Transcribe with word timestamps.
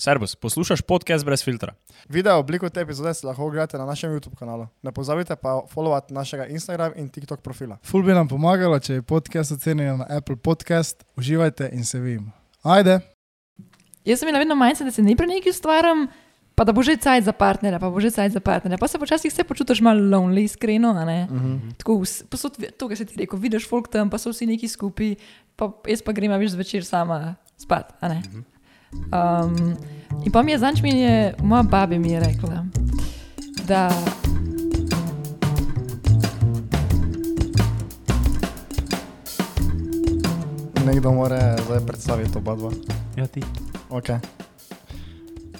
Servus, 0.00 0.34
poslušaj 0.36 0.76
podcast 0.86 1.24
brez 1.24 1.42
filtra. 1.44 1.72
Video 2.08 2.38
obliko 2.38 2.68
te 2.70 2.80
epizode 2.80 3.14
si 3.14 3.26
lahko 3.26 3.46
ogledate 3.46 3.78
na 3.78 3.86
našem 3.86 4.12
YouTube 4.12 4.36
kanalu. 4.36 4.66
Ne 4.82 4.92
pozabite 4.92 5.36
pa 5.36 5.62
followati 5.66 6.14
našega 6.14 6.46
Instagram 6.46 6.92
in 6.96 7.08
TikTok 7.08 7.40
profila. 7.40 7.78
Ful 7.82 8.02
bi 8.02 8.14
nam 8.14 8.28
pomagalo, 8.28 8.78
če 8.78 8.94
je 8.94 9.02
podcast 9.02 9.52
ocenjen 9.52 9.98
na 9.98 10.06
Apple 10.08 10.36
Podcast. 10.36 11.02
Uživajte 11.16 11.70
in 11.72 11.84
se 11.84 11.98
vidimo. 11.98 12.30
Ajde! 12.62 13.00
Jaz 14.04 14.20
sem 14.20 14.28
imela 14.28 14.38
vedno 14.38 14.54
majhna, 14.54 14.86
da 14.86 14.90
se 14.90 15.02
ne 15.02 15.16
pri 15.16 15.26
neki 15.26 15.52
stvaram, 15.52 16.06
pa 16.54 16.64
da 16.64 16.72
bo 16.72 16.82
že 16.82 16.94
cajt 16.96 17.24
za 17.24 17.32
partnerja, 17.32 17.78
pa 17.78 17.90
bo 17.90 17.98
že 18.00 18.10
cajt 18.10 18.32
za 18.32 18.40
partnerja. 18.40 18.78
Pa 18.78 18.88
se 18.88 18.98
počasih 18.98 19.32
vse 19.32 19.44
počutiš 19.44 19.80
malo 19.80 19.98
lonely, 20.00 20.44
iskreno. 20.46 20.94
a 20.94 21.04
ne. 21.04 21.26
Tako, 21.76 21.98
vs- 21.98 22.22
posod, 22.30 22.54
to, 22.78 22.86
kar 22.88 22.96
se 22.96 23.04
ti 23.04 23.18
reče, 23.18 23.34
vidiš 23.36 23.66
folk 23.68 23.90
tam, 23.90 24.10
pa 24.10 24.18
so 24.18 24.30
vsi 24.30 24.46
neki 24.46 24.68
skupaj, 24.68 25.16
pa 25.58 25.72
jaz 25.90 26.06
pa 26.06 26.14
grem, 26.14 26.30
a 26.30 26.38
veš, 26.38 26.54
zvečer 26.54 26.86
sama 26.86 27.34
spat. 27.58 27.98
a 28.00 28.08
ne. 28.14 28.22
Um, 28.92 29.76
in 30.24 30.32
pa 30.32 30.42
mi 30.42 30.52
je 30.52 30.58
zanč, 30.58 30.82
mi 30.82 31.00
je 31.00 31.34
moja 31.42 31.62
babi 31.62 31.98
mi 31.98 32.12
je 32.12 32.20
rekla, 32.20 32.64
da 33.66 33.90
Nekdo 40.88 41.12
mora 41.12 41.56
zdaj 41.66 41.80
predstaviti 41.86 42.38
oba 42.38 42.54
dva. 42.54 42.70
Ja, 43.16 43.26
ti. 43.26 43.42
Okay. 43.90 44.16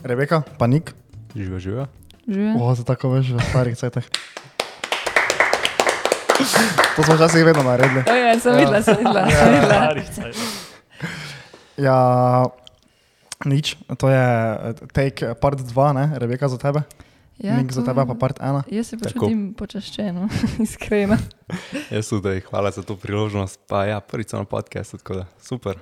Rebeka, 0.02 0.42
panik. 0.58 0.94
Živijo, 1.36 1.58
živijo. 1.58 1.86
že. 2.26 2.54
O, 2.60 2.76
to 2.76 2.84
tako 2.84 3.08
veš 3.08 3.36
v 3.36 3.40
starih 3.50 3.76
cajtah. 3.76 4.04
To 6.96 7.02
smo 7.02 7.14
včasih 7.14 7.44
vedno 7.44 7.62
naredili. 7.62 8.00
Oh, 8.08 8.16
ja, 8.16 8.40
sem 8.40 8.56
videla, 8.56 8.82
sem 8.82 8.96
videla. 8.96 9.30
Sem 9.30 9.52
videla. 9.52 9.92
Ja, 11.76 11.98
nič, 13.40 13.66
to 13.92 14.08
je 14.08 14.18
eh, 14.18 14.58
take 14.88 15.34
part 15.34 15.58
2, 15.58 15.68
ne, 15.92 16.12
Rebeka 16.14 16.48
za 16.48 16.58
tebe. 16.58 16.82
Ja, 17.36 17.54
Nik 17.54 17.70
za 17.70 17.80
to- 17.80 17.86
tebe 17.86 18.02
pa 18.04 18.14
part 18.16 18.38
1. 18.38 18.62
Jaz 18.68 18.86
se 18.86 18.96
Tako. 18.96 19.14
počutim 19.14 19.54
počaščeno, 19.54 20.26
iskreno. 20.58 21.14
Jaz 21.90 22.08
tudi, 22.08 22.40
hvala 22.42 22.70
za 22.70 22.82
to 22.82 22.96
priložnost. 22.96 23.60
Pa 23.64 23.84
ja, 23.84 24.00
prvič 24.00 24.32
na 24.32 24.42
podkastu, 24.42 24.98
tako 24.98 25.14
da 25.14 25.24
super. 25.38 25.78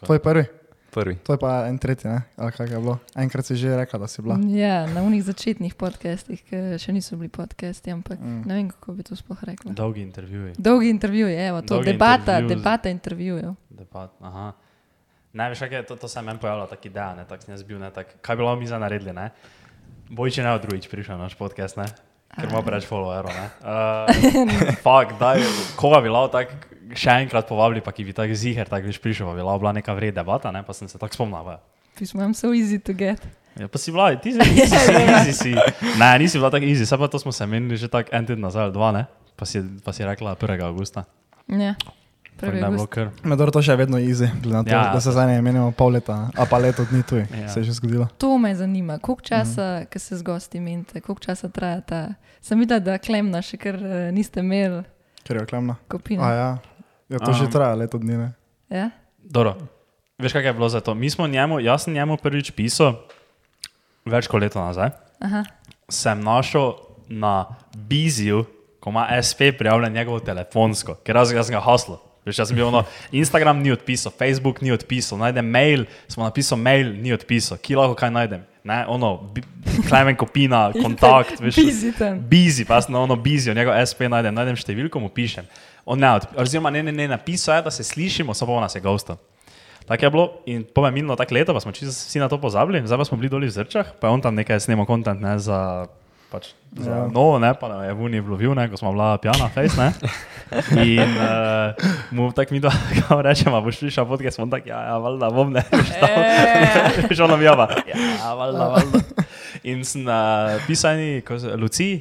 Tvoj 0.00 0.18
prvi, 0.18 0.44
Prvi. 0.90 1.14
to 1.16 1.32
je 1.32 1.38
pa 1.38 1.66
en 1.66 1.78
tretji, 1.78 2.10
ne? 2.10 2.22
ali 2.36 2.52
kak 2.52 2.66
je 2.66 2.76
bilo. 2.76 2.98
Enkrat 3.14 3.46
si 3.46 3.54
že 3.54 3.70
rekla, 3.72 3.96
da 3.96 4.06
si 4.06 4.20
bila. 4.20 4.36
Ja, 4.44 4.84
na 4.86 5.00
unih 5.00 5.22
začetnih 5.22 5.72
podcastih, 5.72 6.42
ki 6.42 6.76
še 6.76 6.92
niso 6.92 7.14
bili 7.14 7.30
podcasti, 7.30 7.88
ampak 7.88 8.18
Mm. 8.18 8.42
ne 8.44 8.54
vem, 8.54 8.68
kako 8.68 8.92
bi 8.92 9.02
to 9.02 9.14
sploh 9.14 9.38
rekla. 9.40 9.72
Dolgi 9.72 10.02
intervjuji. 10.02 10.52
Dolgi 10.58 10.90
intervjuji, 10.90 11.34
evo, 11.38 11.60
to 11.60 11.74
Dolgi 11.74 11.92
debata, 11.92 12.18
intervju 12.34 12.48
debata 12.50 12.88
intervjujev. 12.90 13.54
Debat, 13.70 14.10
aha. 14.20 14.52
Ne, 15.32 15.48
veš, 15.48 15.64
kaj 15.64 15.78
je, 15.78 15.82
to, 15.88 15.96
to 15.96 16.08
se 16.08 16.18
je 16.18 16.22
meni 16.22 16.38
pojavila 16.38 16.66
taka 16.68 16.88
ideja, 16.88 17.14
ne, 17.16 17.24
tako 17.28 17.46
sem 17.46 17.54
jaz 17.54 17.62
bil, 17.64 17.78
ne, 17.80 17.88
tak, 17.90 18.10
kaj 18.20 18.36
bi 18.36 18.42
bilo 18.42 18.56
mi 18.56 18.66
za 18.68 18.78
naredili, 18.78 19.14
ne? 19.16 19.30
Bojče 20.12 20.42
ne 20.44 20.52
od 20.52 20.62
drugič 20.62 20.90
prišel 20.92 21.16
na 21.16 21.24
naš 21.24 21.34
podcast, 21.40 21.76
ne? 21.80 21.86
Ker 22.32 22.48
ima 22.48 22.60
preveč 22.64 22.84
followerov, 22.88 23.32
ne? 23.32 23.48
Uh, 23.64 24.76
Fak, 24.84 25.16
daj, 25.20 25.40
koga 25.76 26.00
bi 26.04 26.12
lao 26.12 26.28
tako 26.32 26.72
še 26.96 27.16
enkrat 27.24 27.48
povabili, 27.48 27.80
pa 27.84 27.92
ki 27.96 28.04
bi 28.08 28.16
tako 28.16 28.36
ziger, 28.36 28.68
tako 28.68 28.92
biš 28.92 29.00
prišel, 29.00 29.28
pa 29.28 29.36
bi 29.36 29.44
lao 29.44 29.56
bila 29.60 29.72
neka 29.76 29.94
vredna 29.96 30.20
debata, 30.20 30.52
ne? 30.52 30.64
Pa 30.64 30.76
sem 30.76 30.88
se 30.88 31.00
tako 31.00 31.16
spomnil. 31.16 31.56
Pismo, 31.96 32.24
I'm 32.24 32.36
so 32.36 32.52
easy 32.56 32.80
to 32.80 32.92
get. 32.96 33.20
Ja, 33.60 33.68
pa 33.68 33.76
si 33.80 33.92
bila, 33.92 34.12
ti 34.16 34.32
si 34.32 34.40
easy, 34.44 34.76
si, 34.76 34.92
easy 35.16 35.32
si. 35.32 35.52
Ne, 36.00 36.12
nisi 36.20 36.40
bila 36.40 36.52
tako 36.52 36.68
easy, 36.68 36.88
se 36.88 36.96
pa 36.96 37.08
to 37.08 37.20
smo 37.20 37.32
se 37.32 37.48
menili 37.48 37.76
že 37.76 37.88
tako 37.88 38.12
en 38.12 38.28
teden 38.28 38.44
nazaj, 38.44 38.72
dva, 38.72 38.92
ne? 38.92 39.04
Pa 39.36 39.48
si, 39.48 39.60
pa 39.84 39.92
si 39.92 40.04
rekla 40.04 40.36
1. 40.36 40.64
augusta. 40.64 41.04
Ja, 41.48 41.76
Medor 43.22 43.50
to 43.50 43.60
še 43.60 43.76
vedno 43.76 43.98
easy, 43.98 44.26
glede 44.34 44.50
na 44.52 44.62
to, 44.62 44.70
Ja. 44.70 44.90
da 44.90 45.00
se 45.00 45.10
zdaj 45.10 45.26
ne 45.28 45.42
menimo 45.42 45.70
pol 45.70 45.92
leta, 45.92 46.30
a 46.32 46.42
pa 46.44 46.58
leto 46.58 46.84
dni 46.84 47.02
tu, 47.02 47.16
Ja. 47.16 47.48
se 47.48 47.60
je 47.60 47.64
že 47.64 47.72
zgodilo. 47.72 48.08
To 48.18 48.34
me 48.36 48.50
zanima, 48.50 48.98
koliko 48.98 49.22
časa, 49.24 49.62
Mhm. 49.64 49.82
mm. 49.82 49.86
ki 49.86 49.98
se 49.98 50.16
z 50.16 50.22
gosti 50.22 50.58
menite, 50.58 51.00
koliko 51.00 51.20
časa 51.22 51.48
traja 51.48 51.80
ta. 51.80 52.00
Sem 52.40 52.58
videla, 52.58 52.80
da 52.80 52.98
klemna 52.98 53.38
še 53.40 53.56
kar 53.56 53.74
uh, 53.76 53.82
niste 54.10 54.40
imeli 54.40 54.82
Ker 55.22 55.36
je 55.36 55.42
oklemna. 55.42 55.76
kopina. 55.86 56.22
A 56.22 56.30
ja, 56.32 56.50
ja 57.08 57.18
to 57.18 57.32
že 57.32 57.44
Um. 57.44 57.50
traja 57.50 57.74
leto 57.76 57.98
dni, 57.98 58.16
ne? 58.16 58.32
Ja? 58.68 58.90
Dobro, 59.20 59.54
veš, 60.18 60.32
kaj 60.32 60.42
je 60.42 60.52
bilo 60.52 60.68
za 60.68 60.80
to? 60.80 60.94
Mi 60.94 61.06
smo 61.06 61.26
njemu, 61.26 61.60
jaz 61.60 61.82
sem 61.82 61.94
njemu 61.94 62.16
prvič 62.16 62.50
pisal, 62.50 62.98
več 64.04 64.26
kot 64.26 64.40
leto 64.40 64.58
nazaj. 64.58 64.90
Aha. 65.20 65.44
Sem 65.88 66.18
našel 66.18 66.74
na 67.08 67.46
Biziju, 67.76 68.44
ko 68.80 68.90
ima 68.90 69.06
SP 69.16 69.52
prijavljen 69.52 69.92
njegovo 69.92 70.18
telefonsko, 70.18 70.94
ker 70.96 71.14
jaz, 71.14 71.30
jaz 71.30 71.46
sem 71.46 71.54
ga 71.54 71.60
haslo. 71.60 72.00
Veš, 72.22 72.38
jaz 72.38 72.50
sem 72.52 72.56
bil 72.56 72.68
ono, 72.68 72.84
Instagram 73.10 73.58
ni 73.58 73.72
odpisal, 73.74 74.12
Facebook 74.14 74.60
ni 74.62 74.70
odpisal, 74.70 75.18
najdem 75.18 75.48
mail, 75.50 75.88
smo 76.06 76.22
napisal 76.22 76.58
mail, 76.58 76.92
ni 76.94 77.10
odpisal, 77.14 77.58
ki 77.58 77.74
lahko 77.74 77.96
kaj 77.98 78.12
najdem. 78.14 78.44
Ne, 78.62 78.84
ono, 78.86 79.16
Klemen 79.88 80.14
kopina, 80.14 80.68
kontakt, 80.84 81.40
veš. 81.42 81.58
Busy 81.58 81.90
tam. 81.98 82.20
Bizi, 82.30 82.62
pa 82.68 82.78
sem 82.82 82.94
na 82.94 83.02
ono 83.02 83.16
bizijo, 83.18 83.56
njegov 83.58 83.74
SP 83.90 84.06
najdem, 84.06 84.36
najdem 84.38 84.58
številko, 84.60 85.02
mu 85.02 85.10
pišem. 85.10 85.48
On 85.82 85.98
ne, 85.98 86.12
oziroma 86.38 86.70
ne, 86.70 86.84
ne, 86.86 86.94
ne, 86.94 87.08
napisal 87.10 87.58
je, 87.58 87.66
da 87.66 87.74
se 87.74 87.82
slišimo, 87.82 88.36
samo 88.38 88.54
pa 88.54 88.68
nas 88.68 88.78
je 88.78 88.84
ghostal. 88.84 89.18
Tako 89.88 90.06
je 90.06 90.10
bilo 90.14 90.26
in 90.46 90.62
po 90.62 90.86
me 90.86 90.92
minilo 90.94 91.16
tako 91.18 91.34
leto, 91.34 91.54
pa 91.54 91.60
smo 91.60 91.72
čisto 91.74 91.90
vsi 91.90 92.22
na 92.22 92.28
to 92.30 92.38
pozabili, 92.38 92.84
zdaj 92.86 93.02
pa 93.02 93.04
smo 93.04 93.18
bili 93.18 93.32
doli 93.32 93.50
v 93.50 93.56
Zrčah, 93.56 93.98
pa 93.98 94.06
je 94.06 94.14
on 94.14 94.22
tam 94.22 94.38
nekaj 94.38 94.62
snemal 94.62 94.86
kontent 94.86 95.18
ne, 95.18 95.34
za, 95.42 95.90
pač, 96.32 96.56
za 96.72 96.88
Ja. 96.90 97.06
novo, 97.06 97.36
ne, 97.36 97.52
pa 97.52 97.68
nam 97.68 97.84
je 97.84 97.92
v 97.92 98.00
Uni 98.00 98.20
vlovil, 98.20 98.54
ne, 98.56 98.64
ko 98.66 98.76
smo 98.76 98.90
bila 98.90 99.20
pijana, 99.20 99.48
face, 99.48 99.76
ne. 99.76 99.92
In 100.80 101.10
uh, 101.12 101.76
mu 102.16 102.32
tako 102.32 102.54
mi 102.54 102.60
to 102.60 102.72
rečemo, 103.26 103.60
boš 103.60 103.78
slišal 103.78 104.08
podcast, 104.08 104.40
smo 104.40 104.48
tako, 104.48 104.68
ja, 104.68 104.80
ja, 104.82 104.96
valjda, 104.96 105.28
bom 105.30 105.52
ne. 105.52 105.60
Eh, 105.60 107.12
Že 107.14 107.22
ono 107.22 107.36
mi 107.36 107.44
java. 107.44 107.68
Ja, 107.84 108.32
valjda, 108.32 108.64
valjda. 108.70 108.98
In 109.62 109.84
sem 109.84 110.02
uh, 110.02 110.56
pisal 110.64 110.96
eni, 110.96 111.20
ko 111.20 111.36
se- 111.36 111.52
Luciji, 111.52 112.00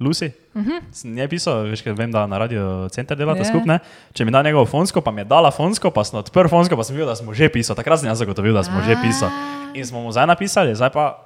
Lucy. 0.00 0.32
Uh 0.52 0.64
-huh. 0.64 0.80
Sem 0.92 1.12
njej 1.12 1.28
pisal, 1.28 1.68
veš, 1.68 1.82
ker 1.82 1.92
vem, 1.92 2.12
da 2.12 2.26
na 2.26 2.38
radio 2.38 2.88
center 2.88 3.16
delate 3.16 3.40
Ja. 3.40 3.44
yeah. 3.44 3.52
skupaj. 3.52 3.78
Če 4.12 4.24
mi 4.24 4.30
da 4.30 4.42
njegovo 4.42 4.66
fonsko, 4.66 5.00
pa 5.00 5.10
mi 5.10 5.20
je 5.20 5.24
dala 5.24 5.50
fonsko, 5.50 5.90
pa 5.90 6.04
sem 6.04 6.18
odprl 6.18 6.48
fonsko, 6.48 6.76
pa 6.76 6.84
sem 6.84 6.96
videl, 6.96 7.08
da 7.08 7.16
smo 7.16 7.34
že 7.34 7.48
pisali. 7.48 7.76
Takrat 7.76 8.00
sem 8.00 8.08
jaz 8.08 8.18
zagotovil, 8.18 8.54
da 8.54 8.62
smo 8.62 8.80
že 8.80 8.96
pisali. 9.02 9.32
In 9.74 9.86
smo 9.86 10.00
mu 10.00 10.12
zdaj 10.12 10.26
napisali, 10.26 10.74
zdaj 10.74 10.90
pa 10.90 11.16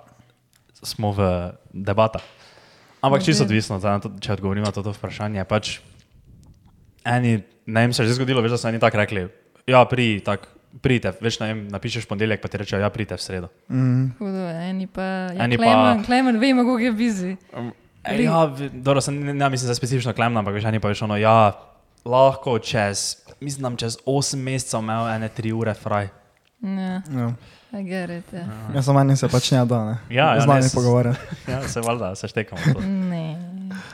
smo 0.82 1.12
v 1.12 1.50
debatah. 1.72 2.22
Ampak 3.00 3.22
čisto 3.22 3.44
odvisno, 3.44 3.80
to, 3.80 4.12
če 4.18 4.32
odgovorim 4.32 4.62
na 4.62 4.70
to, 4.70 4.82
to 4.82 4.92
vprašanje. 4.92 5.44
Pač 5.44 5.78
eni, 7.02 7.38
ne 7.66 7.80
vem, 7.80 7.92
se 7.92 8.02
je 8.02 8.08
že 8.08 8.14
zgodilo, 8.14 8.40
veš, 8.40 8.50
da 8.50 8.58
so 8.58 8.68
eni 8.68 8.78
tako 8.78 8.98
rekli, 8.98 9.22
ja, 9.64 9.80
pri, 9.84 10.20
tak, 10.20 10.44
pridite, 10.78 11.14
veš, 11.18 11.40
ne 11.40 11.46
vem, 11.46 11.60
napišeš 11.68 12.04
ponedeljek, 12.04 12.40
pa 12.40 12.48
ti 12.48 12.60
rečejo, 12.60 12.78
ja, 12.78 12.90
pridite 12.90 13.16
v 13.16 13.22
sredo. 13.22 13.48
Mm. 13.68 14.12
Hudo, 14.18 14.44
eni 14.62 14.86
pa. 14.86 15.32
Ja, 15.32 15.44
Eni 15.44 15.56
pa- 15.56 15.64
Klemen, 15.64 16.04
Klemen, 16.04 16.36
vemo, 16.38 16.62
kako 16.62 16.78
je 16.80 16.92
busy. 16.92 17.32
E, 18.02 18.16
ja, 18.18 18.44
dobro, 18.74 19.00
sem, 19.00 19.16
ne, 19.16 19.34
ne 19.34 19.48
mislim 19.48 19.66
za 19.66 19.74
specifično 19.74 20.12
klemna, 20.12 20.40
ampak 20.40 20.54
veš, 20.54 20.64
eni 20.64 20.80
pa 20.80 20.88
veš, 20.88 21.02
ono, 21.02 21.16
ja, 21.16 21.52
lahko 22.04 22.58
čez, 22.58 23.16
mislim, 23.40 23.76
čez 23.76 23.96
8 24.04 24.36
mesecev 24.38 24.80
imel 24.80 25.08
ene 25.10 25.28
3 25.30 25.52
ure 25.52 25.74
fraj. 25.74 26.08
Ja, 26.60 27.00
Ja. 27.10 27.32
I 27.72 27.82
get 27.84 28.10
it. 28.10 28.32
Ja. 28.32 28.44
Jaz 28.74 28.84
sem 28.84 28.94
meni 28.96 29.14
se 29.16 29.28
pač 29.28 29.52
ne 29.52 29.64
da, 29.64 29.84
ne? 29.84 29.94
Ja, 30.10 30.34
ja, 30.34 30.40
Z 30.40 30.44
ne, 30.44 30.52
nami 30.52 30.62
s- 30.64 30.74
pogovarjati. 30.74 31.18
Ja, 31.48 31.60
se 31.64 31.80
valjda, 31.80 32.14
se 32.14 32.28
štekamo. 32.28 32.74
to. 32.74 32.80
Ne. 32.80 33.26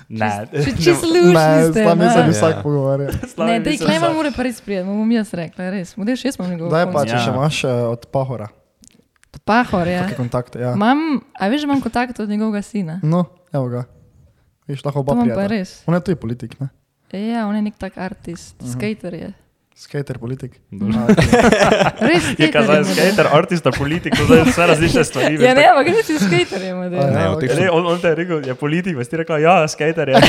Ne, 0.09 0.31
Če 0.49 0.73
čisto 0.75 1.07
lušni 1.07 1.23
Ne, 1.27 1.35
nami 1.35 1.73
se 1.73 1.85
ne? 1.85 1.95
bi 1.95 2.05
Ja. 2.05 2.29
vsak 2.31 2.63
pogovarjal. 2.63 3.13
Ne, 3.47 3.61
dej, 3.61 3.77
Klemen 3.79 4.15
mora 4.15 4.31
pa 4.31 4.43
res 4.43 4.61
prijeti, 4.61 4.87
bom 4.87 5.11
jaz 5.11 5.35
rekla, 5.35 5.71
res. 5.71 5.97
Model 5.97 6.17
šest 6.17 6.39
imam 6.39 6.51
njegov. 6.51 6.71
Daj 6.71 6.87
pa, 6.89 7.05
če 7.05 7.13
Ja. 7.13 7.21
še 7.21 7.31
imaš 7.31 7.65
eh, 7.65 7.69
od 7.87 8.07
Pahora, 8.07 8.49
Pahor, 9.45 9.87
ja. 9.87 10.01
kakšne 10.03 10.17
kontakte. 10.17 10.57
Ja. 10.59 10.73
Imam, 10.73 10.99
a 11.33 11.49
veš, 11.49 11.63
imam 11.63 11.81
kontakt 11.81 12.17
od 12.19 12.29
njegovega 12.29 12.63
sina. 12.63 12.97
No, 13.03 13.25
evo 13.53 13.69
ga. 13.69 13.85
Viš, 14.67 14.81
lahko 14.83 15.01
oba 15.01 15.13
imam 15.15 15.29
pa 15.29 15.45
prijeta. 15.45 15.85
On 15.87 15.95
je 15.95 16.01
tudi 16.03 16.17
politik, 16.17 16.57
ne? 16.59 16.69
Ja, 17.13 17.45
on 17.47 17.55
je 17.55 17.63
nek 17.63 17.77
tak 17.77 17.99
artist, 17.99 18.57
Mhm. 18.59 18.71
skater 18.71 19.15
je. 19.15 19.29
Skater 19.77 20.17
politik. 20.17 20.55
Res 22.09 22.25
Je 22.33 22.49
skater 22.49 22.53
kazal 22.55 22.85
skater, 22.89 23.27
artista, 23.29 23.69
politik, 23.69 24.15
to 24.17 24.25
zdaj 24.25 24.47
vse 24.49 24.67
različne 24.71 25.03
stvari. 25.05 25.37
Ja, 25.37 25.53
ne, 25.53 25.67
ampak 25.69 25.91
nisi 25.93 26.17
skater 26.17 26.63
je 26.65 26.73
model. 26.73 26.97
A 26.97 27.11
Ne, 27.13 27.21
ja, 27.21 27.33
v 27.35 27.41
teh 27.43 27.51
ok. 27.53 27.59
Ne, 27.61 27.67
on, 27.71 27.85
on 27.87 28.01
te 28.01 28.09
je 28.09 28.17
rekel, 28.17 28.41
je 28.41 28.55
politik, 28.57 28.97
veš 28.97 29.11
ti 29.13 29.21
rekla, 29.21 29.37
ja, 29.39 29.57
skater 29.69 30.09
je. 30.09 30.23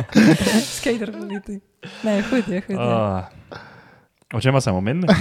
Skater 0.80 1.12
politik. 1.12 1.60
Ne, 2.08 2.22
hud 2.24 2.48
je, 2.48 2.62
hud 2.64 2.72
je. 2.72 2.80
Uh, 2.80 3.20
o 4.32 4.40
čem 4.40 4.56
sem 4.64 4.72
omenil? 4.72 5.12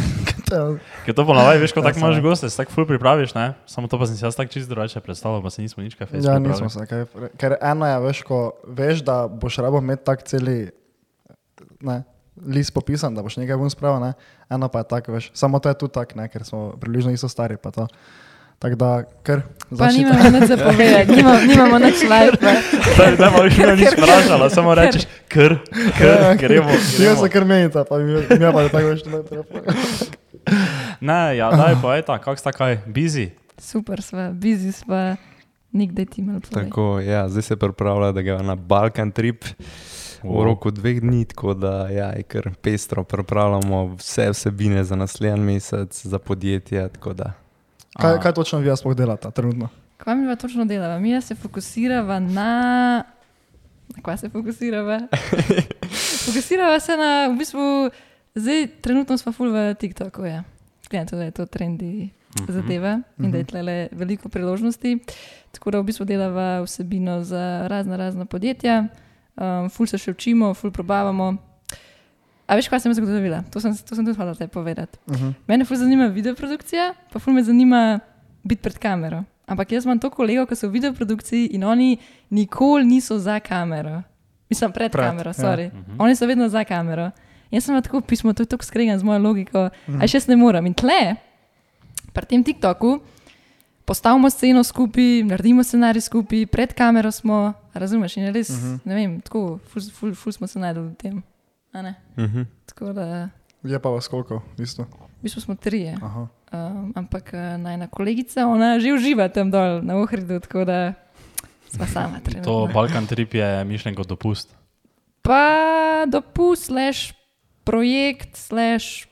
To- 0.47 0.79
Ker 1.03 1.13
to 1.13 1.25
ponavadi, 1.27 1.59
veš, 1.59 1.75
ko 1.75 1.83
Ja, 1.83 1.91
tako 1.91 1.99
imaš 1.99 2.15
samo. 2.15 2.27
goste, 2.29 2.47
se 2.47 2.57
tako 2.57 2.71
ful 2.71 2.87
pripraviš, 2.87 3.35
ne? 3.35 3.59
Samo 3.67 3.91
to 3.91 3.99
pa 3.99 4.07
sem 4.07 4.15
si 4.15 4.23
jaz 4.23 4.39
tako 4.39 4.55
čisto 4.55 4.71
drugače 4.71 5.03
predstavljal, 5.03 5.43
pa 5.43 5.51
se 5.51 5.59
nismo 5.61 5.83
nič 5.83 5.99
kaj 5.99 6.07
fez 6.07 6.23
Ja, 6.23 6.39
nismo 6.39 6.71
se 6.71 6.87
kaj. 6.87 7.05
Ker 7.35 7.59
eno 7.59 7.83
je, 7.83 7.99
veš, 8.07 8.23
ko 8.23 8.39
veš, 8.63 9.03
da 9.03 9.27
boš 9.27 9.59
rabo 9.59 9.83
imeti 9.83 10.07
tak 10.07 10.23
celi 10.23 10.71
ne, 11.83 12.03
list 12.45 12.73
popisan, 12.73 13.15
da 13.15 13.23
boš 13.25 13.37
nekaj 13.41 13.57
ven 13.59 13.69
spravil, 13.69 14.01
ne. 14.03 14.13
Eno 14.49 14.69
pa 14.69 14.83
je 14.83 14.89
tako, 14.95 15.17
veš, 15.17 15.31
samo 15.33 15.59
to 15.59 15.69
je 15.69 15.77
tudi 15.77 15.93
tako, 15.93 16.19
ne, 16.19 16.27
ker 16.29 16.43
smo 16.43 16.73
približno 16.79 17.11
isto 17.11 17.29
stari, 17.29 17.57
pa 17.57 17.71
to. 17.71 17.87
Tako 18.59 18.75
da, 18.75 19.03
ker 19.23 19.41
Pa 19.77 19.87
nimamo 19.87 20.29
nič 20.35 20.49
za 20.51 20.57
povedati, 20.57 21.15
nimamo, 21.15 21.39
nimamo 21.47 21.77
nič 21.79 22.03
live. 22.11 22.35
Da, 22.41 23.05
da 23.15 23.29
pa 23.31 23.43
še 23.47 23.75
nič 23.75 23.95
vprašala, 23.95 24.49
samo 24.51 24.73
rečeš, 24.75 25.05
ker, 25.31 25.55
ker, 25.95 26.35
gremo. 26.41 26.73
Gremo. 26.75 27.15
se 27.21 27.29
kar 27.31 27.45
menita, 27.47 27.85
pa 27.87 28.01
mi, 28.03 28.19
mi 28.19 28.51
pa 28.51 28.65
je 28.65 28.69
tako, 28.73 28.87
veš, 28.91 29.05
ne 29.07 29.23
treba. 29.23 29.63
Ne, 30.99 31.37
ja, 31.37 31.51
daj, 31.53 31.77
pa 31.77 31.95
je 31.95 32.03
tako, 32.07 32.23
kako 32.25 32.41
sta 32.41 32.51
kaj, 32.51 32.79
busy. 32.89 33.29
Super, 33.61 34.01
sva, 34.01 34.31
busy 34.33 34.73
sva, 34.73 35.15
nikdaj 35.71 36.09
ti 36.09 36.25
malo. 36.25 36.41
Tako, 36.49 36.97
ja, 37.05 37.27
zdaj 37.29 37.53
se 37.53 37.57
pripravlja, 37.59 38.11
da 38.17 38.23
gre 38.25 38.39
na 38.43 38.55
Balkan 38.57 39.13
trip 39.13 39.45
v 40.23 40.43
roku 40.43 40.71
dveh 40.71 41.01
dni, 41.01 41.25
tako 41.25 41.53
da 41.53 41.89
ja, 41.89 42.09
je 42.17 42.23
kar 42.23 42.49
pestro. 42.61 43.03
Pripravljamo 43.03 43.95
vse 43.95 44.29
vsebine 44.29 44.83
za 44.83 44.95
naslednji 44.95 45.45
mesec, 45.45 46.05
za 46.05 46.19
podjetje. 46.19 46.89
tako 46.89 47.13
da. 47.13 47.33
Kaj, 47.99 48.19
kaj 48.21 48.33
točno 48.33 48.59
vi 48.59 48.77
sploh 48.77 48.95
delate 48.95 49.31
trenutno? 49.31 49.69
Kaj 49.97 50.15
mi 50.15 50.27
pa 50.27 50.35
točno 50.35 50.65
delava? 50.65 50.99
Mi 50.99 51.21
se 51.21 51.35
fokusirava 51.35 52.19
na. 52.19 53.03
Na 53.95 54.03
kaj 54.03 54.17
se 54.17 54.29
fokusirava? 54.29 54.99
fokusirava 56.25 56.79
se 56.79 56.97
na, 56.97 57.27
v 57.33 57.37
bistvu, 57.37 57.89
zdaj 58.35 58.67
trenutno 58.81 59.17
smo 59.17 59.31
full 59.31 59.51
v 59.51 59.75
TikToku. 59.75 60.25
Ja. 60.25 60.43
Na 60.91 61.05
to, 61.05 61.15
da 61.15 61.23
je 61.23 61.31
to 61.31 61.45
trendi 61.45 62.09
zadeva 62.47 63.01
in 63.19 63.31
da 63.31 63.37
je 63.37 63.43
tle 63.43 63.89
veliko 63.91 64.29
priložnosti. 64.29 64.97
Tako 65.51 65.71
da 65.71 65.79
v 65.79 65.83
bistvu 65.83 66.05
delava 66.05 66.61
vsebino 66.61 67.23
za 67.23 67.67
razna 67.67 67.97
razna 67.97 68.25
podjetja, 68.25 68.87
um, 69.39 69.69
ful 69.69 69.87
se 69.87 69.97
še 69.97 70.11
učimo, 70.11 70.53
ful 70.53 70.71
probavamo. 70.75 71.31
A 72.49 72.57
veš, 72.57 72.67
kaj 72.69 72.81
sem 72.83 72.93
zagotovila? 72.97 73.43
To 73.53 73.61
sem, 73.61 73.75
to 73.77 73.95
sem 73.95 74.05
tudi 74.05 74.17
hvala 74.17 74.35
te 74.35 74.47
povedati. 74.47 74.97
Uh 75.07 75.15
-huh. 75.15 75.33
Mene 75.47 75.65
ful 75.65 75.77
zanima 75.77 76.07
videoprodukcija, 76.07 76.93
pa 77.13 77.19
ful 77.19 77.33
me 77.33 77.43
zanima 77.43 77.99
biti 78.43 78.61
pred 78.61 78.77
kamero. 78.77 79.23
Ampak 79.45 79.71
jaz 79.71 79.85
imam 79.85 79.99
to 79.99 80.09
kolego, 80.09 80.45
ki 80.45 80.55
so 80.55 80.67
v 80.67 80.71
videoprodukciji 80.71 81.45
in 81.45 81.63
oni 81.63 81.97
nikoli 82.29 82.85
niso 82.85 83.19
za 83.19 83.39
kamero. 83.39 84.01
Mislim, 84.49 84.71
pred, 84.71 84.91
Pred, 84.91 85.05
kamero, 85.05 85.29
ja. 85.29 85.33
sorry. 85.33 85.61
Ja. 85.61 85.71
Oni 85.97 86.15
so 86.15 86.25
vedno 86.25 86.49
za 86.49 86.63
kamero. 86.63 87.11
Jaz 87.51 87.65
sem 87.65 87.75
pa 87.75 87.81
tako 87.81 88.01
pismo, 88.01 88.33
to 88.33 88.43
je 88.43 88.49
tako 88.49 88.65
skregan 88.65 88.99
z 88.99 89.03
mojo 89.03 89.19
logiko, 89.19 89.69
mhm. 89.89 90.01
a 90.01 90.07
še 90.07 90.17
jaz 90.17 90.27
ne 90.27 90.35
morem. 90.35 90.65
In 90.65 90.73
tle, 90.73 91.15
pri 92.13 92.25
tem 92.25 92.43
TikToku, 92.43 92.99
postavimo 93.89 94.29
sceno 94.29 94.61
skupaj, 94.61 95.23
naredimo 95.23 95.63
scenarij 95.63 96.01
skupaj, 96.01 96.45
pred 96.45 96.69
kamero 96.71 97.09
smo, 97.11 97.39
razumeš, 97.73 98.17
in 98.17 98.29
res, 98.29 98.49
Mhm. 98.51 98.75
ne 98.85 98.93
vem, 98.95 99.21
tako, 99.21 99.57
ful, 99.65 99.81
ful, 99.91 100.13
ful 100.13 100.31
smo 100.31 100.45
se 100.47 100.59
najdel 100.59 100.83
v 100.85 100.95
tem. 100.95 101.15
a 101.71 101.81
ne? 101.81 101.95
Mhm. 102.15 102.41
Tako 102.65 102.93
da, 102.93 103.29
Je 103.63 103.79
pa 103.79 103.89
vas 103.89 104.07
koliko, 104.07 104.41
bistvu. 104.55 104.85
v 104.85 105.21
bistvu 105.21 105.41
smo 105.41 105.55
trije. 105.55 105.97
Aha. 105.99 106.27
Um, 106.49 106.93
ampak 106.95 107.29
eh, 107.31 107.57
najna 107.57 107.87
kolegica, 107.87 108.47
ona 108.47 108.79
že 108.79 108.89
uživa 108.89 109.27
tam 109.27 109.49
dol 109.49 109.81
na 109.81 109.95
Ohridu, 109.95 110.39
tako 110.39 110.65
da 110.65 110.93
sva 111.67 111.85
sama 111.87 112.17
To 112.17 112.23
trenutno. 112.23 112.67
Balkan 112.67 113.05
trip 113.05 113.33
je 113.33 113.63
mišljen 113.63 113.93
kot 113.93 114.07
dopust. 114.07 114.49
Pa 115.21 115.45
dopust, 116.05 116.65
slash 116.65 117.13
projekt, 117.63 118.33
slash 118.35 119.05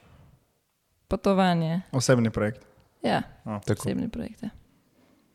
potovanje. 1.07 1.81
Osebni 1.91 2.29
projekt. 2.29 2.65
Ja, 3.03 3.21
A, 3.45 3.59
Tako. 3.59 3.81
osebni 3.81 4.09
projekt. 4.09 4.43
Ja. 4.43 4.49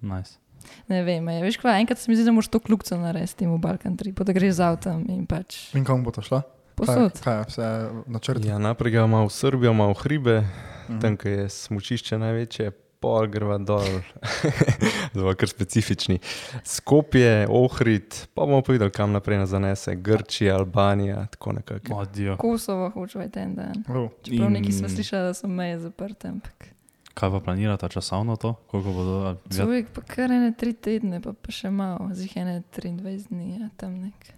Nice. 0.03 0.39
Ne 0.87 1.03
vem, 1.03 1.29
je, 1.29 1.43
veš 1.43 1.57
kva, 1.57 1.77
enkrat 1.77 1.99
se 1.99 2.07
mi 2.07 2.17
zdi, 2.17 2.25
da 2.25 2.33
moraš 2.33 2.49
to 2.49 2.61
kljubco 2.61 2.95
narediti 2.97 3.47
v 3.47 3.59
Balkan 3.59 3.97
tripu, 3.97 4.23
da 4.23 4.33
greš 4.33 4.53
z 4.53 4.63
avtom 4.63 5.07
in 5.09 5.25
pač 5.25 5.75
In 5.75 5.83
kam 5.83 6.03
bo 6.03 6.11
to 6.11 6.21
šla? 6.21 6.43
posod. 6.75 7.13
Kaj, 7.13 7.23
kaj 7.23 7.35
je 7.35 7.45
vse 7.47 7.67
načrti? 8.09 8.47
Ja, 8.47 8.59
najprej 8.59 8.93
gremo 8.93 9.23
v 9.23 9.31
Srbijo, 9.31 9.73
malo 9.73 9.93
v 9.93 10.01
hribe, 10.01 10.37
Mhm. 10.85 10.99
tam 10.99 11.17
kjer 11.17 11.39
je 11.39 11.49
smočišče 11.49 12.19
največje, 12.19 12.71
pol 12.99 13.27
greva 13.27 13.59
dol, 13.59 13.83
zelo 15.15 15.35
kar 15.35 15.49
specifični. 15.49 16.19
Skopje, 16.65 17.47
Ohrid, 17.49 18.27
pa 18.31 18.43
bomo 18.43 18.63
povedali, 18.63 18.91
kam 18.91 19.11
naprej 19.11 19.39
nas 19.39 19.51
zanese, 19.51 19.95
Grčija, 19.97 20.57
Albanija, 20.57 21.27
tako 21.27 21.53
nekako. 21.53 22.07
Kosovo 22.37 22.91
hočeš 22.91 23.27
en 23.37 23.55
dan. 23.55 23.85
Oh. 23.89 24.11
Čeprav 24.23 24.47
In- 24.47 24.53
neki 24.55 24.73
smo 24.73 24.89
slišali, 24.89 25.23
da 25.25 25.35
so 25.35 25.49
meje 25.49 25.79
zaprte, 25.81 26.29
ampak. 26.29 26.72
Kaj 27.15 27.31
pa 27.31 27.41
planirate 27.41 27.89
časovno 27.89 28.37
to? 28.37 28.55
Koliko 28.67 28.91
bo 28.91 29.03
to? 29.03 29.17
Človek 29.53 29.93
pa 29.93 30.01
kar 30.01 30.33
ene 30.33 30.53
tri 30.53 30.73
tedne, 30.73 31.21
pa, 31.21 31.33
pa 31.33 31.53
še 31.53 31.69
malo, 31.69 32.09
zih 32.17 32.33
ene 32.37 32.63
23 32.73 33.29
dni, 33.29 33.61
ja, 33.61 33.69
tam 33.77 34.01
nek. 34.01 34.33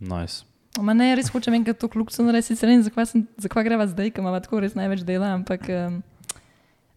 nice. 0.00 0.44
Ma 0.80 0.90
ne, 0.90 1.12
res 1.14 1.28
hočem 1.30 1.54
enkrat 1.54 1.78
to 1.78 1.86
kljub 1.86 2.10
narediti, 2.18 2.50
sicer 2.50 2.66
ne 2.66 2.74
vem, 2.74 2.82
zakaj, 2.82 3.06
sem, 3.06 3.20
zakaj 3.38 3.62
greva 3.62 3.86
zdaj, 3.86 4.10
ker 4.10 4.24
ima 4.24 4.34
tako 4.42 4.58
res 4.58 4.74
največ 4.74 5.04
dela, 5.06 5.30
ampak 5.30 5.68
um, 5.70 6.00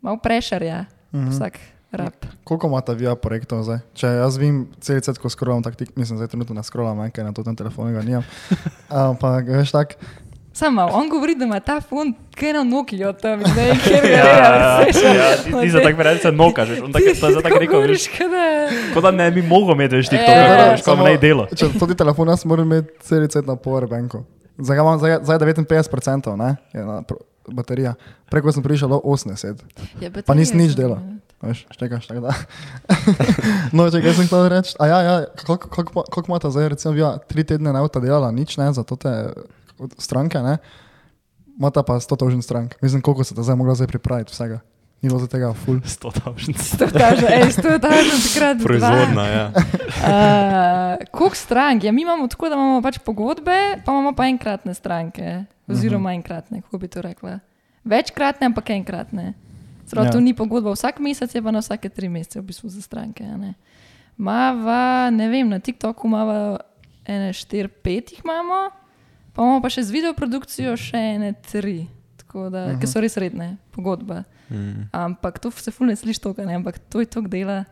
malo 0.02 0.18
prešarja 0.18 0.88
Mhm. 1.14 1.30
vsak 1.32 1.60
rab. 1.92 2.14
Koliko 2.44 2.68
imate 2.68 2.96
vi 2.96 3.08
projektov 3.22 3.64
zdaj? 3.64 3.80
Če 3.94 4.08
jaz 4.08 4.36
vem, 4.38 4.68
cel 4.82 5.00
cel 5.00 5.16
ko 5.16 5.30
skrolam, 5.30 5.64
tak 5.64 5.76
tik, 5.76 5.96
mislim, 5.96 6.18
zdaj 6.18 6.28
trenutno 6.28 6.56
ne 6.56 6.64
skrolam, 6.64 7.00
ker 7.12 7.24
na 7.24 7.32
to 7.32 7.44
tem 7.44 7.56
telefonu 7.56 7.94
ga 7.94 8.04
nimam. 8.04 8.26
Ampak 8.90 9.48
veš 9.48 9.72
tak, 9.72 9.96
Samo, 10.58 10.88
on 10.90 11.06
govori, 11.08 11.36
da 11.36 11.46
ima 11.46 11.60
ta 11.60 11.76
fon 11.82 12.10
kaj 12.34 12.54
na 12.54 12.64
Nokia 12.64 13.12
tam, 13.14 13.40
in 13.40 13.52
da 13.54 13.62
je 13.62 13.76
kjer 13.78 14.02
ga 14.02 14.10
Ja, 14.10 14.24
dela. 14.24 15.14
ja, 15.14 15.28
ti, 15.62 15.70
se 15.70 15.84
tako 15.84 16.04
reče, 16.04 16.32
nokaš, 16.32 16.70
veš, 16.70 16.80
on 16.82 16.92
tako, 16.92 17.12
to 17.12 17.28
je 17.28 17.32
zdaj 17.32 17.44
tako 17.44 17.60
rekel, 17.60 17.82
veš, 17.84 18.08
kot 18.94 19.04
da 19.04 19.12
ne 19.12 19.28
bi 19.32 19.42
mogel 19.44 19.76
imeti 19.76 19.96
več 19.96 20.10
tih 20.10 20.18
Ja, 20.20 20.34
ja, 20.34 20.72
veš, 20.72 20.82
kot 20.82 20.98
ne 21.00 21.14
delo. 21.18 21.46
Če 21.54 21.70
to 21.76 21.86
ti 21.86 21.96
telefon, 21.96 22.28
jaz 22.28 22.46
moram 22.46 22.66
imeti 22.68 22.90
cel 23.02 23.28
cel 23.28 23.46
na 23.46 23.54
powerbanku. 23.56 24.24
Zdaj 24.58 24.82
imam 24.82 24.98
zdaj, 24.98 25.20
zdaj 25.22 25.38
59%, 25.38 26.34
ne? 26.36 26.50
Je 26.74 26.82
na 26.82 27.04
baterija. 27.48 27.94
Preko 28.28 28.52
sem 28.52 28.64
prišel 28.66 28.90
do 28.90 28.98
80. 29.06 29.62
Pa 30.26 30.34
nisi 30.34 30.58
nič 30.58 30.74
delal. 30.74 30.98
Veš, 31.38 31.68
štekaš 31.70 32.08
tako 32.10 32.24
da. 32.26 32.34
no, 33.78 33.86
če 33.94 34.02
kaj 34.02 34.16
sem 34.18 34.26
hotel 34.26 34.50
reči. 34.50 34.74
A 34.82 34.88
ja, 34.90 34.98
ja, 35.02 35.16
koliko, 35.46 35.70
koliko, 35.70 35.94
pa- 35.94 36.08
koliko 36.10 36.32
imate 36.32 36.50
zdaj, 36.50 36.74
recimo, 36.74 36.96
ja, 36.98 37.12
tri 37.22 37.46
tedne 37.46 37.70
ne 37.70 37.80
avta 37.80 38.02
delala, 38.02 38.32
nič 38.34 38.58
ne, 38.58 38.72
za 38.74 38.82
to 38.82 38.98
te 38.98 39.14
stranke, 39.98 40.40
ne? 40.40 40.58
Mata 41.58 41.84
pa 41.84 42.00
100 42.00 42.18
tožen 42.18 42.42
strank. 42.42 42.76
Mislim, 42.82 43.02
koliko 43.02 43.24
se 43.24 43.36
te 43.36 43.44
zdaj 43.44 43.56
mogla 43.56 43.76
zdaj 43.76 43.88
pripraviti 43.88 44.32
vsega. 44.32 44.60
Ni 45.02 45.10
bilo 45.10 45.20
za 45.20 45.28
tega 45.28 45.54
full. 45.54 45.82
Sto 45.96 46.12
tavžnic. 46.12 46.58
To 46.78 46.84
je 46.84 46.92
tažno, 46.92 47.28
ej, 47.30 47.54
to 47.62 47.70
je 47.70 47.80
tažno, 47.80 48.16
takrat. 48.34 48.58
Proizvodna, 48.64 49.26
ja. 49.26 49.46
Uh, 49.54 51.06
Koliko 51.18 51.36
strank? 51.36 51.84
Ja, 51.84 51.92
mi 51.92 52.02
imamo 52.02 52.28
tako, 52.28 52.50
da 52.50 52.56
imamo 52.56 52.82
pač 52.82 52.98
pogodbe, 53.06 53.82
pa 53.86 53.92
imamo 53.92 54.14
pa 54.18 54.26
enkratne 54.26 54.74
stranke. 54.74 55.46
Oziroma 55.68 56.14
enkratne, 56.14 56.62
kako 56.62 56.78
bi 56.78 56.88
to 56.88 57.02
rekla. 57.02 57.40
Večkratne, 57.84 58.46
ampak 58.46 58.70
enkratne. 58.70 59.34
Prav, 59.92 60.06
Ja. 60.06 60.12
To 60.12 60.20
ni 60.20 60.34
pogodba 60.34 60.72
vsak 60.72 61.00
mesec, 61.00 61.36
je 61.36 61.42
pa 61.42 61.52
na 61.52 61.60
vsake 61.60 61.90
tri 61.90 62.10
mesece, 62.10 62.40
v 62.40 62.44
bistvu 62.44 62.70
za 62.70 62.82
stranke. 62.82 63.24
a 63.24 63.38
Ne? 63.38 63.54
Mava, 64.18 65.10
ne 65.10 65.30
vem, 65.30 65.50
na 65.50 65.60
TikToku 65.60 66.08
imamo 66.08 66.58
ene 67.06 67.34
štiri, 67.34 67.68
pet 67.68 68.12
jih 68.12 68.22
imamo, 68.26 68.70
pa 69.38 69.46
imamo 69.46 69.62
pa 69.62 69.70
še 69.70 69.86
z 69.86 69.94
videoprodukcijo 69.94 70.74
še 70.82 70.98
ene 70.98 71.36
tri, 71.46 71.86
tako 72.18 72.50
da, 72.50 72.66
uh 72.66 72.72
-huh. 72.74 72.80
ki 72.82 72.88
so 72.90 73.02
res 73.02 73.18
redne, 73.22 73.58
pogodba. 73.72 74.24
Mm. 74.50 74.90
Ampak 74.92 75.38
to 75.40 75.52
se 75.52 75.72
fulne 75.72 75.96
sliši 75.96 76.22
to, 76.22 76.34
ne, 76.38 76.56
ampak 76.56 76.80
to 76.90 77.00
je 77.00 77.06
to 77.06 77.22
dela. 77.22 77.66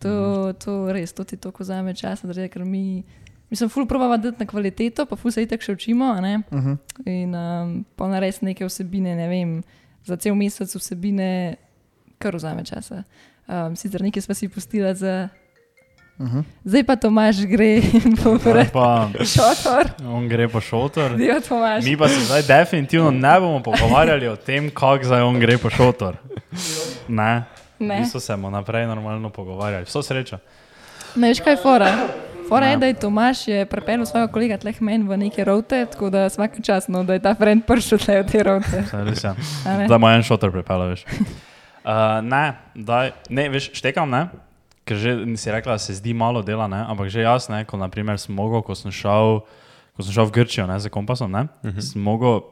To, 0.00 0.52
to 0.52 0.92
res, 0.92 1.12
to 1.12 1.24
ti 1.24 1.36
to 1.36 1.52
vzame 1.58 1.94
čas, 1.94 2.22
zaradi 2.22 2.48
tega, 2.48 2.52
ker 2.52 2.64
mi, 2.64 3.04
mi 3.50 3.56
smo 3.56 3.68
ful 3.68 3.86
probava 3.86 4.16
dati 4.16 4.40
na 4.40 4.46
kvaliteto, 4.46 5.06
pa 5.06 5.16
ful 5.16 5.30
se 5.30 5.42
itak 5.42 5.62
še 5.62 5.72
učimo, 5.72 6.20
ne. 6.20 6.42
Uh 6.50 6.58
-huh. 6.58 6.76
In 7.06 7.34
um, 7.34 7.84
pa 7.96 8.08
narediti 8.08 8.44
neke 8.44 8.64
vsebine, 8.64 9.14
ne 9.14 9.28
vem, 9.28 9.62
za 10.04 10.16
cel 10.16 10.34
mesec 10.34 10.74
vsebine, 10.74 11.56
kar 12.18 12.36
vzame 12.36 12.64
časa. 12.64 13.04
Um, 13.48 13.76
sicer 13.76 14.02
nekaj 14.02 14.22
smo 14.22 14.34
si 14.34 14.48
pustili 14.48 14.94
za. 14.94 15.28
Uh 16.18 16.26
-huh. 16.26 16.44
Zdaj 16.64 16.84
pa 16.84 16.96
Tomaž 16.96 17.36
gre 17.46 17.76
in 18.04 18.16
Zdaj 18.16 18.38
pred 18.38 18.72
Pa 18.72 19.08
šotor. 19.24 19.90
on 20.06 20.28
gre 20.28 20.48
po 20.48 20.60
šotor. 20.60 21.16
Dio. 21.16 21.34
Mi 21.84 21.96
pa 21.96 22.08
se 22.08 22.20
zdaj 22.20 22.42
definitivno 22.42 23.10
ne 23.10 23.40
bomo 23.40 23.62
pogovarjali 23.62 24.28
o 24.28 24.36
tem, 24.36 24.70
kako 24.70 25.04
zdaj 25.04 25.22
on 25.22 25.40
gre 25.40 25.58
po 25.58 25.70
šotor. 25.70 26.16
Ne. 27.08 27.42
Ne. 27.78 28.00
Mi 28.00 28.06
smo 28.06 28.20
se 28.20 28.36
mu 28.36 28.50
naprej 28.50 28.86
normalno 28.86 29.30
pogovarjali. 29.30 29.84
Vso 29.84 30.02
srečo. 30.02 30.38
Ne 31.14 31.28
veš, 31.28 31.40
kaj 31.40 31.56
fora. 31.56 32.08
Fora 32.48 32.66
je, 32.66 32.76
da 32.76 32.86
je 32.86 32.94
Tomaš 32.94 33.48
je 33.48 33.66
prepeljal 33.66 34.06
svojega 34.06 34.32
kolega 34.32 34.56
tleh 34.58 34.82
meni 34.82 35.08
v 35.08 35.16
neke 35.16 35.44
rote, 35.44 35.86
tako 35.86 36.10
da 36.10 36.26
vsak 36.26 36.62
čas, 36.62 36.88
no, 36.88 37.04
da 37.04 37.12
je 37.12 37.18
ta 37.18 37.34
friend 37.34 37.64
prišel 37.66 37.98
tle 37.98 38.22
v 38.22 38.26
te 38.28 38.42
rote. 38.42 38.84
Res 39.08 39.24
je. 39.24 39.30
A 39.66 39.76
ne? 39.78 39.86
Zdaj 39.86 39.98
mu 39.98 40.08
en 40.08 40.22
šotor 40.22 40.52
pripeljal, 40.52 40.88
veš. 40.92 41.04
Uh, 41.08 42.20
ne, 42.22 42.52
daj, 42.74 43.12
ne, 43.30 43.48
veš, 43.48 43.70
štekam, 43.72 44.10
ne? 44.10 44.26
Ker 44.92 45.00
že 45.00 45.24
si 45.40 45.48
rekla, 45.48 45.80
se 45.80 45.96
zdi 45.96 46.12
malo 46.12 46.44
dela, 46.44 46.68
ne? 46.68 46.84
ampak 46.84 47.08
že 47.08 47.24
jaz, 47.24 47.48
ne, 47.48 47.64
ko 47.64 47.80
naprimer 47.80 48.20
sem 48.20 48.36
mogel, 48.36 48.60
ko 48.60 48.76
sem 48.76 48.92
šel, 48.92 49.40
ko 49.96 50.00
sem 50.04 50.12
šel 50.12 50.28
v 50.28 50.32
Grčijo 50.36 50.68
ne, 50.68 50.76
z 50.76 50.92
kompasom, 50.92 51.32
ne, 51.32 51.48
uh 51.48 51.72
-huh. 51.72 51.80
sem 51.80 51.96
mogel 51.96 52.44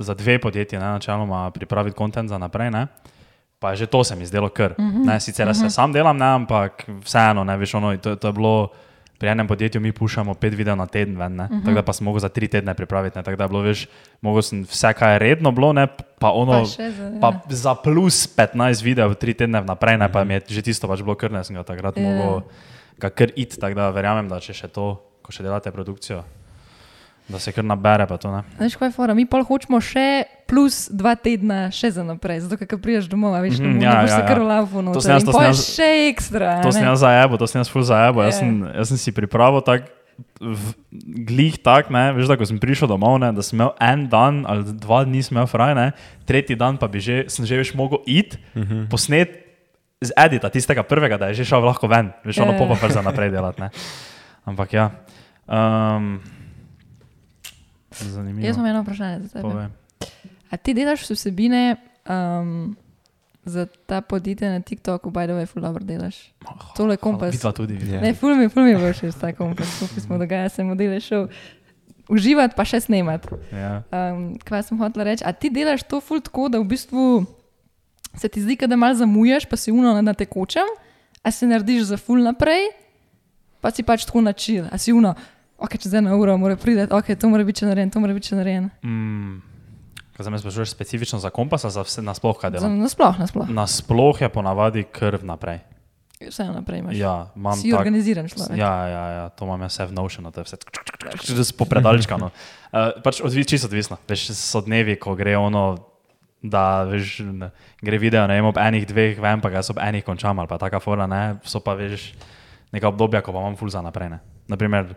za 0.00 0.16
dve 0.16 0.40
podjetji, 0.40 0.80
ne, 0.80 0.96
načeloma 0.96 1.52
pripraviti 1.52 1.92
kontent 1.92 2.32
za 2.32 2.40
naprej, 2.40 2.72
ne. 2.72 2.88
Pa 3.60 3.76
že 3.76 3.84
to 3.84 4.00
se 4.00 4.16
mi 4.16 4.24
zdelo 4.24 4.48
kar. 4.48 4.72
Uh 4.80 4.84
-huh. 4.84 5.04
ne, 5.04 5.20
sicer 5.20 5.44
uh 5.44 5.52
-huh. 5.52 5.60
se 5.60 5.68
sam 5.70 5.92
delam, 5.92 6.16
ne, 6.16 6.26
ampak 6.26 6.88
vseeno, 7.04 7.44
ne, 7.44 7.56
veš, 7.56 7.74
ono, 7.74 7.96
to, 8.00 8.16
to 8.16 8.28
je 8.28 8.32
bilo. 8.32 8.72
Pri 9.24 9.32
enem 9.32 9.48
podjetju 9.48 9.80
mi 9.80 9.88
puščamo 9.96 10.34
pet 10.36 10.52
videov 10.52 10.76
na 10.76 10.84
teden, 10.84 11.14
ven, 11.16 11.40
uh 11.40 11.46
-huh. 11.48 11.62
tako 11.64 11.74
da 11.74 11.82
pa 11.82 11.92
sem 11.92 12.04
mogel 12.04 12.20
za 12.20 12.28
tri 12.28 12.48
tedne 12.48 12.74
pripraviti. 12.74 13.18
Ne, 13.18 13.22
tako 13.24 13.36
da 13.36 13.44
je 13.44 13.48
bilo, 13.48 13.60
veš, 13.60 13.86
mogel 14.20 14.42
sem 14.42 14.62
vse, 14.62 14.92
kar 14.92 15.12
je 15.12 15.18
redno 15.18 15.52
bilo, 15.52 15.72
ne, 15.72 15.86
pa 16.18 16.30
ono. 16.30 16.52
Pa 16.52 16.64
za, 16.64 16.82
ja. 16.82 17.20
Pa 17.20 17.40
za 17.48 17.74
plus 17.74 18.36
15 18.36 18.84
videov, 18.84 19.14
tri 19.14 19.34
tedne 19.34 19.60
vnaprej, 19.60 19.98
ne, 19.98 20.12
pa 20.12 20.24
mi 20.24 20.34
je 20.34 20.40
že 20.48 20.62
tisto 20.62 20.88
pač 20.88 21.00
bilo 21.00 21.14
krne, 21.14 21.44
sem 21.44 21.56
ga 21.56 21.62
takrat 21.62 21.96
Ja. 21.96 22.02
yeah. 22.02 22.16
mogel 22.16 22.42
ga 22.98 23.10
kar 23.10 23.28
iti, 23.36 23.60
tako 23.60 23.74
da 23.74 23.90
verjamem, 23.90 24.28
da 24.28 24.40
če 24.40 24.52
še 24.52 24.68
to, 24.68 25.00
ko 25.22 25.32
še 25.32 25.42
delate 25.42 25.72
produkcijo, 25.72 26.22
da 27.26 27.38
se 27.38 27.52
kar 27.52 27.64
nabere 27.64 28.06
pa 28.06 28.16
to 28.16 28.28
ne. 28.28 28.42
Veš, 28.58 28.76
kaj 28.76 28.88
je 28.88 28.92
fora? 28.92 29.14
Mi 29.14 29.24
pa 29.24 29.40
hočemo 29.40 29.80
še 29.80 30.24
plus 30.44 30.88
dva 30.88 31.14
tedna 31.14 31.70
še 31.70 31.90
za 31.90 32.02
naprej, 32.02 32.40
zato 32.40 32.54
ker 32.54 32.66
ko 32.66 32.76
prideš 32.76 33.06
domov, 33.06 33.32
a 33.32 33.40
veš, 33.40 33.58
mm 33.58 33.80
ja, 33.80 33.90
-hmm, 33.90 34.00
boš 34.00 34.10
ja, 34.10 34.16
se 34.16 34.20
ja. 34.20 34.26
kar 34.26 34.38
lavo 34.40 34.68
To 34.74 34.82
noter. 34.82 35.02
sem 35.02 35.12
jaz- 35.12 35.24
to 35.24 35.32
sem 35.32 35.42
je 35.42 35.48
jaz- 35.48 35.66
še 35.70 35.88
ekstra. 36.10 36.60
To 36.60 36.70
sem 36.70 36.82
ne. 36.82 36.88
jaz 36.88 37.00
zajabo, 37.00 37.34
to 37.36 37.46
sem 37.46 37.58
jaz 37.58 37.68
ful 37.68 37.82
zajabo. 37.82 38.22
Jaz, 38.22 38.34
Ja. 38.34 38.38
sem, 38.38 38.50
jaz 38.74 38.88
sem 38.88 38.98
si 38.98 39.10
pripravil 39.10 39.60
tak, 39.60 39.88
v- 40.38 40.74
glih 41.26 41.56
tak, 41.58 41.90
ne, 41.90 42.12
veš, 42.12 42.28
da 42.28 42.36
ko 42.36 42.44
sem 42.44 42.54
prišel 42.56 42.86
domov, 42.86 43.18
ne, 43.18 43.32
da 43.32 43.42
sem 43.42 43.56
imel 43.56 43.72
en 43.80 44.06
dan 44.06 44.44
ali 44.46 44.62
dva 44.62 45.02
dni 45.02 45.22
sem 45.22 45.34
imel 45.34 45.46
fraj, 45.46 45.74
ne, 45.74 45.92
tretji 46.24 46.54
dan 46.54 46.76
pa 46.76 46.86
bi 46.86 47.00
že, 47.00 47.24
sem 47.26 47.42
že 47.42 47.56
veš 47.56 47.74
mogel 47.74 47.98
iti, 48.06 48.36
uh 48.54 48.62
Mhm. 48.62 48.74
-huh. 48.74 48.88
posnet 48.88 49.30
z 50.00 50.12
edita 50.14 50.50
tistega 50.50 50.82
prvega, 50.82 51.16
da 51.16 51.26
je 51.28 51.34
že 51.34 51.44
šel 51.46 51.64
lahko 51.64 51.88
ven, 51.88 52.12
veš, 52.22 52.38
ono 52.38 52.52
Ja. 52.52 52.58
popa 52.58 52.74
pa 52.76 52.88
za 52.88 53.02
naprej 53.02 53.30
delati. 53.30 53.60
Ne. 53.60 53.70
Ampak 54.46 54.72
ja. 54.72 54.90
Um, 55.48 56.20
zanimivo. 58.02 58.46
Jaz 58.46 58.56
imam 58.56 58.66
eno 58.66 58.82
vprašanje 58.82 59.20
za 59.20 59.28
tebe. 59.28 59.42
Povej. 59.42 59.68
A 60.50 60.56
ti 60.56 60.74
delaš 60.74 61.10
vsebine 61.10 61.76
um, 62.08 62.76
za 63.44 63.66
ta 63.86 64.00
podjetja 64.00 64.52
na 64.52 64.60
TikToku, 64.60 65.10
by 65.10 65.26
the 65.26 65.34
way, 65.34 65.46
ful 65.46 65.62
dobro 65.62 65.84
delaš. 65.84 66.32
Tole 66.76 66.96
kompas. 66.96 67.34
Vidva 67.34 67.52
tudi. 67.52 67.74
vidva. 67.74 67.96
Ja. 67.96 68.00
Ne, 68.00 68.14
ful 68.14 68.36
mi, 68.36 68.48
ful 68.48 68.64
mi 68.64 68.74
bo 68.78 68.92
še 68.92 69.12
ta 69.20 69.32
kompas, 69.36 69.68
skupaj 69.76 70.04
smo 70.06 70.18
dogaja 70.18 70.48
se 70.48 70.64
modele 70.64 71.00
šel. 71.00 71.28
Uživati 72.08 72.52
pa 72.56 72.64
še 72.68 72.82
snemati. 72.84 73.32
Ja. 73.52 73.80
Um, 73.88 74.34
kaj 74.44 74.68
sem 74.68 74.80
hotel 74.80 75.08
reči? 75.08 75.24
A 75.24 75.32
ti 75.32 75.48
delaš 75.52 75.86
to 75.88 76.00
ful 76.04 76.20
tako, 76.20 76.50
da 76.52 76.60
v 76.60 76.68
bistvu 76.68 77.24
se 78.16 78.28
ti 78.28 78.42
zdi, 78.44 78.56
da 78.68 78.76
malo 78.76 78.94
zamujaš, 78.94 79.48
pa 79.48 79.56
si 79.56 79.72
uno 79.72 79.96
na 80.02 80.14
tekočem, 80.14 80.68
a 81.22 81.30
se 81.30 81.46
narediš 81.46 81.88
za 81.90 81.96
ful 81.96 82.20
naprej, 82.22 82.68
pa 83.60 83.72
si 83.72 83.82
pač 83.82 84.04
tako 84.04 84.20
načil, 84.20 84.68
a 84.68 84.78
si 84.78 84.92
uno, 84.92 85.14
ok, 85.58 85.76
čez 85.78 85.94
eno 85.94 86.16
uro 86.18 86.36
mora 86.38 86.56
priti, 86.56 86.86
ok, 86.90 87.14
to 87.18 87.28
mora 87.32 87.44
biti 87.44 87.64
še 87.64 87.72
narejeno, 87.72 87.94
to 87.94 88.02
mora 88.02 88.16
biti 88.16 88.32
še 88.32 88.38
narejeno. 88.40 88.70
Mm, 88.82 89.42
Kaj 90.14 90.30
me 90.30 90.38
sprašuješ 90.38 90.70
specifično 90.70 91.18
za 91.18 91.30
kompas, 91.34 91.64
za 91.66 91.82
vse 91.82 92.02
nasploh, 92.02 92.36
kaj 92.38 92.54
delam? 92.54 92.76
Nasploh, 92.78 93.18
nasploh. 93.18 93.48
Nasploh 93.50 94.20
je 94.22 94.28
ponavadi 94.30 94.84
krv 94.86 95.26
naprej. 95.26 95.58
Vse 96.22 96.46
naprej 96.46 96.84
imaš. 96.84 96.94
Ja, 96.96 97.14
imam 97.36 97.58
si 97.58 97.72
tak, 97.72 97.80
organiziran 97.80 98.28
človek. 98.30 98.54
Ja, 98.54 98.74
ja, 98.86 99.02
ja, 99.10 99.24
to 99.34 99.48
imam 99.48 99.64
jaz 99.66 99.74
vse 99.74 99.88
v 99.90 99.96
Notionu, 99.96 100.30
to 100.30 100.44
je 100.44 100.54
vse 100.54 101.56
popredaličkano. 101.58 102.30
Uh, 102.30 102.94
pač 103.02 103.18
odvi, 103.26 103.42
čisto 103.42 103.66
odvisno. 103.66 103.98
Veš, 104.06 104.30
so 104.38 104.62
dnevi, 104.62 104.94
ko 105.02 105.16
gre 105.18 105.34
ono, 105.34 105.64
da 106.46 106.84
veš, 106.86 107.18
ne, 107.26 107.50
gre 107.82 107.98
video, 107.98 108.22
ne 108.30 108.38
vem, 108.38 108.46
ob 108.46 108.60
enih, 108.60 108.86
dveh, 108.86 109.18
vem 109.18 109.42
pa 109.42 109.50
ga 109.50 109.58
jaz 109.58 109.74
ob 109.74 109.82
enih 109.82 110.06
končam 110.06 110.38
ali 110.38 110.48
pa 110.48 110.60
taka 110.62 110.78
fora, 110.78 111.08
ne, 111.10 111.40
so 111.42 111.58
pa 111.64 111.74
veš 111.74 112.12
neka 112.70 112.86
obdobja, 112.94 113.24
ko 113.24 113.34
pa 113.34 113.42
imam 113.42 113.58
ful 113.58 113.72
za 113.72 113.82
naprej. 113.82 114.14
Ne. 114.14 114.22
Naprimer, 114.46 114.94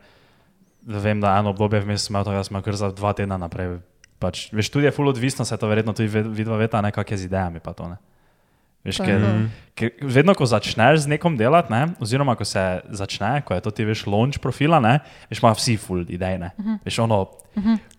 vem, 0.87 1.21
da 1.21 1.35
eno 1.37 1.51
obdobje 1.51 1.81
vmes 1.83 2.07
to, 2.07 2.23
da 2.23 2.41
imel 2.49 2.63
kar 2.63 2.75
za 2.75 2.91
dva 2.91 3.13
tedna 3.13 3.37
naprej. 3.37 3.77
Pač, 4.19 4.47
veš, 4.55 4.71
tudi 4.73 4.87
je 4.87 4.91
ful 4.91 5.09
odvisno, 5.11 5.45
se 5.45 5.57
to 5.57 5.67
verjetno 5.67 5.93
tudi 5.93 6.09
vidva 6.09 6.57
veta, 6.57 6.81
ne, 6.81 6.91
kak 6.91 7.11
je 7.11 7.17
z 7.17 7.29
idejami 7.29 7.59
pa 7.59 7.73
to. 7.73 7.89
Ne. 7.91 7.97
Veš, 8.87 9.01
ker, 9.03 9.19
ker 9.75 9.89
vedno, 9.99 10.31
ko 10.31 10.45
začneš 10.47 11.03
z 11.03 11.11
nekom 11.11 11.35
delati, 11.35 11.67
ne, 11.73 11.81
oziroma 11.99 12.37
ko 12.39 12.45
se 12.47 12.61
začne, 12.87 13.41
ko 13.43 13.51
je 13.51 13.61
to 13.65 13.71
ti 13.75 13.83
veš 13.83 14.05
launch 14.07 14.39
profila, 14.39 14.79
ne, 14.79 15.01
veš, 15.27 15.41
ima 15.43 15.51
vsi 15.51 15.75
full 15.75 16.05
idej, 16.07 16.37
ne. 16.39 16.53
Veš, 16.87 17.01
ono, 17.03 17.25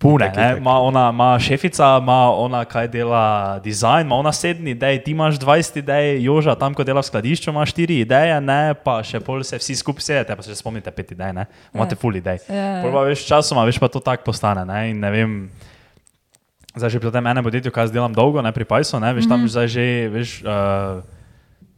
pune, 0.00 0.30
ne, 0.32 0.46
ima 0.56 0.78
ona, 0.80 1.10
ima 1.12 1.28
šefica, 1.36 1.98
ima 2.00 2.32
ona, 2.32 2.64
kaj 2.64 2.88
dela 2.88 3.60
dizajn, 3.60 4.06
ima 4.08 4.16
ona 4.16 4.32
sedem 4.32 4.72
idej, 4.72 5.02
ti 5.04 5.12
imaš 5.12 5.36
20 5.38 5.78
idej, 5.82 6.24
Joža, 6.24 6.56
tam, 6.56 6.72
ko 6.72 6.88
dela 6.88 7.04
v 7.04 7.10
skladišču, 7.12 7.50
ima 7.52 7.66
štiri 7.68 8.00
ideje, 8.00 8.40
ne, 8.40 8.72
pa 8.72 9.02
še 9.04 9.20
pol 9.20 9.44
se 9.44 9.60
vsi 9.60 9.76
skupaj 9.76 10.08
sedete, 10.08 10.36
pa 10.40 10.42
se 10.46 10.56
spomnite 10.56 10.88
pet 10.90 11.12
idej, 11.12 11.36
ne, 11.36 11.44
imate 11.76 11.98
Ja. 11.98 12.00
full 12.00 12.16
idej. 12.16 12.40
Ja. 12.48 12.80
Pol 12.80 12.96
pa 12.96 13.04
veš, 13.12 13.28
časoma, 13.28 13.68
veš, 13.68 13.76
pa 13.76 13.92
to 13.92 14.00
tako 14.00 14.32
postane, 14.32 14.64
ne, 14.64 14.88
in 14.90 15.04
ne 15.04 15.10
vem, 15.12 15.36
Zdaj 16.78 16.90
že 16.90 17.00
pri 17.00 17.10
tem 17.10 17.26
enem 17.26 17.44
podjetju, 17.44 17.70
kaj 17.70 17.84
jaz 17.84 17.92
delam 17.92 18.14
dolgo, 18.14 18.42
ne 18.42 18.52
pri 18.52 18.64
Pajsu, 18.64 19.00
ne, 19.00 19.10
veš, 19.12 19.26
tam 19.26 19.42
Mhm. 19.42 19.48
zdaj 19.48 19.66
že, 19.68 19.84
veš, 20.08 20.30
uh, 20.42 21.02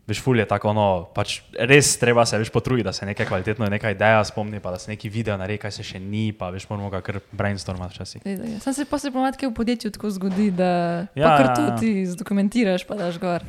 veš, 0.07 0.19
ful 0.21 0.37
je 0.37 0.45
tako 0.45 0.69
ono, 0.71 0.87
pač 1.15 1.41
res 1.55 1.97
treba 1.97 2.27
se, 2.27 2.37
veš, 2.37 2.51
potruditi, 2.51 2.85
da 2.85 2.93
se 2.93 3.07
nekaj 3.07 3.27
kvalitetno, 3.27 3.67
neka 3.67 3.91
ideja 3.91 4.25
spomni, 4.25 4.61
pa 4.61 4.71
da 4.71 4.79
se 4.79 4.91
neki 4.91 5.09
video 5.09 5.37
naredi, 5.39 5.59
kaj 5.59 5.71
se 5.73 5.83
še 5.83 5.99
ni, 5.99 6.33
pa 6.33 6.51
veš, 6.51 6.67
moramo 6.69 6.91
ga 6.91 7.01
kar 7.01 7.21
brainstormati 7.33 7.95
včasih. 7.95 8.23
Sam 8.61 8.75
se 8.75 8.85
posebej 8.85 9.15
pomatke 9.15 9.47
v 9.47 9.55
podjetju 9.55 9.91
tako 9.91 10.11
zgodi, 10.11 10.51
da 10.51 11.07
Ja, 11.15 11.25
ja, 11.25 11.37
kar 11.37 11.47
ja, 11.47 11.55
ja. 11.55 11.77
tudi 11.77 12.07
zdokumentiraš, 12.07 12.85
pa 12.85 12.99
daš 12.99 13.19
gor. 13.19 13.47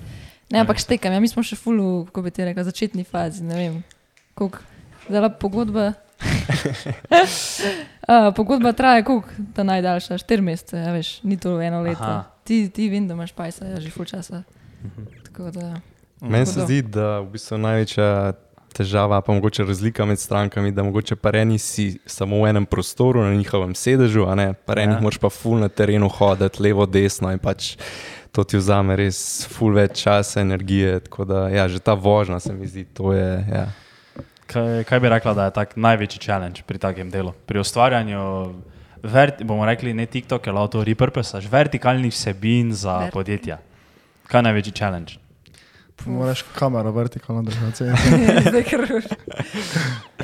Ne, 0.51 0.59
ampak 0.59 0.77
štekam, 0.77 1.13
ja, 1.13 1.19
mi 1.19 1.27
smo 1.31 1.41
še 1.41 1.55
fulu, 1.55 2.05
kako 2.11 2.21
bi 2.21 2.31
ti 2.31 2.43
rekla, 2.43 2.63
začetni 2.63 3.03
fazi, 3.07 3.41
ne 3.43 3.55
vem, 3.55 3.75
koliko, 4.35 4.59
zdaj 5.09 5.29
pogodba. 5.39 5.93
uh, 7.21 8.33
pogodba 8.35 8.73
traja, 8.73 9.03
koliko 9.03 9.27
ta 9.55 9.63
najdaljša, 9.63 10.17
štiri 10.17 10.41
mesece, 10.41 10.77
ja, 10.77 10.91
veš, 10.93 11.23
ni 11.23 11.37
to 11.37 11.61
eno 11.61 11.81
leto. 11.81 12.03
Aha. 12.03 12.23
Ti, 12.43 12.69
ti 12.69 12.89
vem, 12.89 13.07
da 13.07 13.13
imaš 13.13 13.31
pajsa, 13.31 13.65
ja, 13.65 13.79
že 13.79 13.89
ful 13.89 14.05
časa. 14.05 14.43
Tako 15.25 15.51
da, 15.51 15.75
Meni 16.21 16.45
se 16.45 16.61
zdi, 16.61 16.81
da 16.81 17.19
v 17.19 17.31
bistvu 17.33 17.57
največja 17.57 18.33
težava, 18.77 19.21
pa 19.21 19.33
mogoče 19.33 19.63
razlika 19.65 20.05
med 20.05 20.19
strankami, 20.19 20.71
da 20.71 20.83
mogoče 20.83 21.15
pareni 21.15 21.57
si 21.59 21.97
samo 22.05 22.43
v 22.43 22.49
enem 22.49 22.65
prostoru, 22.65 23.23
na 23.23 23.33
njihovem 23.35 23.75
sedežu, 23.75 24.25
a 24.29 24.35
ne 24.35 24.53
pareni 24.53 24.93
Ja. 24.93 24.97
ja. 24.97 25.01
moraš 25.01 25.17
pa 25.17 25.29
ful 25.29 25.59
na 25.59 25.69
terenu 25.69 26.09
hoditi, 26.09 26.63
levo, 26.63 26.85
desno 26.85 27.31
in 27.31 27.39
pač 27.39 27.75
to 28.31 28.43
ti 28.43 28.57
vzame 28.57 28.95
res 28.95 29.47
ful 29.51 29.73
več 29.75 30.03
časa, 30.03 30.41
energije. 30.41 30.99
Tako 30.99 31.25
da, 31.25 31.49
ja, 31.49 31.67
že 31.67 31.79
ta 31.79 31.93
vožnja 31.93 32.39
se 32.39 32.53
mi 32.53 32.67
zdi, 32.67 32.85
to 32.85 33.13
je. 33.13 33.45
Ja. 33.51 33.65
Kaj, 34.51 34.83
kaj 34.83 34.99
bi 34.99 35.09
rekla, 35.09 35.33
da 35.33 35.45
je 35.47 35.55
tak 35.55 35.75
največji 35.79 36.19
challenge 36.19 36.63
pri 36.67 36.77
takem 36.77 37.09
delu? 37.11 37.31
Pri 37.45 37.59
ustvarjanju, 37.59 38.21
verti, 39.03 39.43
bomo 39.47 39.65
rekli, 39.65 39.93
ne 39.93 40.05
TikTok, 40.05 40.47
ali 40.47 40.69
to 40.69 40.83
repurposaš, 40.83 41.47
vertikalnih 41.51 42.11
vsebin 42.13 42.73
za 42.75 42.97
Verti- 42.99 43.13
podjetja. 43.13 43.57
Kaj 44.27 44.39
je 44.39 44.43
največji 44.43 44.73
challenge? 44.77 45.13
Moraš 46.05 46.41
kamero 46.55 46.91
vertikalno 46.91 47.41
držati. 47.41 47.83
zdaj 48.49 48.63
kar. 48.63 48.85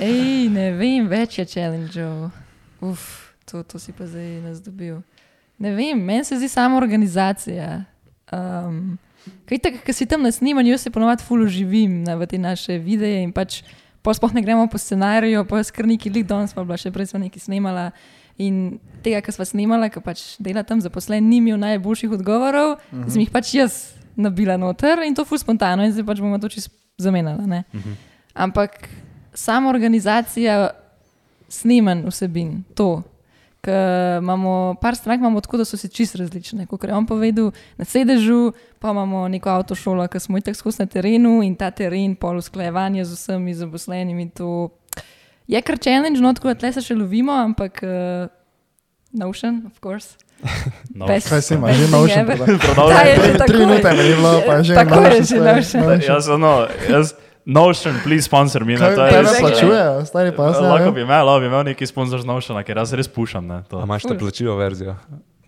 Ej, 0.02 0.50
ne 0.50 0.72
vem, 0.72 1.08
več 1.08 1.40
je 1.40 1.46
challenge-ov. 1.46 2.32
Uf, 2.82 3.34
to, 3.46 3.64
to 3.64 3.80
si 3.80 3.94
pa 3.94 4.08
zdaj 4.10 4.42
nas 4.44 4.62
dobil. 4.62 5.02
Ne 5.62 5.74
vem, 5.78 6.02
meni 6.02 6.26
se 6.26 6.38
zdi 6.38 6.50
samo 6.50 6.78
organizacija. 6.78 7.84
Um, 8.34 8.98
kaj 9.50 9.62
tako, 9.64 9.84
ker 9.86 9.96
si 9.96 10.06
tam 10.10 10.26
na 10.26 10.32
snemanju, 10.34 10.74
jaz 10.76 10.88
se 10.88 10.92
ponovadi 10.94 11.24
fulu 11.24 11.48
živim 11.48 12.02
na, 12.04 12.18
v 12.18 12.28
te 12.28 12.42
naše 12.42 12.78
videe 12.82 13.22
in 13.24 13.32
pač 13.34 13.62
pol 14.08 14.16
sploh 14.16 14.32
ne 14.32 14.42
gremo 14.42 14.64
po 14.72 14.80
scenariju, 14.80 15.44
pa 15.44 15.60
jaz 15.60 15.68
kar 15.76 15.88
neki 15.88 16.08
lik 16.16 16.30
danes 16.30 16.56
pa 16.56 16.64
bila, 16.64 16.80
še 16.80 16.94
prej 16.96 17.12
smo 17.12 17.20
nekaj 17.20 17.44
snemala. 17.44 17.90
In 18.40 18.78
tega, 19.04 19.20
kar 19.26 19.36
smo 19.36 19.44
snemala, 19.50 19.90
ki 19.92 20.00
pač 20.06 20.22
dela 20.40 20.64
tam 20.64 20.80
zaposlen, 20.80 21.26
ni 21.28 21.42
imel 21.42 21.58
najboljših 21.60 22.16
odgovorov, 22.16 22.78
uh 22.78 22.80
-huh. 22.94 23.10
sem 23.12 23.26
jih 23.26 23.34
pač 23.34 23.52
jaz 23.58 23.74
nabila 24.16 24.56
noter 24.58 25.04
in 25.04 25.16
to 25.16 25.26
ful 25.26 25.38
spontano 25.38 25.84
in 25.84 25.92
zdaj 25.92 26.06
pač 26.06 26.22
bomo 26.24 26.40
to 26.40 26.48
čisto 26.50 26.72
zamenjali. 26.98 27.44
Uh 27.44 27.50
-huh. 27.52 27.96
Ampak 28.34 28.90
sama 29.34 29.70
organizacija 29.70 30.70
snemanj 31.50 32.08
vsebin, 32.08 32.64
to. 32.76 33.04
Imamo 34.18 34.76
par 34.82 34.96
strank, 34.96 35.20
imamo 35.20 35.42
tako, 35.42 35.58
da 35.58 35.66
so 35.66 35.78
si 35.78 35.90
čist 35.90 36.16
različne. 36.16 36.66
Kot 36.66 36.84
je 36.84 36.94
on 36.94 37.06
povedal, 37.06 37.52
na 37.78 37.86
sedežu, 37.86 38.52
pa 38.80 38.92
imamo 38.92 39.28
neko 39.28 39.50
avtošolo, 39.50 40.08
ki 40.08 40.20
smo 40.20 40.38
itak 40.38 40.56
skozi 40.56 40.82
na 40.82 40.86
terenu 40.86 41.44
in 41.44 41.56
ta 41.56 41.72
teren, 41.72 42.16
pol 42.16 42.38
usklajevanje 42.38 43.06
z 43.06 43.12
vsemi 43.14 43.54
zaposlenimi. 43.54 44.30
To 44.30 44.70
je 45.48 45.62
kar 45.62 45.78
challenge, 45.78 46.22
no 46.22 46.34
tako 46.34 46.48
da 46.48 46.56
tle 46.56 46.72
se 46.74 46.82
še 46.82 46.96
lovimo, 46.96 47.32
ampak 47.34 47.84
uh, 47.84 48.28
Notion, 49.12 49.64
of 49.68 49.80
course. 49.80 50.16
No. 50.96 51.06
Best- 51.10 51.30
Kaj 51.30 51.42
si 51.42 51.54
ima, 51.54 51.74
že 51.74 51.88
Notion 51.88 52.20
ever. 52.30 52.60
prodal? 52.60 52.92
Je 53.04 53.16
že 53.16 53.32
Tri- 53.42 53.58
minute 53.60 53.90
mi 53.92 54.04
ni 54.04 54.14
bilo, 54.16 54.42
pa 54.46 54.62
že 54.64 54.76
Tako 54.76 55.00
je 55.02 55.24
že. 55.24 55.38
Notion. 55.40 55.82
Jaz, 56.02 56.28
no, 56.30 56.68
jaz, 56.90 57.14
Notion, 57.48 57.96
please 58.04 58.24
sponsor 58.24 58.62
me. 58.62 58.76
Kaj 58.76 58.92
to 58.92 59.06
je 59.06 59.22
res- 59.22 59.40
plačujejo, 59.40 60.06
stari 60.06 60.32
pa 60.32 60.46
jaz 60.46 60.60
ne 60.60 60.68
Lahko 60.68 60.84
vem. 60.86 60.94
bi 60.94 61.02
imel, 61.02 61.24
lahko 61.24 61.40
bi 61.40 61.46
imel 61.46 61.64
neki 61.66 61.88
sponsor 61.88 62.20
z 62.20 62.26
Notiona, 62.26 62.60
ker 62.62 62.78
jaz 62.78 62.92
res 62.94 63.08
pušam. 63.08 63.48
Ne, 63.48 63.62
to. 63.64 63.80
A 63.80 63.84
imaš 63.84 64.04
te 64.04 64.14
plačljivo 64.14 64.58
verzijo? 64.58 64.98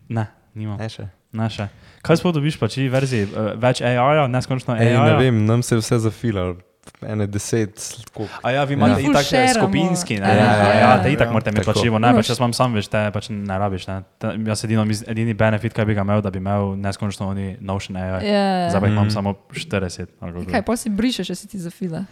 ne 0.08 0.24
nimam. 0.56 0.80
Ne 0.80 0.88
še. 0.88 1.10
Ne, 1.32 1.46
še. 1.48 1.68
Kaj 2.02 2.18
sploh 2.18 2.34
dobiš 2.34 2.56
pa 2.56 2.66
či 2.66 2.88
verziji? 2.88 3.28
Uh, 3.28 3.52
več 3.56 3.82
AI-ja, 3.82 4.26
neskončno 4.28 4.74
AI-ja? 4.74 5.04
ne 5.04 5.18
vem, 5.20 5.44
nam 5.46 5.60
se 5.62 5.76
je 5.76 5.80
vse 5.80 6.00
zafilalo. 6.00 6.56
Ene 7.02 7.28
deset, 7.28 7.76
tako. 8.06 8.28
A 8.42 8.52
ja, 8.52 8.64
vi 8.64 8.74
imate 8.74 8.92
Ja. 8.94 9.00
itak 9.02 9.16
Ful 9.16 9.24
share-amo. 9.24 9.54
skupinski, 9.62 10.16
ne? 10.16 10.28
Ja, 10.28 10.36
Ja, 10.36 10.44
ja, 10.44 10.74
ja, 10.74 10.80
ja. 10.80 11.04
te 11.04 11.12
itak 11.12 11.28
Ja. 11.28 11.32
morate 11.32 11.50
imeti 11.50 11.66
plačljivo. 11.66 12.00
Ne, 12.00 12.14
pač 12.14 12.30
jaz 12.30 12.38
imam 12.38 12.54
sam, 12.54 12.74
veš, 12.74 12.88
te 12.88 13.12
pač 13.12 13.30
ne 13.30 13.58
rabiš. 13.58 13.88
Ne. 13.88 14.04
Ta- 14.18 14.34
Jaz 14.36 14.64
edino, 14.64 14.84
edini 15.08 15.34
benefit, 15.34 15.74
kaj 15.74 15.86
bi 15.86 15.94
ga 15.94 16.02
imel, 16.02 16.22
da 16.22 16.30
bi 16.30 16.38
imel 16.38 16.76
neskončno 16.78 17.28
oni 17.28 17.58
Notion 17.62 17.98
AI. 17.98 18.20
Ja, 18.22 18.70
Zdaj 18.70 18.80
pa 18.80 18.88
jih 18.88 18.94
imam 18.94 19.08
Mm. 19.08 19.12
samo 19.12 19.34
40. 19.52 20.08
ali 20.20 20.34
kako. 20.34 20.52
Kaj, 20.52 20.62
pa 20.62 20.76
si 20.76 20.90
brišeš, 20.90 21.28
če 21.28 21.36
si 21.36 21.48
ti 21.48 21.60
zafila. 21.60 22.04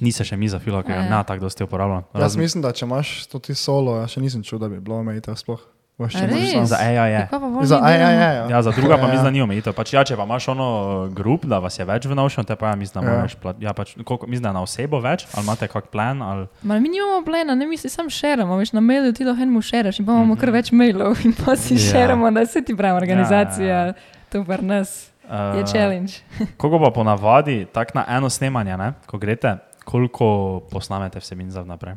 Ni 0.00 0.12
se 0.12 0.24
še 0.24 0.36
mi 0.36 0.48
zafilo, 0.48 0.82
ker 0.82 0.92
ga 0.92 1.00
Ja. 1.00 1.08
ne 1.12 1.24
tako 1.24 1.40
dosti 1.40 1.62
uporabljam. 1.62 2.04
Jaz 2.12 2.36
mislim, 2.36 2.62
da 2.62 2.72
če 2.72 2.84
imaš 2.84 3.26
to 3.26 3.38
ti 3.38 3.54
solo, 3.54 3.96
ja 3.96 4.06
še 4.06 4.20
nisem 4.20 4.42
čutil, 4.42 4.58
da 4.58 4.68
bi 4.68 4.80
bilo 4.80 4.96
omejitev 4.96 5.34
sploh. 5.36 5.60
Za 5.98 6.76
AI 6.76 7.10
je. 7.10 7.28
Za 7.62 7.76
AI, 7.78 7.92
delamo? 7.92 8.12
ja, 8.12 8.32
ja. 8.32 8.46
Ja, 8.48 8.62
za 8.62 8.70
druga 8.70 8.96
pa 8.96 9.02
mislim, 9.04 9.24
da 9.24 9.30
ni 9.30 9.42
omejitev. 9.42 9.72
Pač, 9.72 9.92
ja, 9.92 10.04
če 10.04 10.16
pa 10.16 10.22
imaš 10.22 10.48
ono 10.48 10.66
grup, 11.08 11.44
da 11.44 11.58
vas 11.58 11.78
je 11.78 11.84
več 11.84 12.04
v 12.04 12.14
Notion, 12.14 12.44
te 12.44 12.52
pa 12.52 12.68
ja, 12.68 12.76
mislim, 12.76 13.00
da 13.00 13.10
Ja. 13.10 13.16
moraš 13.16 13.34
plat, 13.34 13.56
ja, 13.60 13.72
pač, 13.72 13.94
koliko, 13.96 14.26
mislim, 14.26 14.42
da 14.42 14.52
na 14.52 14.62
osebo 14.62 15.00
več, 15.00 15.24
ali 15.32 15.44
imate 15.44 15.68
kak 15.68 15.86
plan, 15.86 16.22
ali 16.22 16.46
Ma, 16.62 16.76
mi 16.76 16.88
nimamo 16.88 17.24
plena, 17.24 17.54
ne 17.54 17.66
mi 17.66 17.76
si 17.76 17.88
sam 17.88 18.10
šeramo, 18.10 18.56
veš 18.56 18.72
na 18.72 18.80
mailu 18.82 19.12
ti 19.12 19.24
lahko 19.24 19.42
enemu 19.42 19.62
šeraš 19.62 19.98
in 19.98 20.06
pa 20.06 20.12
imamo 20.12 20.36
kar 20.36 20.50
več 20.50 20.68
mailov 20.70 21.16
in 21.24 21.32
pa 21.34 21.56
si 21.56 21.74
Ja. 21.74 21.80
šeramo, 21.82 22.30
da 22.30 22.46
se 22.46 22.60
ti 22.62 22.76
pravi 22.76 22.96
organizacija, 22.96 23.66
Ja, 23.66 23.92
to 24.28 24.44
pa 24.44 24.56
nas 24.58 25.08
je 25.54 25.60
uh, 25.60 25.66
challenge. 25.66 26.12
Koliko 26.58 26.78
pa 26.78 26.90
ponavadi, 26.92 27.64
tako 27.66 27.90
na 27.94 28.04
eno 28.10 28.28
snemanje, 28.30 28.76
ne, 28.76 28.92
ko 29.06 29.18
greste, 29.18 29.56
koliko 29.84 30.28
posnamete 30.70 31.18
vsebin 31.18 31.50
za 31.50 31.60
vnaprej? 31.62 31.96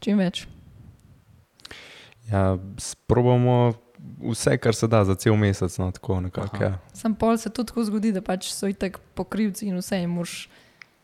Čim 0.00 0.18
več. 0.18 0.46
Ja, 2.30 2.58
sprobamo 2.78 3.72
vse, 4.22 4.58
kar 4.58 4.74
se 4.74 4.86
da 4.86 5.04
za 5.04 5.14
cel 5.14 5.36
mesec. 5.36 5.78
No, 5.78 5.90
tako 5.90 6.20
nekako. 6.20 6.56
Aha. 6.56 6.64
Ja. 6.64 6.78
Sam 6.92 7.14
pol 7.14 7.36
se 7.36 7.50
tudi 7.50 7.68
tako 7.68 7.84
zgodi, 7.84 8.12
da 8.12 8.20
pač 8.20 8.52
so 8.52 8.68
itek 8.68 8.98
pokrivci 9.14 9.66
in 9.66 9.76
vse, 9.76 10.02
in 10.02 10.10
moš 10.10 10.48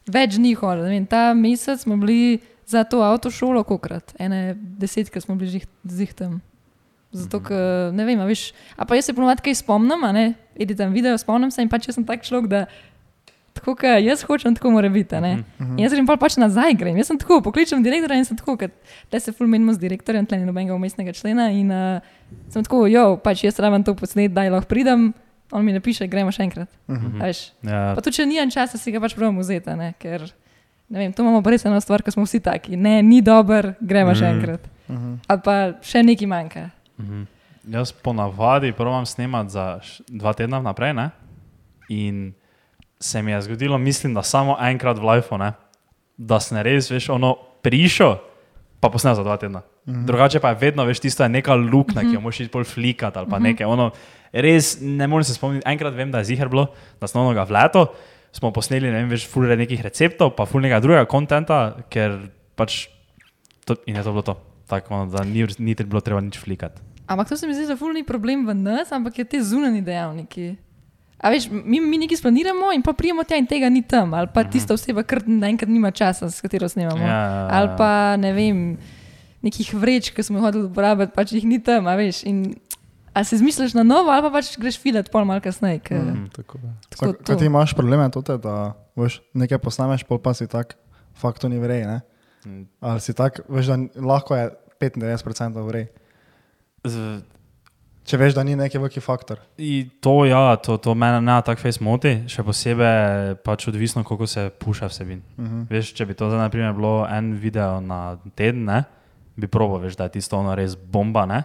več. 0.06 0.36
Ne 0.38 0.54
vem, 0.82 1.06
Ta 1.06 1.34
mesec 1.34 1.80
smo 1.80 1.96
bili 1.96 2.38
za 2.66 2.84
to 2.84 3.02
avtošolo, 3.02 3.64
kokrat, 3.64 4.14
ene 4.18 4.54
desetkrat 4.56 5.24
smo 5.24 5.34
bili 5.36 5.60
zih 5.84 6.14
tam. 6.14 6.40
Zato, 7.12 7.38
Mhm. 7.38 7.46
ker 7.46 7.92
ne 7.94 8.04
vem, 8.04 8.20
a 8.20 8.24
veš. 8.26 8.52
A 8.76 8.84
pa 8.84 8.96
jaz 8.96 9.04
se 9.06 9.12
ponovadi 9.14 9.42
kaj 9.42 9.54
spomnim, 9.54 10.04
a 10.04 10.12
ne, 10.12 10.34
editam 10.56 10.92
video, 10.92 11.18
spomnim 11.18 11.50
se 11.50 11.62
in 11.62 11.68
pač 11.68 11.86
jaz 11.88 11.94
sem 11.94 12.04
tak 12.04 12.22
človek, 12.22 12.48
da 12.48 12.66
tako, 13.54 13.74
kot 13.74 14.02
jaz 14.02 14.22
hočem, 14.22 14.54
tako 14.54 14.70
mora 14.70 14.88
biti. 14.88 15.14
a 15.14 15.20
ne. 15.20 15.32
Mhm. 15.58 15.72
In 15.72 15.78
jaz 15.78 15.92
grem 15.92 16.06
pa 16.06 16.16
pač 16.16 16.36
nazaj, 16.36 16.74
grem. 16.74 16.96
Jaz 16.96 17.06
sem 17.06 17.18
tako, 17.18 17.40
pokličem 17.40 17.80
direktorja 17.80 18.18
in 18.18 18.24
sem 18.24 18.36
tako, 18.36 18.58
da 19.08 19.20
se 19.20 19.32
fulmenimo 19.32 19.72
z 19.72 19.78
direktorjem, 19.78 20.26
tle 20.26 20.38
ni 20.38 20.46
nobenega 20.46 20.74
umestnega 20.74 21.12
člena. 21.12 21.48
In 21.50 21.70
uh, 21.70 22.00
sem 22.48 22.60
tako, 22.60 22.86
jo, 22.86 23.16
pač 23.16 23.44
jaz 23.44 23.58
rabim 23.58 23.80
to 23.80 23.94
posnet, 23.94 24.30
da 24.30 24.44
lahko 24.44 24.66
pridem. 24.66 25.12
On 25.50 25.62
mi 25.62 25.72
napiše, 25.72 26.06
gremo 26.06 26.30
še 26.30 26.42
enkrat. 26.42 26.68
Mhm. 26.88 27.20
a 27.20 27.24
veš. 27.24 27.40
Ja, 27.62 27.94
Pa 27.94 28.00
tudi, 28.00 28.16
če 28.16 28.26
nijem 28.26 28.50
časa, 28.50 28.74
si 28.74 28.90
ga 28.90 28.98
pač 28.98 29.14
pravim 29.14 29.38
vzeti, 29.38 29.70
a 29.70 29.76
ne? 29.76 29.94
ker 29.94 30.24
ne 30.86 30.98
vem, 30.98 31.12
to 31.12 31.22
imamo 31.22 31.40
res 31.42 31.64
eno 31.64 31.78
stvar, 31.78 32.02
ko 32.02 32.10
smo 32.10 32.24
vsi 32.24 32.40
taki. 32.40 32.76
Ne, 32.76 33.02
ni 33.02 33.20
dober, 33.20 33.74
gremo 33.80 34.12
še 34.12 34.24
Mhm. 34.24 34.32
enkrat. 34.34 34.62
Mhm. 34.88 35.12
Ali 35.26 35.40
pa 35.40 35.54
še 35.80 36.02
nekaj 36.02 36.26
manjka. 36.26 36.70
Mhm. 36.98 37.22
Jaz 37.66 37.92
ponavadi 37.92 38.72
provam 38.72 39.06
snemati 39.06 39.50
za 39.50 39.80
dva 40.08 40.32
tedna 40.32 40.58
vnaprej. 40.58 40.92
Ne? 40.92 41.10
In 41.88 42.34
se 43.00 43.22
mi 43.22 43.32
je 43.32 43.42
zgodilo, 43.42 43.78
mislim, 43.78 44.14
da 44.14 44.22
samo 44.22 44.56
enkrat 44.60 44.98
v 44.98 45.08
lifeu, 45.08 45.38
ne? 45.38 45.52
da 46.16 46.38
sem 46.40 46.58
res, 46.62 46.88
veš, 46.90 47.08
ono 47.10 47.34
prišel, 47.64 48.16
pa 48.80 48.90
posnel 48.92 49.16
za 49.18 49.24
dva 49.26 49.36
tedna. 49.40 49.64
Mhm. 49.88 50.06
Drugače 50.06 50.40
pa 50.40 50.54
je 50.54 50.60
vedno, 50.60 50.84
veš, 50.84 51.02
tisto 51.02 51.24
je 51.24 51.28
neka 51.28 51.54
luknja, 51.54 52.04
ki 52.06 52.14
jo 52.14 52.20
moraš 52.20 52.40
iti 52.40 52.52
bolj 52.52 52.64
flikati 52.70 53.18
ali 53.18 53.30
pa 53.30 53.38
nekaj. 53.42 53.66
Ono, 53.66 53.90
res 54.32 54.78
ne 54.80 55.06
morem 55.06 55.24
se 55.24 55.34
spomniti. 55.34 55.66
Enkrat 55.68 55.94
vem, 55.94 56.10
da 56.10 56.22
je 56.22 56.30
zihar 56.32 56.48
bilo, 56.48 56.68
da 57.00 57.10
smo 57.10 57.24
onoga 57.24 57.44
v 57.48 57.56
leto, 57.56 57.84
smo 58.32 58.52
posneli, 58.54 58.90
ne 58.90 59.02
vem, 59.02 59.12
več 59.12 59.26
fulre 59.30 59.56
nekih 59.58 59.82
receptov, 59.84 60.34
pa 60.38 60.46
ful 60.48 60.64
nekega 60.64 60.80
drugega 60.82 61.10
kontenta, 61.10 61.60
ker 61.90 62.18
pač 62.58 62.86
to, 63.66 63.76
in 63.86 63.98
je 63.98 64.06
to 64.06 64.14
bilo 64.14 64.24
to. 64.26 64.38
Tako, 64.70 64.94
ono, 64.94 65.10
da 65.12 65.24
ni, 65.28 65.44
ni 65.58 65.74
bilo 65.76 66.00
treba 66.00 66.22
nič 66.24 66.38
flikati. 66.40 66.80
Ampak 67.06 67.28
to 67.28 67.36
se 67.36 67.46
mi 67.46 67.54
zdi, 67.54 67.66
da 67.68 67.76
ful 67.76 67.92
ni 67.92 68.04
problem 68.06 68.46
v 68.48 68.54
nas, 68.56 68.92
ampak 68.92 69.18
je 69.20 69.26
te 69.28 69.42
zunani 69.44 69.84
dejavniki. 69.84 70.54
A 71.16 71.30
veš, 71.30 71.46
mi, 71.48 71.80
mi 71.80 71.96
nekaj 71.96 72.16
splaniramo 72.16 72.72
in 72.72 72.82
pa 72.82 72.92
prijemo 72.92 73.22
tja 73.22 73.36
in 73.36 73.46
tega 73.46 73.68
ni 73.68 73.82
tam, 73.82 74.12
ali 74.12 74.28
pa 74.28 74.44
tista 74.44 74.74
oseba, 74.74 75.02
ker 75.02 75.22
naenkrat 75.24 75.68
nima 75.68 75.90
časa, 75.90 76.26
s 76.26 76.40
katero 76.40 76.66
snemamo. 76.66 76.98
Ja, 76.98 77.06
ja, 77.06 77.30
ja. 77.38 77.48
Ali 77.50 77.68
pa 77.74 77.90
ne 78.16 78.32
vem, 78.32 78.58
nekih 79.40 79.74
vreč, 79.74 80.10
ki 80.10 80.20
smo 80.20 80.36
jih 80.36 80.44
hodili 80.44 80.66
uporabljati, 80.66 81.12
pač 81.12 81.32
jih 81.32 81.44
ni 81.44 81.58
tam, 81.58 81.86
a 81.86 81.94
veš. 81.94 82.24
In, 82.24 82.54
a 83.10 83.22
se 83.22 83.36
zmišljaš 83.36 83.72
na 83.72 83.84
novo, 83.84 84.10
ali 84.10 84.20
pa 84.20 84.30
pač 84.32 84.58
greš 84.58 84.76
filat 84.76 85.08
pol 85.08 85.24
malo 85.24 85.40
kasneje. 85.40 85.80
ker- 85.80 86.02
Mm, 86.02 86.28
tako. 86.30 86.58
Tako 86.90 87.12
Tako, 87.12 87.24
Kaj 87.24 87.36
ti 87.36 87.46
imaš 87.46 87.72
probleme, 87.72 88.10
tote, 88.10 88.36
da 88.36 88.56
veš, 88.92 89.22
nekaj 89.32 89.58
posnameš, 89.60 90.02
pol 90.02 90.18
pa 90.18 90.32
si 90.32 90.46
tak, 90.46 90.74
fakt 91.14 91.38
to 91.38 91.48
ni 91.48 91.56
vrej, 91.56 91.84
ne? 91.84 91.98
Mm. 92.44 92.66
Ali 92.82 93.00
si 93.00 93.14
tak, 93.14 93.40
veš, 93.48 93.66
da 93.66 93.76
lahko 93.96 94.34
je 94.34 94.50
95% 94.78 95.62
vrej. 95.62 95.86
Z, 96.82 97.22
Če 98.04 98.18
veš, 98.20 98.34
da 98.36 98.42
ni 98.44 98.52
neki 98.56 98.76
veliki 98.78 99.00
faktor. 99.00 99.38
I 99.56 99.86
to, 100.04 100.24
ja, 100.28 100.56
to, 100.60 100.76
to 100.76 100.92
mene 100.94 101.22
ne 101.24 101.36
tako 101.44 101.62
fez 101.64 101.78
moti, 101.80 102.10
še 102.28 102.42
posebej 102.44 103.38
pač 103.44 103.64
odvisno, 103.70 104.02
koliko 104.04 104.26
se 104.28 104.50
puša 104.60 104.86
vsebin. 104.92 105.22
Uh 105.36 105.44
Mhm. 105.44 105.62
-huh. 105.62 105.66
Veš, 105.70 105.94
če 105.94 106.06
bi 106.06 106.14
to 106.14 106.28
zdaj, 106.28 106.38
na 106.38 106.48
primer, 106.48 106.72
bilo 106.72 107.06
en 107.10 107.32
video 107.34 107.80
na 107.80 108.18
teden, 108.36 108.64
ne, 108.64 108.84
bi 109.36 109.46
probo, 109.46 109.78
veš, 109.78 109.96
da 109.96 110.04
je 110.04 110.10
tisto 110.10 110.38
ono 110.38 110.54
res 110.54 110.74
bomba. 110.76 111.26
Ne? 111.26 111.42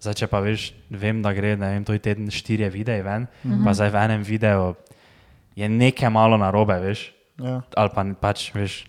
Zdaj, 0.00 0.14
če 0.14 0.26
pa 0.26 0.40
veš, 0.40 0.72
vem, 0.90 1.22
da 1.22 1.32
gre, 1.32 1.56
ne 1.56 1.68
vem, 1.74 1.84
to 1.84 1.92
je 1.92 1.98
teden 1.98 2.30
štirje 2.30 2.70
videi 2.70 3.02
ven, 3.02 3.26
uh 3.44 3.50
-huh. 3.50 3.64
pa 3.64 3.74
zdaj 3.74 3.90
v 3.90 3.94
enem 4.04 4.22
videu 4.22 4.74
je 5.56 5.68
nekaj 5.68 6.10
malo 6.10 6.36
narobe, 6.36 6.80
veš. 6.80 7.12
Ja. 7.36 7.58
Ali 7.76 7.90
pa 7.92 8.00
pač, 8.16 8.46
veš, 8.56 8.86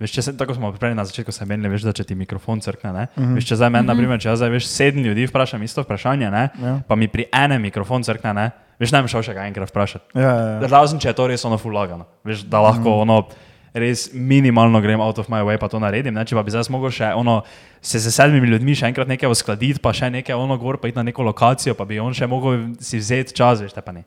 veš 0.00 0.14
če 0.16 0.22
se, 0.24 0.32
tako 0.40 0.56
smo 0.56 0.70
prej 0.80 0.94
na 0.96 1.04
začetku 1.04 1.32
se 1.34 1.44
menili, 1.44 1.68
veš, 1.74 1.84
da 1.84 1.92
če 1.92 2.06
ti 2.08 2.16
mikrofon 2.16 2.62
crkne, 2.64 2.92
ne? 2.96 3.04
Mhm. 3.18 3.36
Veš, 3.36 3.50
če 3.50 3.60
zdaj 3.60 3.72
meni, 3.74 3.88
naprimer, 3.90 4.20
če 4.22 4.30
jaz 4.32 4.40
zdaj 4.40 4.54
veš 4.54 4.70
sedem 4.70 5.04
ljudi 5.04 5.28
vprašam 5.28 5.60
isto 5.66 5.84
vprašanje, 5.84 6.32
ne? 6.32 6.48
Ja. 6.56 6.74
pa 6.88 6.96
mi 6.96 7.10
pri 7.12 7.28
enem 7.28 7.68
mikrofon 7.68 8.06
crkne, 8.06 8.32
ne? 8.36 8.48
veš, 8.80 8.94
ne 8.96 9.04
bi 9.04 9.12
šel 9.12 9.26
še 9.28 9.36
ga 9.36 9.44
enkrat 9.44 9.68
vprašati. 9.68 10.16
Ja, 10.16 10.24
ja, 10.24 10.50
ja. 10.56 10.72
Razen 10.72 11.00
če 11.02 11.12
je 11.12 11.16
to 11.20 11.28
res 11.28 11.44
ono 11.44 11.60
fulagano, 11.60 12.08
veš, 12.24 12.48
da 12.48 12.64
lahko 12.64 13.02
ono. 13.04 13.22
Res 13.70 14.08
minimalno 14.10 14.80
grem 14.82 14.98
out 14.98 15.20
of 15.22 15.28
my 15.30 15.44
way, 15.46 15.54
pa 15.54 15.68
to 15.70 15.78
naredim. 15.78 16.10
Ne? 16.10 16.24
Če 16.26 16.34
pa 16.34 16.42
bi 16.42 16.50
zdaj 16.50 16.66
mogel 16.74 16.90
še 16.90 17.12
ono, 17.14 17.36
se 17.78 18.00
z 18.02 18.10
sedmimi 18.10 18.50
ljudmi 18.50 18.74
še 18.74 18.88
enkrat 18.88 19.06
nekaj 19.06 19.30
uskladiti, 19.30 19.78
pa 19.78 19.92
še 19.94 20.08
nekaj 20.10 20.34
ono 20.34 20.58
gor, 20.58 20.80
pa 20.82 20.90
iti 20.90 20.98
na 20.98 21.06
neko 21.06 21.22
lokacijo, 21.28 21.76
pa 21.78 21.86
bi 21.86 22.02
on 22.02 22.10
še 22.10 22.26
mogel 22.26 22.72
si 22.82 22.98
vzeti 22.98 23.36
čas, 23.38 23.62
veš, 23.62 23.76
te 23.76 23.84
pa 23.86 23.94
ne. 23.94 24.02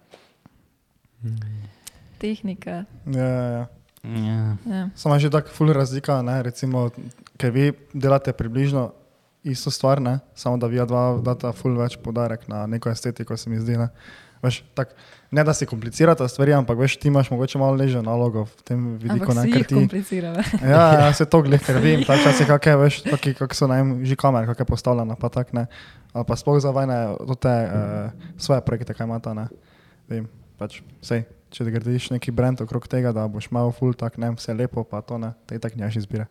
Tehnika. 2.24 2.86
ja, 3.06 3.28
ja, 3.28 3.48
ja. 3.52 3.66
Ja. 4.04 4.58
Ja. 4.68 4.90
Samo 4.96 5.16
je 5.16 5.20
že 5.20 5.30
tako 5.32 5.50
ful 5.52 5.72
razlika, 5.72 6.22
ne? 6.22 6.44
recimo, 6.44 6.90
ker 7.40 7.52
vi 7.52 7.72
delate 7.94 8.34
približno 8.36 8.92
isto 9.44 9.72
stvar, 9.72 10.02
ne? 10.02 10.20
samo 10.36 10.58
da 10.58 10.68
vi 10.68 10.80
dva 10.88 11.20
data 11.24 11.52
ful 11.56 11.76
več 11.80 11.96
podarek 12.00 12.48
na 12.48 12.66
neko 12.68 12.92
estetiko, 12.92 13.38
se 13.38 13.50
mi 13.50 13.60
zdi. 13.60 13.78
Ne, 13.80 13.88
veš, 14.44 14.60
tak, 14.76 14.92
ne 15.32 15.44
da 15.44 15.56
si 15.56 15.68
komplicirate 15.68 16.28
stvari, 16.28 16.56
ampak 16.56 16.80
veš, 16.80 16.98
ti 17.00 17.08
imaš 17.08 17.32
mogoče 17.32 17.60
malo 17.60 17.80
ležjo 17.80 18.04
nalogo 18.04 18.44
v 18.48 18.68
tem 18.68 18.82
vidiku. 19.00 19.24
Ampak 19.24 19.36
Ne, 19.36 19.44
si 19.44 19.52
jih 19.52 19.68
ti, 19.68 19.76
komplicirala. 19.80 20.44
ja, 20.76 20.84
ja, 21.00 21.14
se 21.16 21.28
to 21.28 21.44
gleda, 21.44 21.64
ker 21.64 21.80
vem, 21.84 22.04
ta 22.08 22.20
čas 22.20 22.40
je 22.40 22.48
kakšne, 22.48 22.76
veš, 22.84 23.02
taki, 23.08 23.36
kak 23.40 23.56
so 23.56 23.72
najem, 23.72 24.02
že 24.08 24.20
kamere, 24.20 24.48
kakšne 24.52 24.68
postavljene, 24.68 25.20
pa 25.20 25.32
tak 25.32 25.56
ne. 25.56 25.68
Ali 26.12 26.28
pa 26.28 26.40
sploh 26.40 26.60
za 26.60 26.76
vajne, 26.76 27.00
te 27.40 27.56
uh, 27.68 28.28
svoje 28.36 28.64
projekte, 28.68 28.96
kaj 28.96 29.08
imata, 29.08 29.36
ne. 29.36 29.48
Vem, 30.12 30.28
pač, 30.60 30.84
sej, 31.04 31.24
če 31.54 31.68
gradiš 31.68 32.10
neki 32.10 32.32
brand 32.32 32.60
okrog 32.60 32.88
tega, 32.88 33.12
da 33.12 33.28
boš 33.28 33.48
imel 33.48 33.70
full 33.72 33.94
tak, 33.94 34.18
ne, 34.18 34.32
vse 34.32 34.54
lepo, 34.54 34.84
pa 34.84 35.02
to 35.02 35.18
ne, 35.18 35.34
te 35.46 35.58
tak 35.58 35.76
njaš 35.76 36.02
izbire. 36.02 36.26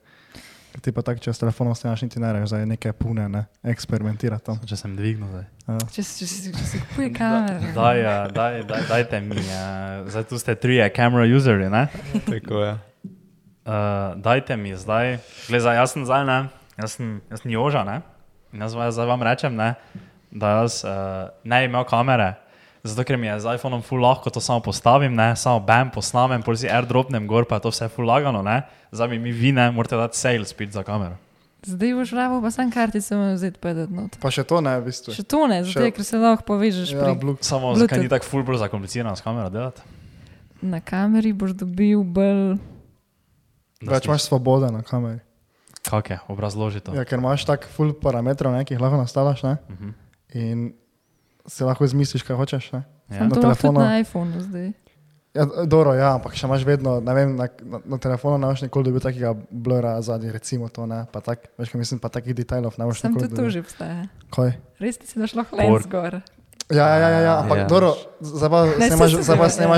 Ker 0.73 0.81
ti 0.81 0.91
pa 0.91 1.03
tak, 1.03 1.21
če 1.21 1.29
s 1.29 1.39
telefonom 1.39 1.75
snemaš, 1.75 2.01
niti 2.01 2.17
ne 2.17 2.31
rečeš, 2.33 2.51
da 2.51 2.59
je 2.59 2.67
nekaj 2.67 2.93
pune, 2.95 3.27
ne, 3.29 3.43
eksperimentirati 3.63 4.41
tam. 4.43 4.57
Če 4.63 4.73
sem 4.75 4.95
dvignil 4.97 5.29
zdaj. 5.29 5.45
Ja. 5.67 5.77
Če, 5.87 6.03
si- 6.03 6.17
če, 6.17 6.27
si- 6.27 6.53
če 6.53 6.65
si 6.65 6.81
kupuje 6.81 7.11
kamero. 7.13 7.73
Daj, 7.75 8.01
ja, 8.01 8.15
daj, 8.31 8.63
daj, 8.65 8.87
dajte 8.89 9.21
mi, 9.23 9.37
uh, 9.37 10.09
zdaj 10.09 10.25
tu 10.25 10.39
ste 10.39 10.55
trije 10.57 10.89
kamera 10.91 11.29
userji, 11.29 11.69
ne? 11.69 11.85
tako 12.25 12.63
je. 12.63 12.73
Uh, 13.63 13.73
dajte 14.19 14.57
mi 14.57 14.73
zdaj, 14.75 15.19
gledaj, 15.47 15.77
jaz 15.77 15.93
sem 15.93 16.03
zdaj, 16.03 16.25
ne, 16.25 16.39
jaz 16.77 16.97
sem, 16.97 17.21
jaz 17.29 17.41
sem 17.41 17.53
Joža, 17.53 17.85
ne? 17.85 18.01
In 18.51 18.61
jaz 18.61 18.75
vam- 18.75 18.91
zdaj 18.91 19.07
vam 19.07 19.23
rečem, 19.23 19.55
ne, 19.55 19.75
da 20.33 20.57
jaz 20.57 20.81
uh, 20.83 21.29
ne 21.45 21.65
imel 21.65 21.85
kamere, 21.85 22.33
zato 22.85 23.05
ker 23.05 23.17
mi 23.17 23.27
je 23.27 23.41
z 23.41 23.47
iPhoneom 23.49 23.83
full 23.83 24.01
lahko 24.01 24.31
to 24.31 24.41
samo 24.41 24.61
postavim, 24.61 25.15
ne, 25.15 25.37
samo 25.37 25.61
bam, 25.61 25.91
posnamem, 25.91 26.43
pol 26.43 26.57
si 26.57 26.67
airdropnem 26.67 27.27
gor, 27.27 27.45
pa 27.45 27.57
je 27.57 27.61
to 27.61 27.71
vse 27.71 27.89
full 27.89 28.07
lagano, 28.07 28.43
ne, 28.43 28.63
zdaj 28.91 29.09
mi, 29.09 29.19
mi 29.21 29.33
vi 29.33 29.53
ne, 29.53 29.71
morate 29.71 29.97
dati 29.97 30.19
sales 30.19 30.49
spit 30.49 30.73
za 30.73 30.83
kamero. 30.83 31.17
Zdaj 31.63 31.95
boš 31.95 32.11
rabo 32.11 32.41
pa 32.43 32.51
sam 32.51 32.71
kartico 32.71 33.15
vzeti 33.33 33.59
pa 33.59 33.71
dati 33.73 33.93
not. 33.93 34.17
Pa 34.19 34.31
še 34.31 34.43
to 34.43 34.59
ne, 34.61 34.75
v 34.77 34.85
bistvu. 34.85 35.15
Še 35.15 35.23
to 35.25 35.47
ne, 35.47 35.63
zato 35.63 35.79
Še- 35.79 35.93
ker 35.93 36.05
se 36.05 36.19
lahko 36.19 36.43
povežeš 36.45 36.91
Ja, 36.91 36.99
pri. 36.99 37.39
Samo 37.41 37.71
Bluetooth. 37.71 37.79
zakaj 37.81 37.99
ni 37.99 38.09
tako 38.09 38.27
full 38.27 38.43
bolj 38.43 38.59
zakomplicirano 38.59 39.15
s 39.15 39.23
kamero 39.23 39.47
delati? 39.49 39.81
na 40.63 40.79
kameri, 40.79 41.33
boš 41.33 41.55
dobil 41.55 42.03
bolj. 42.03 42.59
Več 43.83 44.07
imaš 44.07 44.23
svobode 44.23 44.71
na 44.71 44.83
kameri. 44.83 45.19
Kak 45.83 46.11
je, 46.11 46.19
obrazloži 46.29 46.79
to. 46.79 46.95
Ja, 46.95 47.03
ker 47.03 47.19
imaš 47.19 47.43
tak 47.43 47.67
full 47.67 47.91
parametrov, 47.93 48.55
ne, 48.55 48.63
ki 48.63 48.75
jih 48.75 48.81
lahko 48.81 48.97
nastaviš, 48.97 49.43
ne, 49.43 49.57
Uh 49.69 49.75
-huh. 49.77 49.93
in 50.35 50.73
si 51.47 51.65
lahko 51.65 51.85
izmisliš, 51.85 52.23
kaj 52.23 52.37
hočeš, 52.37 52.73
ne. 52.73 52.83
ja. 53.09 53.21
Na 53.21 53.29
tudi 53.29 53.41
telefonu. 53.41 53.81
na 53.81 53.99
iPhonu 53.99 54.41
zdaj. 54.41 54.73
Ja, 55.33 55.47
dobro, 55.65 55.95
ja, 55.97 56.13
ampak 56.21 56.37
še 56.37 56.45
imaš 56.45 56.61
vedno, 56.61 57.01
ne 57.01 57.13
vem, 57.15 57.31
na, 57.37 57.49
na, 57.63 57.79
na 57.87 57.97
telefonu 57.97 58.37
ne 58.37 58.53
boš 58.53 58.61
nikoli 58.63 58.85
dobil 58.85 59.01
takega 59.01 59.33
blura 59.49 59.97
zadnji, 60.05 60.29
recimo 60.29 60.69
to, 60.69 60.85
ne, 60.85 61.07
pa 61.09 61.25
tak, 61.25 61.49
veš, 61.57 61.73
kaj 61.73 61.79
mislim, 61.79 62.01
pa 62.05 62.13
takih 62.13 62.37
detajlov 62.37 62.77
ne 62.77 62.85
boš 62.85 63.01
Sam 63.01 63.17
nikoli 63.17 63.25
tudi 63.25 63.33
to 63.33 63.41
dobil. 63.41 63.51
že 63.51 63.61
obstaja. 63.61 64.05
Kaj? 64.29 64.51
Res 64.77 65.01
ti 65.01 65.07
si 65.09 65.17
Por- 65.49 65.59
lens 65.59 65.87
gor. 65.89 66.21
Ja, 66.69 66.87
ja, 66.89 67.09
ja, 67.09 67.21
ja, 67.21 67.33
ampak 67.41 67.59
Ja. 67.59 67.65
dobro, 67.65 67.97
zdaj 68.21 68.49
pa 68.49 68.59
Ne, 68.79 68.89
se 68.89 68.97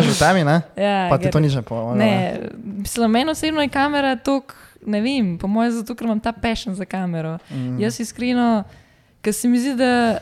ja. 0.06 0.12
v 0.12 0.18
temi, 0.18 0.42
ne, 0.44 0.56
Ja, 0.76 1.06
pa 1.06 1.18
ti 1.18 1.30
to 1.30 1.38
nič 1.38 1.54
ne 1.54 1.62
pomaga. 1.62 1.98
Ne, 1.98 2.38
mislim, 2.62 3.10
meni 3.10 3.30
osebno 3.30 3.62
je 3.62 3.68
kamera 3.68 4.16
tok, 4.16 4.54
ne 4.82 5.00
vem, 5.00 5.38
po 5.38 5.46
mojem, 5.46 5.72
zato 5.72 5.94
ker 5.94 6.04
imam 6.04 6.20
ta 6.20 6.32
passion 6.32 6.74
za 6.74 6.84
kamero. 6.84 7.38
Mm. 7.48 7.78
Jaz 7.78 8.00
iskreno, 8.00 8.64
Ker 9.22 9.32
se 9.32 9.48
mi 9.48 9.56
zdi, 9.56 9.72
da, 9.72 10.18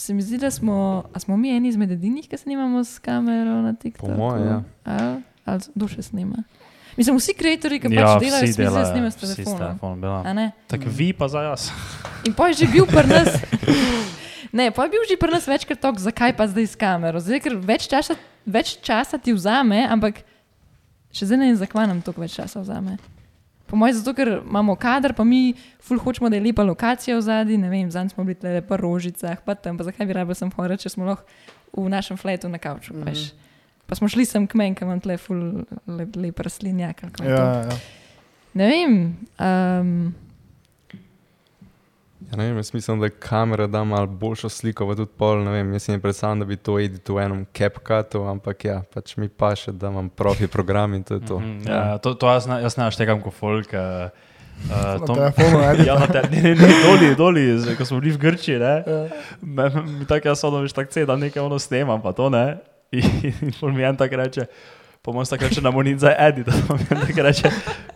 se 0.00 0.14
mi 0.14 0.22
zdi, 0.22 0.38
da 0.38 0.50
smo, 0.50 1.04
smo 1.18 1.36
mi 1.36 1.50
eni 1.50 1.68
izmed 1.68 1.90
edinih, 1.90 2.28
ki 2.28 2.36
snimamo 2.36 2.84
s 2.84 2.98
kamero 2.98 3.60
na 3.62 3.74
TikToku. 3.74 4.16
moje, 4.16 4.46
ja. 4.46 4.62
Ali, 4.84 5.22
ali 5.44 5.60
duše 5.74 6.02
snima. 6.02 6.42
Mislim, 6.96 7.16
vsi 7.16 7.32
ustvarjalci, 7.36 7.80
ki 7.80 7.94
Ja, 7.94 8.06
pač 8.06 8.24
delajo, 8.24 8.46
se 8.46 8.62
delajo 8.62 8.86
snimajo 8.86 9.10
s 9.10 9.16
telefonom. 9.16 9.58
telefonom. 9.58 10.00
bila. 10.00 10.22
A 10.26 10.32
ne? 10.32 10.50
Tako 10.66 10.84
vi 10.88 11.12
pa 11.12 11.28
za 11.28 11.42
jaz. 11.42 11.68
In 12.26 12.32
pa 12.32 12.48
je 12.48 12.54
že 12.54 12.66
bil 12.72 12.86
pri 12.86 13.06
nas. 13.06 13.28
Ne, 14.52 14.70
pa 14.70 14.84
je 14.84 14.90
bil 14.90 15.04
že 15.08 15.16
pri 15.16 15.30
nas 15.30 15.46
večkrat 15.46 15.78
tok, 15.80 16.00
zakaj 16.00 16.36
pa 16.36 16.48
zdaj 16.48 16.66
s 16.66 16.76
kamero. 16.76 17.20
Zdaj, 17.20 17.40
ker 17.40 17.54
več 17.56 17.86
časa, 17.86 18.16
več 18.46 18.80
časa 18.82 19.18
ti 19.18 19.36
vzame, 19.36 19.84
ampak 19.86 20.24
še 21.12 21.28
zdaj 21.28 21.38
ne 21.38 21.46
vem, 21.52 21.56
zakaj 21.60 21.86
nam 21.86 22.00
toliko 22.02 22.24
več 22.24 22.34
časa 22.40 22.64
vzame. 22.64 22.96
Po 23.70 23.78
mojem, 23.78 23.94
zato 24.00 24.14
ker 24.18 24.40
imamo 24.40 24.74
kader, 24.76 25.14
pa 25.14 25.24
mi 25.24 25.54
ful 25.78 26.00
hočemo, 26.02 26.30
da 26.30 26.36
je 26.36 26.42
lepa 26.42 26.64
lokacija 26.66 27.16
v 27.16 27.22
zadnji, 27.22 27.58
ne 27.62 27.70
vem, 27.70 27.90
zadnji 27.90 28.16
smo 28.16 28.24
bili 28.26 28.38
tle 28.40 28.62
po 28.66 28.76
rožicah, 28.76 29.38
pa 29.46 29.54
tam, 29.54 29.78
pa 29.78 29.86
zakaj 29.86 30.08
bi 30.08 30.16
rabil 30.16 30.34
sem 30.34 30.50
hore, 30.56 30.78
če 30.80 30.90
smo 30.90 31.06
lahko 31.06 31.24
v 31.76 31.86
našem 31.92 32.18
fletu 32.18 32.50
na 32.50 32.58
kavču, 32.58 32.94
mm. 32.94 33.06
-hmm. 33.06 33.46
Pa 33.86 33.94
smo 33.94 34.08
šli 34.08 34.24
sem 34.24 34.46
k 34.46 34.54
meni, 34.54 34.74
ker 34.74 34.86
imam 34.86 35.00
tle 35.00 35.16
ful 35.18 35.64
lep, 35.86 36.16
lep 36.16 36.38
rastlinjak. 36.38 37.02
Ja, 37.26 37.66
ja. 37.66 37.78
Ne 38.54 38.68
vem. 38.70 39.16
Um, 39.38 40.14
Ja, 42.30 42.36
ne 42.36 42.44
vem, 42.44 42.56
jaz 42.56 42.70
mislim, 42.72 43.00
da 43.00 43.08
kamera 43.10 43.66
da 43.66 43.84
malo 43.84 44.06
boljšo 44.06 44.48
sliko, 44.48 44.86
pa 44.86 44.94
tudi 44.94 45.10
pol, 45.18 45.42
vem, 45.44 45.72
jaz 45.72 45.82
si 45.82 45.92
ne 45.92 45.98
predstavljam, 45.98 46.38
da 46.38 46.46
bi 46.46 46.56
to 46.56 46.78
edito 46.78 47.14
v 47.14 47.20
enem 47.20 47.46
CapCutu, 47.52 48.22
ampak 48.24 48.64
ja, 48.64 48.82
pač 48.94 49.16
mi 49.16 49.28
pa 49.28 49.50
še, 49.52 49.72
da 49.72 49.88
imam 49.88 50.08
profi 50.08 50.46
program 50.46 50.94
in 50.94 51.02
to 51.02 51.14
je 51.14 51.20
to. 51.22 51.38
Mhm, 51.38 51.66
Ja, 51.66 51.98
to, 51.98 52.14
to 52.14 52.30
jaz, 52.30 52.46
jaz 52.46 52.76
ne 52.76 52.84
naštegam 52.84 53.20
kot 53.20 53.34
folk. 53.34 53.72
Uh, 53.72 54.10
Na 54.60 54.94
uh, 54.94 55.04
telefonu, 55.06 55.58
ne? 55.58 55.84
Ja, 55.88 55.94
na 55.96 56.06
te, 56.06 56.20
ne, 56.30 56.42
ne, 56.42 56.54
ne, 56.54 56.74
doli, 56.84 57.14
doli, 57.16 57.44
ko 57.74 57.84
smo 57.84 57.96
bili 57.96 58.12
v 58.12 58.20
Grčiji, 58.20 58.58
ne. 58.58 58.74
Ja. 58.86 58.98
Me- 59.40 59.70
me- 59.70 59.82
Mi 59.98 60.06
tako 60.06 60.28
jaz 60.28 60.44
ono, 60.44 60.60
veš, 60.60 60.74
tako 60.76 60.92
cel 60.92 61.06
dan 61.08 61.20
nekaj 61.20 61.42
ono 61.42 61.58
snemam, 61.58 62.02
pa 62.02 62.12
to 62.12 62.28
ne. 62.28 62.58
In, 62.92 63.06
in 63.62 63.74
mi 63.74 63.82
en 63.86 63.96
tak 63.96 64.12
reče, 64.12 64.44
po 65.02 65.12
mojem 65.12 65.26
tako 65.26 65.44
reče, 65.44 65.60
na 65.60 65.70
monit 65.70 65.98
za 65.98 66.12
edit, 66.18 66.46
mi 66.46 66.84
en 66.90 67.00
tak 67.00 67.16
reče, 67.16 67.48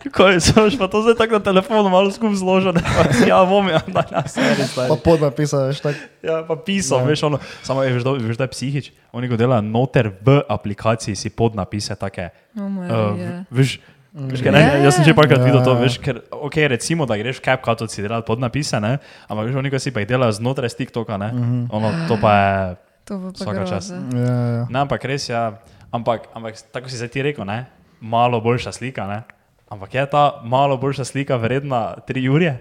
kako 0.03 0.27
je, 0.27 0.39
so 0.41 0.53
pa 0.79 0.87
to 0.87 1.01
zdaj 1.01 1.15
tako 1.15 1.33
na 1.33 1.39
telefonu 1.41 1.89
malo 1.89 2.09
pa 2.09 3.13
si 3.13 3.29
ja, 3.29 3.45
bom, 3.45 3.69
ja, 3.69 3.81
da 3.87 4.01
ne, 4.11 4.23
seri, 4.25 4.63
stari. 4.63 4.89
Pa 4.89 4.97
pod 4.97 5.21
napisaš 5.21 5.79
tako. 5.79 5.99
Ja, 6.23 6.41
pa 6.41 6.55
pisal, 6.55 6.99
Ja. 6.99 7.05
veš, 7.05 7.23
ono, 7.23 7.37
samo 7.61 7.83
je, 7.83 7.93
veš, 7.93 8.03
da, 8.03 8.11
veš, 8.11 8.37
da 8.37 8.43
je 8.43 8.47
psihič. 8.49 8.85
Oni 9.11 9.29
ko 9.29 9.37
delajo 9.37 9.61
noter 9.61 10.09
v 10.19 10.41
aplikaciji 10.49 11.13
si 11.13 11.29
podnapise 11.29 11.95
take. 11.95 12.29
oh 12.57 12.65
my, 12.65 12.85
Uh, 12.85 13.13
yeah. 13.13 13.45
veš, 13.51 13.77
veš, 14.11 14.41
kaj, 14.41 14.51
ne, 14.51 14.61
Ja, 14.61 14.77
jaz 14.83 14.95
sem 14.95 15.05
že 15.05 15.13
parkrat 15.13 15.39
ja. 15.39 15.45
videl 15.45 15.61
to, 15.61 15.77
veš, 15.77 15.99
ker, 15.99 16.25
ok, 16.31 16.55
recimo, 16.67 17.05
da 17.05 17.13
greš 17.15 17.37
v 17.37 17.45
CapCut, 17.45 17.85
si 17.85 18.01
delal 18.01 18.25
podnapise, 18.25 18.81
ne, 18.81 18.97
ampak 19.27 19.45
veš, 19.45 19.55
oni 19.55 19.69
ko 19.69 19.77
si 19.77 19.93
pa 19.93 20.01
jih 20.01 20.09
delajo 20.09 20.33
znotraj 20.33 20.73
z 20.73 20.75
TikToka, 20.81 21.17
ne, 21.17 21.29
Mhm. 21.29 21.59
ono, 21.69 21.87
to 22.07 22.17
pa 22.17 22.33
je, 22.33 22.75
To 23.05 23.21
pa 23.21 23.29
Vsaka 23.29 23.53
groza. 23.53 23.93
Ja, 24.17 24.33
ja. 24.57 24.63
ne, 24.65 24.79
ampak 24.81 25.05
res 25.05 25.29
ja, 25.29 25.53
ampak, 25.95 26.27
ampak 26.33 26.59
tako 26.71 26.91
si 26.91 26.99
zdaj 26.99 27.11
ti 27.15 27.23
rekel, 27.25 27.47
ne, 27.47 27.65
malo 27.99 28.41
boljša 28.43 28.71
slika, 28.75 29.07
ne, 29.07 29.23
ampak 29.71 29.95
je 29.95 30.05
ta 30.11 30.41
malo 30.43 30.77
boljša 30.77 31.05
slika 31.05 31.39
vredna 31.39 31.95
tri 32.07 32.27
ure? 32.29 32.57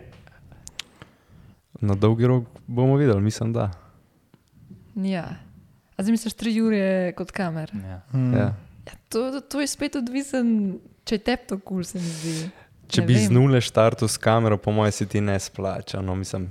Na 1.80 1.94
dolgi 1.94 2.26
rok 2.26 2.44
bomo 2.66 2.96
videli, 2.96 3.20
mislim, 3.20 3.52
da. 3.52 3.70
Ja. 4.94 5.24
A 5.96 6.02
zdaj 6.02 6.14
misliš 6.14 6.34
tri 6.34 6.54
ure 6.62 7.12
kot 7.16 7.30
kamer? 7.34 7.70
Ja. 7.74 8.00
Mm. 8.12 8.32
Ja. 8.34 8.52
Ja, 8.86 8.92
to, 9.08 9.40
to, 9.40 9.60
je 9.60 9.68
spet 9.70 9.96
odvisen, 9.96 10.78
če 11.08 11.18
te 11.18 11.36
to 11.36 11.56
kul 11.58 11.80
cool, 11.80 11.84
se 11.88 11.98
mi 11.98 12.10
zdi. 12.10 12.34
Če 12.92 13.00
Ne 13.00 13.06
bi 13.08 13.14
vem. 13.16 13.24
z 13.24 13.32
nule 13.32 13.60
štartil 13.64 14.08
s 14.08 14.20
kamero, 14.20 14.58
po 14.60 14.74
mojem 14.74 14.92
se 14.92 15.06
ti 15.08 15.20
ne 15.24 15.38
splača. 15.40 16.02
No, 16.04 16.14
mislim, 16.14 16.50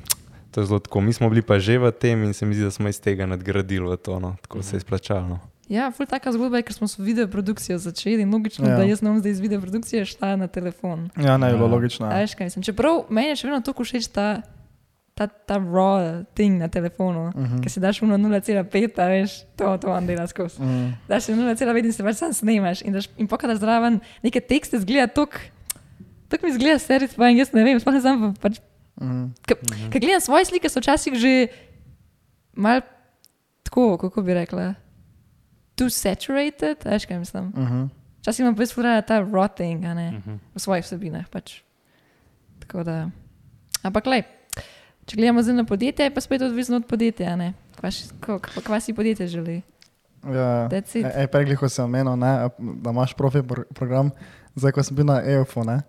to 0.51 0.63
je 0.63 0.65
zelo 0.65 0.79
tako. 0.81 1.01
Mi 1.05 1.13
smo 1.13 1.29
bili 1.29 1.43
pa 1.45 1.59
že 1.61 1.77
v 1.77 1.91
tem 1.93 2.23
in 2.25 2.33
se 2.33 2.45
mi 2.45 2.57
zdi, 2.57 2.65
da 2.65 2.71
smo 2.73 2.89
iz 2.89 2.97
tega 2.97 3.29
nadgradili 3.29 3.85
v 3.85 3.97
to. 4.01 4.17
No. 4.19 4.35
Tako 4.41 4.63
se 4.65 4.75
je 4.75 4.81
splačalo. 4.81 5.27
No. 5.27 5.39
Ja, 5.69 5.91
ful 5.91 6.05
taka 6.05 6.31
zgodba 6.31 6.57
je, 6.57 6.63
ker 6.63 6.73
smo 6.73 6.87
s 6.87 6.97
video 6.97 7.27
produkcijo 7.27 7.77
začeli 7.77 8.21
in 8.21 8.29
logično, 8.29 8.65
Ja. 8.65 8.71
ja. 8.71 8.77
da 8.77 8.83
jaz 8.83 9.01
bom 9.01 9.19
zdaj 9.19 9.31
iz 9.31 9.39
video 9.39 9.61
produkcije 9.61 10.05
šla 10.05 10.35
na 10.35 10.47
telefon. 10.47 11.09
Ja, 11.15 11.37
ne, 11.37 11.47
je 11.47 11.53
bilo 11.53 11.67
Ja. 11.67 11.71
logično. 11.71 12.05
A 12.05 12.19
veš, 12.19 12.35
kaj 12.35 12.45
mislim. 12.45 12.63
Čeprav 12.63 13.05
meni 13.09 13.27
je 13.27 13.35
še 13.35 13.47
vedno 13.47 13.61
tako 13.61 13.83
všeč 13.83 14.07
ta, 14.07 14.41
ta, 15.13 15.27
ta 15.27 15.55
raw 15.55 16.03
thing 16.33 16.59
na 16.59 16.67
telefonu, 16.67 17.27
uh 17.27 17.35
Mhm. 17.35 17.45
-huh. 17.47 17.63
ki 17.63 17.69
si 17.69 17.79
daš 17.79 18.01
uno 18.01 18.17
0,5, 18.17 18.99
a 18.99 19.07
veš, 19.07 19.31
to, 19.55 19.77
to 19.77 19.87
on 19.87 20.05
dela 20.05 20.27
skozi. 20.27 20.61
Mm. 20.61 20.93
Daš 21.07 21.23
si 21.23 21.33
0,5 21.33 21.85
in 21.85 21.93
se 21.93 22.03
pač 22.03 22.15
sam 22.15 22.33
snemaš 22.33 22.81
in, 22.81 22.93
daš, 22.93 23.07
in 23.17 23.27
pokadaš 23.27 23.57
zraven 23.57 23.99
neke 24.23 24.39
tekste, 24.39 24.79
zgleda 24.79 25.07
tok. 25.07 25.39
Tako 26.27 26.45
mi 26.45 26.53
zgleda 26.53 26.79
pa 27.17 27.29
jaz 27.29 27.53
ne 27.53 27.63
vem, 27.63 27.79
sploh 27.79 27.93
ne 27.93 28.01
znam 28.01 28.33
pač 28.35 28.59
Mm. 29.01 29.33
Ker 29.89 30.01
gledam 30.01 30.21
svoje 30.21 30.45
slike, 30.45 30.69
so 30.69 30.79
včasih 30.79 31.13
že 31.13 31.47
mal 32.53 32.81
tako, 33.63 33.97
kako 33.97 34.21
bi 34.21 34.33
rekla, 34.33 34.75
too 35.75 35.89
saturated, 35.89 36.77
veš 36.83 37.05
kaj 37.05 37.19
mislim. 37.19 37.45
Mhm. 37.49 37.83
Včasih 38.19 38.39
imam 38.41 38.55
res 38.55 38.71
furala 38.71 39.01
ta 39.01 39.19
rotting, 39.21 39.83
a 39.83 39.93
ne, 39.93 40.11
Mhm. 40.11 40.39
v 40.55 40.59
svojih 40.59 40.83
vsebinah 40.83 41.27
pač. 41.27 41.61
Tako 42.59 42.83
da, 42.83 43.09
ampak 43.81 44.05
lej, 44.05 44.23
če 45.05 45.17
gledamo 45.17 45.41
zdaj 45.41 45.55
na 45.55 45.65
podjetje, 45.65 46.05
je 46.05 46.13
pa 46.13 46.21
spet 46.21 46.41
odvisno 46.41 46.75
od 46.75 46.85
podjetja, 46.85 47.29
a 47.29 47.35
ne. 47.35 47.53
Kva, 48.61 48.79
si 48.79 48.93
podjetje 48.93 49.27
želi. 49.27 49.61
Ja, 50.23 50.69
That's 50.71 50.95
it. 50.95 51.03
Ej, 51.05 51.27
prej, 51.27 51.43
sem 51.67 51.83
omenil, 51.83 52.15
ne, 52.15 52.47
da 52.79 52.89
imaš 52.89 53.11
profi 53.13 53.41
pro- 53.41 53.67
program, 53.75 54.11
zdaj 54.55 54.71
ko 54.71 54.83
sem 54.83 54.95
bil 54.95 55.05
na 55.05 55.19
EOF-u, 55.19 55.63
ne, 55.63 55.81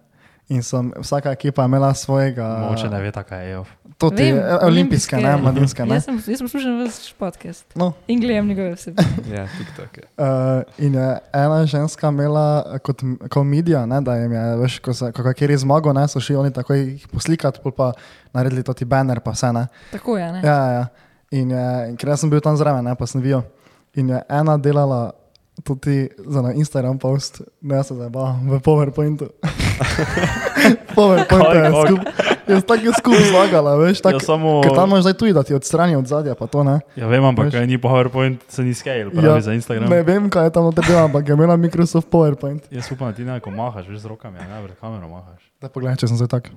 in 0.48 0.58
sem 0.58 0.90
vsaka 0.98 1.30
ekipa 1.30 1.64
imela 1.64 1.94
svojega. 1.94 2.58
Mogoče 2.60 2.90
ne 2.90 2.98
ve, 2.98 3.12
kaj 3.14 3.38
je 3.38 3.52
EOF. 3.52 3.68
To 3.98 4.10
ti 4.10 4.22
Vem, 4.22 4.36
je 4.36 4.58
olimpijske, 4.66 5.16
ne, 5.16 5.36
mladinske, 5.36 5.84
ne. 5.86 5.94
Jaz 5.94 6.04
sem, 6.08 6.16
jaz 6.26 6.40
sem 6.40 6.48
slušal 6.48 6.78
vaš 6.80 7.12
podcast 7.18 7.76
No, 7.78 7.92
in 8.10 8.20
gledam 8.20 8.48
njegove 8.48 8.74
vsebine. 8.74 9.08
Ja, 9.36 9.46
TikTok. 9.58 9.96
je. 9.96 10.04
Uh, 10.18 10.62
in 10.78 10.94
je 10.94 11.18
ena 11.32 11.66
ženska 11.66 12.08
imela 12.08 12.78
kot 12.82 13.02
komedija, 13.30 13.86
ne, 13.86 14.00
da 14.00 14.16
jim 14.16 14.32
je, 14.32 14.44
veš, 14.56 14.78
ko 14.78 14.94
so 14.94 15.12
kakšni 15.14 15.56
zmago, 15.62 15.92
ne, 15.92 16.08
so 16.08 16.20
šli 16.20 16.36
oni 16.36 16.52
takoj 16.52 16.80
jih 16.80 17.08
poslikati, 17.08 17.62
pol 17.62 17.72
pa 17.72 17.92
naredili 18.34 18.62
to 18.62 18.72
ti 18.72 18.84
banner, 18.84 19.20
pa 19.20 19.30
vse 19.30 19.52
ne. 19.52 19.66
Tako 19.92 20.18
je, 20.18 20.32
ne? 20.32 20.42
Ja, 20.44 20.60
ja. 20.72 20.86
In, 21.30 21.50
je, 21.50 21.66
in 21.90 21.96
ker 21.96 22.08
jaz 22.14 22.24
sem 22.24 22.30
bil 22.30 22.42
tam 22.42 22.58
zraven, 22.58 22.84
ne, 22.84 22.94
pa 22.98 23.06
sem 23.06 23.22
videl. 23.22 23.46
In 23.94 24.10
je 24.10 24.22
ena 24.28 24.58
delala 24.58 25.12
tudi 25.62 26.08
za 26.18 26.42
na 26.42 26.52
Instagram 26.52 26.98
post, 26.98 27.40
ne 27.60 27.78
se 27.78 27.94
zdaj 27.94 28.08
ba, 28.08 28.34
v 28.42 28.58
PowerPointu. 28.58 29.30
PowerPoint 30.96 31.46
je 31.46 31.60
Kaj, 31.60 31.62
kaj? 31.62 31.86
skup, 31.86 32.00
je 32.46 32.60
tako 32.62 32.90
skup 32.92 33.14
zlagala, 33.24 33.76
veš, 33.76 34.00
tako. 34.00 34.16
Ja, 34.16 34.20
samo- 34.20 34.62
Ker 34.62 34.72
tam 34.72 34.88
imaš 34.88 35.02
zdaj 35.02 35.14
tudi, 35.14 35.32
da 35.32 35.42
ti 35.42 35.54
odstrani 35.54 35.94
od 35.94 36.06
zadja, 36.06 36.34
pa 36.34 36.46
to 36.46 36.62
ne. 36.62 36.80
Ja, 36.96 37.06
vem, 37.06 37.24
ampak 37.24 37.46
Veš- 37.46 37.66
ni 37.66 37.78
PowerPoint, 37.78 38.38
se 38.48 38.62
ni 38.62 38.74
scale, 38.74 39.10
pravi 39.10 39.42
za 39.42 39.52
Instagram. 39.52 39.88
Ne 39.88 40.02
vem, 40.02 40.26
kaj 40.26 40.44
je 40.44 40.50
tam 40.50 40.64
odredila, 40.64 41.04
ampak 41.04 41.22
je 41.22 41.32
imela 41.32 41.56
Microsoft 41.56 42.08
PowerPoint. 42.08 42.62
Jaz 42.70 42.90
upam, 42.90 43.08
da 43.08 43.14
ti 43.14 43.24
nekako 43.24 43.50
mahaš, 43.52 43.86
veš 43.86 43.98
z 43.98 44.06
rokami, 44.06 44.38
a 44.38 44.46
ne 44.50 44.64
pred 44.64 44.76
kamero 44.76 45.08
mahaš. 45.08 45.42
Da 45.60 45.68
poglej, 45.68 45.96
če 45.96 46.06
sem 46.06 46.16
zdaj 46.16 46.28
tak. 46.30 46.50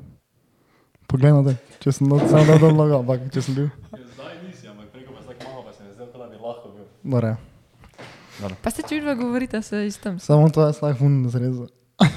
Poglej 1.08 1.32
na 1.32 1.42
te, 1.42 1.54
če 1.80 1.92
sem 1.94 2.08
not, 2.08 2.28
samo 2.28 2.44
da 2.44 2.58
dol 2.58 2.74
noga, 2.74 3.00
ampak 3.00 3.30
če 3.30 3.42
sem 3.42 3.56
bil. 3.56 3.68
Zdaj 3.88 4.34
nisi, 4.44 4.68
ampak 4.68 4.92
preko 4.92 5.14
pa 5.14 5.22
tako 5.24 5.40
malo, 5.46 5.64
pa 5.64 5.72
se 5.72 5.84
mi 5.84 5.94
zdelo, 5.94 6.12
da 6.12 6.28
bi 6.28 6.36
lahko 6.38 6.68
bil. 6.70 7.47
Dore. 8.38 8.56
Pa 8.62 8.70
ste 8.70 8.84
čudva 8.84 9.14
govorite 9.14 9.62
se 9.62 9.88
istem. 9.88 10.20
Samo 10.20 10.50
to 10.50 10.62
jaz 10.62 10.82
lahko 10.82 11.00
fun 11.00 11.26
zrezal. 11.30 11.68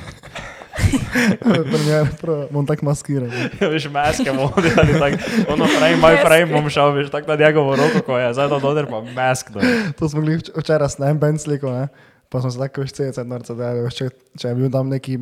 Primer, 1.42 2.08
prav, 2.20 2.46
bom 2.50 2.66
tako 2.66 2.86
maskiral. 2.86 3.28
ne. 3.28 3.50
Ja, 3.60 3.68
veš, 3.68 3.86
maske 3.92 4.32
bomo 4.32 4.52
delali 4.56 4.94
tako, 4.96 5.16
ono 5.52 5.66
frame 5.68 5.96
by 5.96 6.20
frame 6.22 6.52
bom 6.52 6.68
šel, 6.70 6.92
veš, 6.92 7.10
tako 7.10 7.30
na 7.30 7.46
njegovo 7.46 7.76
roko, 7.76 8.02
ko 8.06 8.18
je, 8.18 8.32
zdaj 8.34 8.48
to 8.48 8.58
doder 8.60 8.88
pa 8.90 9.00
mask. 9.14 9.50
dol. 9.50 9.62
To 9.98 10.08
smo 10.08 10.20
bili 10.20 10.38
vč- 10.40 10.52
včeraj 10.56 10.88
s 10.88 10.98
nem 10.98 11.18
ben 11.18 11.38
sliko, 11.38 11.72
ne? 11.72 11.88
pa 12.30 12.40
smo 12.40 12.50
se 12.50 12.58
tako 12.58 12.84
več 12.84 12.92
cece 12.94 13.24
norce 13.26 13.54
dali, 13.58 13.82
veš, 13.82 13.94
če, 13.98 14.08
če 14.38 14.48
je 14.48 14.54
bil 14.54 14.70
tam 14.70 14.88
neki 14.88 15.18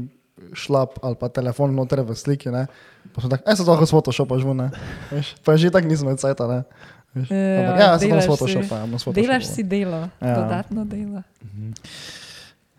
šlap 0.54 1.00
ali 1.02 1.16
pa 1.18 1.28
telefon 1.32 1.72
noter 1.74 2.02
v 2.04 2.14
sliki, 2.14 2.52
ne? 2.54 2.66
pa 3.14 3.24
smo 3.24 3.30
tako, 3.32 3.48
aj 3.48 3.56
se 3.56 3.64
to 3.64 3.70
lahko 3.72 3.86
s 3.88 3.94
Photoshopa 3.96 4.38
žvu, 4.38 4.54
ne? 4.54 4.68
Veš, 5.10 5.34
pa 5.42 5.56
že 5.56 5.72
tako 5.72 5.88
nismo 5.88 6.12
cajta, 6.14 6.46
ne? 6.46 6.60
Veš, 7.10 7.30
Ja, 7.30 7.38
ampak, 7.64 7.80
ja, 7.80 7.88
sem 7.94 8.08
delaš 8.08 8.22
s 8.22 8.24
si. 8.24 8.30
Photoshopa, 8.30 8.74
ja, 8.74 8.84
bom 8.84 8.98
s 8.98 9.02
Photoshopa. 9.02 9.16
Delaš 9.18 9.44
si 9.46 9.62
delo, 9.64 10.00
Ja. 10.18 10.34
dodatno 10.34 10.84
delo. 10.84 11.20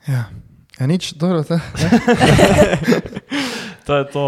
Ja. 0.05 0.23
Ja, 0.75 0.85
nič, 0.85 1.13
dobro, 1.13 1.43
te. 1.43 1.57
To 3.85 3.95
je 3.95 4.05
to. 4.05 4.25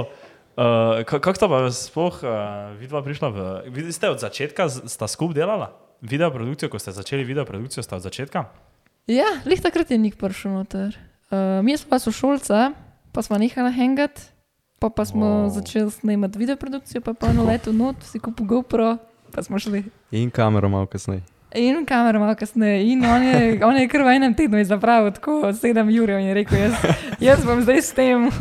Uh, 0.51 1.03
kako 1.03 1.33
sta 1.33 1.47
pa 1.47 1.69
sploh 1.69 2.15
uh, 2.19 2.29
vidva 2.75 2.99
prišla 2.99 3.27
v... 3.29 3.37
Videli 3.69 3.93
ste 3.93 4.09
od 4.09 4.19
začetka, 4.19 4.67
sta 4.67 5.05
skup 5.07 5.31
delala? 5.31 5.71
Video 6.01 6.27
produkcijo, 6.27 6.67
ko 6.67 6.75
ste 6.75 6.91
začeli 6.91 7.21
video 7.23 7.45
produkcijo, 7.45 7.79
sta 7.79 7.95
od 7.95 8.03
začetka? 8.03 8.49
Ja, 9.05 9.39
lih 9.45 9.57
takrat 9.57 9.87
je 9.87 9.97
nik 9.97 10.17
prišel 10.17 10.51
noter. 10.53 10.97
Uh, 11.29 11.61
mi 11.61 11.77
smo 11.77 11.89
pa 11.89 11.97
sošolca, 11.97 12.73
pa 13.07 13.19
smo 13.21 13.37
nehali 13.37 13.71
hangat, 13.71 14.17
pa, 14.75 14.89
pa 14.89 15.05
smo 15.05 15.45
Wow. 15.45 15.53
začeli 15.53 15.87
snemati 15.89 16.35
videoprodukcijo, 16.35 16.99
pa 16.99 17.13
pa 17.13 17.29
eno 17.29 17.45
leto 17.45 17.69
not, 17.71 18.01
si 18.01 18.17
kupil 18.17 18.43
GoPro, 18.43 18.97
pa 19.31 19.43
smo 19.43 19.59
šli. 19.59 19.83
In 20.11 20.29
kamero 20.29 20.69
malo 20.69 20.85
kasneje. 20.85 21.21
In 21.53 21.85
kamera 21.85 22.19
malo 22.19 22.35
kasneje, 22.35 22.85
in 22.85 23.05
on 23.05 23.23
je, 23.23 23.59
on 23.61 23.75
je 23.75 23.87
kar 23.87 24.01
v 24.01 24.07
enem 24.09 24.33
tednu 24.33 24.57
je 24.57 24.65
zapravil 24.65 25.11
tako 25.11 25.31
7 25.53 25.63
ur 25.93 26.09
in 26.11 26.25
je 26.25 26.33
rekel, 26.33 26.57
jaz, 26.59 26.73
jaz 27.19 27.45
bom 27.45 27.61
zdaj 27.61 27.81
s 27.81 27.91
tem. 27.93 28.29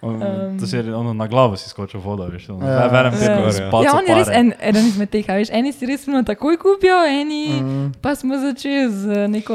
Um, 0.00 0.58
to 0.60 0.66
si 0.66 0.76
je 0.76 0.94
ono, 0.94 1.12
na 1.12 1.26
glavo 1.26 1.56
si 1.56 1.68
skočil 1.68 2.00
vodo, 2.00 2.26
veš. 2.26 2.48
Ono, 2.48 2.66
Ja. 2.66 2.72
ja. 2.72 2.86
Verjem, 2.86 3.12
Ja. 3.14 3.28
da 3.28 3.42
Ja. 3.42 3.52
si 3.52 3.62
Ja, 3.62 3.92
on 3.94 4.06
je 4.06 4.14
res 4.14 4.28
en, 4.28 4.52
eden 4.60 4.86
izmed 4.86 5.10
teh, 5.10 5.26
veš, 5.26 5.50
eni 5.50 5.72
si 5.72 5.86
res 5.86 6.06
no, 6.06 6.22
takoj 6.22 6.56
kupijo, 6.56 7.02
eni 7.04 7.48
Mm. 7.60 7.92
pa 8.00 8.14
smo 8.14 8.38
začeli 8.38 8.90
z 8.90 9.28
neko 9.28 9.54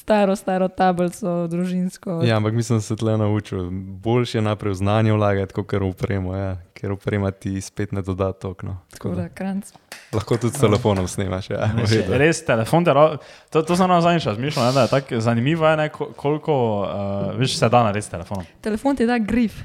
staro, 0.00 0.32
staro 0.34 0.68
tablico, 0.68 1.46
družinsko. 1.46 2.22
Ja, 2.22 2.36
ampak 2.36 2.54
mislim, 2.54 2.78
da 2.78 2.82
se 2.82 2.96
tle 2.96 3.16
naučil. 3.16 3.68
Boljše 4.00 4.38
je 4.38 4.42
najprej 4.42 4.70
v 4.70 4.76
znanje 4.76 5.12
vlagati, 5.12 5.52
kot 5.52 5.66
kar 5.66 5.82
upremo, 5.82 6.32
ja. 6.32 6.56
ker 6.72 6.92
uprema 6.92 7.30
ti 7.30 7.60
spet 7.60 7.92
ne 7.92 8.00
doda 8.00 8.32
tokno. 8.32 8.78
Tako 8.90 9.10
da, 9.10 9.28
kranc. 9.28 9.68
Lahko 10.10 10.36
tudi 10.36 10.52
s 10.52 10.60
telefonom 10.60 11.04
snemaš. 11.06 11.50
Ja, 11.50 11.68
v 11.76 12.16
Res, 12.16 12.40
telefon 12.42 12.82
te 12.82 12.90
ra- 12.90 13.18
to, 13.46 13.62
to 13.62 13.76
sem 13.76 13.86
nam 13.86 14.00
zadnjič 14.00 14.26
razmišljal, 14.26 14.72
da 14.72 14.82
je 14.82 14.88
tako 14.90 15.20
zanimivo, 15.20 15.66
je, 15.66 15.76
ne, 15.76 15.88
ko- 15.88 16.08
koliko 16.12 16.54
uh, 16.80 16.88
veš, 17.36 17.58
se 17.58 17.68
da 17.68 17.82
narediti 17.82 18.06
s 18.06 18.10
telefonom. 18.10 18.44
Telefon 18.60 18.96
ti 18.96 19.06
da 19.06 19.18
grif, 19.18 19.60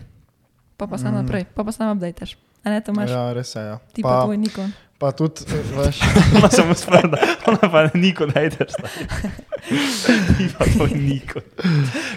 pa 0.78 0.86
pa 0.86 0.98
sam 0.98 1.16
naprej, 1.16 1.46
pa 1.48 1.64
pa 1.64 1.72
sam 1.72 1.92
updateš. 1.92 2.36
A 2.64 2.70
ne, 2.70 2.82
to 2.82 2.92
imaš, 2.92 3.10
ja, 3.10 3.16
Ja, 3.22 3.34
res 3.34 3.56
je. 3.56 3.62
Ja. 3.64 3.78
ti 3.94 4.02
pa, 4.02 4.10
Pa, 4.10 4.24
tvoj 4.24 4.38
Nikon. 4.38 4.72
Pa 4.98 5.12
tudi, 5.12 5.44
veš, 5.76 6.00
Ona 6.38 6.50
se 6.50 6.64
mu 6.64 6.74
spreda, 6.74 7.18
ona 7.48 7.72
pa 7.72 7.90
niko 7.94 8.26
ne 8.26 8.46
ide. 8.46 8.66
Ti 10.38 10.46
pa 10.58 10.66
to 10.66 10.88
niko. 10.96 11.40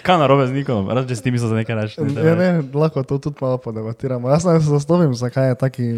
Kaj 0.03 0.19
narobe 0.19 0.47
z 0.47 0.55
Nikonom? 0.55 0.91
Rad, 0.93 1.09
če 1.11 1.19
si 1.19 1.25
ti 1.27 1.33
mislil, 1.35 1.51
da 1.51 1.62
nekaj 1.62 1.79
reči. 1.81 2.07
ja, 2.14 2.35
ne, 2.38 2.51
lahko 2.75 3.03
to 3.03 3.19
tudi 3.19 3.43
malo 3.43 3.59
podebatiramo. 3.62 4.31
Jaz 4.31 4.47
ne 4.47 4.59
se 4.61 4.71
zastopim, 4.71 5.14
zakaj 5.19 5.53
je 5.53 5.59
taki 5.59 5.88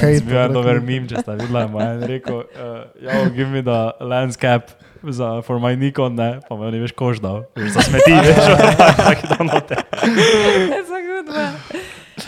hejt. 0.00 0.22
Bil 0.28 0.38
je 0.38 0.46
dober 0.54 0.78
mim, 0.84 1.08
če 1.10 1.24
ste 1.24 1.34
videli, 1.40 1.66
moj 1.72 1.86
en 1.88 2.06
rekel, 2.06 2.44
uh, 2.46 2.86
yo, 3.02 3.26
give 3.34 3.50
me 3.50 3.64
the 3.66 3.80
landscape. 4.00 4.76
Za, 5.00 5.40
for 5.40 5.56
my 5.56 5.72
Nikon, 5.80 6.12
ne, 6.12 6.44
pa 6.44 6.60
me 6.60 6.68
ne 6.68 6.82
veš, 6.82 6.92
kož 6.92 7.22
dal, 7.24 7.46
veš, 7.56 7.72
za 7.72 7.86
smeti, 7.88 8.12
veš, 8.12 8.50
tako 9.08 9.30
da 9.32 9.38
note. 9.48 9.80
Je 10.04 10.82
zagudba. 10.84 11.46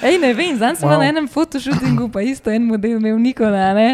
Ej, 0.02 0.18
ne 0.18 0.32
vem, 0.34 0.56
zdaj 0.56 0.76
sem 0.80 0.88
wow. 0.88 0.98
Na 0.98 1.08
enem 1.08 1.28
fotoshootingu, 1.30 2.08
pa 2.12 2.22
isto 2.26 2.50
en 2.50 2.66
model 2.66 2.98
imel 2.98 3.18
Nikona, 3.22 3.72
ne? 3.74 3.88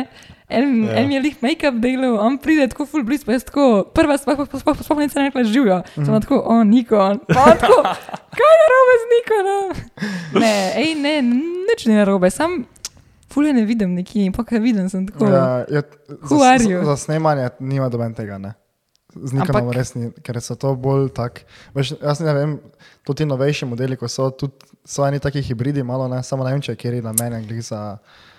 En, 0.48 0.84
ja. 0.84 0.94
en 1.02 1.10
je 1.12 1.20
lih 1.20 1.36
make-up 1.44 1.76
delal, 1.82 2.16
on 2.24 2.38
pride 2.40 2.70
tako 2.72 2.86
full 2.88 3.04
blizu, 3.04 3.26
pa 3.28 3.34
jaz 3.36 3.44
tako, 3.44 3.84
prva 3.92 4.16
stvar, 4.16 4.38
pa 4.40 4.46
sploh 4.48 4.78
sploh 4.80 5.02
nisem 5.02 5.26
rekla 5.26 5.44
živijo. 5.44 5.82
Mm. 5.96 6.06
Sem 6.06 6.20
tako, 6.24 6.38
o, 6.40 6.62
Nikon. 6.64 7.20
Pa 7.28 7.52
tako, 7.60 7.82
kaj 8.38 8.48
je 8.52 8.56
narobe 8.62 8.96
z 9.02 9.10
Nikonom? 9.12 9.76
Ne, 10.40 10.54
ej, 10.80 10.94
ne, 11.02 11.14
nič 11.68 11.84
ni 11.90 11.98
narobe, 12.00 12.30
sam 12.32 12.62
full 13.28 13.46
je 13.46 13.52
ne 13.52 13.66
vidim 13.68 13.92
nekje, 13.94 14.24
in 14.24 14.32
pa 14.32 14.46
kaj 14.48 14.64
vidim, 14.64 14.88
sem 14.88 15.04
tako. 15.10 15.28
Ja. 15.28 15.44
Ja, 15.68 15.82
je, 15.82 15.82
Who 16.30 16.40
za, 16.40 16.56
you? 16.64 16.80
za 16.84 16.96
snemanje 16.96 17.50
nima 17.60 17.88
doben 17.92 18.16
tega. 18.16 18.38
Ne. 18.40 18.54
Z 19.20 19.32
Nikonom 19.32 19.62
Ampak- 19.62 19.74
res 19.74 19.94
ni, 19.94 20.10
ker 20.20 20.38
so 20.38 20.54
to 20.54 20.74
bolj 20.74 21.10
tak. 21.10 21.42
Veš, 21.72 21.96
jaz 21.98 22.20
ne 22.20 22.32
vem, 22.32 22.50
tudi 23.02 23.18
ti 23.18 23.26
novejši 23.26 23.66
modeli, 23.66 23.94
ko 23.94 24.06
so 24.06 24.30
tudi 24.30 24.54
so 24.84 25.02
eni 25.02 25.18
taki 25.18 25.40
hibridi, 25.40 25.82
malo 25.82 26.06
ne, 26.06 26.22
samo 26.22 26.42
ne 26.42 26.52
vem, 26.52 26.60
če 26.60 26.72
je 26.72 26.78
kjer 26.78 26.98
na 27.00 27.12
meni 27.12 27.42
glih 27.42 27.62
za. 27.62 27.98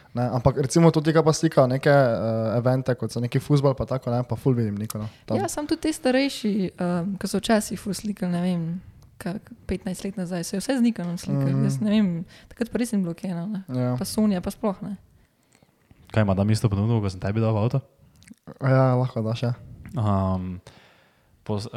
Ne, 0.10 0.24
ampak 0.28 0.58
recimo 0.58 0.90
tudi, 0.90 1.10
ki 1.10 1.20
pa 1.20 1.30
slikajo 1.30 1.68
neke 1.68 1.88
uh, 1.88 2.56
evente, 2.56 2.96
kot 2.96 3.10
so 3.10 3.20
neki 3.20 3.38
futbol, 3.38 3.74
pa 3.74 3.86
tako 3.86 4.10
ne, 4.10 4.24
pa 4.24 4.34
ful 4.36 4.54
vidim 4.54 4.74
Nikona. 4.74 5.06
Tam. 5.24 5.38
ja, 5.38 5.46
sem 5.46 5.66
tudi 5.66 5.82
te 5.82 5.92
starejši, 5.92 6.54
um, 6.74 7.14
ki 7.16 7.28
so 7.28 7.38
včasih 7.38 7.78
full 7.78 7.94
slikali, 7.94 8.32
ne 8.32 8.42
vem. 8.42 8.64
kak 9.20 9.38
15 9.68 10.00
let 10.02 10.16
nazaj 10.16 10.44
so 10.44 10.56
jo 10.56 10.60
vse 10.60 10.74
z 10.74 10.82
Nikonom 10.82 11.18
slikali, 11.18 11.52
Mhm. 11.52 11.60
mm. 11.60 11.64
jaz 11.66 11.76
ne 11.78 11.90
vem, 11.92 12.08
takrat 12.48 12.70
pa 12.70 12.78
res 12.78 12.90
ni 12.90 13.00
bilo 13.00 13.12
keno, 13.14 13.46
ne. 13.48 13.62
Ja. 13.70 13.94
pa 13.94 14.06
Sonja 14.06 14.40
pa 14.40 14.48
sploh 14.48 14.80
ne. 14.82 14.96
Kaj 16.10 16.24
ima, 16.24 16.34
da 16.34 16.42
mi 16.42 16.54
isto 16.54 16.66
ponudil, 16.66 16.98
ko 16.98 17.06
sem 17.06 17.20
tebi 17.20 17.38
dal 17.38 17.52
v 17.52 17.60
avto? 17.60 17.82
ja, 18.64 18.96
lahko 18.96 19.20
daš. 19.22 19.44
Ja. 19.44 19.54
Um, 19.92 20.60
pos, 21.44 21.66
uh, 21.66 21.72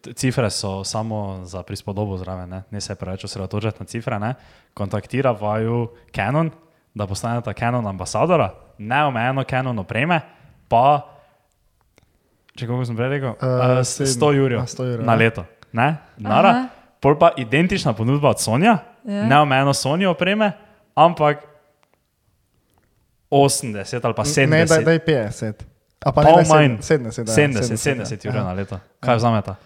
t- 0.00 0.12
cifre 0.12 0.50
so 0.50 0.84
samo 0.84 1.40
za 1.44 1.62
prispodobo 1.62 2.16
zraven, 2.16 2.48
ne, 2.48 2.62
ne 2.70 2.80
se 2.80 2.94
preveč 2.94 3.24
osredotočati 3.24 3.80
na 3.80 3.86
cifre. 3.86 4.18
Ne. 4.18 4.34
Kontaktira 4.74 5.30
vaju 5.32 5.88
Canon, 6.10 6.50
da 6.94 7.06
postanete 7.06 7.52
Canon 7.52 7.86
ambasadora, 7.86 8.50
neomejeno 8.78 9.44
Canon 9.44 9.78
opreme, 9.78 10.20
pa, 10.68 11.06
če 12.52 12.66
kako 12.66 12.84
sem 12.84 12.96
prej 12.96 13.08
rekel, 13.10 13.28
uh, 13.30 13.36
Eh, 13.40 13.84
100 13.84 14.04
sedem- 14.04 14.34
jurjev 14.34 14.60
a, 14.60 14.66
100 14.66 14.84
jurjev, 14.84 15.06
na 15.06 15.12
ja. 15.12 15.18
leto. 15.18 15.44
Ne, 15.72 15.88
nara, 16.18 16.48
Aha. 16.50 16.68
pol 17.00 17.14
pa 17.16 17.30
identična 17.36 17.92
ponudba 17.92 18.28
od 18.28 18.40
Sonja, 18.40 18.78
Ja. 19.00 19.24
neomejeno 19.24 19.72
Sony 19.72 20.04
opreme, 20.04 20.52
ampak 20.94 21.38
80 23.30 24.04
ali 24.04 24.14
pa 24.14 24.24
70. 24.24 24.50
Ne, 24.50 24.64
daj, 24.66 24.84
daj 24.84 24.98
50. 24.98 25.69
A 26.00 26.12
pa 26.12 26.22
ne, 26.24 26.44
manj. 26.48 26.78
70, 26.78 26.80
70, 26.80 27.18
ja, 27.20 27.34
70, 27.50 27.76
70, 27.76 28.04
70 28.06 28.24
ja. 28.24 28.30
ur 28.30 28.36
na 28.36 28.52
leto. 28.52 28.78
Kaj 29.00 29.16
vzameta? 29.16 29.56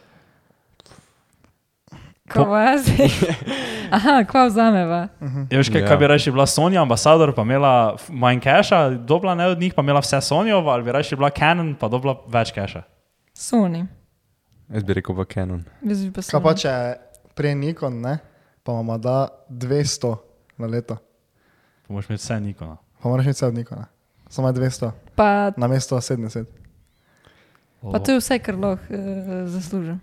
Ko 2.25 2.57
jaz. 2.57 2.89
Aha, 3.97 4.25
kva 4.25 4.47
vzameva. 4.49 5.09
Je, 5.51 5.59
veš, 5.59 5.69
kaj, 5.69 5.83
Ja. 5.83 5.89
kaj 5.89 5.97
bi 5.97 6.07
reči, 6.07 6.31
bila 6.31 6.47
Sonja 6.47 6.83
ambasador, 6.83 7.35
pa 7.35 7.43
imela 7.43 7.73
manj 8.09 8.41
keša, 8.41 8.91
dobila 8.99 9.35
ne 9.35 9.47
od 9.47 9.61
njih, 9.61 9.75
pa 9.75 9.83
imela 9.83 10.01
vse 10.01 10.21
Sonjovo, 10.21 10.71
ali 10.71 10.83
bi 10.83 10.93
reči, 10.93 11.17
bila 11.17 11.31
Canon, 11.31 11.75
pa 11.75 11.89
dobila 11.89 12.17
več 12.27 12.51
keša. 12.51 12.83
Sony. 13.35 13.85
Jaz 14.69 14.83
bi 14.83 14.95
rekel 14.95 15.15
pa 15.15 15.25
Canon. 15.27 15.63
Jaz 15.83 16.01
bi 16.01 16.11
pa 16.11 16.23
Kaj 16.23 16.41
pa 16.41 16.51
Sony. 16.51 16.61
če 16.61 16.73
prej 17.35 17.55
Nikon, 17.55 18.01
ne, 18.01 18.19
pa 18.63 18.73
ima 18.73 18.99
da 18.99 19.29
200 19.51 20.17
na 20.59 20.67
leto. 20.67 20.97
Pa 21.87 21.93
moraš 21.93 22.09
imeti 22.09 22.23
vse 22.23 22.41
Nikona. 22.41 22.77
Pa 23.03 23.09
moraš 23.09 23.25
imeti 23.27 23.37
vse 23.37 23.47
od 23.47 23.55
Nikona. 23.55 23.85
Samo 24.29 24.49
200, 24.49 24.91
Pa, 25.15 25.53
na 25.55 25.67
mesto 25.67 25.95
70. 25.95 26.45
pa 27.85 27.99
to 27.99 28.11
je 28.11 28.19
vse, 28.19 28.39
kar 28.39 28.55
lahko 28.57 28.83
uh, 28.85 28.99
zaslužim. 29.47 30.01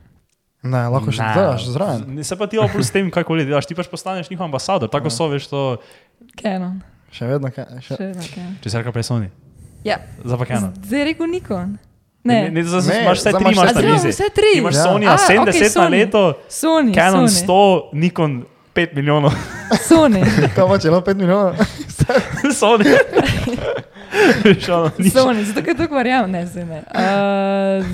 Ne, 0.61 0.85
lahko 0.85 1.09
še 1.09 1.19
Ne. 1.19 1.33
delaš 1.33 1.65
zraven. 1.67 2.01
Ne, 2.07 2.23
Se 2.23 2.35
pa 2.35 2.45
ti 2.45 2.55
opus 2.55 2.85
s 2.85 2.91
tem, 2.91 3.07
kaj 3.07 3.23
koli 3.23 3.43
delaš, 3.43 3.65
ti 3.65 3.73
pač 3.73 3.87
postaneš 3.87 4.29
njihov 4.29 4.45
ambasador, 4.45 4.85
tako 4.87 5.09
so 5.09 5.27
veš 5.27 5.47
to, 5.47 5.61
Canon. 6.35 6.79
Še 7.09 7.25
vedno, 7.27 7.49
kaj, 7.49 7.65
še, 7.79 7.91
Še 7.91 8.03
vedno 8.05 8.23
Canon. 8.25 8.53
če 8.57 8.67
se 8.67 8.77
reče 8.77 8.91
prej 8.91 9.03
Sony. 9.03 9.27
Ja. 9.83 9.97
Zdaj 10.21 10.37
pa 10.37 10.45
Canon. 10.47 10.71
Zdaj 10.77 10.95
je 10.95 11.05
rekel 11.05 11.27
Nikon. 11.27 11.69
Ne, 12.21 12.35
Ne, 12.43 12.49
ne, 12.51 12.61
zdaj 12.61 12.85
Ne, 12.85 13.01
imaš 13.01 13.17
vse 13.17 13.31
tri, 13.33 13.43
imaš 13.43 13.57
na 13.57 13.73
tri. 13.73 13.87
Ja, 13.87 13.97
vse 13.97 14.27
tri. 14.31 14.51
Imaš 14.55 14.75
Ja. 14.75 14.83
Sony 14.85 15.05
A, 15.07 15.17
70 15.17 15.41
okej, 15.41 15.61
na 15.63 15.69
Sony. 15.71 15.89
leto, 15.91 16.21
Sony. 16.47 16.91
Canon 16.93 17.25
Sony. 17.25 17.41
100, 17.41 17.57
Nikon 17.95 18.31
5 18.71 18.93
milijonov. 18.93 19.33
Sony. 19.81 20.21
kaj 20.53 20.63
pa 20.63 20.75
če 20.77 20.87
ima 20.87 21.01
5 21.01 21.17
milijonov? 21.17 21.57
Sony. 22.61 22.85
Sony, 25.11 25.43
zato 25.45 25.61
ker 25.61 25.75
to 25.77 25.87
verjamem, 25.91 26.31
ne, 26.31 26.45
zdaj 26.45 26.65
ne. 26.65 26.79
Uh, 26.91 27.85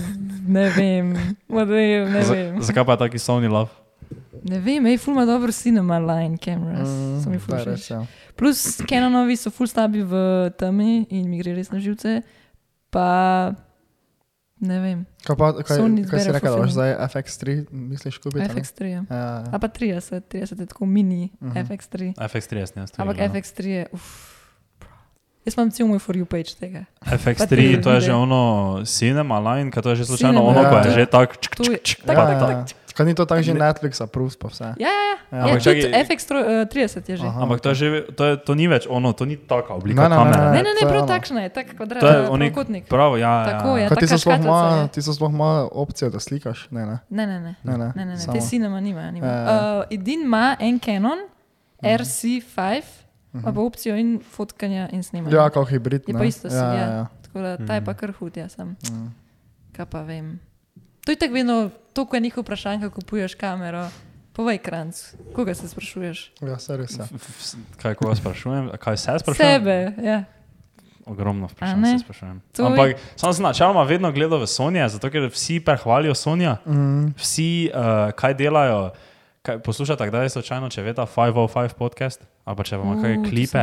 ne 0.47 0.69
vem, 0.69 1.13
model, 1.47 2.07
ne 2.09 2.23
Za- 2.23 2.33
vem. 2.33 2.61
Zakaj 2.61 2.85
pa 2.85 2.91
je 2.91 2.97
taki 2.97 3.19
Sony 3.19 3.49
love? 3.49 3.69
Ne 4.47 4.59
vem, 4.59 4.85
ej, 4.85 4.97
ful 4.97 5.13
ima 5.13 5.25
dobro 5.25 5.51
cinema 5.51 5.99
line 5.99 6.37
cameras. 6.37 6.87
Mm, 6.87 7.19
so 7.23 7.29
mi 7.29 7.39
ful 7.39 7.57
všeč. 7.57 7.91
ja. 7.91 8.05
Plus 8.35 8.77
Canonovi 8.87 9.35
so 9.35 9.49
full 9.49 9.67
stabi 9.67 10.03
v 10.05 10.13
temi 10.55 11.07
in 11.09 11.27
mi 11.29 11.41
gre 11.41 11.55
res 11.57 11.71
na 11.73 11.79
živce. 11.79 12.21
Pa 12.93 13.51
ne 14.57 14.77
vem, 14.79 14.99
Kaj, 15.25 15.35
pa, 15.37 15.51
kaj, 15.53 15.77
Sony 15.77 16.01
kaj 16.07 16.19
si 16.23 16.31
rekel, 16.31 16.49
da 16.49 16.57
ful 16.63 16.71
zdaj 16.71 16.91
FX3 17.13 17.65
misliš 17.71 18.17
kupiti? 18.17 18.41
a 18.41 18.47
ne? 18.47 18.53
FX3. 18.55 18.79
Ja. 18.87 19.01
Ja, 19.09 19.25
A 19.43 19.53
ja. 19.53 19.59
pa 19.59 19.67
30, 19.67 20.21
30 20.33 20.61
je 20.63 20.65
tako 20.65 20.85
mini 20.85 21.29
uh. 21.41 21.51
-huh. 21.51 21.67
FX3. 21.67 22.13
FX3, 22.15 22.53
ne, 22.75 22.85
Ampak 22.97 23.17
FX3 23.17 23.65
je, 23.65 23.85
uf. 23.91 24.26
Jaz 25.47 25.55
imam 25.55 25.71
cel 25.71 25.87
moj 25.87 25.99
for 25.99 26.11
you 26.13 26.25
page 26.25 26.51
tega. 26.53 26.83
FX3, 27.01 27.47
ti 27.47 27.79
to 27.79 27.89
je 27.89 27.99
že 28.01 28.11
vide. 28.11 28.19
ono 28.19 28.41
cinema 28.83 29.39
line, 29.39 29.71
kaj 29.71 29.79
to 29.79 29.89
je 29.89 29.95
že 29.95 30.05
slučajno 30.05 30.35
Cinema, 30.35 30.49
ono, 30.51 30.59
ko 30.61 30.75
je 30.77 30.83
ja. 30.83 30.91
že 30.93 31.05
tako. 31.07 31.33
To 31.55 31.63
je, 31.65 31.79
Ja, 31.79 32.03
tak, 32.05 32.15
tak, 32.17 32.37
tak, 32.37 32.51
ja. 32.51 32.65
Kaj 32.93 33.05
ni 33.05 33.13
to 33.13 33.23
tako 33.23 33.41
že 33.43 33.53
Netflix 33.53 34.01
approves 34.01 34.33
pa 34.33 34.49
vse? 34.49 34.73
Ja, 34.75 34.89
ja, 34.89 35.03
ja. 35.05 35.15
Ja. 35.29 35.37
ja 35.37 35.43
Ampak 35.45 35.61
tudi 35.61 35.85
čakaj- 35.85 35.93
FX30 36.03 36.73
je 37.05 37.15
že. 37.15 37.23
Aha. 37.23 37.39
Ampak 37.39 37.59
to, 37.59 37.69
je 37.69 37.75
že, 37.75 37.87
to, 38.09 38.23
je, 38.25 38.33
to 38.37 38.51
ni 38.51 38.65
več 38.65 38.83
ono, 38.85 39.13
to 39.13 39.23
ni 39.23 39.37
taka 39.37 39.71
oblika 39.71 40.01
Ne, 40.01 40.09
ne, 40.09 40.15
ne, 40.15 40.17
kamere. 40.17 40.41
Ne, 40.49 40.57
ne, 40.57 40.71
ne, 40.73 40.73
to 40.73 40.81
je 40.81 40.89
prav 40.89 41.05
takšna 41.07 41.39
je, 41.39 41.49
tak 41.51 41.65
kvadrat, 41.71 42.01
To 42.01 42.07
je 42.07 42.17
eh, 42.17 42.25
onik- 42.27 42.51
pravokotnik. 42.51 42.83
Prav, 42.87 43.11
ja. 43.15 43.33
Tako 43.45 43.69
ja. 43.69 43.77
je. 43.77 43.85
Kaj 43.87 43.97
ti 43.97 44.07
so 44.07 44.17
sploh 44.17 44.33
škatlica 44.33 44.49
ima, 44.49 44.81
je. 44.81 44.87
ti 44.89 44.99
so 44.99 45.11
sploh 45.13 45.31
ima 45.31 45.51
opcijo, 45.71 46.09
da 46.09 46.19
slikaš? 46.19 46.59
Ne, 46.71 46.83
ne. 46.83 46.97
Ne, 47.07 47.23
ne, 47.23 47.37
ne. 47.39 47.53
ne, 47.63 47.73
ne. 47.75 47.87
Ne, 47.87 48.03
ne, 48.03 48.05
ne. 48.07 48.17
Samo- 48.17 48.33
te 48.33 48.41
cinema 48.41 48.79
nima. 48.79 49.05
nima. 49.07 49.27
Ja, 49.27 49.33
ja. 49.35 49.77
Uh, 49.77 49.85
edin 49.91 50.21
ima 50.23 50.57
en 50.59 50.79
Canon 50.79 51.19
RC5, 51.83 52.81
ima 53.33 53.53
pa 53.53 53.61
opcijo 53.61 53.95
in 53.95 54.19
fotkanja 54.31 54.89
in 54.91 55.03
snemanja. 55.03 55.37
Ja, 55.37 55.49
kot 55.49 55.69
hibrid. 55.69 56.03
Je 56.07 56.13
ne. 56.13 56.19
pa 56.19 56.25
isto 56.25 56.47
ja, 56.47 56.53
ja. 56.53 56.73
ja, 56.73 56.87
ja. 56.95 57.07
Tako 57.21 57.39
da 57.39 57.57
ta 57.57 57.75
je 57.75 57.85
pa 57.85 57.93
kar 57.93 58.11
hud, 58.19 58.37
jaz 58.37 58.55
sem. 58.55 58.75
Mm. 58.91 59.07
Kaj 59.75 59.85
pa 59.85 60.01
vem. 60.01 60.39
To 61.05 61.11
je 61.11 61.15
tako 61.15 61.33
vedno, 61.33 61.69
to, 61.93 62.05
ko 62.05 62.15
je 62.15 62.21
njihov 62.21 62.43
vprašanje, 62.43 62.89
ko 62.89 62.99
kupuješ 63.01 63.35
kamero. 63.35 63.87
Povej, 64.33 64.57
kranc, 64.57 65.15
koga 65.33 65.53
se 65.55 65.67
sprašuješ? 65.69 66.31
Ja, 66.41 66.59
se 66.59 66.77
res. 66.77 66.97
Ja. 66.99 67.07
Kaj 67.81 67.95
koga 67.95 68.15
sprašujem? 68.15 68.69
Kaj 68.79 68.97
se 68.97 69.15
sprašujem? 69.19 69.53
Sebe, 69.53 69.93
ja. 70.03 70.23
Ogromno 71.05 71.47
vprašanj 71.47 71.85
se 71.85 72.03
sprašujem. 72.03 72.41
To 72.55 72.65
Ampak 72.65 72.97
sam 73.15 73.33
sem 73.33 73.43
načeloma 73.43 73.83
vedno 73.83 74.11
gledal 74.11 74.39
v 74.43 74.47
Sonja, 74.47 74.89
zato 74.89 75.09
ker 75.09 75.29
vsi 75.31 75.59
prehvalijo 75.59 76.13
Sonja, 76.15 76.57
Mm. 76.65 77.13
vsi 77.17 77.71
uh, 77.73 78.11
kaj 78.11 78.33
delajo. 78.33 78.91
Kaj, 79.47 79.59
poslušate, 79.59 80.03
kdaj 80.05 80.23
je 80.23 80.29
slučajno, 80.31 80.67
če 80.67 80.81
veste 80.81 81.01
505 81.03 81.73
podcast 81.73 82.19
ali 82.43 82.63
če 82.63 82.75
kaj 82.95 83.13
U, 83.13 83.23
to 83.23 83.23
klipe. 83.23 83.61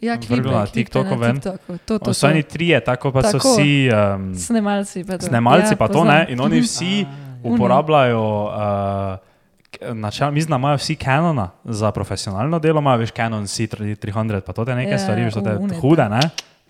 Ja, 0.00 0.16
klipe. 0.18 0.50
na 0.50 0.66
TikToku 0.66 1.14
ven. 1.16 1.38
To, 1.38 1.54
to, 2.00 2.10
So 2.12 2.26
oni 2.26 2.42
to. 2.42 2.48
trije, 2.48 2.80
tako 2.80 3.12
pa 3.12 3.22
so 3.22 3.32
Tako. 3.32 3.52
vsi 3.52 3.70
um, 3.88 4.34
Snemalci 4.34 5.04
pa 5.04 5.14
to. 5.14 5.26
snemalci, 5.26 5.72
ja, 5.72 5.76
pa 5.76 5.86
to 5.86 5.92
poznam. 5.94 6.16
ne. 6.16 6.26
In 6.28 6.40
oni 6.40 6.60
vsi 6.60 7.06
Uni. 7.40 7.54
uporabljajo 7.54 8.24
uh, 8.44 9.18
k- 9.70 9.94
načel, 9.94 10.30
mislim, 10.30 10.50
da 10.50 10.56
imajo 10.56 10.76
vsi 10.76 10.96
Canona 10.96 11.50
za 11.64 11.90
profesionalno 11.90 12.58
delo, 12.58 12.80
imajo 12.80 12.98
veš 12.98 13.10
Canon 13.12 13.44
C300, 13.44 14.40
pa 14.40 14.52
to 14.52 14.62
je 14.64 14.74
nekaj 14.74 14.92
Ja, 14.92 14.98
stvari, 14.98 15.30
to 15.32 15.38
je 15.40 15.56
une, 15.56 15.74
hude, 15.76 16.08
ne? 16.08 16.20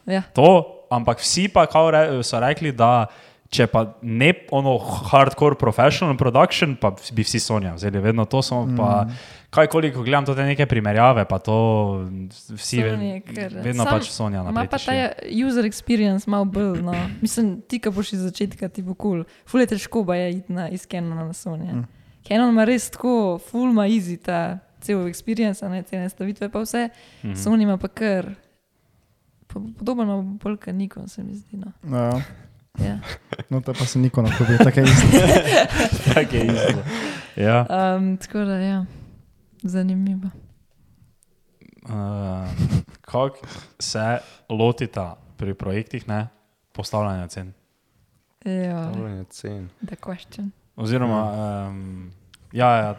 Ja. 0.07 0.23
To, 0.33 0.49
ampak 0.91 1.19
vsi 1.19 1.49
pa 1.49 1.65
re, 1.91 2.23
so 2.23 2.41
rekli, 2.41 2.73
da 2.73 3.07
če 3.53 3.67
pa 3.67 3.83
ne 4.03 4.31
ono 4.51 4.79
hardcore 4.79 5.55
professional 5.55 6.17
production, 6.17 6.73
pa 6.75 6.91
bi 7.13 7.23
vsi 7.23 7.39
Sonja 7.39 7.75
vzeli, 7.75 8.01
vedno 8.01 8.25
to 8.25 8.41
smo 8.41 8.63
Mm. 8.63 8.77
pa, 8.77 9.07
kaj 9.51 9.67
koliko 9.67 10.01
gledam, 10.01 10.25
to 10.25 10.35
te 10.35 10.43
neke 10.43 10.65
primerjave, 10.67 11.25
pa 11.25 11.39
to 11.39 11.57
vsi, 12.49 12.77
Sony 12.79 13.23
ve- 13.27 13.43
je 13.43 13.49
vedno 13.61 13.85
pač 13.85 14.09
Sonja 14.09 14.41
Ima 14.41 14.51
naprej. 14.53 14.69
pa 14.71 14.79
ta 14.79 14.93
user 15.39 15.65
experience 15.65 16.25
malo 16.27 16.45
bolj. 16.47 16.81
No. 16.81 16.95
Mislim, 17.21 17.61
ti, 17.63 17.79
ki 17.79 17.91
boš 17.91 18.13
iz 18.13 18.21
začetka, 18.23 18.69
ti 18.69 18.83
bo 18.83 18.95
kul. 18.95 19.11
Cool. 19.15 19.25
Ful 19.47 19.61
je 19.61 19.67
težko, 19.69 20.03
ba 20.03 20.17
je 20.17 20.31
iti 20.33 20.53
na, 20.53 20.69
iz 20.71 20.87
Canona 20.87 21.23
na 21.23 21.33
Sony. 21.35 21.69
Mm. 21.75 21.85
Canon 22.25 22.49
ima 22.51 22.65
res 22.65 22.89
tako, 22.89 23.13
full 23.41 23.69
ima 23.69 23.83
easy 23.85 24.17
ta 24.17 24.41
cel 24.81 24.99
experience, 25.07 25.61
ne 25.63 25.83
te 25.83 25.99
nastavitve, 25.99 26.49
pa 26.49 26.61
vse. 26.61 26.89
Mm. 27.23 27.29
-hmm. 27.29 27.37
Sony 27.37 27.63
ima 27.63 27.77
pa 27.77 27.89
kar. 27.89 28.33
po- 29.47 29.61
Podobno 29.79 30.03
ima 30.05 30.17
bolj 30.35 30.57
kot 30.57 30.75
Nikon, 30.75 31.09
se 31.09 31.23
mi 31.23 31.35
zdi. 31.35 31.57
No, 31.57 31.73
Ja, 31.91 32.23
ja. 32.79 32.99
no 33.51 33.61
to 33.61 33.73
pa 33.73 33.85
se 33.85 33.99
nikoli 33.99 34.31
ne 34.31 34.37
pobe, 34.39 34.59
tako 34.59 34.81
je 34.81 34.85
isto. 34.85 35.07
Tako 36.15 36.37
je 36.37 36.47
isto. 36.47 36.83
Ja. 37.37 37.67
um, 37.97 38.17
tako 38.17 38.39
da, 38.39 38.57
ja, 38.57 38.85
zanimivo. 39.63 40.29
Uh, 41.83 41.91
kako 43.01 43.39
se 43.79 44.19
lotita 44.49 45.17
pri 45.37 45.55
projektih 45.55 46.09
ne, 46.09 46.29
postavljanja 46.73 47.27
cen? 47.27 47.53
Ja, 48.45 48.91
Stavljanje 48.91 49.25
cen. 49.25 49.69
the 49.87 49.97
question. 49.97 50.51
Oziroma, 50.77 51.33
um, 51.69 52.11
ja, 52.53 52.77
ja, 52.77 52.97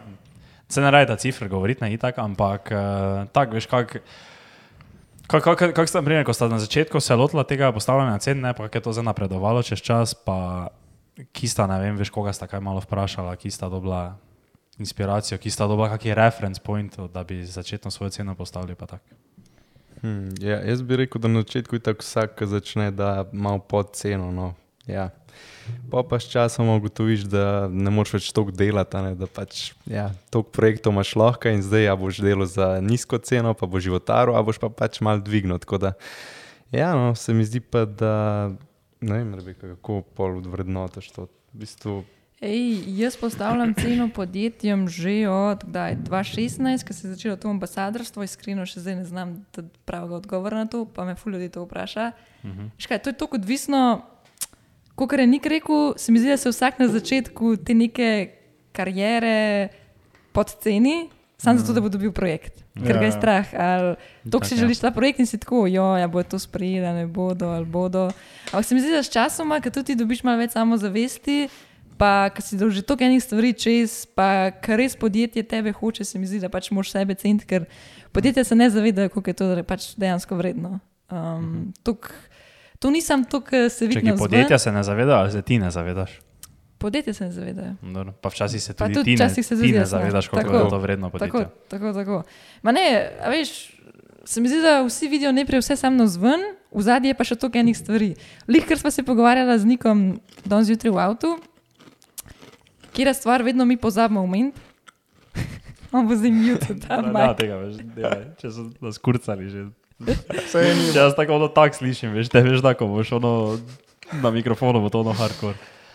se 0.68 0.80
ne 0.80 0.90
raje 0.90 1.06
ta 1.06 1.16
cifra 1.16 1.48
govoriti, 1.48 1.84
ne 1.84 1.92
itak, 1.92 2.18
ampak 2.18 2.70
uh, 2.70 3.28
tako 3.32 3.54
veš, 3.54 3.66
kako. 3.66 3.98
Kako 5.26 5.54
kak, 5.56 5.72
kak 5.72 5.88
ste, 5.88 5.98
naprimer, 5.98 6.24
ko 6.24 6.32
ste 6.36 6.48
na 6.52 6.58
začetku 6.60 7.00
se 7.00 7.16
lotili 7.16 7.44
tega 7.48 7.72
postavljanja 7.72 8.18
cen, 8.18 8.40
ne, 8.40 8.52
pa 8.54 8.68
je 8.68 8.80
to 8.80 8.92
zdaj 8.92 9.04
napredovalo 9.04 9.62
čez 9.62 9.80
čas, 9.80 10.14
pa 10.14 10.68
ki 11.32 11.48
sta, 11.48 11.66
ne 11.70 11.78
vem, 11.80 11.96
veš, 11.96 12.10
koga 12.12 12.32
sta 12.32 12.46
kaj 12.50 12.60
malo 12.60 12.82
vprašala, 12.84 13.36
ki 13.36 13.50
sta 13.50 13.68
dobila 13.72 14.18
inspiracijo, 14.78 15.38
ki 15.38 15.50
sta 15.50 15.66
dobila 15.70 15.88
kakšen 15.94 16.18
reference 16.18 16.60
point, 16.60 16.98
da 17.14 17.24
bi 17.24 17.44
začetno 17.44 17.90
svojo 17.90 18.10
ceno 18.10 18.34
postavili. 18.34 18.74
pa 18.74 18.86
tako. 18.86 19.04
Hmm, 20.00 20.34
ja, 20.40 20.60
jaz 20.60 20.82
bi 20.82 20.96
rekel, 20.96 21.20
da 21.20 21.28
na 21.28 21.40
začetku 21.40 21.78
tako 21.78 22.04
vsak, 22.04 22.42
začne, 22.42 22.90
da 22.90 23.24
malo 23.32 23.58
pod 23.58 23.94
ceno. 23.96 24.30
No. 24.30 24.54
Ja. 24.86 25.10
Pa 25.90 26.02
pa 26.02 26.18
s 26.20 26.28
časom 26.32 26.68
ugotoviš, 26.68 27.26
da 27.30 27.68
ne 27.68 27.90
moreš 27.90 28.16
več 28.18 28.30
toliko 28.34 28.56
delati, 28.56 28.96
a 28.96 29.02
ne, 29.02 29.12
da 29.18 29.26
pač 29.26 29.72
ja, 29.86 30.08
toliko 30.30 30.50
projektov 30.50 30.92
imaš 30.92 31.14
lahko 31.16 31.52
in 31.52 31.62
zdaj 31.64 31.86
ja, 31.88 31.96
boš 31.96 32.20
delal 32.24 32.48
za 32.50 32.80
nizko 32.84 33.18
ceno, 33.18 33.54
pa 33.54 33.68
boš 33.70 33.86
životaril, 33.88 34.36
a 34.36 34.42
boš 34.44 34.60
pa 34.62 34.68
pač 34.68 35.00
mal 35.04 35.22
dvignil. 35.24 35.60
Tako 35.62 35.80
da, 35.86 35.94
ja, 36.74 36.92
no, 36.98 37.14
se 37.14 37.34
mi 37.34 37.46
zdi 37.46 37.62
pa, 37.62 37.84
da 37.84 38.14
ne 39.00 39.20
vem, 39.20 39.34
Rebeka, 39.38 39.76
kako 39.76 40.02
pol 40.16 40.40
odvrednotaš 40.42 41.12
to. 41.14 41.28
V 41.54 41.62
bistvu, 41.62 42.02
Ej, 42.44 42.82
jaz 43.00 43.16
postavljam 43.16 43.74
ceno 43.74 44.08
podjetjem 44.14 44.88
že 44.88 45.28
od 45.28 45.64
kdaj, 45.64 45.96
2016, 45.96 46.86
ko 46.86 46.92
se 46.92 47.06
je 47.06 47.14
začelo 47.14 47.36
to 47.36 47.48
ambasadorstvo. 47.48 48.22
Iskreno 48.22 48.66
še 48.66 48.82
zdaj 48.84 48.96
ne 48.96 49.04
znam 49.04 49.30
pravega 49.88 50.18
odgovora 50.18 50.64
na 50.64 50.66
to, 50.66 50.84
pa 50.84 51.06
me 51.08 51.14
ful 51.14 51.32
ljudi 51.32 51.48
to 51.48 51.64
vpraša. 51.64 52.12
Uh 52.42 52.50
-huh. 52.50 52.68
Škaj, 52.78 52.98
to 52.98 53.10
je 53.10 53.16
tako 53.16 53.36
odvisno, 53.36 54.02
kot 54.94 55.12
je 55.12 55.26
Nik 55.26 55.46
rekel, 55.46 55.94
se 55.96 56.12
mi 56.12 56.18
zdi, 56.18 56.28
da 56.28 56.36
se 56.36 56.50
vsak 56.50 56.78
na 56.78 56.88
začetku 56.88 57.56
te 57.56 57.74
neke 57.74 58.30
karijere 58.72 59.68
podceni, 60.32 61.08
samo 61.38 61.58
zato, 61.58 61.72
da 61.72 61.80
bo 61.80 61.88
dobil 61.88 62.12
projekt. 62.12 62.64
Ker 62.74 62.96
Ja, 62.96 63.00
ga 63.00 63.06
je 63.06 63.12
ja. 63.12 63.18
strah. 63.18 63.46
To, 64.30 64.38
Tak, 64.38 64.46
si 64.46 64.54
ja. 64.54 64.58
želiš 64.58 64.78
ta 64.82 64.90
projekt 64.90 65.18
in 65.18 65.26
si 65.26 65.38
tako, 65.38 65.66
jo, 65.66 65.84
ja, 65.96 66.08
bo 66.08 66.22
to 66.22 66.38
sprejela, 66.38 66.92
ne 66.92 67.06
bodo 67.06 67.46
ali 67.54 67.66
bodo. 67.66 68.10
Ampak 68.46 68.64
se 68.64 68.74
mi 68.74 68.80
zdi, 68.80 68.90
da 68.90 69.02
s 69.02 69.10
časoma, 69.10 69.60
ko 69.60 69.70
tudi 69.70 69.94
dobiš 69.94 70.22
malo 70.22 70.38
več 70.42 70.56
samozavesti, 70.58 71.48
pa 71.98 72.30
ko 72.34 72.42
si 72.42 72.58
dal 72.58 72.70
že 72.74 72.82
toliko 72.82 73.04
enih 73.06 73.22
stvari 73.22 73.52
čez, 73.54 74.06
pa 74.14 74.50
kar 74.50 74.78
res 74.82 74.96
podjetje 74.98 75.42
tebe 75.46 75.70
hoče, 75.72 76.02
se 76.04 76.18
mi 76.18 76.26
zdi, 76.26 76.40
da 76.42 76.50
pač 76.50 76.70
moraš 76.74 76.90
sebe 76.90 77.14
ceniti, 77.14 77.46
ker 77.46 77.66
podjetja 78.10 78.42
se 78.44 78.54
ne 78.58 78.70
zavedajo, 78.70 79.08
koliko 79.14 79.30
je 79.30 79.34
to 79.38 79.46
pač 79.62 79.94
dejansko 79.94 80.34
vredno. 80.34 80.80
Um, 81.14 81.70
tok, 81.86 82.10
to 82.84 82.90
nisem 82.92 83.24
to, 83.24 83.40
kar 83.40 83.70
se 83.72 83.86
Če 83.88 83.96
vidi. 83.96 84.12
ki 84.12 84.18
podjetja 84.18 84.58
se 84.60 84.72
ne 84.72 84.82
zavedajo, 84.84 85.18
ali 85.24 85.32
se 85.32 85.40
ti 85.42 85.56
ne 85.58 85.70
zavedaš? 85.72 86.18
Podjetja 86.78 87.14
se 87.14 87.24
ne 87.24 87.32
zavedajo. 87.32 87.76
Dobro, 87.80 88.12
pa 88.20 88.28
včasih 88.28 88.60
se 88.62 88.74
Pa 88.76 88.90
tudi, 88.90 88.94
tudi 88.94 89.16
ti, 89.16 89.22
ne, 89.22 89.28
se 89.30 89.56
ti 89.56 89.72
ne 89.72 89.84
zavedaš, 89.88 90.28
koliko 90.28 90.50
tako, 90.50 90.64
je 90.64 90.70
to 90.70 90.78
vredno 90.78 91.08
Tako, 91.08 91.18
podjetje. 91.18 91.46
tako, 91.68 91.92
tako. 91.92 92.22
Ma 92.62 92.72
ne, 92.72 92.84
veš, 93.30 93.72
se 94.24 94.40
mi 94.40 94.48
zdi, 94.48 94.60
da 94.60 94.82
vsi 94.84 95.08
vidijo 95.08 95.32
najprej 95.32 95.62
vse 95.64 95.76
samo 95.76 96.04
zven, 96.06 96.44
v 96.68 96.82
zadnji 96.82 97.08
je 97.08 97.16
pa 97.16 97.24
še 97.24 97.38
toliko 97.40 97.58
enih 97.58 97.78
stvari. 97.78 98.10
Lih, 98.48 98.66
ker 98.68 98.76
smo 98.78 98.92
se 98.92 99.02
pogovarjali 99.02 99.56
z 99.58 99.64
Nikom 99.64 100.20
danes 100.44 100.68
zjutraj 100.68 100.92
v 100.92 101.00
avtu, 101.00 101.30
kjer 102.92 103.08
je 103.08 103.14
stvar, 103.14 103.40
vedno 103.42 103.64
mi 103.64 103.80
pozabimo 103.80 104.20
omeniti. 104.20 104.60
On 105.94 106.04
bo 106.04 106.16
zdaj 106.18 106.30
mute 106.34 106.74
Da, 106.84 107.00
da, 107.00 107.32
tega 107.38 107.62
delaj, 107.96 108.28
če 108.42 108.50
so 108.50 108.68
nas 108.84 108.98
kurcali 108.98 109.48
že. 109.48 109.64
Če 110.52 110.98
jaz 110.98 111.14
tako 111.16 111.38
ono 111.38 111.48
tak 111.48 111.74
slišim, 111.74 112.12
veš, 112.16 112.32
te 112.32 112.42
veš, 112.44 112.62
da 112.64 112.74
ko 112.74 112.88
boš 112.90 113.12
ono 113.20 113.32
na 114.22 114.30
mikrofonu, 114.30 114.80
bo 114.80 114.90
to 114.90 115.00
ono 115.04 115.14
hardcore. 115.16 115.54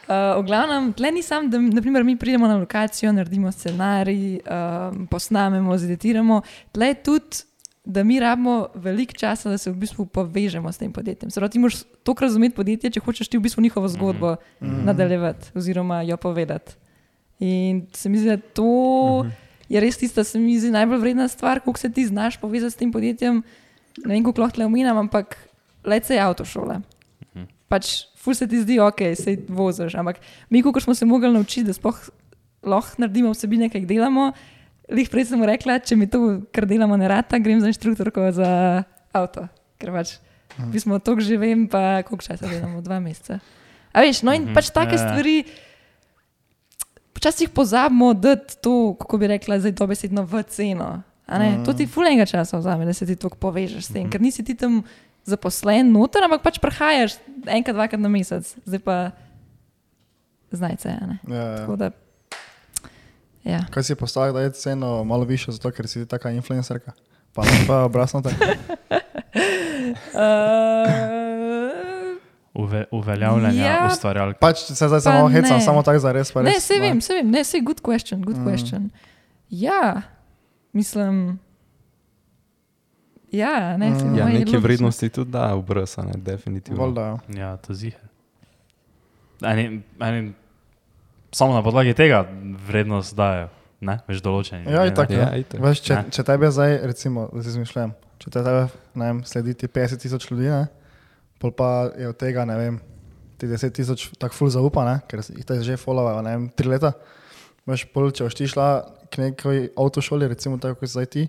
Uh, 0.09 0.39
v 0.41 0.47
glavnem, 0.47 0.89
tle 0.97 1.11
ni 1.13 1.21
sam, 1.21 1.51
da 1.53 1.59
naprimer, 1.61 2.03
mi 2.03 2.15
pridemo 2.17 2.47
na 2.49 2.57
lokacijo, 2.57 3.11
naredimo 3.13 3.51
scenarij, 3.51 4.39
um, 4.41 5.05
posnamemo, 5.07 5.77
zeditiramo. 5.77 6.41
Tle 6.73 6.87
je 6.87 6.95
tudi, 7.05 7.43
da 7.85 8.03
mi 8.03 8.19
rabimo 8.19 8.67
veliko 8.73 9.13
časa, 9.13 9.49
da 9.49 9.57
se 9.57 9.71
v 9.71 9.77
bistvu 9.83 10.05
povežemo 10.05 10.71
s 10.71 10.81
tem 10.81 10.91
podjetjem. 10.93 11.29
Zdaj, 11.29 11.49
ti 11.49 11.59
moraš 11.59 11.83
toliko 12.03 12.25
razumeti 12.25 12.55
podjetje, 12.55 12.91
če 12.97 13.03
hočeš 13.05 13.29
ti 13.29 13.37
v 13.37 13.45
bistvu 13.45 13.61
njihovo 13.61 13.87
zgodbo 13.87 14.35
mm 14.35 14.67
-hmm. 14.67 14.85
nadaljevati 14.85 15.51
oziroma 15.55 16.01
jo 16.01 16.17
povedati. 16.17 16.73
In 17.39 17.87
se 17.93 18.09
mi 18.09 18.17
zdi, 18.17 18.29
da 18.29 18.37
to 18.37 18.63
mm 18.63 19.27
-hmm. 19.27 19.31
je 19.69 19.79
res 19.79 19.97
tista, 19.97 20.23
se 20.23 20.39
mi 20.39 20.59
zdi 20.59 20.71
najbolj 20.71 20.99
vredna 20.99 21.27
stvar, 21.27 21.59
koliko 21.59 21.79
se 21.79 21.91
ti 21.91 22.05
znaš 22.05 22.37
povezati 22.37 22.71
s 22.71 22.75
tem 22.75 22.91
podjetjem. 22.91 23.43
Ne 24.05 24.13
vem, 24.13 24.23
kako 24.23 24.41
lahko 24.41 24.65
omenjam, 24.65 24.97
ampak 24.97 25.35
lece 25.83 26.15
je 26.15 26.21
avtošola 26.23 26.81
pač 27.69 28.09
ful 28.19 28.35
se 28.35 28.49
ti 28.49 28.59
zdi, 28.65 28.79
ok, 28.81 29.13
se 29.15 29.37
voziš. 29.47 29.95
Ampak 30.01 30.19
mi, 30.49 30.65
ko 30.65 30.73
smo 30.81 30.97
se 30.97 31.05
mogli 31.05 31.29
naučiti, 31.31 31.69
da 31.69 31.77
sploh 31.77 32.01
lahko 32.65 33.05
naredimo 33.05 33.31
vsebine, 33.31 33.69
ki 33.69 33.83
jih 33.83 33.87
delamo, 33.87 34.31
lih 34.89 35.07
prej 35.09 35.29
sem 35.29 35.45
rekla, 35.45 35.77
če 35.85 35.95
mi 35.95 36.09
to, 36.09 36.41
kar 36.55 36.67
delamo, 36.67 36.97
ne 36.99 37.07
rata, 37.07 37.39
grem 37.39 37.61
za 37.61 37.69
inštruktorko 37.69 38.31
za 38.35 38.49
avto. 39.15 39.45
Ker 39.79 39.93
pač 39.95 40.17
mi 40.73 40.81
smo 40.81 40.97
to 40.99 41.15
že 41.21 41.37
vem, 41.39 41.69
pa 41.71 42.01
koliko 42.03 42.25
časa 42.25 42.49
delamo, 42.49 42.81
dva 42.83 42.99
meseca. 42.99 43.39
A 43.93 44.03
veš, 44.03 44.25
no 44.25 44.33
in 44.33 44.49
Mhm, 44.49 44.57
pač 44.57 44.73
take 44.73 44.97
ja, 44.97 44.99
ja. 44.99 45.05
stvari. 45.05 45.37
Včasih 47.19 47.51
pozabimo, 47.51 48.13
da 48.15 48.37
to, 48.39 48.95
kako 48.95 49.17
bi 49.19 49.27
rekla, 49.27 49.59
zdaj 49.59 49.75
dobesedno 49.75 50.23
v 50.23 50.39
ceno. 50.47 51.03
A 51.29 51.37
ne? 51.39 51.61
To 51.65 51.73
ti 51.77 51.85
fulenga 51.87 52.25
časa 52.25 52.57
vzame, 52.57 52.85
da 52.85 52.93
se 52.93 53.05
ti 53.05 53.15
tako 53.15 53.37
povežeš 53.37 53.85
s 53.85 53.93
tem, 53.93 54.09
ker 54.09 54.21
nisi 54.21 54.41
ti 54.43 54.55
tam 54.57 54.81
zaposlen 55.29 55.91
noter, 55.93 56.23
ampak 56.25 56.41
pač 56.41 56.57
prehajaš 56.59 57.19
enkrat, 57.45 57.75
dvakrat 57.77 58.01
na 58.01 58.09
mesec, 58.09 58.49
zdaj 58.65 58.79
pa 58.81 59.11
znajce. 60.51 60.89
a 60.89 61.05
ne. 61.05 61.17
Ja, 61.29 61.43
ja. 61.43 61.57
Tako 61.61 61.75
da. 61.75 61.91
Ja. 63.43 63.59
Kaj 63.71 63.83
si 63.83 63.95
postavil, 63.95 64.33
da 64.33 64.41
je 64.41 64.51
ceno 64.57 65.03
malo 65.03 65.23
više, 65.23 65.51
zato 65.51 65.71
ker 65.71 65.87
si 65.87 66.01
ti 66.01 66.09
taka 66.09 66.31
influencerka? 66.31 66.91
Pa 67.33 67.45
ne 67.45 67.61
pa 67.67 67.83
obrazno 67.85 68.21
tako. 68.21 68.45
Uh, 70.13 70.19
Uve, 72.53 72.85
uveljavljanje 72.91 73.61
Ja. 73.61 73.65
ja. 73.65 73.87
ustvarjalk. 73.91 74.37
Pač 74.37 74.57
se 74.57 74.87
zdaj 74.87 75.01
samo 75.01 75.27
hecam, 75.29 75.61
samo 75.61 75.83
tako 75.83 75.99
za 75.99 76.11
res. 76.11 76.31
pa 76.31 76.41
ne, 76.41 76.51
res, 76.51 76.65
se 76.65 76.79
vem, 76.79 77.01
se 77.01 77.13
vem, 77.13 77.31
ne, 77.31 77.43
se 77.43 77.59
good 77.61 77.81
question, 77.81 78.23
good 78.25 78.37
mm. 78.37 78.47
question. 78.47 78.89
Ja, 79.49 80.01
mislim. 80.73 81.39
Ja, 83.31 83.77
ne, 83.77 83.89
Mm. 83.89 84.15
ja, 84.15 84.25
neke 84.25 84.39
logično. 84.39 84.59
vrednosti 84.59 85.09
tudi 85.09 85.31
da 85.31 85.53
v 85.53 85.61
brsa, 85.61 86.01
ne, 86.03 86.13
definitivno. 86.15 86.81
Voda. 86.81 87.17
Ja, 87.29 87.57
to 87.57 87.73
zihe. 87.73 87.97
Eni, 89.39 89.67
eni, 89.99 90.33
samo 91.31 91.53
na 91.53 91.63
podlagi 91.63 91.93
tega 91.93 92.25
vrednost 92.67 93.15
dajo, 93.15 93.47
ne, 93.81 93.99
veš 94.07 94.19
določeni. 94.19 94.65
Ja, 94.65 94.85
itak. 94.85 95.09
ne. 95.09 95.15
Ja, 95.15 95.21
Ja, 95.23 95.35
itak. 95.35 95.61
Veš, 95.61 95.77
če, 95.79 95.95
Ne. 95.95 96.03
če 96.09 96.23
tebe 96.23 96.49
zdaj, 96.49 96.77
recimo, 96.83 97.29
da 97.29 97.43
si 97.43 97.49
izmišljam, 97.49 97.93
če 98.17 98.27
te 98.27 98.41
tebe 98.41 98.65
ne 98.95 99.05
vem, 99.05 99.23
sledi 99.23 99.53
ti 99.53 99.67
50 99.69 99.97
tisoč 99.99 100.31
ljudi, 100.31 100.49
ne, 100.49 100.67
pol 101.39 101.51
pa 101.51 101.69
je 101.95 102.09
od 102.09 102.17
tega, 102.17 102.45
ne 102.45 102.57
vem, 102.57 102.81
ti 103.37 103.47
10 103.47 103.71
tisoč 103.71 104.09
tako 104.17 104.35
ful 104.35 104.49
zaupa, 104.49 104.83
ne, 104.83 104.99
ker 105.07 105.21
jih 105.21 105.45
te 105.45 105.61
že 105.61 105.77
followajo, 105.77 106.21
ne 106.21 106.31
vem, 106.31 106.49
tri 106.49 106.67
leta. 106.67 106.91
Veš, 107.63 107.85
pol, 107.85 108.09
če 108.11 108.25
boš 108.25 108.35
ti 108.35 108.47
šla 108.47 108.89
k 109.09 109.17
neki 109.19 109.47
avtošoli, 109.75 110.27
recimo 110.27 110.57
tako 110.57 110.79
kot 110.79 110.89
zdaj 110.89 111.05
ti, 111.07 111.23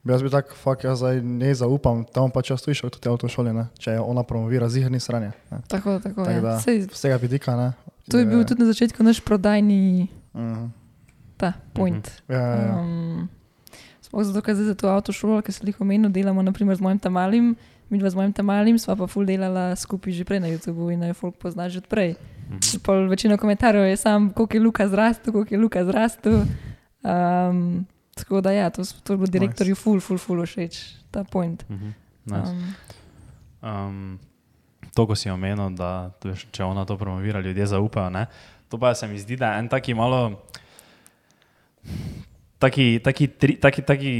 bi 0.00 0.12
jaz 0.12 0.20
bil 0.20 0.30
tak, 0.30 0.54
fuck, 0.54 0.80
jaz 0.80 0.98
zdaj 0.98 1.18
ne 1.20 1.50
zaupam, 1.52 2.04
tam 2.06 2.30
pač 2.30 2.50
jaz 2.50 2.60
tu 2.60 2.70
išel 2.70 2.88
v 2.88 2.96
tej 2.96 3.10
avtošoli, 3.10 3.50
ne, 3.50 3.66
če 3.76 3.96
ona 3.96 4.22
promovira 4.22 4.68
zihrni 4.68 5.00
sranje. 5.00 5.32
Ne. 5.50 5.58
Tako, 5.66 5.98
tako. 5.98 6.22
Tako 6.22 6.30
Ja. 6.30 6.40
da, 6.42 6.54
Sej, 6.58 6.86
z 6.86 7.00
tega 7.00 7.16
vidika, 7.16 7.56
ne. 7.56 7.72
to 8.06 8.16
je 8.16 8.24
bil 8.24 8.44
tudi 8.44 8.60
na 8.60 8.66
začetku 8.66 9.02
naš 9.02 9.18
prodajni 9.20 10.06
Mhm. 10.32 10.70
ta 11.36 11.52
point. 11.72 12.06
Ja, 12.28 12.36
ja, 12.36 12.56
ja. 12.62 12.74
Um, 12.76 13.28
Sploh 14.00 14.22
zato, 14.22 14.38
ker 14.40 14.54
zdaj 14.54 14.66
za 14.66 14.76
to 14.76 14.86
avtošolo, 14.86 15.42
ki 15.42 15.50
se 15.50 15.60
jih 15.60 15.80
omenil, 15.80 16.06
delamo 16.08 16.38
naprimer 16.38 16.72
z 16.72 16.80
mojim 16.80 16.96
tamalim. 16.96 17.56
Mi 17.86 17.98
dva 17.98 18.06
z 18.06 18.14
mojim 18.14 18.32
tamalim 18.32 18.74
sva 18.76 18.94
pa 18.94 19.06
ful 19.06 19.22
delala 19.22 19.70
skupaj 19.72 20.10
že 20.10 20.22
prej 20.22 20.38
na 20.38 20.48
YouTubu 20.48 20.90
in 20.90 20.98
naj 21.00 21.14
folk 21.14 21.34
pozna 21.36 21.66
že 21.66 21.78
od 21.78 21.86
prej. 21.86 22.14
Pol 22.80 23.06
večina 23.06 23.34
komentarjev 23.34 23.84
je 23.84 23.96
sam, 23.96 24.30
koliko 24.30 24.54
je 24.54 24.60
Luka 24.60 24.84
zrastel, 24.86 25.32
koliko 25.32 25.50
je 25.50 25.58
Luka 25.58 25.84
zrastel. 25.84 26.46
Um, 27.06 27.86
tako 28.18 28.40
da 28.42 28.50
ja, 28.50 28.70
to, 28.70 28.82
to 29.04 29.12
je 29.12 29.16
bilo 29.16 29.30
direktorju 29.30 29.76
ful, 29.78 30.00
ful, 30.00 30.18
ful 30.18 30.42
všeč, 30.42 30.80
ta 31.14 31.24
point. 31.24 31.62
Mhm. 31.70 31.94
Nice. 32.26 32.50
Um, 32.50 32.74
Um, 33.66 34.18
to, 34.94 35.06
ko 35.06 35.16
si 35.18 35.30
omenil, 35.32 35.74
da 35.76 36.12
veš, 36.22 36.46
če 36.54 36.64
ona 36.64 36.86
to 36.88 36.96
promovira, 37.00 37.40
ljudje 37.42 37.66
zaupajo. 37.66 38.10
Ne? 38.14 38.26
To 38.70 38.78
pa 38.78 38.94
se 38.94 39.08
mi 39.08 39.18
zdi, 39.18 39.36
da 39.36 39.54
je 39.54 39.64
en 39.64 39.68
taki 39.68 39.94
malo. 39.94 40.20
Taki, 42.58 43.00
taki, 43.04 43.26
tri, 43.28 43.56
taki, 43.60 43.82
taki, 43.84 44.10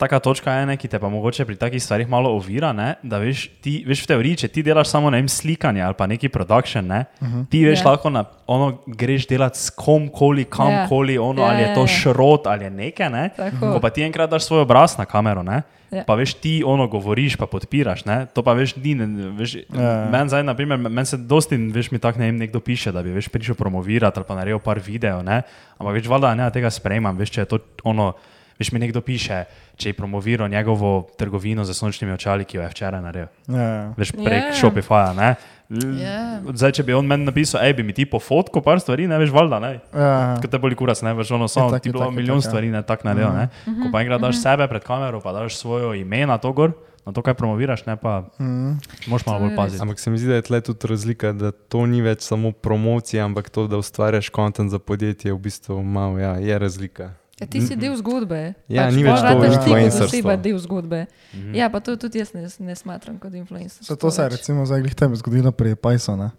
taka 0.00 0.16
točka 0.24 0.52
je, 0.56 0.66
ne, 0.66 0.76
ki 0.80 0.88
te 0.88 0.96
pa 0.96 1.10
mogoče 1.12 1.44
pri 1.44 1.58
takih 1.60 1.82
stvarih 1.82 2.08
malo 2.08 2.30
ovira. 2.32 2.70
Ne, 2.72 2.94
da 3.04 3.18
veš, 3.20 3.50
ti, 3.60 3.82
veš, 3.84 4.06
v 4.06 4.08
teoriji, 4.14 4.38
če 4.44 4.48
ti 4.48 4.62
delaš 4.64 4.88
samo 4.94 5.10
ne 5.12 5.20
vem, 5.20 5.28
slikanje 5.28 5.82
ali 5.84 5.98
pa 5.98 6.06
neki 6.08 6.30
production, 6.32 6.86
ne, 6.88 7.04
uh 7.20 7.28
-huh. 7.28 7.44
ti 7.52 7.64
veš, 7.64 7.78
Ja. 7.78 7.84
yeah. 7.84 7.90
lahko 7.90 8.10
na, 8.10 8.24
ono, 8.46 8.78
greš 8.86 9.26
delati 9.28 9.58
s 9.58 9.70
komkoli, 9.70 10.44
kamkoli, 10.44 11.18
ono, 11.18 11.42
Ja, 11.42 11.48
ali 11.48 11.62
je 11.62 11.68
ja, 11.68 11.74
to 11.74 11.80
ja. 11.80 11.86
šrot 11.86 12.46
ali 12.46 12.64
je 12.64 12.70
nekaj. 12.70 13.10
Ne, 13.10 13.28
Tako. 13.36 13.72
ko 13.72 13.80
pa 13.80 13.90
ti 13.90 14.02
enkrat 14.02 14.30
daš 14.30 14.44
svoj 14.44 14.60
obraz 14.60 14.98
na 14.98 15.04
kamero, 15.04 15.42
ne, 15.42 15.62
Ja. 15.92 16.04
pa 16.04 16.14
veš, 16.14 16.34
ti 16.34 16.62
ono 16.64 16.86
govoriš, 16.86 17.36
pa 17.36 17.44
podpiraš. 17.44 18.04
Ne? 18.04 18.26
To 18.26 18.40
pa 18.40 18.52
veš, 18.52 18.76
ni. 18.76 18.96
Veš, 19.36 19.56
Ja. 19.68 20.08
Meni 20.08 20.28
zdaj, 20.28 20.42
na 20.42 20.54
primer, 20.54 20.78
meni 20.78 21.04
se 21.04 21.16
dosti, 21.16 21.56
veš, 21.68 21.90
mi 21.90 21.98
tako 21.98 22.18
ne 22.18 22.26
vem, 22.26 22.36
nekdo 22.38 22.60
piše, 22.60 22.92
da 22.92 23.02
bi 23.02 23.12
veš, 23.12 23.28
prišel 23.28 23.54
promovirati 23.54 24.16
ali 24.16 24.24
pa 24.24 24.34
naredil 24.34 24.58
par 24.58 24.80
videov, 24.80 25.20
ne? 25.20 25.42
ampak 25.76 25.94
več 25.94 26.08
valjda 26.08 26.34
ne 26.34 26.50
tega 26.50 26.70
sprejemam, 26.70 27.12
veš, 27.14 27.30
če 27.30 27.40
je 27.40 27.44
to 27.46 27.58
ono. 27.84 28.14
Veš, 28.52 28.68
mi 28.70 28.78
nekdo 28.78 29.00
piše, 29.00 29.44
če 29.76 29.88
je 29.88 29.94
promoviral 29.94 30.48
njegovo 30.48 31.08
trgovino 31.18 31.64
z 31.64 31.74
sončnimi 31.74 32.12
očali, 32.12 32.44
ki 32.44 32.56
jo 32.56 32.62
je 32.62 32.68
včeraj 32.68 33.00
naredil. 33.02 33.28
ja, 33.48 33.58
ja. 33.58 33.86
Veš, 33.96 34.12
Ja. 34.12 34.24
prek 34.24 34.44
yeah. 34.44 34.54
Shopifyja. 34.54 35.12
Ne? 35.12 35.34
L- 35.72 35.96
Ja. 35.96 36.40
Zdaj, 36.52 36.72
če 36.72 36.82
bi 36.82 36.92
on 36.92 37.06
meni 37.06 37.24
napisal, 37.24 37.60
hej, 37.60 37.72
bi 37.72 37.82
mi 37.82 37.92
ti 37.92 38.04
po 38.04 38.18
fotko 38.18 38.60
par 38.60 38.76
stvari, 38.76 39.06
ne 39.06 39.16
veš, 39.16 39.30
valjda, 39.30 39.58
ne. 39.58 39.70
ja. 39.90 40.36
Kot 40.36 40.50
te 40.50 40.58
boli 40.58 40.74
kurac, 40.74 41.00
ne 41.00 41.14
veš, 41.14 41.30
ono 41.32 41.48
samo 41.48 41.68
Itak, 41.68 41.82
ti 41.82 41.90
bilo 41.90 42.10
milijon 42.10 42.36
itak, 42.36 42.44
ja. 42.44 42.50
stvari, 42.50 42.68
ne 42.68 42.82
tako 42.82 43.02
naredil. 43.04 43.32
Ne? 43.32 43.48
Ko 43.64 43.88
pa 43.90 44.00
enkrat 44.00 44.20
daš 44.20 44.36
sebe 44.38 44.66
pred 44.66 44.82
kamero, 44.82 45.18
pa 45.18 45.32
daš 45.32 45.56
svojo 45.56 45.94
ime 45.94 46.22
na 46.24 46.36
to 46.36 46.52
gor, 46.52 46.74
na 47.02 47.10
to, 47.10 47.20
kaj 47.20 47.34
promoviraš, 47.34 47.82
ne 47.84 47.96
pa 47.96 48.28
Mm. 48.38 48.76
moš 49.06 49.24
malo 49.24 49.40
bolj 49.40 49.56
paziti. 49.56 49.82
Ampak 49.82 49.98
se 49.98 50.10
mi 50.10 50.18
zdi, 50.18 50.28
da 50.28 50.34
je 50.34 50.42
tle 50.42 50.60
tudi 50.62 50.86
razlika, 50.86 51.32
da 51.32 51.50
to 51.50 51.86
ni 51.86 52.00
več 52.00 52.20
samo 52.22 52.52
promocija, 52.52 53.24
ampak 53.24 53.48
to, 53.48 53.66
da 53.66 53.76
ustvarjaš 53.76 54.28
kontent 54.28 54.70
za 54.70 54.78
podjetje, 54.78 55.32
v 55.32 55.38
bistvu 55.40 55.82
malo, 55.82 56.18
ja, 56.18 56.34
je 56.34 56.58
razlika. 56.58 57.10
Ja, 57.42 57.46
ti 57.48 57.60
si 57.60 57.74
del 57.76 57.96
zgodbe. 57.96 58.54
Ja, 58.68 58.84
pač 58.84 58.94
ni 58.94 59.02
več 59.02 59.18
to 59.18 59.24
rataš 59.24 59.40
ti 59.42 59.56
kot 59.58 59.66
influencerstvo. 59.66 60.06
oseba 60.08 60.36
del 60.38 60.58
zgodbe. 60.58 61.00
Mhm. 61.32 61.54
Ja, 61.54 61.66
pa 61.68 61.80
to 61.80 61.96
tudi 61.96 62.18
jaz 62.18 62.30
ne, 62.32 62.46
ne 62.60 62.74
smatram 62.74 63.18
kot 63.18 63.34
influencer. 63.34 63.82
Se 63.82 63.96
to 63.96 64.08
se 64.08 64.22
je 64.22 64.28
recimo 64.30 64.62
zdaj 64.62 64.80
glih 64.80 64.94
tebi 64.94 65.16
zgodilo 65.16 65.50
pri 65.50 65.74
Pajsu, 65.74 66.14
ne? 66.16 66.30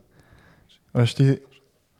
Veš 0.94 1.12
ti, 1.14 1.26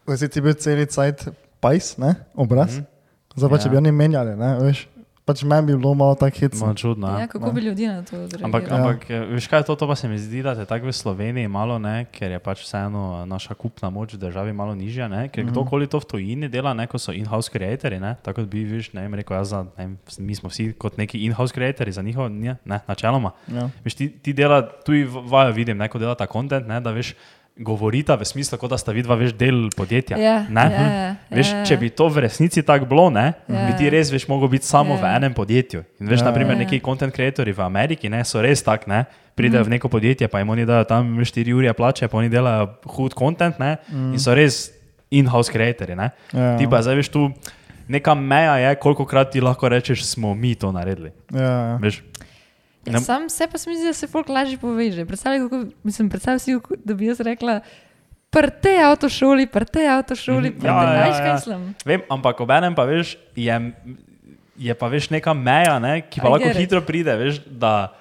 si 0.10 0.28
ti 0.28 0.40
bil 0.40 0.54
celi 0.56 0.86
cajt 0.86 1.28
Pajs, 1.60 1.98
ne? 1.98 2.16
Obraz. 2.34 2.72
Mhm. 2.74 2.88
Zdaj 3.36 3.50
pa 3.50 3.58
če 3.58 3.66
Ja. 3.66 3.72
bi 3.72 3.78
oni 3.78 3.92
menjali, 3.92 4.36
ne? 4.36 4.50
Veš, 4.62 4.88
pač 5.26 5.44
meni 5.44 5.62
bi 5.64 5.76
bilo 5.76 5.94
malo 5.94 6.16
tako 6.16 6.38
hitro. 6.38 6.60
Malo 6.60 6.74
čudno. 6.74 7.08
Ja, 7.10 7.28
kako 7.28 7.52
bi 7.52 7.62
ljudje 7.62 7.88
na 7.88 8.02
to 8.02 8.16
odreagirali? 8.18 8.44
ampak, 8.46 8.64
Ja. 8.64 8.76
ampak 8.76 9.10
eh, 9.10 9.20
veš 9.28 9.48
kaj, 9.48 9.64
to, 9.64 9.76
to 9.76 9.88
pa 9.88 9.96
se 9.96 10.08
mi 10.08 10.18
zdi, 10.18 10.42
da 10.42 10.52
je 10.52 10.66
tako 10.66 10.86
v 10.86 10.92
Sloveniji 10.94 11.48
malo, 11.48 11.80
ne, 11.80 12.06
ker 12.06 12.32
je 12.32 12.40
pač 12.40 12.62
vseeno 12.62 13.26
naša 13.26 13.54
kupna 13.54 13.90
moč 13.90 14.14
v 14.14 14.18
državi 14.20 14.54
malo 14.54 14.76
nižja, 14.76 15.08
ne, 15.08 15.30
ker 15.30 15.46
kdorkoli 15.46 15.88
to 15.88 16.00
v 16.00 16.06
tujini 16.06 16.48
dela, 16.48 16.74
ne, 16.74 16.88
ko 16.88 16.98
so 16.98 17.12
in-house 17.12 17.48
creatorji, 17.50 18.00
ne, 18.00 18.16
tako 18.22 18.42
kot 18.42 18.50
bi, 18.50 18.64
viš, 18.64 18.92
ne 18.94 19.02
vem, 19.02 19.14
rekel 19.14 19.38
jaz, 19.38 19.50
za, 19.50 19.64
ne 19.64 19.84
vem, 19.86 19.94
mi 20.20 20.36
smo 20.36 20.50
vsi 20.50 20.74
kot 20.74 20.98
neki 20.98 21.24
in-house 21.26 21.54
creatorji 21.54 21.94
za 21.94 22.02
njihov, 22.02 22.28
ne, 22.30 22.58
ne 22.66 22.80
načeloma. 22.88 23.32
Ja. 23.48 23.70
Veš, 23.84 23.96
ti, 23.96 24.10
ti 24.10 24.34
dela, 24.34 24.62
tu 24.84 24.92
vajo 25.28 25.52
vidim, 25.54 25.78
ne, 25.78 25.88
ko 25.88 26.00
delata 26.00 26.28
kontent, 26.28 26.68
ne, 26.68 26.82
da 26.82 26.92
veš, 26.92 27.16
govorita 27.56 28.16
v 28.16 28.26
smislu, 28.26 28.58
kot 28.58 28.70
da 28.70 28.78
sta 28.78 28.92
vidva 28.92 29.14
veš 29.16 29.34
del 29.34 29.70
podjetja. 29.70 30.18
Ja, 30.18 30.46
ne? 30.50 30.62
ja, 30.64 30.82
ja, 30.84 31.16
Veš, 31.30 31.48
ja. 31.50 31.66
če 31.66 31.78
bi 31.78 31.90
to 31.90 32.08
v 32.10 32.24
resnici 32.26 32.64
tako 32.64 32.86
bilo, 32.86 33.10
ne, 33.10 33.34
Ja. 33.46 33.68
bi 33.68 33.78
ti 33.78 33.90
res 33.90 34.10
veš, 34.10 34.28
mogel 34.28 34.48
biti 34.50 34.66
samo 34.66 34.96
Ja. 34.96 35.02
v 35.02 35.06
enem 35.16 35.34
podjetju. 35.34 35.84
In 36.00 36.08
veš, 36.08 36.20
Ja. 36.20 36.26
naprimer, 36.26 36.58
neki 36.58 36.80
content 36.80 37.14
creatorji 37.14 37.54
v 37.54 37.62
Ameriki 37.62 38.10
ne, 38.10 38.24
so 38.24 38.42
res 38.42 38.64
tak, 38.64 38.88
ne, 38.88 39.06
pridejo 39.36 39.62
Mhm. 39.62 39.68
v 39.68 39.72
neko 39.72 39.88
podjetje, 39.90 40.28
pa 40.28 40.40
jim 40.40 40.50
oni 40.50 40.66
dajo 40.66 40.84
tam 40.84 41.14
4 41.18 41.54
ure 41.54 41.74
plače, 41.74 42.08
pa 42.08 42.18
oni 42.18 42.30
delajo 42.30 42.70
hud 42.88 43.14
content 43.14 43.60
ne, 43.60 43.78
in 43.92 44.20
so 44.20 44.34
res 44.34 44.72
in-house 45.12 45.52
creatorji. 45.52 45.96
Ne. 45.96 46.10
Mhm. 46.34 46.38
Ja. 46.40 46.58
Ti 46.58 46.68
pa 46.68 46.82
zdaj 46.82 46.96
veš 46.96 47.10
tu. 47.10 47.32
Neka 47.88 48.16
meja 48.16 48.58
je, 48.58 48.76
koliko 48.76 49.06
krat 49.06 49.32
ti 49.32 49.42
lahko 49.42 49.70
rečeš, 49.70 50.04
smo 50.06 50.34
mi 50.34 50.56
to 50.56 50.72
naredili. 50.72 51.12
Ja, 51.30 51.42
ja. 51.42 51.78
Veš, 51.78 52.02
Ja, 52.86 53.00
sam 53.00 53.30
se 53.30 53.48
pa 53.48 53.58
mi 53.66 53.76
zdi, 53.76 53.86
da 53.86 53.94
se 53.94 54.08
folk 54.08 54.28
lažje 54.28 54.58
poveže. 54.58 55.06
Predstavljaj, 55.06 55.40
kako, 55.42 55.60
mislim, 55.84 56.10
predstavljaj 56.10 56.40
si, 56.40 56.52
da 56.80 56.94
bi 56.94 57.06
jaz 57.06 57.20
rekla, 57.22 57.60
pri 58.30 58.50
tej 58.58 58.84
avtošoli, 58.84 59.46
pri 59.48 59.66
tej 59.68 59.88
avtošoli, 59.90 60.50
Mhm. 60.50 60.60
pri 60.60 60.68
Ja, 60.68 60.84
ja, 60.86 61.06
ja. 61.08 61.14
kaj 61.16 61.34
mislim. 61.34 61.76
Vem, 61.86 62.02
ampak 62.10 62.40
obenem 62.40 62.76
pa 62.76 62.84
veš, 62.84 63.14
je, 63.36 63.56
je 64.58 64.74
pa 64.74 64.88
veš 64.88 65.10
neka 65.10 65.34
meja, 65.34 65.80
ne, 65.80 66.02
ki 66.04 66.20
pa 66.20 66.28
I 66.28 66.32
lahko 66.32 66.50
hitro 66.52 66.82
pride, 66.82 67.16
veš, 67.16 67.40
da 67.48 67.94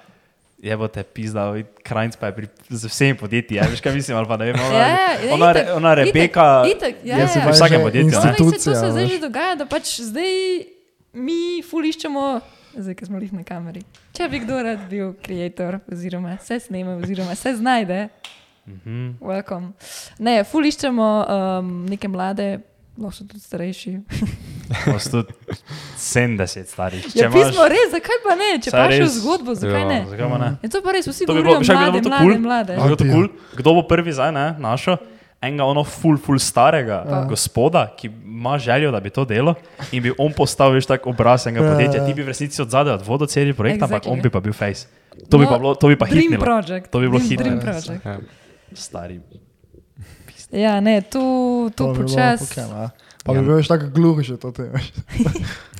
je 0.59 0.73
bo 0.73 0.87
te 0.87 1.03
pizda, 1.03 1.51
krajnc 1.81 2.15
pa 2.15 2.25
je 2.25 2.33
pri 2.33 2.47
z 2.69 2.83
vsemi 2.85 3.15
podjetji, 3.15 3.55
ja, 3.55 3.65
veš 3.65 3.79
kaj 3.79 3.93
mislim, 3.93 4.17
ali 4.17 4.25
pa 4.25 4.37
ne 4.37 4.45
vem, 4.45 4.55
ona, 4.57 4.73
Ja, 4.73 4.87
ja, 4.87 5.11
ja, 5.21 5.33
ona, 5.33 5.49
itak, 5.49 5.55
Re- 5.57 5.73
ona 5.73 5.91
Rebeka, 5.93 6.45
Itak, 6.65 6.71
itak, 6.89 6.93
ja, 7.03 7.15
Ja, 7.15 7.21
ja, 7.21 7.27
se 7.27 7.39
vsakem 7.41 7.81
podjetju, 7.81 8.09
ne. 8.09 8.15
No, 8.15 8.21
saj 8.21 8.31
to 8.31 8.43
institucija, 8.43 8.75
se 8.77 8.91
zdaj 8.91 9.07
že 9.07 9.19
dogaja, 9.19 9.55
da 9.55 9.65
pač 9.65 9.99
zdaj 10.01 10.33
mi 11.13 11.41
fuliščemo, 11.61 12.25
zdaj, 12.75 12.95
ki 12.95 13.05
smo 13.05 13.19
jih 13.19 13.33
na 13.33 13.43
kameri. 13.43 13.81
Če 14.13 14.27
bi 14.27 14.39
kdo 14.39 14.63
rad 14.63 14.89
bil 14.89 15.09
ustvarjalec, 15.11 15.59
oziroma 15.89 16.37
se 16.39 16.59
snema, 16.59 16.97
oziroma 16.97 17.35
se 17.35 17.55
znajde, 17.55 18.09
Mhm. 18.65 19.09
welcome. 19.21 19.71
Ne, 20.19 20.43
fuliščemo 20.43 21.07
um, 21.27 21.85
neke 21.85 22.07
mlade, 22.07 22.59
lahko 22.97 23.11
so 23.11 23.25
tudi 23.25 23.39
starejši. 23.41 23.97
So 24.99 25.09
tudi 25.13 25.33
70 25.97 26.65
starih. 26.65 27.03
Ja, 27.13 27.27
pismo 27.29 27.67
res, 27.67 27.91
zakaj 27.91 28.21
pa 28.23 28.35
ne? 28.35 28.49
Če 28.57 28.71
pa 28.71 28.85
še 28.87 29.07
zgodbo, 29.13 29.51
zakaj 29.53 29.81
Ja. 29.81 29.87
ne? 29.87 29.99
Zakaj 30.07 30.39
ne? 30.39 30.49
Je 30.61 30.69
to 30.69 30.81
pa 30.81 30.91
res, 30.91 31.05
vsi 31.05 31.25
bi 31.25 31.27
govorijo 31.27 31.59
bi 31.59 31.67
mlade, 31.67 31.91
bilo 31.91 32.01
to 32.01 32.09
mlade, 32.09 32.23
kul. 32.25 32.39
mlade. 32.39 32.73
Bi 32.73 32.81
bilo 32.81 32.95
to 32.95 33.05
Ja. 33.05 33.13
kul. 33.13 33.27
Kdo 33.53 33.73
bo 33.73 33.83
prvi 33.83 34.13
zdaj, 34.13 34.31
ne, 34.31 34.45
našel? 34.59 34.95
Enega 35.43 35.65
ono 35.65 35.83
ful, 35.83 36.15
ful 36.17 36.37
starega 36.37 37.03
Ja. 37.03 37.21
gospoda, 37.25 37.89
ki 37.91 38.07
ima 38.25 38.55
željo, 38.57 38.91
da 38.91 38.99
bi 38.99 39.09
to 39.09 39.25
delo 39.25 39.55
in 39.91 40.01
bi 40.01 40.13
on 40.17 40.31
postal, 40.31 40.71
veš, 40.71 40.85
tak 40.87 41.05
obraz 41.05 41.43
enega 41.45 41.65
Ja, 41.65 41.71
podjetja. 41.71 41.97
ja. 41.97 42.05
Ti 42.05 42.13
bi 42.13 42.23
v 42.23 42.27
resnici 42.27 42.61
od 42.61 42.69
zadaj 42.69 42.93
odvodil 42.95 43.27
cel 43.27 43.53
projekt, 43.53 43.81
ampak 43.81 43.99
Exactly. 43.99 44.11
on 44.11 44.21
bi 44.21 44.29
pa 44.29 44.39
bil 44.39 44.53
face. 44.53 44.87
To 45.25 45.37
bi 45.37 45.43
No, 45.43 45.49
pa, 45.49 45.57
bilo, 45.57 45.75
to 45.75 45.87
bi 45.87 45.95
pa 45.95 46.05
Dream 46.05 46.21
hitnilo. 46.23 46.41
Project. 46.41 46.87
To 46.87 46.97
bi 46.97 47.05
bilo 47.05 47.19
Dream- 47.19 47.29
hitro. 47.29 47.43
Dream 47.45 47.57
Ja, 47.57 47.61
Project. 47.61 48.05
Ja. 48.05 48.17
Stari. 48.73 49.19
Ja, 50.49 50.79
ne, 50.79 51.01
bi 51.01 51.09
bilo 51.11 51.93
počasi. 51.93 52.61
Pa 53.23 53.31
bi 53.31 53.41
bil 53.41 53.59
še 53.59 53.67
tako 53.69 53.87
gluh 53.89 54.21
že 54.21 54.37
to 54.37 54.51
te, 54.51 54.63
veš. 54.65 54.91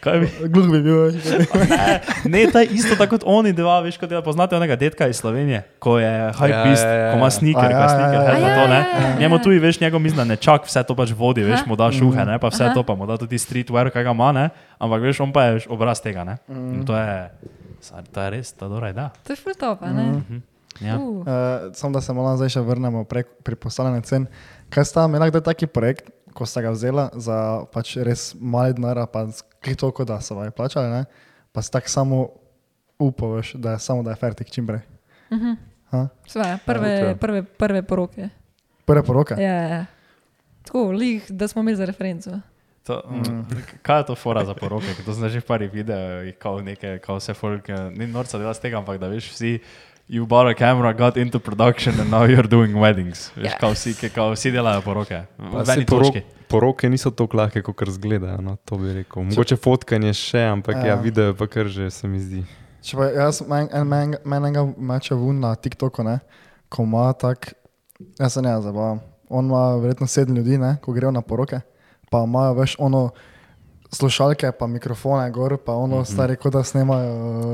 Kaj 0.00 0.18
bi? 0.20 0.28
Gluh 0.54 0.68
bi 0.70 0.80
bil, 0.82 0.98
veš. 1.08 1.24
Ne, 2.24 2.46
to 2.52 2.62
je 2.62 2.66
isto 2.78 2.94
tako 2.94 3.16
kot 3.16 3.24
oni 3.26 3.52
dva, 3.52 3.80
veš, 3.82 3.98
kot 3.98 4.10
dela. 4.10 4.22
Poznate 4.22 4.56
onega 4.56 4.76
detka 4.78 5.08
iz 5.10 5.18
Slovenije, 5.18 5.62
ko 5.82 5.98
je 5.98 6.10
hype 6.38 6.52
Ja, 6.52 6.64
beast, 6.64 6.84
ja, 6.84 6.92
ja, 6.92 7.10
ko 7.12 7.18
ima 7.18 7.26
ja. 7.26 7.30
sneaker, 7.30 7.64
A, 7.64 7.68
ko 7.68 7.80
je 7.80 7.86
ja, 7.86 7.88
sneaker, 7.88 8.20
ja, 8.20 8.22
ja. 8.22 8.30
pa 8.30 8.48
to, 8.54 8.64
ne. 8.68 8.78
Ja, 8.78 8.86
ja, 8.86 9.00
ja, 9.02 9.08
ja. 9.08 9.18
Njemu 9.18 9.38
tu 9.42 9.50
veš, 9.50 9.80
njegov 9.80 10.00
mislim, 10.00 10.18
da 10.22 10.28
nečak, 10.34 10.68
vse 10.70 10.82
to 10.86 10.96
pač 10.98 11.14
vodi, 11.16 11.42
veš, 11.42 11.66
mu 11.66 11.76
da 11.76 11.90
šuhe, 11.92 12.24
ne, 12.24 12.38
pa 12.38 12.52
vse 12.52 12.68
Aha. 12.70 12.74
to 12.74 12.82
pa 12.86 12.94
mu 12.94 13.06
da 13.06 13.18
tudi 13.18 13.38
streetwear, 13.38 13.90
kaj 13.90 14.06
ga 14.06 14.14
ima, 14.14 14.32
ne. 14.32 14.50
Ampak 14.78 15.02
veš, 15.02 15.20
on 15.26 15.32
pa 15.34 15.48
je 15.50 15.66
obraz 15.68 16.02
tega, 16.04 16.24
ne. 16.24 16.38
In 16.50 16.86
to 16.86 16.94
je, 16.96 17.16
to 18.14 18.22
je 18.22 18.30
res, 18.30 18.52
to 18.54 18.66
je 18.66 18.70
dobra 18.70 18.94
ideja. 18.94 19.10
To 19.26 19.34
je 19.34 19.40
ful 19.42 19.58
top, 19.58 19.82
a 19.82 19.90
ne? 19.92 20.06
Ja. 20.80 20.94
Uh, 20.94 21.18
Uh, 21.18 21.74
Samo 21.74 21.92
da 21.92 22.00
se 22.00 22.12
malo 22.14 22.36
zdaj 22.38 22.52
še 22.54 22.60
vrnemo 22.62 23.02
prek, 23.04 23.26
pri 23.42 23.56
postavljanju 23.58 24.02
cen. 24.06 24.26
Kaj 24.70 24.84
sta 24.84 25.04
imela 25.08 25.26
kdaj 25.26 25.42
taki 25.48 25.66
projekt, 25.66 26.10
ko 26.38 26.46
sta 26.46 26.62
ga 26.62 26.70
vzela 26.70 27.08
za 27.18 27.66
pač 27.74 27.96
res 28.06 28.30
mali 28.38 28.76
denar, 28.76 29.02
pa 29.10 29.26
kaj 29.58 29.74
toliko, 29.82 30.06
da 30.06 30.20
so 30.22 30.38
vam 30.38 30.52
plačali, 30.54 30.86
ne? 30.92 31.04
pa 31.52 31.62
si 31.62 31.72
tako 31.74 31.90
samo 31.90 32.18
upavaš, 32.98 33.52
da 33.58 33.74
je 33.74 33.78
samo 33.82 34.02
da 34.06 34.14
je 34.14 34.20
fertik 34.22 34.50
čim 34.50 34.66
prej. 34.66 34.84
Ha? 35.90 36.08
Sva, 36.28 36.58
prve, 36.66 36.92
okej. 37.02 37.16
prve, 37.18 37.42
prve 37.42 37.82
poroke. 37.82 38.28
Prve 38.84 39.02
poroke. 39.02 39.34
Ja, 39.40 39.52
ja, 39.52 39.68
ja. 39.68 39.84
Tako, 40.62 40.90
lih, 40.92 41.24
da 41.28 41.48
smo 41.48 41.62
imeli 41.64 41.76
za 41.76 41.84
referenco. 41.88 42.40
To, 42.86 43.02
mm. 43.10 43.44
Kaj 43.82 44.00
je 44.00 44.06
to 44.06 44.14
fora 44.14 44.44
za 44.44 44.54
poroke? 44.54 44.94
ker 44.96 45.04
To 45.04 45.14
sem 45.16 45.28
že 45.28 45.40
v 45.40 45.48
parih 45.48 45.72
videih, 45.72 46.36
kao 46.38 46.60
nekaj, 46.60 46.98
kao 47.04 47.18
vse 47.18 47.34
folk, 47.34 47.68
eh, 47.68 47.90
ni 47.96 48.06
norca 48.06 48.38
dela 48.38 48.54
z 48.54 48.60
tega, 48.60 48.78
ampak 48.78 49.00
da 49.00 49.08
veš 49.08 49.32
vsi, 49.32 49.58
you 50.08 50.26
bought 50.26 50.50
a 50.50 50.54
camera, 50.54 50.92
got 50.94 51.16
into 51.16 51.38
production 51.38 52.00
and 52.00 52.10
now 52.10 52.24
you're 52.26 52.48
doing 52.48 52.74
weddings. 52.74 53.30
Veš, 53.36 53.44
Ja. 53.52 53.58
kao 53.60 53.70
vsi, 53.70 54.10
kao 54.14 54.30
vsi 54.32 54.50
delajo 54.50 54.80
poroke. 54.82 55.22
Porok, 55.86 56.14
poroke 56.48 56.88
niso 56.88 57.10
tako 57.10 57.36
lahke, 57.36 57.62
kot 57.62 57.88
izgledajo. 57.88 58.40
No, 58.40 58.56
to 58.64 58.76
bi 58.78 58.92
rekel. 58.92 59.22
Mogoče 59.22 59.56
fotkanje 59.56 60.12
še, 60.14 60.38
ampak 60.38 60.76
ja, 60.76 60.86
Ja. 60.86 60.94
video 60.94 61.34
pa 61.34 61.46
kar 61.46 61.66
že 61.68 61.90
se 61.90 62.08
mi 62.08 62.18
zdi. 62.20 62.44
Če 62.82 62.96
pa 62.96 63.04
jaz 63.04 63.42
men- 63.48 63.68
en- 63.72 63.86
men- 63.88 64.16
menega 64.24 64.62
meča 64.78 65.14
vun 65.14 65.40
na 65.40 65.54
TikToku, 65.54 66.04
ne, 66.04 66.18
ko 66.68 66.82
ima 66.82 67.12
tak, 67.12 67.52
jaz 68.20 68.32
se 68.32 68.42
ne 68.42 68.60
zabavam. 68.60 69.00
On 69.28 69.44
ima 69.44 69.76
verjetno 69.76 70.06
sedem 70.06 70.36
ljudi, 70.36 70.58
ne, 70.58 70.76
ko 70.82 70.92
grejo 70.92 71.10
na 71.10 71.20
poroke, 71.20 71.60
pa 72.10 72.24
imajo 72.24 72.54
več 72.54 72.76
ono 72.78 73.10
slušalke, 73.90 74.52
pa 74.52 74.66
mikrofone 74.66 75.30
gor, 75.30 75.56
pa 75.56 75.72
ono 75.74 76.04
stari, 76.04 76.36
kot 76.36 76.52
da 76.52 76.62
snemajo 76.62 77.12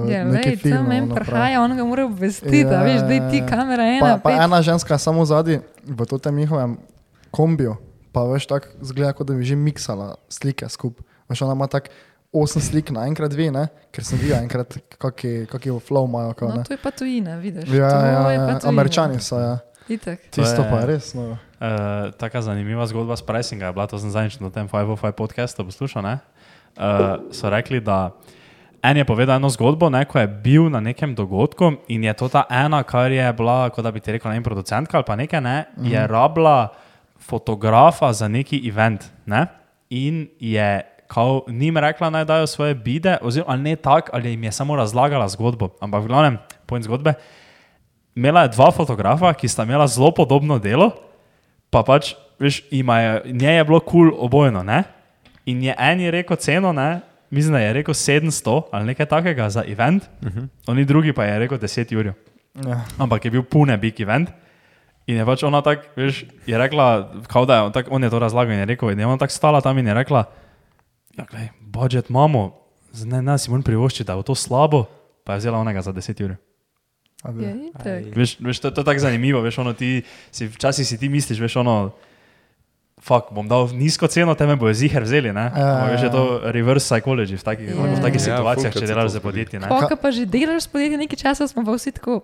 Ja, 0.08 0.24
neki 0.24 0.48
lej, 0.48 0.56
film. 0.56 0.86
tam 0.86 1.08
prav. 1.08 1.14
prihaja, 1.16 1.60
on 1.60 1.76
ga 1.76 1.84
mora 1.84 2.04
obvestiti, 2.04 2.58
Ja, 2.58 2.72
ja, 2.72 2.82
veš, 2.82 3.00
da 3.00 3.12
je 3.12 3.30
ti 3.30 3.36
ja. 3.36 3.46
kamera 3.46 3.82
ena. 3.84 4.00
Pa, 4.00 4.18
pa 4.18 4.30
pet. 4.30 4.40
ena 4.40 4.62
ženska 4.62 4.98
samo 4.98 5.24
zadnji 5.24 5.60
v 5.84 6.18
tem 6.18 6.36
njihovem 6.36 6.76
kombiju, 7.30 7.76
pa 8.12 8.22
veš 8.24 8.46
tako 8.46 8.66
zgleda, 8.80 9.12
kot 9.12 9.26
da 9.26 9.34
bi 9.34 9.44
že 9.44 9.56
miksala 9.56 10.14
slike 10.28 10.68
skupaj. 10.68 11.04
Veš, 11.28 11.42
ona 11.42 11.52
ima 11.52 11.66
tako 11.66 11.88
osem 12.34 12.62
slik 12.62 12.90
naenkrat 12.90 13.30
dve, 13.30 13.50
ne? 13.50 13.68
ker 13.90 14.04
sem 14.04 14.18
videl 14.18 14.38
enkrat, 14.38 14.74
kaki 15.46 15.70
flow 15.80 16.04
imajo. 16.04 16.32
Kao, 16.32 16.48
No, 16.48 16.62
to 16.62 16.72
je 16.72 16.78
pa 16.78 16.90
tujina, 16.90 17.36
vidiš. 17.36 17.68
ja, 17.68 17.90
to 17.90 17.96
ja, 17.96 18.06
je 18.06 18.16
pa 18.16 18.32
ja, 18.32 18.38
tujina. 18.50 18.60
američani 18.64 19.20
so, 19.20 19.38
ja. 19.38 19.58
Itak. 19.88 20.18
Tisto 20.30 20.62
je- 20.62 20.70
pa 20.70 20.76
je 20.76 20.86
res. 20.86 21.14
No. 21.14 21.38
Uh, 21.64 22.12
taka 22.20 22.42
zanimiva 22.42 22.84
zgodba 22.86 23.16
s 23.16 23.22
pricinga 23.22 23.66
je 23.66 23.72
bila, 23.72 23.86
to 23.86 23.96
sem 23.96 24.10
zadnjič 24.10 24.36
na 24.40 24.50
tem 24.50 24.68
505 24.68 25.12
podcastu 25.16 25.64
poslušal. 25.64 26.02
ne. 26.02 26.18
Uh, 26.76 27.32
so 27.32 27.48
rekli, 27.48 27.80
da 27.80 28.10
en 28.82 28.96
je 28.96 29.04
povedal 29.04 29.36
eno 29.40 29.48
zgodbo, 29.48 29.88
ne, 29.88 30.04
ko 30.04 30.18
je 30.20 30.28
bil 30.28 30.68
na 30.68 30.80
nekem 30.80 31.14
dogodku 31.14 31.80
in 31.88 32.04
je 32.04 32.12
to 32.12 32.28
ta 32.28 32.44
ena, 32.50 32.82
kar 32.82 33.08
je 33.08 33.32
bila, 33.32 33.70
kot 33.70 33.80
da 33.80 33.90
bi 33.90 34.00
ti 34.00 34.12
rekel, 34.12 34.28
ne 34.28 34.36
vem, 34.36 34.44
producentka 34.44 35.00
ali 35.00 35.08
pa 35.08 35.16
nekaj, 35.16 35.40
ne, 35.40 35.64
mm 35.64 35.84
-hmm. 35.84 35.92
je 35.92 36.06
rabila 36.06 36.68
fotografa 37.16 38.12
za 38.12 38.28
neki 38.28 38.60
event. 38.68 39.04
Ne, 39.26 39.46
in 39.90 40.28
je 40.40 40.82
kao, 41.06 41.44
njim 41.48 41.76
rekla, 41.76 42.10
naj 42.10 42.24
dajo 42.24 42.46
svoje 42.46 42.74
bide, 42.74 43.16
oziroma 43.22 43.56
ne 43.56 43.76
tako, 43.76 44.10
ali 44.12 44.30
jim 44.30 44.44
je 44.44 44.52
samo 44.52 44.76
razlagala 44.76 45.28
zgodbo. 45.28 45.68
Ampak 45.80 46.04
v 46.04 46.06
glavnem, 46.06 46.38
point 46.66 46.84
zgodbe. 46.84 47.14
Imela 48.14 48.42
je 48.42 48.48
dva 48.48 48.70
fotografa, 48.70 49.32
ki 49.32 49.48
sta 49.48 49.62
imela 49.62 49.86
zelo 49.86 50.10
podobno 50.10 50.58
delo, 50.58 50.90
pa 51.74 51.82
pač, 51.82 52.14
veš, 52.38 52.62
ima 52.70 53.00
je, 53.00 53.34
njej 53.34 53.58
je 53.58 53.64
bilo 53.66 53.80
kul 53.82 54.10
cool 54.10 54.24
obojno, 54.26 54.62
ne? 54.62 54.84
In 55.50 55.62
je 55.62 55.74
en 55.74 56.00
je 56.00 56.10
rekel 56.14 56.38
ceno, 56.38 56.72
ne? 56.72 57.00
Mislim, 57.34 57.56
da 57.58 57.60
je 57.64 57.72
rekel 57.72 57.94
700 57.94 58.70
ali 58.70 58.94
nekaj 58.94 59.06
takega 59.10 59.50
za 59.50 59.64
event, 59.66 60.06
uh 60.22 60.28
-huh. 60.28 60.48
oni 60.66 60.84
drugi 60.84 61.12
pa 61.12 61.24
je 61.24 61.38
rekel 61.38 61.58
10 61.58 61.98
ur. 61.98 62.12
Ja. 62.54 62.84
Ampak 62.98 63.24
je 63.24 63.30
bil 63.30 63.42
pune 63.42 63.76
big 63.76 64.00
event. 64.00 64.30
In 65.06 65.16
je 65.16 65.24
pač 65.26 65.42
ona 65.42 65.60
tako, 65.60 65.82
veš, 65.96 66.24
je 66.46 66.58
rekla, 66.58 67.12
kao 67.26 67.44
da 67.44 67.56
je 67.56 67.62
on, 67.62 67.72
tak, 67.72 67.86
on 67.90 68.02
je 68.02 68.10
to 68.10 68.18
razlagal 68.18 68.52
in 68.52 68.58
je 68.58 68.64
rekel, 68.64 68.90
in 68.90 69.00
je 69.00 69.06
ona 69.06 69.18
tako 69.18 69.32
stala 69.32 69.60
tam 69.60 69.78
in 69.78 69.86
je 69.86 69.94
rekla, 69.94 70.24
ja, 71.18 71.24
gledaj, 71.30 71.48
budžet 71.60 72.10
imamo, 72.10 72.56
ne, 73.04 73.22
ne 73.22 73.38
si 73.38 73.50
moram 73.50 73.62
privoščiti, 73.62 74.06
da 74.06 74.16
je 74.16 74.22
to 74.22 74.34
slabo, 74.34 74.84
pa 75.24 75.32
je 75.32 75.38
vzela 75.38 75.58
onega 75.58 75.82
za 75.82 75.92
10 75.92 76.24
ur. 76.24 76.36
Adi. 77.24 77.44
Ja. 77.44 77.98
Veš, 78.12 78.36
veš 78.38 78.60
to, 78.60 78.70
to 78.70 78.80
je 78.80 78.86
tako 78.86 79.00
zanimivo, 79.00 79.40
veš, 79.40 79.58
ono 79.58 79.72
ti, 79.72 80.02
si, 80.30 80.46
včasih 80.46 80.84
si 80.84 80.98
ti 80.98 81.08
misliš, 81.08 81.40
veš, 81.40 81.56
ono, 81.56 81.76
fuck, 82.98 83.30
bom 83.30 83.44
dal 83.44 83.68
nizko 83.70 84.06
ceno, 84.06 84.34
te 84.34 84.44
me 84.44 84.56
bojo 84.56 84.74
ziger 84.74 85.02
vzeli, 85.02 85.32
ne? 85.32 85.46
Ja, 85.50 85.84
veš, 85.86 86.00
je 86.00 86.06
ja, 86.06 86.12
to 86.12 86.22
reverse 86.46 86.84
psychology 86.86 87.34
v 87.34 87.42
takih, 87.42 87.66
Ja. 87.66 87.74
yeah. 87.74 87.94
v 87.94 88.02
takih 88.02 88.20
Ja, 88.20 88.24
situacijah, 88.26 88.54
fulkrat 88.66 88.72
če 88.74 88.80
se 88.80 88.92
delaš 88.92 89.04
to 89.04 89.08
za 89.10 89.20
podjetje, 89.20 89.56
ne? 89.58 89.68
Ko 89.68 89.96
pa 89.96 90.08
že 90.10 90.26
delaš 90.26 90.62
s 90.62 90.68
podjetjem 90.68 91.00
nekaj 91.00 91.18
časa, 91.18 91.44
smo 91.46 91.64
pa 91.64 91.72
vsi 91.72 91.92
tako, 91.92 92.20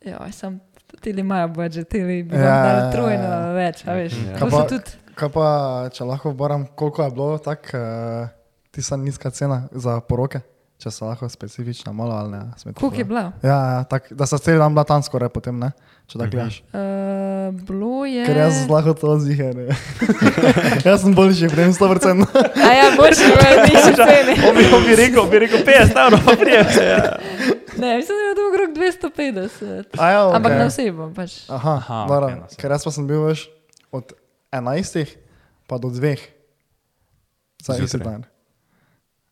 ja, 0.00 0.18
sem. 0.30 0.58
Tili 0.96 1.20
imajo 1.20 1.48
budžet, 1.50 1.88
tili 1.88 2.22
bi 2.22 2.32
vam 2.32 2.40
Ja, 2.40 2.62
dali 2.62 2.80
ja, 2.80 2.90
trojno 2.90 3.24
ja. 3.24 3.40
več, 3.52 3.82
a 3.84 3.92
veš. 3.92 4.12
Ja. 4.16 4.38
To 4.38 4.38
Kaj 4.40 4.50
pa- 4.50 4.66
tudi, 4.66 4.90
Kaj 5.14 5.30
pa, 5.30 5.46
če 5.90 6.04
lahko 6.04 6.32
boram, 6.32 6.66
koliko 6.68 7.02
je 7.02 7.10
bilo 7.10 7.38
tako, 7.38 7.68
uh, 7.74 8.28
tista 8.70 8.96
nizka 8.96 9.30
cena 9.30 9.68
za 9.72 10.00
poroke, 10.00 10.40
če 10.78 10.90
se 10.90 11.04
lahko 11.04 11.28
specifično, 11.28 11.92
malo 11.92 12.14
ali 12.14 12.30
ne. 12.30 12.72
koliko 12.74 12.96
je 12.96 13.04
bila? 13.04 13.32
Ja, 13.42 13.58
ja 13.74 13.84
tak, 13.84 14.12
da 14.12 14.26
se 14.26 14.38
cel 14.38 14.58
dan 14.58 14.74
bila 14.74 14.84
tam 14.84 15.02
skoraj 15.02 15.28
potem, 15.32 15.58
ne? 15.58 15.72
če 16.06 16.18
tako 16.20 16.30
gledaš. 16.30 16.58
Uh, 16.70 17.54
bilo 17.66 18.04
je. 18.06 18.26
Ker 18.28 18.38
jaz 18.38 18.58
lahko 18.70 18.94
to 18.94 19.16
ziger. 19.24 19.56
jaz 20.86 21.02
sem 21.02 21.14
boljši, 21.16 21.50
vrem 21.50 21.72
100%. 21.74 22.26
A 22.62 22.70
ja, 22.76 22.90
boš 22.98 23.22
imel 23.26 23.62
nižje 23.64 23.94
cene. 23.98 24.36
On 24.46 24.54
bi, 24.58 24.66
on 24.76 24.86
bi 24.86 24.98
rekel, 25.00 25.26
bi 25.32 25.42
rekel 25.46 25.64
50 25.66 26.02
evrov, 26.06 26.26
pa 26.26 26.36
prijem. 26.40 26.66
Ne, 27.76 27.96
mislim, 27.96 28.16
da 28.16 28.28
je 28.28 28.34
bilo 28.34 28.48
okrog 28.48 28.70
250. 28.76 29.98
A 30.00 30.10
ja, 30.10 30.20
okay. 30.24 30.36
Ampak 30.36 30.52
na 30.56 30.64
osebo 30.70 31.10
pač. 31.12 31.34
Aha, 31.52 31.74
Aha, 31.76 31.98
okej, 32.08 32.38
okay, 32.40 32.56
ker 32.56 32.72
jaz 32.72 32.86
pa 32.88 32.92
sem 32.94 33.04
bil 33.04 33.26
veš 33.26 33.42
od 33.92 34.14
11 34.48 35.12
pa 35.68 35.76
do 35.76 35.90
2. 35.92 36.16
Za 37.60 37.76
isti 37.76 37.98
Zjutraj. 37.98 38.12
dan. 38.12 38.24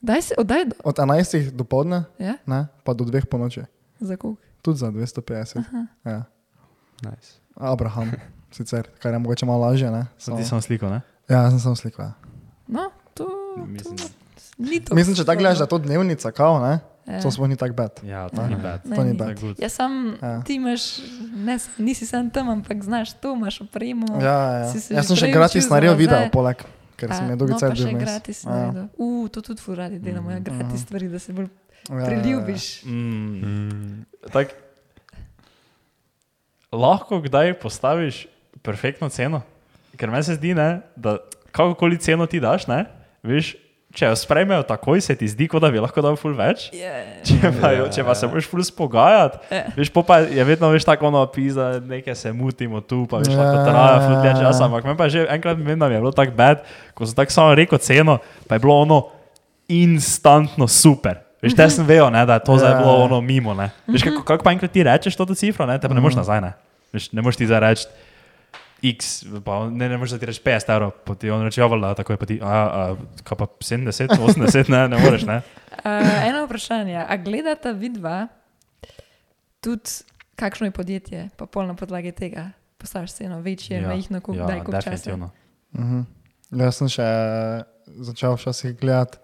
Daj 0.05 0.23
se, 0.23 0.35
oddaj. 0.37 0.65
do- 0.67 0.77
Od 0.85 0.95
11 0.95 1.51
do 1.51 1.65
povdne, 1.65 2.05
Ja, 2.19 2.37
ne, 2.45 2.67
pa 2.81 2.93
do 2.93 3.05
2 3.05 3.25
po 3.25 3.39
noči. 3.39 3.65
za 3.97 4.17
koliko? 4.17 4.41
Tudi 4.61 4.79
za 4.79 4.89
250. 4.89 5.65
Ja. 6.05 6.25
Nice. 7.03 7.41
Abraham, 7.55 8.13
sicer, 8.53 8.89
kar 8.99 9.13
je 9.13 9.19
mogoče 9.19 9.47
malo 9.47 9.61
lažje. 9.63 9.91
Ne? 9.91 10.07
Sem 10.17 10.37
ti 10.37 10.45
sem 10.45 10.61
sliko, 10.61 10.89
ne? 10.89 11.01
Ja, 11.25 11.43
jaz 11.43 11.53
sem 11.53 11.61
samo 11.63 11.75
slikal. 11.75 12.13
No, 12.67 12.85
to, 13.15 13.29
Mislim, 13.59 13.97
to 13.97 14.05
ni 14.59 14.81
to. 14.81 14.95
Mislim, 14.95 15.17
če 15.17 15.25
tako 15.25 15.39
gledaš, 15.39 15.59
da 15.59 15.65
je 15.65 15.69
to 15.69 15.79
dnevnica, 15.79 16.31
kao, 16.31 16.61
ne? 16.61 16.79
Ja. 17.07 17.21
To 17.21 17.29
sploh 17.29 17.49
ni 17.49 17.57
tako 17.57 17.75
bad. 17.75 18.01
Ja, 18.03 18.29
to 18.29 18.41
ni 18.43 18.57
bad. 18.57 18.81
Ne, 18.83 18.97
To 18.97 19.03
ni 19.03 19.11
ni. 19.11 19.17
bad. 19.17 19.37
Good. 19.37 19.57
Ja, 19.59 19.69
sam 19.69 20.17
Ja. 20.17 20.41
ti 20.43 20.55
imaš, 20.55 20.99
ne, 21.35 21.57
nisi 21.79 22.07
sam 22.07 22.31
tam, 22.31 22.49
ampak 22.51 22.83
znaš 22.83 23.13
to, 23.15 23.35
imaš 23.35 23.61
opremo. 23.61 24.07
Ja, 24.17 24.39
ja. 24.55 24.65
Si 24.67 24.81
se 24.81 24.95
Jaz 24.95 25.03
že 25.03 25.07
sem 25.07 25.17
še 25.17 25.21
prej 25.23 25.33
gratis 25.35 25.69
naredil 25.69 25.97
video, 25.97 26.29
poleg, 26.31 26.57
ker 27.05 27.17
sem 27.17 27.29
no, 27.29 27.59
cel 27.59 27.71
pa 27.71 27.77
še 27.77 27.89
bil. 27.89 28.01
gratis 28.01 28.45
naredil. 28.45 28.89
Uh, 28.97 29.29
to 29.29 29.43
tudi 29.43 29.61
ful 29.61 29.75
radi 29.75 29.99
delamo, 29.99 30.31
ja, 30.31 30.41
gratis 30.41 30.81
stvari, 30.81 31.09
da 31.09 31.19
se 31.19 31.33
bolj 31.33 31.49
Ja, 31.85 32.07
priljubiš. 32.07 32.85
Mm, 32.85 33.41
Mm. 33.41 34.05
tak, 34.33 34.55
lahko 36.73 37.21
kdaj 37.21 37.55
postaviš 37.55 38.27
perfektno 38.63 39.09
ceno? 39.09 39.43
Ker 39.97 40.11
meni 40.11 40.25
se 40.25 40.35
zdi, 40.35 40.55
ne, 40.55 40.81
da 40.97 41.19
kakokoli 41.53 41.99
ceno 41.99 42.27
ti 42.27 42.41
daš, 42.41 42.67
ne, 42.67 42.85
veš, 43.23 43.55
če 43.95 44.09
jo 44.09 44.17
sprejmejo 44.17 44.65
takoj, 44.67 44.99
se 45.01 45.15
ti 45.15 45.29
zdi, 45.29 45.47
kot 45.47 45.63
da 45.63 45.71
bi 45.71 45.79
lahko 45.79 46.03
dal 46.03 46.17
ful 46.19 46.35
več. 46.35 46.67
Yeah. 46.75 47.23
Če 47.23 47.53
pa, 47.55 47.71
jo, 47.73 47.85
če 47.89 48.03
pa 48.03 48.15
se 48.15 48.27
moraš 48.27 48.49
ful 48.51 48.63
spogajati, 48.63 49.39
Ja. 49.51 49.63
veš, 49.73 49.93
pa 49.95 50.19
je 50.21 50.45
vedno 50.45 50.69
veš 50.69 50.85
tako 50.85 51.07
ono 51.07 51.23
pisa, 51.27 51.79
nekaj 51.81 52.15
se 52.17 52.33
mutimo 52.33 52.81
tu, 52.81 53.05
pa 53.07 53.23
veš, 53.23 53.31
Ja, 53.31 53.39
lahko 53.39 53.65
traja 53.65 53.99
ful 54.01 54.17
dlje 54.17 54.31
ja, 54.31 54.39
časa, 54.41 54.61
ja. 54.61 54.67
ampak 54.67 54.85
meni 54.85 54.99
pa 54.99 55.05
je 55.05 55.11
že 55.11 55.27
enkrat 55.31 55.57
vem, 55.57 55.79
da 55.79 55.87
mi 55.87 55.95
je 55.95 56.01
bilo 56.01 56.13
tako 56.13 56.35
bad, 56.35 56.67
ko 56.93 57.07
sem 57.07 57.15
tako 57.15 57.33
samo 57.33 57.55
rekel 57.55 57.79
ceno, 57.79 58.19
pa 58.45 58.55
je 58.55 58.61
bilo 58.61 58.75
ono 58.77 58.99
instantno 59.69 60.67
super. 60.69 61.23
Veš, 61.43 61.53
te 61.55 61.67
sem 61.71 61.85
vejo, 61.85 62.09
ne, 62.11 62.25
da 62.25 62.35
je 62.35 62.45
to 62.45 62.57
zdaj 62.57 62.73
Ja, 62.73 62.79
bilo 62.79 62.93
ja. 62.95 63.05
ono 63.05 63.21
mimo. 63.21 63.55
Ne. 63.55 63.71
Veš, 63.87 64.03
kako, 64.03 64.23
kako 64.25 64.45
pa 64.45 64.53
enkrat 64.53 64.73
ti 64.73 64.83
rečeš 64.83 65.13
to 65.15 65.27
cifro, 65.29 65.67
ne, 65.67 65.77
te 65.79 65.89
pa 65.89 65.95
ne 65.95 66.01
moreš 66.01 66.17
nazaj. 66.17 66.41
Ne. 66.41 66.53
Veš, 66.93 67.13
ne 67.13 67.21
moreš 67.21 67.37
ti 67.37 67.47
zdaj 67.47 67.61
reči 67.61 67.85
X, 68.85 69.07
pa 69.41 69.65
ne, 69.67 69.89
ne 69.89 69.97
moreš 69.97 70.19
ti 70.19 70.27
reči 70.27 70.43
50 70.43 70.69
evrov, 70.69 70.91
pa 71.01 71.15
ti 71.15 71.31
on 71.31 71.43
reče, 71.43 71.61
ja, 71.61 71.67
valjda, 71.67 71.95
tako 71.95 72.13
je 72.13 72.19
pa 72.19 72.27
ti, 72.27 72.37
a, 72.37 72.47
a, 72.47 72.81
kaj 73.23 73.37
pa 73.37 73.47
70, 73.59 74.13
80, 74.13 74.69
ne, 74.69 74.89
ne 74.89 74.99
moreš, 74.99 75.25
ne. 75.25 75.39
Uh, 75.73 75.89
eno 76.29 76.45
vprašanje, 76.45 76.99
a 76.99 77.17
gledata 77.17 77.73
vidva 77.73 78.27
tudi, 79.61 79.91
kakšno 80.35 80.67
je 80.67 80.71
podjetje, 80.73 81.29
pa 81.35 81.47
pol 81.47 81.65
na 81.65 81.75
podlagi 81.75 82.13
tega 82.13 82.51
postaviš 82.77 83.13
ceno 83.15 83.41
večje, 83.41 83.79
ja, 83.79 83.89
majhno, 83.89 84.21
koliko 84.21 84.43
ja, 84.43 84.47
daj, 84.47 84.59
koliko 84.59 84.73
časa. 84.75 84.91
definitivno. 84.91 85.31
Mhm. 85.73 86.01
Jaz 86.55 86.77
sem 86.77 86.89
še 86.91 87.07
začel 87.99 88.35
včasih 88.35 88.77
gledati, 88.77 89.19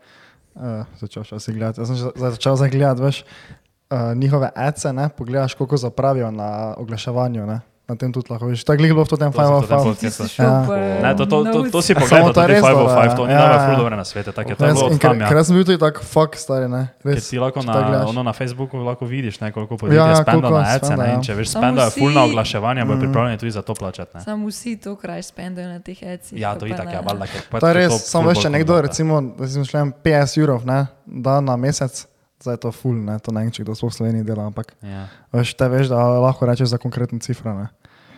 uh, 0.55 0.63
začel 0.97 1.23
včasih 1.23 1.55
gledati, 1.55 1.81
jaz 1.81 1.89
sem 1.89 1.97
že 1.97 2.09
za- 2.09 2.31
začel 2.31 2.57
zdaj 2.57 2.71
gledati, 2.71 3.03
veš, 3.03 3.19
uh, 3.23 4.15
njihove 4.15 4.51
ece, 4.59 4.93
ne, 4.93 5.09
pogledaš, 5.11 5.55
koliko 5.55 5.77
zapravijo 5.77 6.31
na 6.31 6.49
oglaševanju, 6.77 7.47
ne, 7.47 7.61
na 7.91 7.97
tem 7.97 8.07
tudi 8.09 8.31
lahko 8.31 8.47
vidiš. 8.47 8.63
Tako 8.63 8.79
je 8.81 8.89
bilo 8.89 9.03
v 9.03 9.11
tem 9.11 9.19
To 9.27 9.35
sem 9.35 9.35
to 9.35 9.35
tem 9.35 9.35
505. 9.35 9.61
podcastu. 9.61 9.91
Ti 9.97 10.09
si 10.09 10.23
Ja. 10.23 10.29
šel 10.29 10.47
Ja. 10.47 10.63
pa 10.63 10.75
Ne, 11.01 11.11
to, 11.13 11.25
to, 11.25 11.37
to, 11.45 11.59
to 11.67 11.79
si 11.81 11.91
Samo 11.91 12.01
pogledal, 12.01 12.29
to 12.29 12.41
je 12.41 12.47
tudi 12.47 12.53
res 12.53 12.63
505, 12.63 13.17
to 13.17 13.23
ni 13.23 13.33
ja. 13.33 13.39
dava 13.41 13.51
Ja, 13.51 13.61
ful 13.61 13.73
ja. 13.73 13.79
dobre 13.79 13.95
na 13.97 14.05
svete, 14.05 14.31
tako 14.31 14.49
je 14.49 14.57
to 14.57 14.63
Jaz, 14.63 14.75
bilo 14.75 14.87
ker, 14.89 14.99
tam, 15.01 15.17
ker 15.19 15.27
ja. 15.29 15.37
jaz 15.37 15.45
sem 15.45 15.55
bil 15.55 15.65
tudi 15.65 15.81
tako 15.81 16.01
fuck 16.05 16.33
stari, 16.37 16.67
ne, 16.69 16.83
Ker 16.97 17.11
res. 17.11 17.27
ti 17.27 17.37
lahko 17.37 17.59
na, 17.61 17.73
tako 17.75 18.09
ono 18.09 18.23
na 18.23 18.33
Facebooku 18.33 18.77
lahko 18.79 19.05
vidiš, 19.05 19.41
ne, 19.41 19.49
koliko 19.49 19.75
Ja, 19.75 19.79
podjetij 19.81 20.15
spenda 20.17 20.33
koliko 20.41 20.51
na 20.53 20.69
ece, 20.69 20.87
spenda, 20.87 20.97
ne, 20.97 21.09
ja. 21.09 21.15
in 21.15 21.21
če 21.21 21.33
veš, 21.35 21.49
Samo 21.49 21.61
spendajo 21.61 21.91
ful 21.93 22.11
na 22.11 22.23
oglaševanje, 22.25 22.81
bojo 22.83 22.93
Mhm. 22.93 23.03
pripravljeni 23.03 23.39
tudi 23.39 23.51
za 23.51 23.63
to 23.63 23.75
plačati. 23.75 24.11
ne. 24.15 24.21
Samo 24.21 24.47
vsi 24.47 24.77
to 24.79 24.95
kraj 24.95 25.21
spendajo 25.25 25.69
na 25.69 25.81
teh 25.81 25.99
ecih. 25.99 26.35
Ja, 26.35 26.55
to 26.55 26.65
itak, 26.65 26.87
na- 26.87 26.93
ja, 26.93 27.01
valjda, 27.03 27.27
ker 27.27 27.43
pač 27.49 27.59
To 27.59 27.67
je 27.67 27.75
ker 27.75 27.81
res, 27.83 27.93
samo 28.05 28.23
ful 28.23 28.31
veš, 28.31 28.39
če 28.39 28.51
nekdo 28.51 28.75
recimo, 28.79 29.15
da 29.33 29.43
si 29.45 29.59
mišljem 29.59 29.93
50 29.99 30.39
evrov, 30.39 30.61
ne, 30.65 30.81
da 31.05 31.41
na 31.41 31.57
mesec, 31.57 32.07
zdaj 32.39 32.55
je 32.55 32.59
to 32.59 32.73
full, 32.73 32.95
ne, 32.97 33.19
to 33.19 33.31
ne 33.31 33.41
vem, 33.43 33.51
če 33.51 33.63
kdo 33.63 33.75
sploh 33.75 33.91
v 33.91 33.95
Sloveniji 33.95 34.25
dela, 34.25 34.47
ampak 34.47 34.73
Ja. 34.81 35.09
veš, 35.31 35.53
te 35.53 35.67
veš, 35.67 35.89
da 35.89 35.97
lahko 35.99 36.47
rečeš 36.47 36.69
za 36.69 36.79
konkretno 36.79 37.19
cifro, 37.19 37.53
ne. 37.53 37.69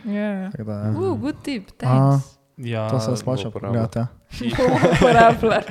Ja. 0.05 0.51
Tako 0.51 0.65
da, 0.65 0.73
ja. 0.73 0.91
Uh, 0.91 1.21
good 1.21 1.37
tip, 1.43 1.71
thanks. 1.77 2.43
Ja, 2.57 2.91
To 2.91 3.01
se 3.01 3.17
splača 3.17 3.45
bo 3.45 3.51
pogledati. 3.51 3.99
Ja. 3.99 4.07
Bomo 4.59 4.77
uporabljali. 4.93 5.63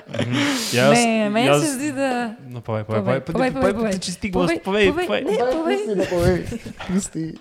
jaz, 0.74 0.92
Ne, 0.94 1.30
meni 1.30 1.48
jaz, 1.48 1.62
se 1.62 1.74
zdi, 1.74 1.92
da. 1.92 2.34
No, 2.50 2.62
povej, 2.62 2.84
povej, 2.84 3.02
Povej, 3.02 3.22
povej, 3.22 3.52
povej, 3.52 3.74
povej. 3.74 4.00
če 4.00 4.12
si 4.12 4.20
ti 4.20 4.30
gost, 4.30 4.54
povej, 4.64 4.92
povej. 4.94 5.24
Ne, 5.24 5.38
povej. 5.54 5.78
da 5.96 6.06
povej. 6.10 6.46
Pusti. 6.88 7.38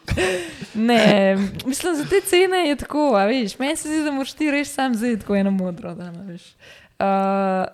Ne, 0.75 1.37
mislim, 1.67 1.97
za 1.97 2.05
te 2.05 2.21
cene 2.21 2.69
je 2.69 2.77
tako, 2.77 3.17
a 3.17 3.25
veš, 3.25 3.59
meni 3.59 3.77
se 3.77 3.89
zdi, 3.89 4.05
da 4.05 4.13
moraš 4.13 4.33
ti 4.33 4.51
reči 4.51 4.71
sam 4.71 4.95
zdaj 4.95 5.19
tako 5.19 5.37
eno 5.37 5.51
modro, 5.51 5.95
da 5.95 6.11
ne 6.11 6.25
veš. 6.25 6.55
Uh, 7.01 7.65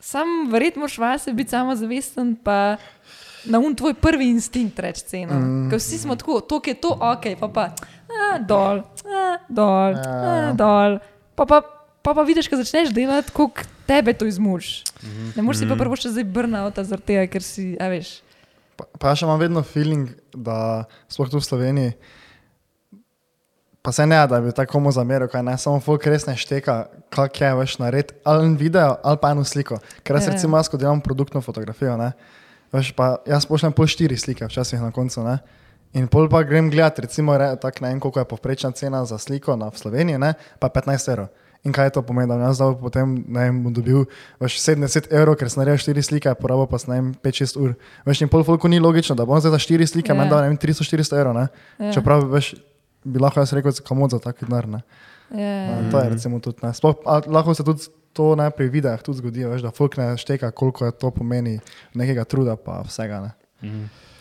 sam 0.00 0.28
verjetno 0.52 0.80
moraš 0.80 0.98
vase 0.98 1.32
biti 1.32 1.50
samozavesten, 1.50 2.36
pa 2.36 2.76
na 3.44 3.58
un 3.58 3.74
tvoj 3.74 3.94
prvi 3.94 4.28
instinkt 4.28 4.78
reči 4.78 5.04
ceno. 5.04 5.34
Mm. 5.34 5.70
Ker 5.70 5.78
vsi 5.78 5.98
smo 5.98 6.16
tako, 6.16 6.40
to 6.40 6.60
je 6.66 6.74
to, 6.74 6.98
ok, 7.00 7.24
pa 7.40 7.48
pa 7.48 7.70
a, 8.28 8.38
dol, 8.38 8.82
a, 9.04 9.24
dol, 9.48 9.96
Ja. 9.96 10.50
a, 10.50 10.52
dol, 10.52 10.98
pa 11.34 11.44
pa 11.44 11.62
pa, 12.02 12.14
pa 12.14 12.22
vidiš, 12.24 12.48
ko 12.48 12.56
začneš 12.56 12.92
delati, 12.94 13.32
koliko 13.32 13.60
tebe 13.86 14.12
to 14.12 14.24
izmuš. 14.24 14.84
Mhm. 15.02 15.32
Ne 15.36 15.42
moreš 15.42 15.58
si 15.60 15.68
pa 15.68 15.76
prvo 15.76 15.96
še 15.96 16.08
zdaj 16.10 16.24
brnauta 16.24 16.84
zaradi 16.84 17.06
tega, 17.06 17.26
ker 17.28 17.42
si, 17.42 17.74
a 17.76 17.88
veš. 17.88 18.20
Pa, 18.78 18.86
pa 18.98 19.12
še 19.12 19.26
imam 19.26 19.40
vedno 19.40 19.60
feeling, 19.62 20.08
da 20.32 20.84
sploh 21.10 21.28
tu 21.28 21.36
v 21.36 21.44
Sloveniji, 21.44 21.92
pa 23.82 23.92
se 23.92 24.06
ne, 24.06 24.18
da 24.26 24.40
bi 24.40 24.52
tako 24.52 24.72
komu 24.72 24.92
zameril, 24.92 25.28
kaj 25.28 25.42
ne, 25.42 25.54
samo 25.58 25.80
folk 25.80 26.04
res 26.06 26.26
ne 26.28 26.34
šteka, 26.36 26.74
kak 27.10 27.40
je 27.40 27.50
veš 27.56 27.78
nared, 27.80 28.12
ali 28.24 28.46
en 28.46 28.56
video, 28.56 28.96
ali 29.02 29.18
pa 29.20 29.30
eno 29.32 29.44
sliko. 29.44 29.78
Ker 30.04 30.16
jaz 30.18 30.26
Ja, 30.26 30.30
ja. 30.30 30.34
recimo, 30.36 30.56
jaz, 30.56 30.68
ko 30.68 30.76
delam 30.76 31.00
produktno 31.00 31.40
fotografijo, 31.40 31.96
ne, 31.96 32.12
veš 32.74 32.92
pa, 32.92 33.16
jaz 33.26 33.46
pošljem 33.48 33.72
pol 33.72 33.88
štiri 33.88 34.16
slike 34.16 34.46
včasih 34.46 34.80
na 34.82 34.90
koncu, 34.92 35.24
ne. 35.24 35.38
In 35.98 36.06
pol 36.06 36.30
pa 36.30 36.44
grem 36.46 36.70
gledat, 36.70 37.00
recimo, 37.02 37.34
re, 37.34 37.50
tak, 37.60 37.80
ne 37.82 37.90
vem, 37.90 38.00
koliko 38.00 38.22
je 38.22 38.30
povprečna 38.30 38.70
cena 38.76 39.02
za 39.08 39.18
sliko 39.18 39.56
na, 39.58 39.72
v 39.74 39.80
Sloveniji, 39.80 40.20
ne, 40.22 40.34
pa 40.62 40.70
15 40.70 41.10
evrov. 41.10 41.28
In 41.66 41.74
kaj 41.74 41.90
to 41.96 42.04
pomeni, 42.06 42.30
da 42.30 42.38
jaz 42.38 42.60
dal 42.62 42.76
potem, 42.78 43.16
ne 43.26 43.48
vem, 43.48 43.56
bom 43.64 43.74
dobil 43.74 44.04
veš, 44.38 44.60
70 44.62 45.10
evrov, 45.10 45.34
ker 45.40 45.50
sem 45.50 45.58
naredil 45.58 45.82
4 45.82 46.06
slike, 46.06 46.34
porabil 46.38 46.70
pa 46.70 46.78
sem, 46.78 46.92
ne 46.94 47.00
vem, 47.00 47.08
5-6 47.18 47.58
ur. 47.58 47.74
Veš, 48.06 48.22
in 48.22 48.30
pol 48.30 48.46
folku 48.46 48.70
ni 48.70 48.78
logično, 48.78 49.16
da 49.18 49.26
bom 49.26 49.42
zdaj 49.42 49.56
za 49.58 49.60
4 49.66 49.90
slike 49.90 50.14
Ja. 50.14 50.16
yeah. 50.16 50.30
dal, 50.30 50.46
ne 50.46 50.54
vem, 50.54 50.60
300-400 50.62 51.18
evrov, 51.18 51.34
ne. 51.34 51.46
Ja. 51.82 51.92
Čeprav, 51.98 52.28
veš, 52.30 52.54
bi 53.02 53.18
lahko 53.18 53.42
jaz 53.42 53.52
rekel, 53.58 53.74
kamot 53.82 54.14
za 54.14 54.22
tak 54.22 54.38
denar, 54.44 54.70
ne. 54.70 54.82
Ja, 54.86 55.10
Mm. 55.28 55.90
To 55.92 56.00
je 56.00 56.08
recimo 56.08 56.40
tudi, 56.40 56.62
ne. 56.64 56.72
Sploh, 56.72 57.02
a, 57.04 57.20
lahko 57.26 57.52
se 57.52 57.64
tudi 57.64 57.90
to 58.16 58.32
ne 58.32 58.48
pri 58.50 58.70
videih 58.72 59.02
tudi 59.04 59.18
zgodi, 59.20 59.44
veš, 59.44 59.60
da 59.66 59.70
folk 59.74 59.98
ne 60.00 60.16
šteka, 60.16 60.50
koliko 60.56 60.88
je 60.88 60.94
to 60.96 61.10
pomeni 61.12 61.58
nekega 61.92 62.24
truda 62.24 62.56
pa 62.56 62.80
vsega, 62.86 63.20
ne. 63.20 63.32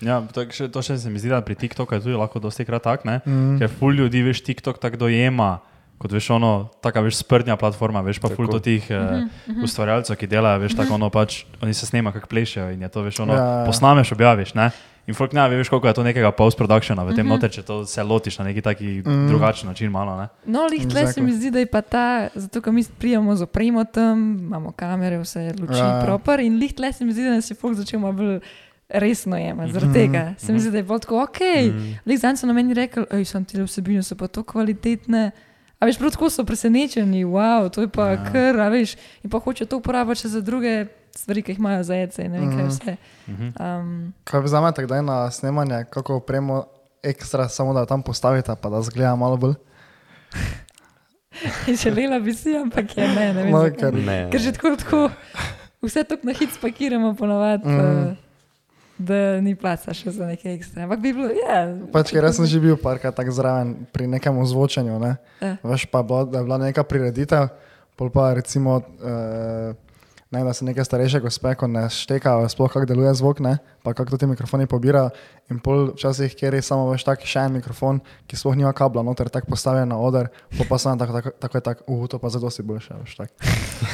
Ja, 0.02 0.22
to, 0.34 0.46
še, 0.54 0.68
to 0.70 0.82
še 0.86 0.98
se 1.02 1.10
mi 1.10 1.20
zdi, 1.20 1.32
da 1.34 1.42
pri 1.42 1.56
TikToku 1.56 1.98
je 1.98 2.04
tudi 2.06 2.18
lahko 2.20 2.40
dosti 2.40 2.66
krat 2.66 2.86
tak, 2.86 3.06
ne? 3.06 3.22
Mm. 3.26 3.58
ker 3.62 3.72
ful 3.80 3.98
ljudi, 3.98 4.22
veš, 4.22 4.44
TikTok 4.46 4.80
tako 4.84 5.08
dojema. 5.08 5.58
Kot 5.98 6.12
veš, 6.14 6.28
ono, 6.30 6.70
taka 6.86 7.02
veš, 7.02 7.24
sprdnja 7.24 7.56
platforma, 7.58 8.04
veš 8.06 8.20
pa 8.22 8.30
ful 8.30 8.46
Tako. 8.46 8.60
to 8.60 8.70
tih 8.70 8.86
uh, 8.94 9.64
ustvarjalcev, 9.66 10.14
ki 10.14 10.28
delajo, 10.30 10.62
veš, 10.62 10.76
tako 10.78 10.94
ono 10.94 11.10
pač, 11.10 11.40
oni 11.58 11.74
se 11.74 11.90
snema, 11.90 12.12
kako 12.14 12.30
plešejo 12.30 12.68
in 12.76 12.86
je 12.86 12.90
to, 12.94 13.02
veš, 13.02 13.24
ono, 13.26 13.34
Ja, 13.34 13.42
ja, 13.42 13.64
posnameš, 13.66 14.12
objaviš, 14.14 14.54
ne? 14.54 14.70
In 15.08 15.16
folk 15.16 15.34
ne 15.34 15.48
ve, 15.50 15.58
veš, 15.58 15.72
koliko 15.72 15.88
je 15.88 15.96
to 15.98 16.04
nekega 16.04 16.30
post-productiona 16.36 17.02
v 17.02 17.16
tem 17.16 17.26
mm 17.26 17.30
-hmm. 17.30 17.34
noter, 17.34 17.50
če 17.50 17.62
to 17.64 17.86
se 17.86 18.04
lotiš 18.04 18.38
na 18.38 18.46
neki 18.46 18.62
taki 18.62 19.02
mm. 19.06 19.28
drugačen 19.28 19.70
način, 19.70 19.92
malo, 19.92 20.18
ne? 20.22 20.28
No, 20.46 20.68
lih 20.72 20.88
tle 20.88 21.08
se 21.08 21.22
Exactly. 21.22 21.24
mi 21.24 21.34
zdi, 21.34 21.52
da 21.52 21.60
je 21.60 21.66
pa 21.66 21.82
ta, 21.82 22.28
zato 22.36 22.62
ker 22.62 22.74
mi 22.74 22.84
prijemo 23.00 23.36
z 23.36 23.42
opremo 23.42 23.84
tam, 23.84 24.38
imamo 24.40 24.72
kamere, 24.72 25.18
vse 25.18 25.54
luči, 25.60 25.80
Ja. 25.80 25.88
ja. 25.88 26.06
proper 26.06 26.40
in 26.40 26.60
lih 26.60 26.74
tle 26.74 26.94
se 26.94 27.06
mi 27.06 27.12
zdi, 27.12 27.24
da 27.24 27.30
nas 27.30 27.52
je 27.52 27.56
folk 27.56 27.78
začel 27.78 28.00
malo 28.00 28.14
bolj 28.14 28.40
resno 28.90 29.38
jemati. 29.38 29.72
Zaradi 29.74 29.94
tega 29.94 30.34
se 30.38 30.54
mi 30.54 30.60
zdi, 30.60 30.72
da 30.72 30.78
je 30.78 30.84
bilo 30.84 31.00
tako, 31.00 31.24
ok, 31.24 31.40
lih 32.06 32.20
zanj 32.20 32.36
so 32.38 32.48
na 32.48 32.54
meni 32.54 32.74
rekli, 32.74 33.04
ej, 33.12 33.26
sem 33.26 33.46
te 33.46 33.64
vsebine 33.64 34.04
so 34.04 34.16
pa 34.16 34.28
to 34.28 34.44
kvalitetne. 34.44 35.32
A 35.80 35.86
veš, 35.86 36.00
prav 36.00 36.12
tako 36.12 36.30
so 36.30 36.46
presenečeni, 36.46 37.26
wow, 37.26 37.70
to 37.70 37.82
je 37.82 37.88
pa 37.88 38.08
ja. 38.16 38.24
kar, 38.32 38.60
a 38.60 38.70
veš, 38.74 38.96
in 39.24 39.30
pa 39.30 39.40
hoče 39.40 39.66
to 39.70 39.78
uporabiti 39.78 40.24
še 40.24 40.32
za 40.34 40.42
druge 40.42 40.88
stvari, 41.14 41.44
ki 41.44 41.52
jih 41.52 41.60
imajo 41.60 41.84
za 41.84 41.96
jece 41.96 42.26
in 42.26 42.32
ne 42.32 42.40
vem 42.40 42.56
kaj 42.56 42.68
vse. 42.72 42.96
Um, 43.28 44.14
Kaj 44.24 44.42
vi 44.42 44.50
zamete 44.50 44.86
kdaj 44.88 45.04
na 45.06 45.32
snemanje, 45.32 45.84
kako 45.94 46.16
opremo 46.24 46.64
ekstra, 47.04 47.46
samo 47.50 47.74
da 47.78 47.86
tam 47.86 48.02
postavite, 48.02 48.56
pa 48.62 48.70
da 48.70 48.82
zgleda 48.82 49.16
malo 49.16 49.38
bolj? 49.38 49.54
želela 51.84 52.20
bi 52.20 52.34
si, 52.34 52.58
ampak 52.58 52.98
je 52.98 53.08
ne, 53.08 53.34
ne 53.34 53.44
vem. 53.44 53.52
No, 53.52 53.62
ker, 53.78 53.94
Ne, 53.94 54.30
Ker 54.32 54.42
že 54.42 54.52
tako, 54.58 54.76
tako 54.76 55.10
vse 55.82 56.04
to 56.04 56.18
na 56.24 56.34
hit 56.34 56.54
spakiramo, 56.54 57.14
ponavadi, 57.16 57.68
Mm. 57.70 58.27
Da 58.98 59.42
ni 59.42 59.54
placa 59.56 59.94
še 59.94 60.12
za 60.12 60.26
nekaj 60.26 60.54
ekstra. 60.58 60.86
Ampak 60.88 61.02
bi 61.02 61.14
bilo, 61.14 61.30
ja. 61.30 61.64
pač, 61.94 62.12
ker 62.14 62.26
jaz 62.26 62.40
sem 62.40 62.50
že 62.50 62.62
bil 62.62 62.78
parkrat 62.82 63.16
tako 63.18 63.34
zraven 63.36 63.76
pri 63.94 64.10
nekem 64.10 64.38
ozvočenju, 64.42 64.98
ne. 65.02 65.16
Ja. 65.42 65.56
Veš 65.62 65.86
pa, 65.92 66.02
bila, 66.02 66.26
da 66.26 66.42
je 66.42 66.48
bila 66.50 66.58
neka 66.62 66.86
prireditev, 66.88 67.52
pol 67.98 68.10
pa 68.14 68.32
recimo, 68.38 68.82
uh, 68.82 69.78
ne, 70.32 70.44
da 70.44 70.54
se 70.54 70.66
neke 70.66 70.84
starejše 70.84 71.20
gospe, 71.20 71.54
ko 71.56 71.68
ne 71.68 71.86
štekajo, 71.90 72.50
sploh 72.50 72.72
kako 72.72 72.86
deluje 72.86 73.14
zvok, 73.16 73.40
ne, 73.40 73.58
pa 73.84 73.94
kako 73.94 74.12
to 74.12 74.18
ti 74.18 74.28
mikrofoni 74.28 74.68
pobirajo. 74.68 75.10
In 75.52 75.60
pol 75.64 75.94
včasih, 75.96 76.36
ker 76.36 76.54
je 76.54 76.62
samo 76.62 76.90
veš 76.92 77.06
tak 77.08 77.24
še 77.24 77.46
en 77.48 77.56
mikrofon, 77.56 78.02
ki 78.28 78.40
sploh 78.40 78.58
nima 78.60 78.74
kabla, 78.76 79.06
noter 79.08 79.32
tako 79.32 79.54
postavljen 79.56 79.88
na 79.88 80.00
oder, 80.04 80.28
pol 80.58 80.68
pa 80.68 80.80
sem 80.82 81.00
tako, 81.00 81.16
tako, 81.20 81.36
tako 81.40 81.58
je 81.58 81.64
tako, 81.70 81.88
uh, 81.88 82.06
to 82.12 82.20
pa 82.20 82.32
zdaj 82.34 82.44
dosti 82.44 82.68
boljše, 82.68 83.00
veš 83.06 83.16
tak. 83.16 83.32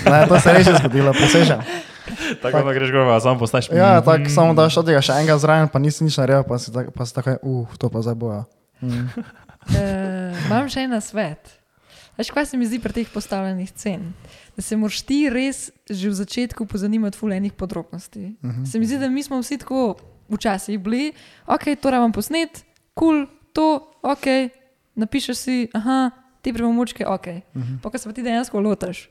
Ne, 0.09 0.25
to 0.27 0.39
se 0.39 0.49
je 0.49 0.57
res 0.57 0.67
že 0.67 0.75
zgodilo, 0.81 1.13
presežem. 1.13 1.61
Tako 2.41 2.65
da 2.65 2.73
greš 2.73 2.91
gor, 2.91 3.07
pa 3.07 3.19
samo 3.21 3.39
postaš. 3.39 3.69
Ja, 3.69 4.01
tako 4.01 4.29
samo 4.34 4.57
daš 4.57 4.81
od 4.81 4.89
tega 4.89 5.05
še 5.05 5.21
enega 5.21 5.38
zraven, 5.38 5.69
pa 5.69 5.79
nisi 5.79 6.03
nič 6.03 6.17
naredil, 6.17 6.47
pa 6.49 6.57
si, 6.57 6.73
tak, 6.73 6.89
pa 6.97 7.05
si 7.05 7.13
tako, 7.13 7.38
uh, 7.45 7.77
to 7.77 7.93
pa 7.93 8.01
zdaj 8.01 8.17
boja. 8.17 8.45
Mm. 8.81 9.05
Uh, 9.63 10.45
imam 10.49 10.65
še 10.67 10.89
en 10.89 10.97
svet. 10.99 11.59
Veš, 12.17 12.29
kaj 12.29 12.45
se 12.45 12.57
mi 12.57 12.65
zdi 12.69 12.77
pri 12.77 12.93
teh 12.93 13.09
postavljenih 13.09 13.71
cen? 13.73 14.11
Da 14.56 14.62
se 14.62 14.78
moraš 14.78 15.01
ti 15.01 15.30
res 15.30 15.72
že 15.89 16.10
v 16.10 16.14
začetku 16.14 16.66
pozanimati 16.66 17.18
fulejnih 17.18 17.54
podrobnosti. 17.54 18.36
Uh 18.41 18.49
-huh. 18.49 18.72
Se 18.72 18.80
mi 18.80 18.86
zdi, 18.86 18.97
da 18.97 19.10
mi 19.10 19.24
smo 19.24 19.41
vsi 19.41 19.58
tako 19.58 19.95
včasih 20.30 20.80
bili, 20.80 21.14
ok, 21.47 21.64
to 21.82 21.91
rabim 21.91 22.12
posnet, 22.12 22.66
kul, 22.93 23.26
cool, 23.26 23.28
to, 23.54 23.91
ok, 24.01 24.26
napišeš 24.95 25.38
si, 25.38 25.68
aha, 25.74 26.12
te 26.41 26.54
premočke, 26.54 27.06
ok. 27.08 27.28
Uh 27.28 27.62
-huh. 27.62 27.82
Pa 27.82 27.89
ko 27.89 27.97
se 27.97 28.10
pa 28.10 28.14
ti 28.14 28.24
dejansko 28.24 28.60
lotaš. 28.60 29.10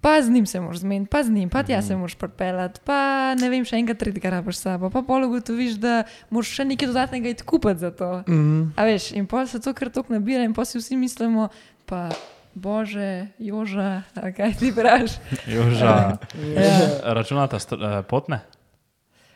Pa 0.00 0.22
z 0.22 0.30
njim 0.30 0.46
se 0.46 0.60
moraš 0.60 0.76
zmeniti, 0.76 1.10
pa 1.10 1.22
z 1.22 1.30
njim, 1.30 1.48
pa 1.48 1.62
tja 1.62 1.82
se 1.82 1.96
moraš 1.96 2.14
pripeljati, 2.14 2.80
pa 2.84 3.34
ne 3.34 3.48
vem, 3.48 3.64
še 3.64 3.76
enkrat 3.76 3.98
tretjega 3.98 4.30
rabiš 4.30 4.56
sabo, 4.56 4.90
pa 4.90 5.02
pol 5.02 5.24
ugotoviš, 5.24 5.72
da 5.72 6.02
moraš 6.30 6.48
še 6.48 6.64
nekaj 6.64 6.88
dodatnega 6.88 7.28
iti 7.28 7.42
kupiti 7.42 7.78
za 7.78 7.90
to. 7.90 8.24
Mm. 8.26 8.72
A 8.76 8.84
veš, 8.84 9.12
in 9.12 9.26
pol 9.26 9.46
se 9.46 9.60
to 9.60 9.72
kar 9.72 9.90
tako 9.90 10.12
nabira, 10.12 10.42
in 10.42 10.54
pa 10.54 10.64
si 10.64 10.78
vsi 10.78 10.96
mislimo, 10.96 11.48
pa 11.86 12.10
bože, 12.54 13.26
joža, 13.38 14.02
kaj 14.36 14.52
ti 14.54 14.72
praviš. 14.72 15.10
Joža, 15.46 16.16
Ja, 16.46 16.70
računata 17.04 17.58
st- 17.58 17.78
eh, 17.98 18.02
potne? 18.02 18.40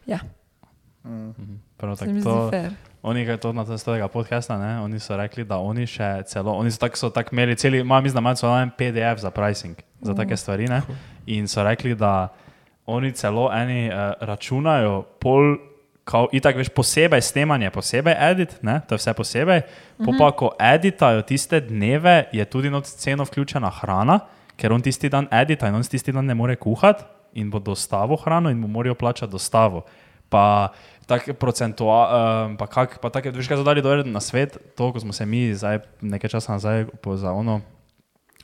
ja. 0.07 0.19
Prav 1.77 1.91
mi 1.91 1.97
tako 1.97 2.11
zdi 2.11 2.23
to. 2.23 2.51
Oni, 3.03 3.23
ki 3.23 3.37
to 3.37 3.53
na 3.53 3.63
tem 3.63 3.79
stojega 3.79 4.09
podcasta, 4.09 4.59
ne, 4.59 4.81
oni 4.81 4.99
so 4.99 5.17
rekli, 5.17 5.45
da 5.45 5.59
oni 5.59 5.87
še 5.87 6.23
celo, 6.25 6.53
oni 6.53 6.71
so 6.71 6.79
tako 6.81 7.11
tak 7.11 7.33
imeli, 7.33 7.55
celi, 7.55 7.79
ima 7.79 8.01
mislim, 8.01 8.15
da 8.15 8.21
imajo 8.21 8.35
celo 8.37 8.59
en 8.59 8.71
PDF 8.71 9.21
za 9.21 9.31
pricing, 9.31 9.77
za 10.01 10.15
take 10.15 10.37
stvari, 10.37 10.67
ne, 10.67 10.83
in 11.27 11.47
so 11.47 11.63
rekli, 11.63 11.95
da 11.95 12.29
oni 12.87 13.13
celo 13.13 13.51
eni 13.53 13.87
uh, 13.87 13.95
računajo 14.21 15.03
pol, 15.21 15.57
kao, 16.07 16.29
itak 16.33 16.57
veš, 16.61 16.71
posebej 16.71 17.23
snemanje, 17.23 17.73
posebej 17.75 18.15
edit, 18.31 18.55
ne, 18.63 18.79
to 18.87 18.95
je 18.95 19.03
vse 19.03 19.15
posebej, 19.19 19.63
po 19.99 20.15
pa 20.15 20.31
ko 20.39 20.53
editajo 20.55 21.25
tiste 21.27 21.61
dneve, 21.67 22.29
je 22.33 22.45
tudi 22.47 22.71
not 22.71 22.87
ceno 22.87 23.27
vključena 23.27 23.73
hrana, 23.81 24.21
ker 24.57 24.73
on 24.73 24.85
tisti 24.87 25.11
dan 25.11 25.27
edita 25.35 25.69
in 25.69 25.75
on 25.75 25.83
tisti 25.83 26.15
dan 26.15 26.31
ne 26.31 26.35
more 26.39 26.57
kuhati 26.57 27.05
in 27.37 27.51
bo 27.51 27.59
dostavo 27.59 28.17
hrano 28.17 28.51
in 28.51 28.59
mu 28.59 28.71
morajo 28.71 28.95
plačati 28.95 29.33
dostavo. 29.33 29.83
Pa 30.29 30.73
tako 31.07 31.35
procentualno, 31.35 32.55
uh, 32.55 32.57
pa, 32.59 32.67
kak, 32.67 32.99
pa 33.03 33.11
tako, 33.11 33.35
veš, 33.35 33.51
kaj 33.51 33.61
so 33.61 33.67
dali 33.67 33.83
dol 33.83 34.07
na 34.07 34.23
svet, 34.23 34.57
to, 34.79 34.93
ko 34.93 35.03
smo 35.03 35.13
se 35.13 35.27
mi 35.27 35.51
zdaj, 35.55 35.83
nekaj 36.01 36.39
časa 36.39 36.55
nazaj 36.55 36.87
za 37.19 37.33
ono 37.33 37.61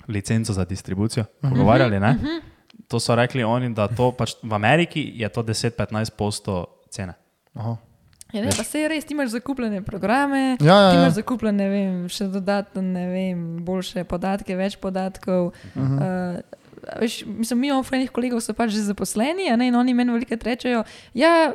licenco 0.08 0.52
za 0.52 0.64
distribucijo 0.64 1.24
pogovarjali, 1.40 2.00
ne? 2.00 2.16
To 2.88 3.00
so 3.00 3.14
rekli 3.14 3.44
oni, 3.44 3.70
da 3.74 3.88
to 3.88 4.10
pač 4.12 4.34
v 4.42 4.54
Ameriki 4.54 5.12
je 5.14 5.28
to 5.28 5.42
10-15 5.42 6.10
posto 6.18 6.82
cene. 6.90 7.21
Aha. 7.54 7.76
Ja, 8.32 8.40
ne, 8.40 8.52
pa 8.56 8.64
se 8.64 8.80
je 8.80 8.88
res, 8.88 9.04
ti 9.04 9.12
imaš 9.12 9.34
zakupljene 9.34 9.82
programe, 9.84 10.56
Ja, 10.60 10.74
ja, 10.74 10.90
ti 10.90 10.96
ja. 10.96 11.02
imaš 11.02 11.18
zakupljene, 11.18 11.64
ne 11.64 11.68
vem, 11.68 12.08
še 12.08 12.30
dodatno, 12.32 12.80
ne 12.82 13.04
vem, 13.10 13.42
boljše 13.64 14.06
podatke, 14.08 14.56
več 14.56 14.78
podatkov. 14.80 15.52
Uh 15.74 15.82
-huh. 15.82 16.40
uh, 16.40 17.00
veš, 17.00 17.24
mislim, 17.26 17.60
mi 17.60 17.68
imamo 17.68 17.82
frenih 17.82 18.10
kolegov, 18.10 18.40
so 18.40 18.54
pač 18.54 18.70
že 18.70 18.80
zaposleni, 18.88 19.50
ne, 19.56 19.68
in 19.68 19.76
oni 19.76 19.94
meni 19.94 20.12
veliko 20.12 20.38
rečejo, 20.44 20.84
ja, 21.14 21.52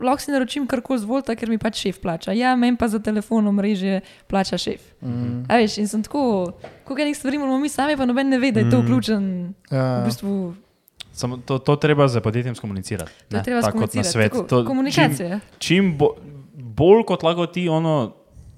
lahko 0.00 0.22
si 0.22 0.30
naročim 0.30 0.66
karkoli 0.66 0.98
z 0.98 1.04
Volta, 1.04 1.36
ker 1.36 1.48
mi 1.48 1.58
pač 1.58 1.82
šef 1.82 2.00
plača. 2.00 2.32
Ja, 2.32 2.56
meni 2.56 2.76
pa 2.76 2.88
za 2.88 2.98
telefon 2.98 3.46
omrežje 3.46 4.00
plača 4.26 4.58
šef. 4.58 4.80
Mm. 5.02 5.44
A 5.48 5.56
veš, 5.56 5.78
in 5.78 5.88
sem 5.88 6.02
tako, 6.02 6.52
koliko 6.84 7.02
enih 7.02 7.16
stvari 7.16 7.38
moramo 7.38 7.58
mi 7.58 7.68
sami, 7.68 7.96
pa 7.96 8.06
noben 8.06 8.28
ne 8.28 8.38
ve, 8.38 8.52
da 8.52 8.60
je 8.60 8.70
to 8.70 8.80
vključen. 8.80 9.54
Ja, 9.70 10.02
V 10.02 10.04
bistvu, 10.04 10.54
Samo 11.12 11.36
to, 11.38 11.58
to 11.58 11.76
treba 11.76 12.08
z 12.08 12.20
podjetjem 12.20 12.54
skomunicirati. 12.54 13.12
To 13.28 13.36
ne, 13.36 13.42
treba 13.42 13.60
tako 13.60 13.78
kot 13.80 13.94
na 13.94 14.02
svet. 14.02 14.32
tako, 14.32 14.44
To, 14.44 14.64
komunikacija. 14.64 15.38
Čim, 15.52 15.58
čim 15.58 15.96
bo, 15.98 16.14
bolj 16.54 17.04
kot 17.04 17.22
lahko 17.22 17.46
ti 17.46 17.68
ono 17.68 18.12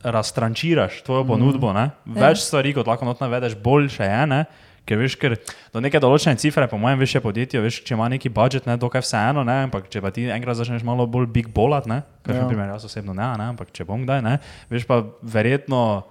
raztrančiraš 0.05 1.03
tvojo 1.03 1.25
ponudbo, 1.25 1.73
ne, 1.73 1.91
več 2.07 2.39
Ja. 2.39 2.45
stvari 2.45 2.75
kot 2.75 2.87
lahko 2.87 3.05
not 3.05 3.21
navedeš, 3.21 3.57
boljše 3.57 4.05
je. 4.05 4.27
Ne, 4.27 4.45
Ker 4.85 4.99
veš, 5.01 5.15
ker 5.17 5.33
do 5.73 5.81
neke 5.81 5.97
določene 5.97 6.37
cifre, 6.37 6.67
po 6.69 6.77
mojem, 6.77 6.99
veš, 7.01 7.15
je 7.15 7.21
podjetje, 7.21 7.61
veš, 7.61 7.79
če 7.85 7.95
ima 7.95 8.05
neki 8.07 8.29
budžet, 8.29 8.67
ne, 8.67 8.77
dokaj 8.77 9.01
vseeno, 9.01 9.41
ne, 9.43 9.63
ampak 9.65 9.89
če 9.89 10.03
pa 10.05 10.11
ti 10.13 10.27
enkrat 10.29 10.59
začneš 10.59 10.85
malo 10.85 11.07
bolj 11.09 11.25
big 11.33 11.49
bolat, 11.49 11.87
ne, 11.89 12.03
kar 12.23 12.35
Ja. 12.35 12.43
ja. 12.43 12.49
primer 12.49 12.69
jaz 12.69 12.85
osebno 12.85 13.15
ne, 13.17 13.25
ne, 13.39 13.47
ampak 13.49 13.73
če 13.73 13.87
bom 13.89 14.05
kdaj, 14.05 14.21
ne, 14.21 14.35
veš 14.69 14.85
pa 14.85 14.99
verjetno, 15.25 16.05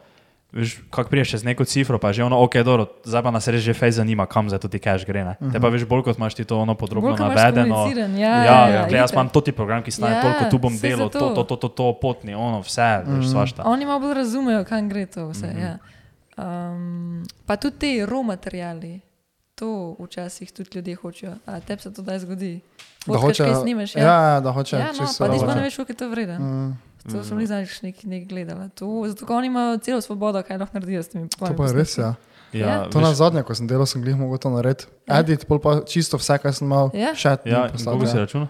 veš, 0.54 0.78
kako 0.90 1.10
priješ 1.10 1.30
čez 1.30 1.44
neko 1.44 1.66
cifro, 1.66 2.00
pa 2.00 2.08
je 2.08 2.14
že 2.14 2.24
ono, 2.24 2.40
ok, 2.44 2.56
dobro, 2.56 2.86
zdaj 3.04 3.24
pa 3.24 3.32
nas 3.32 3.48
res 3.48 3.62
že 3.62 3.74
fej 3.74 3.92
zanima, 3.92 4.26
kam 4.26 4.50
za 4.50 4.58
to 4.58 4.68
ti 4.68 4.80
cash 4.80 5.06
gre, 5.06 5.24
ne. 5.26 5.36
Te 5.52 5.60
pa 5.60 5.70
veš 5.74 5.86
bolj, 5.90 6.04
kot 6.04 6.18
imaš 6.18 6.38
ti 6.38 6.46
to 6.46 6.60
ono 6.60 6.76
podrobno 6.76 7.16
navedeno. 7.18 7.90
ja, 7.90 7.98
ja, 7.98 8.44
ja, 8.46 8.60
ja, 8.70 8.88
ja, 8.88 8.98
jaz 8.98 9.12
imam 9.14 9.30
toti 9.30 9.52
program, 9.52 9.84
ki 9.84 9.92
stane 9.92 10.16
Ja, 10.16 10.22
toliko, 10.22 10.50
tu 10.50 10.58
bom 10.58 10.78
delal, 10.78 11.10
zato. 11.10 11.20
to, 11.20 11.44
to, 11.44 11.44
to, 11.44 11.56
to, 11.58 11.70
to, 11.70 11.88
potni, 12.02 12.36
ono, 12.36 12.62
vse, 12.62 13.02
veš, 13.08 13.32
svašta. 13.32 13.64
Oni 13.66 13.86
malo 13.86 14.00
bolj 14.00 14.14
razumejo, 14.14 14.64
kam 14.66 14.90
gre 14.90 15.06
to 15.06 15.28
vse. 15.30 15.48
Mm 15.48 15.58
-hmm. 15.58 15.64
ja. 15.66 15.74
um, 16.38 17.24
pa 17.46 17.56
tudi 17.58 17.78
ti 17.78 18.06
raw 18.06 18.24
materiali. 18.24 19.02
To 19.56 19.96
včasih 20.00 20.52
tudi 20.52 20.70
ljudje 20.74 20.96
hočejo. 20.96 21.34
A 21.46 21.60
tebi 21.60 21.82
se 21.82 21.94
to 21.94 22.02
daj 22.02 22.20
zgodi? 22.20 22.60
Da 23.06 23.14
Fotkaš, 23.14 23.22
hoče, 23.22 23.44
kaj 23.44 23.62
snimaš, 23.62 23.96
ja, 23.96 24.04
ja, 24.04 24.40
da 24.40 24.52
hoče. 24.52 24.76
ja 24.76 24.92
no, 24.92 25.08
pa 25.20 25.28
nismo 25.28 25.54
ne 25.56 25.62
veš, 25.62 25.76
koliko 25.76 25.92
je 25.92 25.96
to 25.96 26.10
vreden. 26.10 26.42
Mm, 26.42 26.78
To 27.04 27.24
sem 27.24 27.40
jih 27.40 27.48
zadnjič 27.48 27.82
nekaj 27.82 28.06
nek 28.06 28.28
gledala. 28.28 28.70
To, 28.76 29.04
zato, 29.08 29.28
oni 29.30 29.48
imajo 29.48 29.78
celo 29.78 30.02
svobodo, 30.02 30.40
kaj 30.40 30.58
lahko 30.58 30.80
naredijo 30.80 31.04
s 31.04 31.10
temi 31.10 31.28
To 31.28 31.38
pojmi. 31.38 31.58
pa 31.58 31.66
je 31.66 31.74
res, 31.74 31.98
ja. 31.98 32.14
Ja. 32.54 32.86
To 32.88 33.02
na 33.02 33.12
zadnje, 33.14 33.44
ko 33.44 33.56
sem 33.56 33.68
delal, 33.68 33.86
sem 33.86 34.00
glih 34.00 34.16
mogel 34.16 34.38
to 34.38 34.50
narediti. 34.50 34.86
Ja. 35.08 35.20
Edit, 35.20 35.44
pol 35.46 35.60
pa 35.60 35.82
čisto 35.82 36.16
vse, 36.16 36.38
kar 36.38 36.54
sem 36.54 36.64
imel, 36.64 36.94
Ja. 36.94 37.12
še 37.14 37.36
Ja, 37.44 37.68
ti 37.68 37.82
kako 37.82 38.06
si 38.06 38.18
računal? 38.18 38.48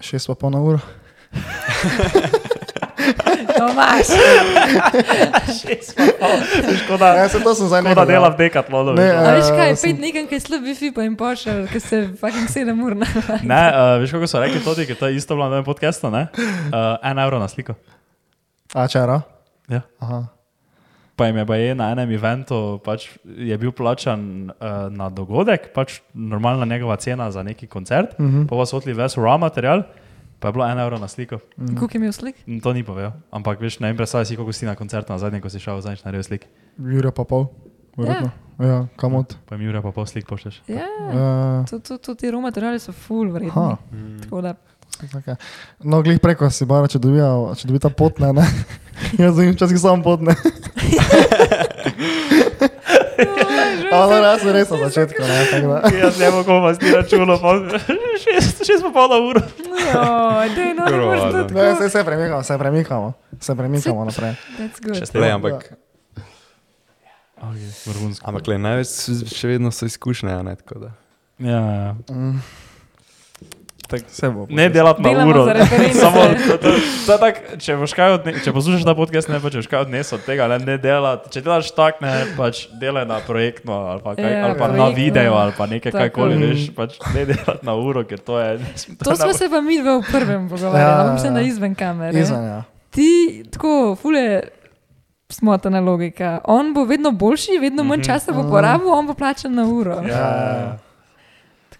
Šest 0.00 0.26
pa 0.26 0.34
pol 0.34 0.50
na 0.50 0.58
uro. 0.58 0.80
Tomaš, 3.58 4.08
Škoda, 6.84 7.06
Ja, 7.14 7.28
se 7.28 7.40
to 7.40 7.54
sem 7.54 7.66
zdaj 7.66 7.82
škoda 7.82 8.04
dela 8.04 8.28
v 8.28 8.36
dekatlonu. 8.36 8.94
Ne, 8.96 9.08
a 9.10 9.34
veš 9.36 9.50
kaj, 9.52 9.76
sem- 9.76 9.92
pet 9.92 10.00
nekaj, 10.02 10.26
kaj 10.30 10.40
slab 10.40 10.66
Wi-Fi 10.66 10.92
pa 10.94 11.06
jim 11.06 11.16
pošel, 11.16 11.64
ker 11.72 11.80
se 11.80 12.02
fucking 12.20 12.48
sedem 12.50 12.78
ur 12.82 12.96
na. 12.96 13.06
Ne, 13.42 13.62
uh, 13.70 13.96
veš, 14.02 14.14
kako 14.16 14.26
so 14.30 14.42
rekli 14.42 14.60
tudi, 14.64 14.86
ker 14.88 14.96
to 14.98 15.10
je 15.10 15.16
isto 15.20 15.36
bilo 15.36 15.48
na 15.52 15.62
podkastu, 15.66 16.10
ne? 16.10 16.28
Uh, 16.72 16.96
en 17.02 17.18
evro 17.18 17.38
na 17.42 17.48
sliko. 17.48 17.76
A 18.74 18.88
čera? 18.88 19.20
Ja. 19.68 19.82
Aha. 20.00 20.26
Pa 21.16 21.28
jim 21.28 21.36
je 21.36 21.46
pa 21.46 21.56
je 21.60 21.74
na 21.76 21.90
enem 21.92 22.10
eventu 22.16 22.80
pač 22.84 23.10
je 23.24 23.52
bil 23.60 23.72
plačan 23.76 24.48
uh, 24.48 24.88
na 24.88 25.10
dogodek, 25.12 25.70
pač 25.76 26.00
normalna 26.14 26.64
njegova 26.64 26.96
cena 26.96 27.30
za 27.30 27.42
neki 27.44 27.66
koncert, 27.66 28.16
uh 28.18 28.26
-huh. 28.26 28.48
pa 28.48 28.66
so 28.66 28.76
odli 28.80 28.96
ves 28.96 29.16
raw 29.16 29.38
material, 29.38 29.84
pa 30.42 30.50
je 30.50 30.56
bilo 30.58 30.66
en 30.66 30.78
evro 30.82 30.98
na 30.98 31.08
sliko. 31.08 31.38
Kuk 31.78 31.94
je 31.94 32.00
imel 32.02 32.12
slik? 32.12 32.42
To 32.62 32.72
ni 32.74 32.82
povedal, 32.82 33.14
ampak 33.30 33.62
veš, 33.62 33.78
ne 33.80 33.92
vem, 33.92 33.96
predstavljaj 33.96 34.26
si, 34.32 34.38
kako 34.40 34.52
si 34.52 34.66
na 34.66 34.74
koncertu 34.74 35.14
na 35.14 35.18
zadnje, 35.22 35.40
ko 35.40 35.50
si 35.52 35.62
šel 35.62 35.80
zadnjič 35.80 36.02
na 36.04 36.10
rejo 36.10 36.26
slik. 36.26 36.48
Jure 36.78 37.14
pa 37.14 37.24
pol. 37.24 37.46
Verjetno. 37.96 38.32
Ja, 38.62 38.82
kamot. 38.98 39.36
Pa 39.46 39.54
jim 39.54 39.66
Jure 39.68 39.82
pa 39.84 39.94
pol 39.94 40.06
slik 40.10 40.26
pošleš. 40.26 40.60
Ja, 40.66 40.86
to, 41.70 41.78
to, 41.78 41.98
to, 41.98 42.14
ti 42.18 42.30
raw 42.30 42.42
materiali 42.42 42.82
so 42.82 42.92
full 42.92 43.30
Aha. 43.30 43.38
vredni. 43.38 44.20
Tako 44.26 44.42
da, 44.42 44.54
Okay. 45.02 45.34
No, 45.82 46.02
glih 46.02 46.20
preko 46.20 46.46
si 46.52 46.66
bara, 46.68 46.86
če 46.86 47.00
dobi, 47.02 47.18
če 47.58 47.66
dobi 47.66 47.80
ta 47.82 47.90
potne, 48.00 48.28
ne. 48.36 48.44
Jaz 49.18 49.34
sem 49.38 49.54
včasih 49.56 49.80
sam 49.80 50.04
potne. 50.04 50.36
Ampak 53.92 54.16
no, 54.16 54.26
jaz 54.26 54.40
sem 54.40 54.52
res 54.52 54.70
na 54.70 54.76
začetku, 54.86 55.20
ne. 55.20 55.36
Jaz 56.02 56.18
ne 56.18 56.30
bom 56.30 56.44
komas 56.44 56.78
ti 56.80 56.88
računal, 56.90 57.36
pa 57.36 57.52
šest, 58.24 58.64
šest 58.64 58.82
pa 58.86 58.90
pol 58.90 59.12
uro. 59.28 59.42
Joj, 59.60 60.48
daj, 60.56 60.70
no, 60.78 60.88
moreš 60.88 61.22
to 61.28 61.44
Ne, 61.52 61.68
se, 61.76 61.90
se 61.90 62.04
premikamo, 62.04 62.42
se 62.42 62.58
premikamo. 62.58 63.12
Se 63.40 63.54
premikamo 63.54 64.04
naprej. 64.04 64.34
That's 64.58 64.80
good. 64.80 64.96
Šest 64.96 65.14
Le, 65.14 65.30
ampak, 65.30 65.72
Okay, 67.42 67.70
vrhunsko. 67.86 68.22
ampak 68.22 68.46
le, 68.46 68.56
največ 68.58 68.90
še 69.26 69.48
vedno 69.50 69.72
so 69.74 69.82
izkušnje, 69.82 70.30
a 70.30 70.42
ne 70.46 70.54
tako 70.56 70.78
da. 70.78 70.90
Ja, 71.42 71.58
ja. 71.58 71.88
Tak, 73.92 74.08
Se 74.08 74.28
bo. 74.32 74.46
ne 74.48 74.68
delati 74.72 75.02
na 75.04 75.26
uro. 75.28 75.44
Samo, 75.92 76.20
to, 76.48 76.56
to, 76.56 76.70
to 77.06 77.16
tak, 77.20 77.40
če, 77.60 77.76
kaj 77.92 78.14
odne, 78.16 78.32
če 78.40 78.52
poslušaš 78.56 78.86
ta 78.88 78.94
podcast, 78.96 79.28
ne 79.28 79.36
boš 79.36 79.68
kaj 79.68 79.84
odnesel 79.84 80.16
od 80.16 80.24
tega, 80.24 80.46
ne, 80.48 80.56
ne 80.64 80.76
delati. 80.80 81.28
Če 81.28 81.42
delaš 81.44 81.68
tak, 81.76 82.00
ne 82.00 82.24
pač 82.38 82.62
delaj 82.80 83.04
na 83.04 83.20
projektno 83.20 83.82
ali 83.92 84.00
pa, 84.00 84.14
kaj, 84.16 84.30
Ja, 84.32 84.46
ali 84.48 84.56
pa 84.56 84.70
na 84.72 84.88
video 84.96 85.36
ali 85.36 85.52
pa 85.52 85.68
nekaj, 85.68 85.92
Tako. 85.92 86.00
kajkoli, 86.08 86.40
veš, 86.40 86.62
pač 86.72 86.96
ne 87.12 87.26
delati 87.28 87.66
na 87.68 87.74
uro, 87.76 88.04
ker 88.08 88.22
to 88.24 88.40
je. 88.40 88.56
To 89.04 89.12
smo 89.12 89.32
se 89.36 89.50
pa 89.52 89.60
mi 89.60 89.76
dva 89.82 89.98
v 90.00 90.08
prvem 90.08 90.48
pogovarjali, 90.48 90.80
Ja, 90.80 91.04
ja, 91.04 91.12
mislim, 91.12 91.36
da 91.36 91.44
ja. 91.44 91.46
izven 91.52 91.74
kamere. 91.76 92.16
Izven, 92.16 92.44
ja. 92.48 92.62
Ti 92.90 93.10
tako, 93.52 93.92
fule. 94.00 94.40
Smotana 95.32 95.80
logika. 95.80 96.38
On 96.44 96.74
bo 96.74 96.84
vedno 96.84 97.10
boljši, 97.10 97.56
vedno 97.60 97.84
manj 97.84 98.02
časa 98.04 98.32
bo 98.36 98.42
porabil, 98.50 98.88
on 98.92 99.06
bo 99.08 99.14
plačan 99.16 99.54
na 99.56 99.64
uro. 99.64 99.94
Ja, 100.04 100.16
ja, 100.16 100.48
ja. 100.56 100.72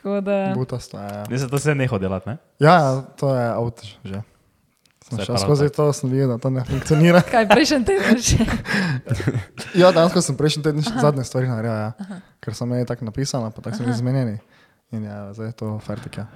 Da. 0.03 0.53
Butasto, 0.55 0.99
ja. 0.99 1.23
Ne, 1.31 1.39
se 1.39 1.49
to 1.49 1.59
se 1.59 1.75
neho 1.75 1.99
delati, 1.99 2.29
ne? 2.29 2.37
Ja, 2.59 2.75
ja, 2.75 3.03
to 3.17 3.35
je 3.35 3.49
avto 3.49 3.83
že. 4.05 4.23
Sem 5.03 5.19
prav 5.19 5.39
skozi 5.39 5.69
to, 5.69 5.93
sem 5.93 6.11
videl, 6.11 6.29
da 6.29 6.39
to 6.39 6.51
ne 6.51 6.65
funkcionira. 6.65 7.23
Kaj 7.35 7.47
prejšnji 7.51 7.85
teden 7.85 8.23
še? 8.23 8.47
Ja, 9.81 9.93
danes 9.93 10.15
ko 10.15 10.23
sem 10.25 10.39
prejšnji 10.39 10.63
teden 10.65 10.85
še 10.87 10.95
zadnje 10.99 11.27
stvari 11.27 11.51
naredil, 11.51 11.75
ja. 11.75 12.21
ker 12.43 12.57
so 12.57 12.67
meni 12.67 12.87
tako 12.89 13.07
napisali, 13.09 13.51
pa 13.55 13.65
tako 13.65 13.79
so 13.79 13.87
bili 13.87 13.99
zmenjeni. 13.99 14.39
In 14.93 15.05
ja, 15.07 15.33
zdaj 15.37 15.53
je 15.53 15.57
to 15.63 15.75
fertika. 15.85 16.27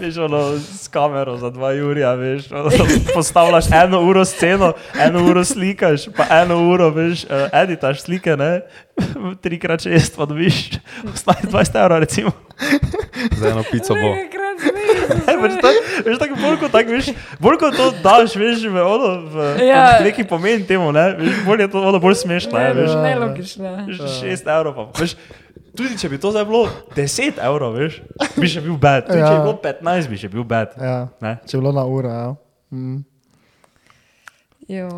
Veš, 0.00 0.16
ono 0.16 0.40
s 0.58 0.88
kamero 0.88 1.36
za 1.36 1.50
dva 1.50 1.72
Jurija, 1.72 2.14
veš, 2.14 2.50
ono, 2.50 2.70
postavljaš 3.14 3.64
eno 3.84 4.00
uro 4.00 4.24
sceno, 4.24 4.72
eno 5.00 5.24
uro 5.24 5.44
slikaš, 5.44 6.08
pa 6.16 6.26
eno 6.42 6.56
uro, 6.68 6.90
veš, 6.90 7.24
uh, 7.24 7.30
editaš 7.52 8.00
slike, 8.00 8.36
ne, 8.36 8.60
trikrat 9.42 9.82
šest, 9.82 10.16
pa 10.16 10.24
dobiš, 10.24 10.70
ostane 11.14 11.40
20 11.44 11.80
evrov, 11.82 11.98
recimo. 11.98 12.30
Za 13.36 13.48
eno 13.48 13.62
pico 13.70 13.94
bo. 13.94 14.08
Nekrat 14.14 14.42
Ne, 15.26 15.34
pač 15.40 15.52
tak, 15.60 15.76
veš, 16.06 16.18
tako 16.18 16.36
bolj 16.40 16.56
kot 16.60 16.72
tak, 16.72 16.88
veš, 16.88 17.10
bolj 17.40 17.58
kot 17.60 17.76
to 17.76 17.90
daš, 18.02 18.34
veš, 18.38 18.64
v, 18.72 18.80
ono, 18.80 19.10
v 19.28 19.36
Ja. 19.66 19.98
neki 20.02 20.24
pomen 20.24 20.64
temu, 20.66 20.88
ne, 20.92 21.10
veš, 21.18 21.42
bolj 21.46 21.66
je 21.66 21.68
to 21.70 21.82
ono 21.82 21.98
bolj 22.02 22.14
smešno, 22.24 22.56
ne, 22.58 22.72
veš, 22.74 22.94
Nelogično. 23.02 23.74
veš, 23.86 24.00
šest 24.20 24.46
evrov, 24.48 24.74
pa, 24.74 24.86
veš, 25.02 25.14
tudi 25.76 25.94
če 25.94 26.08
bi 26.08 26.18
to 26.18 26.30
zdaj 26.30 26.44
bilo 26.44 26.64
10 26.92 27.38
evrov, 27.40 27.74
veš, 27.74 28.00
bi 28.34 28.48
še 28.48 28.60
bil 28.60 28.76
bad, 28.76 29.04
tudi 29.04 29.18
če 29.18 29.22
Ja. 29.22 29.34
bi 29.34 29.42
bilo 29.42 29.56
15, 29.58 30.08
bi 30.08 30.16
še 30.16 30.28
bil 30.28 30.44
bad, 30.44 30.74
Ja, 30.76 30.96
ne. 31.20 31.36
če 31.42 31.54
je 31.54 31.60
bilo 31.60 31.72
na 31.72 31.84
uro, 31.86 32.08
ja. 32.10 32.28
Mm. 32.70 33.04
Jo, 34.66 34.88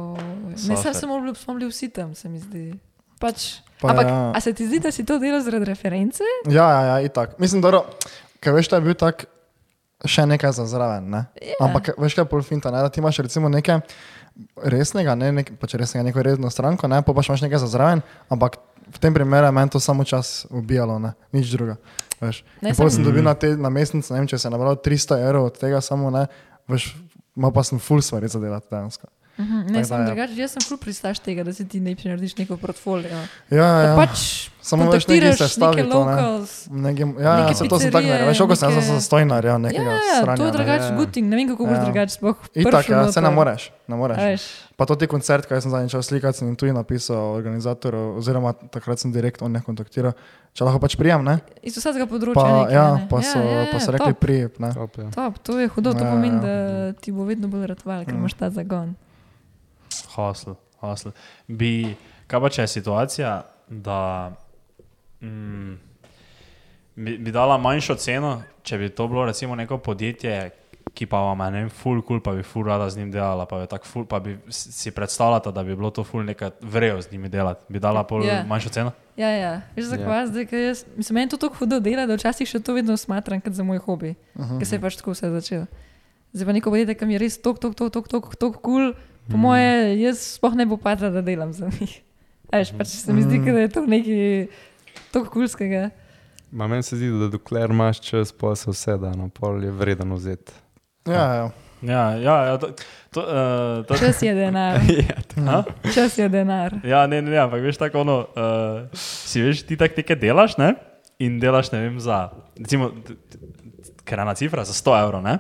ne, 0.48 0.56
sem 0.56 0.94
samo 0.94 1.20
bili, 1.20 1.34
smo 1.34 1.54
bili 1.54 1.68
vsi 1.68 1.90
tam, 1.90 2.14
se 2.14 2.28
mi 2.28 2.38
zdi. 2.38 2.72
Pač, 3.18 3.60
Pa 3.78 3.90
ampak, 3.90 4.06
ja. 4.06 4.32
a 4.32 4.38
se 4.40 4.52
ti 4.52 4.64
zdi, 4.64 4.78
da 4.78 4.90
si 4.90 5.04
to 5.04 5.18
delal 5.18 5.42
zaradi 5.42 5.66
reference? 5.66 6.24
Ja, 6.46 6.64
ja, 6.64 6.82
ja, 6.84 6.96
itak. 7.00 7.36
Mislim, 7.38 7.60
da 7.60 7.82
ker 8.40 8.54
veš, 8.54 8.70
da 8.70 8.78
je 8.78 8.86
bil 8.86 8.94
tak 8.94 9.26
še 10.00 10.24
nekaj 10.24 10.54
za 10.54 10.64
zraven. 10.66 11.10
Ne? 11.10 11.26
Ja. 11.36 11.58
Ampak 11.60 11.92
veš, 11.94 12.14
kaj 12.14 12.24
je 12.24 12.30
polfinta, 12.30 12.70
ne? 12.70 12.80
da 12.80 12.88
ti 12.88 13.02
imaš 13.02 13.18
recimo 13.18 13.50
nekaj 13.50 13.82
resnega, 14.64 15.14
ne 15.14 15.32
nek, 15.32 15.52
pač 15.58 15.74
resnega, 15.74 16.06
neko 16.06 16.22
resno 16.22 16.50
stranko, 16.50 16.86
ne? 16.86 17.02
pa 17.02 17.10
pač 17.12 17.28
imaš 17.28 17.42
nekaj 17.42 17.58
za 17.58 17.68
zraven, 17.68 18.02
ampak 18.30 18.58
v 18.94 18.98
tem 18.98 19.14
primeru 19.14 19.46
je 19.46 19.52
meni 19.52 19.70
to 19.70 19.80
samo 19.80 20.04
čas 20.04 20.46
ubijalo, 20.50 20.98
ne? 20.98 21.12
nič 21.32 21.50
druga. 21.52 21.76
Ne, 22.18 22.74
potem 22.74 22.90
sem 22.90 23.04
dobil 23.04 23.22
na, 23.22 23.34
te, 23.38 23.54
na 23.54 23.70
mesec, 23.70 24.02
ne 24.10 24.18
vem, 24.18 24.26
če 24.26 24.38
se 24.38 24.48
je 24.48 24.50
nabral 24.50 24.74
300 24.74 25.20
evrov 25.22 25.52
od 25.52 25.58
tega 25.60 25.78
samo, 25.84 26.10
ne, 26.10 26.26
veš, 26.66 26.90
ima 27.38 27.52
pa 27.54 27.62
sem 27.62 27.78
full 27.78 28.02
stvari 28.02 28.26
za 28.28 28.40
delati 28.42 28.66
dejansko. 28.70 29.06
Mhm, 29.38 29.60
Tako 29.60 29.72
ne, 29.72 29.84
sem 29.84 30.00
ja. 30.00 30.06
drugače, 30.06 30.34
jaz 30.34 30.56
sem 30.56 30.64
ful 30.66 30.80
pristaš 30.82 31.20
tega, 31.22 31.44
da 31.46 31.54
si 31.54 31.62
ti 31.68 31.78
najprej 31.80 32.10
narediš 32.10 32.34
neko 32.40 32.56
portfolio. 32.58 33.20
Ja, 33.54 33.68
Da 33.70 33.82
ja. 33.86 33.96
pač 33.96 34.48
Samo 34.68 34.84
veš, 34.84 35.08
nekaj 35.08 35.24
kontaktiraš 35.24 35.38
se 35.38 35.48
stavi 35.50 35.82
to, 35.86 36.00
ne. 36.04 36.16
Neke, 36.82 37.04
ja, 37.18 37.32
ja, 37.40 37.54
se 37.54 37.64
to 37.64 37.78
sem 37.78 37.88
tako 37.88 38.04
naredil. 38.06 38.28
Veš, 38.28 38.38
koliko 38.38 38.56
sem 38.56 38.70
jaz 38.70 38.86
za 38.86 39.00
stojnar, 39.00 39.40
ja, 39.42 39.50
Ja, 39.50 39.58
nekega 39.58 39.90
ja, 39.90 40.00
sranja. 40.18 40.36
to 40.36 40.44
je 40.44 40.52
drugače 40.52 40.84
Ja. 40.84 40.96
guting, 40.96 41.24
ne 41.24 41.36
vem 41.36 41.48
kako 41.48 41.62
boš 41.64 41.74
Ja. 41.74 41.84
drugače 41.84 42.12
sploh. 42.12 42.36
Itak, 42.54 42.84
prišel 42.84 42.98
ja, 42.98 43.08
se 43.08 43.20
ne 43.20 43.30
moreš, 43.30 43.62
ne 43.86 43.96
moreš. 43.96 44.18
A 44.18 44.24
veš, 44.26 44.44
Pa 44.76 44.86
to 44.86 44.94
ti 44.94 45.06
koncert, 45.06 45.42
kaj 45.42 45.60
sem 45.60 45.70
zadnjič 45.70 45.90
šel 45.90 46.02
slikati, 46.04 46.38
sem 46.38 46.54
tudi 46.54 46.70
napisal 46.70 47.34
organizatorju, 47.34 48.16
oziroma 48.16 48.52
takrat 48.52 48.98
sem 48.98 49.10
direkt 49.10 49.42
on 49.42 49.50
ne 49.50 49.58
kontaktiral, 49.60 50.12
če 50.52 50.62
lahko 50.62 50.78
pač 50.78 50.94
prijem, 50.94 51.24
ne? 51.24 51.38
Iz 51.62 51.74
vsakega 51.74 52.06
področja. 52.06 52.36
Pa, 52.36 52.44
nekaj, 52.46 52.74
ja, 52.74 52.86
ne. 52.94 53.08
pa 53.08 53.18
so, 53.18 53.40
ja, 53.40 53.64
pa 53.66 53.80
so 53.80 53.88
ja, 53.88 53.96
rekli 53.96 54.14
prijem, 54.14 54.52
ne? 54.58 54.70
Top, 54.72 54.92
ja. 54.96 55.08
Top, 55.10 55.38
to 55.40 55.58
je 55.58 55.66
hudo, 55.68 55.90
to 55.92 56.04
Ja, 56.04 56.10
pomeni, 56.12 56.36
ja. 56.36 56.42
da 56.44 56.54
ti 56.94 57.10
bo 57.10 57.24
vedno 57.24 57.48
bolj 57.48 57.66
ratval, 57.66 58.04
ker 58.04 58.14
imaš 58.14 58.34
ta 58.34 58.50
zagon. 58.50 58.94
Hasl, 60.14 60.54
hasl. 60.78 61.10
Bi, 61.48 61.96
kaj 62.26 62.38
pa 62.38 62.48
če 62.48 62.62
je 62.62 62.68
situacija, 62.68 63.32
da 63.68 64.30
mm, 65.20 65.74
bi, 66.96 67.18
bi 67.18 67.30
dala 67.30 67.58
manjšo 67.58 67.94
ceno, 67.96 68.32
če 68.62 68.78
bi 68.78 68.88
to 68.90 69.08
bilo 69.08 69.24
recimo 69.24 69.54
neko 69.54 69.78
podjetje, 69.78 70.50
ki 70.90 71.06
pa 71.06 71.20
vam 71.20 71.40
je 71.40 71.50
ne 71.50 71.60
vem, 71.60 71.70
full 71.70 72.00
cool, 72.02 72.18
pa 72.18 72.32
bi 72.32 72.42
full 72.42 72.64
rada 72.64 72.90
z 72.90 72.98
njim 72.98 73.10
delala, 73.10 73.46
pa 73.46 73.66
tak 73.66 73.84
full, 73.84 74.04
pa 74.04 74.18
bi 74.18 74.38
si 74.48 74.90
predstavljala, 74.90 75.52
da 75.52 75.62
bi 75.62 75.76
bilo 75.76 75.90
to 75.90 76.02
full 76.02 76.24
nekaj 76.24 76.50
vrejo 76.62 77.00
z 77.00 77.12
njimi 77.12 77.28
delati. 77.28 77.64
Bi 77.68 77.78
dala 77.78 78.02
pol 78.02 78.24
Ja. 78.24 78.40
manjšo 78.44 78.68
ceno? 78.70 78.92
Ja, 79.16 79.28
ja. 79.28 79.52
Veš, 79.76 79.84
Ja. 79.84 79.90
zakaj 79.90 80.18
jaz, 80.18 80.30
zdaj, 80.30 80.46
ker 80.46 80.58
jaz, 80.60 80.84
mislim, 80.96 81.14
meni 81.14 81.30
to 81.30 81.36
tako 81.36 81.54
hudo 81.56 81.78
dela, 81.80 82.06
da 82.06 82.14
včasih 82.14 82.48
še 82.48 82.60
to 82.60 82.74
vedno 82.74 82.96
smatram 82.96 83.40
kot 83.40 83.52
za 83.52 83.62
moj 83.62 83.78
hobi, 83.78 84.14
uh 84.34 84.42
-huh. 84.42 84.58
ker 84.58 84.66
se 84.66 84.76
je 84.76 84.80
pač 84.80 84.96
tako 84.96 85.10
vse 85.10 85.30
začelo. 85.30 85.66
Zdaj 86.32 86.46
pa 86.46 86.52
neko 86.52 86.70
podjetje, 86.70 86.94
ki 86.94 87.06
mi 87.06 87.12
je 87.12 87.18
res 87.18 87.38
tok, 87.38 87.58
tok, 87.58 87.74
tok, 87.74 87.92
tok, 87.92 88.08
tok, 88.08 88.36
tok 88.36 88.56
kul, 88.56 88.92
po 89.26 89.32
Mhm. 89.32 89.40
moje, 89.40 89.70
jaz 90.00 90.18
sploh 90.34 90.54
ne 90.54 90.66
bo 90.66 90.76
padla, 90.76 91.10
da 91.10 91.20
delam 91.22 91.52
za 91.52 91.66
njih. 91.70 92.00
Veš, 92.52 92.72
pač 92.72 92.86
se 92.88 93.12
mi 93.12 93.22
zdi, 93.22 93.38
kot 93.38 93.52
da 93.52 93.60
je 93.60 93.68
to 93.68 93.86
nekaj 93.86 94.46
tok 95.12 95.30
kulskega. 95.32 95.88
Ma 96.50 96.66
meni 96.66 96.82
se 96.82 96.96
zdi, 96.96 97.10
da 97.20 97.28
dokler 97.28 97.70
imaš 97.70 98.00
čas, 98.00 98.32
pa 98.32 98.54
se 98.56 98.70
vse 98.70 98.96
da, 99.00 99.12
no 99.16 99.28
pol 99.28 99.64
je 99.64 99.70
vreden 99.70 100.14
vzeti. 100.16 100.52
Ja, 101.06 101.24
ja. 101.34 101.48
Ja, 101.82 102.10
ja, 102.18 102.36
ja 102.44 102.56
to, 102.58 102.72
to, 103.14 103.22
uh, 103.22 103.86
to, 103.86 103.94
Čas 103.94 104.22
je 104.22 104.34
denar, 104.34 104.80
Ha? 105.46 105.62
čas 105.94 106.18
je 106.18 106.26
denar. 106.28 106.74
Ja, 106.82 107.06
ne, 107.06 107.22
ne, 107.22 107.30
ne, 107.30 107.38
ampak 107.38 107.62
veš 107.62 107.78
tako, 107.78 108.02
ono, 108.02 108.16
uh, 108.34 108.88
si 108.98 109.42
veš, 109.42 109.62
ti 109.62 109.78
tako 109.78 110.00
nekaj 110.02 110.18
delaš, 110.18 110.56
ne? 110.58 110.72
In 111.22 111.38
delaš, 111.38 111.70
ne 111.70 111.84
vem, 111.84 112.00
za, 112.02 112.32
recimo, 112.58 112.90
ena 114.10 114.34
cifra 114.34 114.64
za 114.66 114.74
100 114.74 114.96
evrov, 115.04 115.22
ne? 115.22 115.38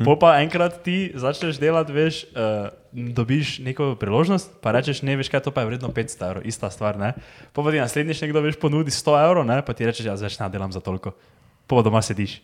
Pol 0.00 0.16
pa 0.16 0.34
enkrat 0.40 0.80
ti 0.84 1.12
začneš 1.14 1.60
delati, 1.60 1.92
veš, 1.92 2.22
uh, 2.32 2.72
dobiš 2.92 3.58
neko 3.64 3.94
priložnost, 4.00 4.58
pa 4.64 4.72
rečeš, 4.72 5.04
ne 5.06 5.16
veš, 5.20 5.28
kaj 5.28 5.44
to 5.44 5.54
pa 5.54 5.62
je 5.62 5.70
vredno 5.70 5.92
500 5.92 6.28
evrov, 6.28 6.46
ista 6.48 6.70
stvar. 6.72 6.96
Ne? 6.98 7.12
Pa 7.52 7.64
ti 7.68 7.82
naslednjič 7.82 8.24
nekdo 8.24 8.40
veš 8.44 8.56
ponudi 8.60 8.94
100 8.94 9.18
evrov, 9.24 9.44
pa 9.62 9.76
ti 9.76 9.86
rečeš, 9.86 10.08
ja, 10.08 10.16
zdaj 10.16 10.40
ne 10.40 10.48
delam 10.56 10.72
za 10.72 10.80
toliko. 10.80 11.12
Pa 11.68 11.76
pa 11.76 11.86
doma 11.86 12.02
sediš. 12.02 12.40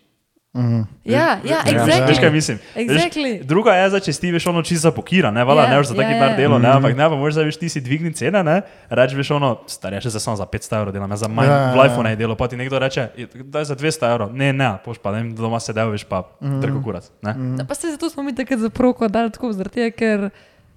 Ja, 1.05 1.39
ja, 1.45 1.59
Veš, 1.61 1.73
exactly. 1.75 2.21
kaj 2.21 2.31
mislim? 2.31 2.59
Exactly. 2.75 3.31
Veš, 3.35 3.47
druga 3.47 3.75
je, 3.75 3.89
zdaj, 3.89 4.01
če 4.01 4.13
si 4.13 4.21
ti 4.21 4.31
veš 4.33 4.47
ono 4.47 4.63
čisto 4.63 4.83
zapokira, 4.83 5.31
ne, 5.31 5.45
vala, 5.45 5.63
Ja, 5.63 5.71
ne 5.71 5.79
veš 5.79 5.87
za 5.87 5.95
ja, 5.95 6.01
taki 6.01 6.15
ja. 6.15 6.21
par 6.21 6.33
delo, 6.35 6.59
ne, 6.59 6.69
ampak 6.71 6.97
ne, 6.97 7.05
pa 7.05 7.15
možeš 7.15 7.35
zdaj 7.35 7.45
veš 7.45 7.59
ti 7.59 7.69
si 7.69 7.81
dvigni 7.81 8.13
cene, 8.13 8.41
ne, 8.41 8.57
reč 8.89 9.13
veš 9.13 9.31
ono, 9.31 9.51
starje 9.67 10.01
še 10.01 10.11
za 10.11 10.21
samo 10.21 10.37
za 10.37 10.47
500 10.47 10.79
evrov 10.79 10.93
delam, 10.93 11.11
jaz 11.11 11.21
za 11.21 11.29
manj 11.29 11.47
Ja, 11.47 11.59
ja, 11.59 11.73
v 11.73 11.77
ja. 11.77 11.87
iPhone 11.87 12.09
ne 12.09 12.17
delo, 12.17 12.35
pa 12.35 12.49
ti 12.49 12.57
nekdo 12.57 12.79
reče, 12.79 13.05
daj 13.45 13.65
za 13.65 13.77
200 13.77 14.11
evrov, 14.11 14.29
ne, 14.33 14.53
ne, 14.53 14.71
poš 14.81 14.99
pa, 14.99 15.13
ne 15.13 15.21
vem, 15.21 15.35
doma 15.35 15.61
sedel, 15.61 15.93
veš 15.93 16.05
pa, 16.05 16.23
trko 16.41 16.81
kurat, 16.81 17.11
ne. 17.21 17.37
No, 17.55 17.65
pa 17.65 17.75
se 17.75 17.91
zato 17.91 18.09
smo 18.09 18.23
mi 18.23 18.33
takrat 18.33 18.59
za 18.59 18.71
proko 18.71 19.09
dali 19.09 19.29
tako, 19.31 19.53
zaradi 19.53 19.75
tega, 19.77 19.93
ker 19.93 20.19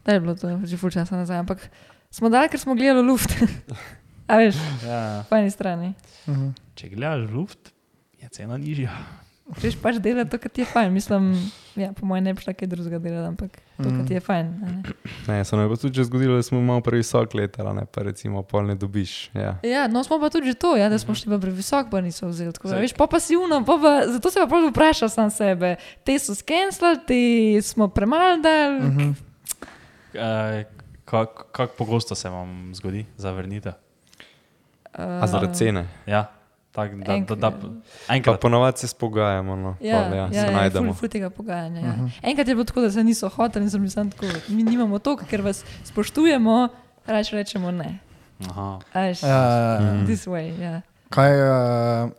da 0.04 0.14
je 0.14 0.20
bilo 0.20 0.36
to 0.36 0.52
že 0.64 0.76
ful 0.76 0.90
časa 0.90 1.16
nazaj, 1.16 1.40
ampak 1.40 1.64
smo 2.10 2.28
dali, 2.28 2.50
ker 2.50 2.60
smo 2.60 2.76
gledali 2.76 3.06
luft. 3.06 3.32
A 4.30 4.38
veš, 4.38 4.60
Ja, 4.86 5.24
po 5.26 5.36
eni 5.36 5.50
strani. 5.50 5.94
če 6.76 6.90
gledaš 6.90 7.26
luft, 7.32 7.72
je 8.20 8.30
cena 8.30 8.58
nižja. 8.58 8.94
Greš 9.50 9.76
pač 9.82 9.98
delati 9.98 10.30
to, 10.30 10.38
kar 10.38 10.52
ti 10.52 10.62
je 10.62 10.68
fajn. 10.70 10.94
Mislim, 10.94 11.32
ja, 11.76 11.90
po 11.94 12.06
mojem 12.06 12.24
ne 12.24 12.34
bi 12.34 12.42
šla 12.42 12.54
kaj 12.54 12.68
drugega 12.70 13.00
delati, 13.02 13.28
ampak 13.28 13.58
to, 13.78 13.90
kar 13.90 14.04
ti 14.08 14.14
je 14.14 14.20
fajn. 14.20 14.46
a 14.46 14.72
ne. 14.72 14.94
Ne, 15.28 15.46
se 15.46 15.56
nam 15.56 15.66
je 15.66 15.70
pa 15.70 15.78
tudi 15.82 15.98
že 15.98 16.04
zgodilo, 16.04 16.36
da 16.36 16.44
smo 16.44 16.62
malo 16.62 16.82
previsok 16.86 17.34
letali, 17.34 17.74
ne, 17.76 17.86
pa 17.86 18.04
recimo 18.06 18.44
pol 18.44 18.68
ne 18.70 18.76
dobiš. 18.76 19.32
Ja. 19.34 19.58
Ja, 19.64 19.88
no 19.88 20.04
smo 20.04 20.20
pa 20.22 20.30
tudi 20.30 20.54
že 20.54 20.54
to, 20.54 20.76
ja, 20.78 20.90
da 20.90 21.00
smo 21.00 21.16
šli 21.16 21.34
pa 21.34 21.42
previsok, 21.42 21.90
pa 21.92 22.02
niso 22.02 22.30
vzeli. 22.30 22.54
Tako, 22.54 22.70
da, 22.70 22.82
veš, 22.84 22.94
pa 22.94 23.08
pa 23.08 23.20
si 23.20 23.38
uno, 23.38 23.64
pa 23.66 23.80
pa, 23.82 23.94
zato 24.08 24.32
se 24.32 24.40
pa 24.40 24.48
prav 24.48 24.70
vprašal 24.70 25.10
sam 25.10 25.34
sebe. 25.34 25.76
Te 26.06 26.20
so 26.20 26.36
skenslali, 26.36 27.02
te 27.08 27.22
smo 27.66 27.88
premalo 27.88 28.38
dali. 28.38 28.78
Uh 28.78 28.94
-huh. 28.94 29.14
Uh, 30.14 30.80
Kako 31.10 31.44
kak 31.52 31.72
pogosto 31.78 32.16
se 32.16 32.30
vam 32.30 32.72
zgodi 32.76 33.06
zavrnitev? 33.18 33.74
A 34.94 35.28
zaradi 35.28 35.56
cene. 35.56 35.88
Ja, 36.06 36.39
tak, 36.80 36.96
da, 36.98 37.36
da, 37.36 37.50
da, 37.50 37.52
Pa 38.08 38.16
enkrat. 38.16 38.42
ponovadi 38.42 38.78
se 38.78 38.88
spogajamo, 38.88 39.56
no, 39.56 39.76
Ja, 39.82 40.02
pol, 40.02 40.18
ja, 40.18 40.24
ja, 40.24 40.30
se 40.32 40.38
ja, 40.38 40.52
najdemo. 40.52 40.86
Ful, 40.88 41.00
ful 41.00 41.10
tega 41.10 41.30
pogajanja. 41.30 41.80
Ja. 41.80 41.88
Uh 41.90 42.00
-huh. 42.00 42.10
Enkrat 42.22 42.48
je 42.48 42.56
bilo 42.56 42.64
tako, 42.66 42.82
da 42.82 42.92
se 42.92 43.04
niso 43.04 43.30
hoteli 43.30 43.66
in 43.66 43.70
sem 43.70 43.90
sam 43.90 44.12
tako, 44.12 44.26
mi 44.48 44.64
nimamo 44.64 45.00
to, 45.00 45.18
ker 45.20 45.42
vas 45.42 45.64
spoštujemo, 45.84 46.68
raje 47.06 47.26
rečemo 47.32 47.72
ne. 47.72 48.00
Aha. 48.50 48.80
Až, 48.94 49.24
Ja, 49.24 49.30
ja, 49.30 49.74
ja. 49.74 50.06
This 50.06 50.28
way, 50.28 50.62
ja. 50.62 50.82
Kaj 51.10 51.32
uh, 52.06 52.10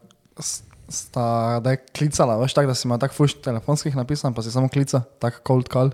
sta 0.89 1.61
da 1.61 1.71
je 1.71 1.77
klicala, 1.89 2.37
veš 2.37 2.55
tako, 2.55 2.67
da 2.67 2.75
si 2.75 2.89
ima 2.89 2.99
tako 2.99 3.15
fuš 3.15 3.35
telefonskih 3.35 3.97
napisan, 3.97 4.35
pa 4.35 4.43
si 4.43 4.51
samo 4.51 4.69
klica, 4.69 5.03
tako 5.19 5.37
cold 5.47 5.69
call. 5.69 5.91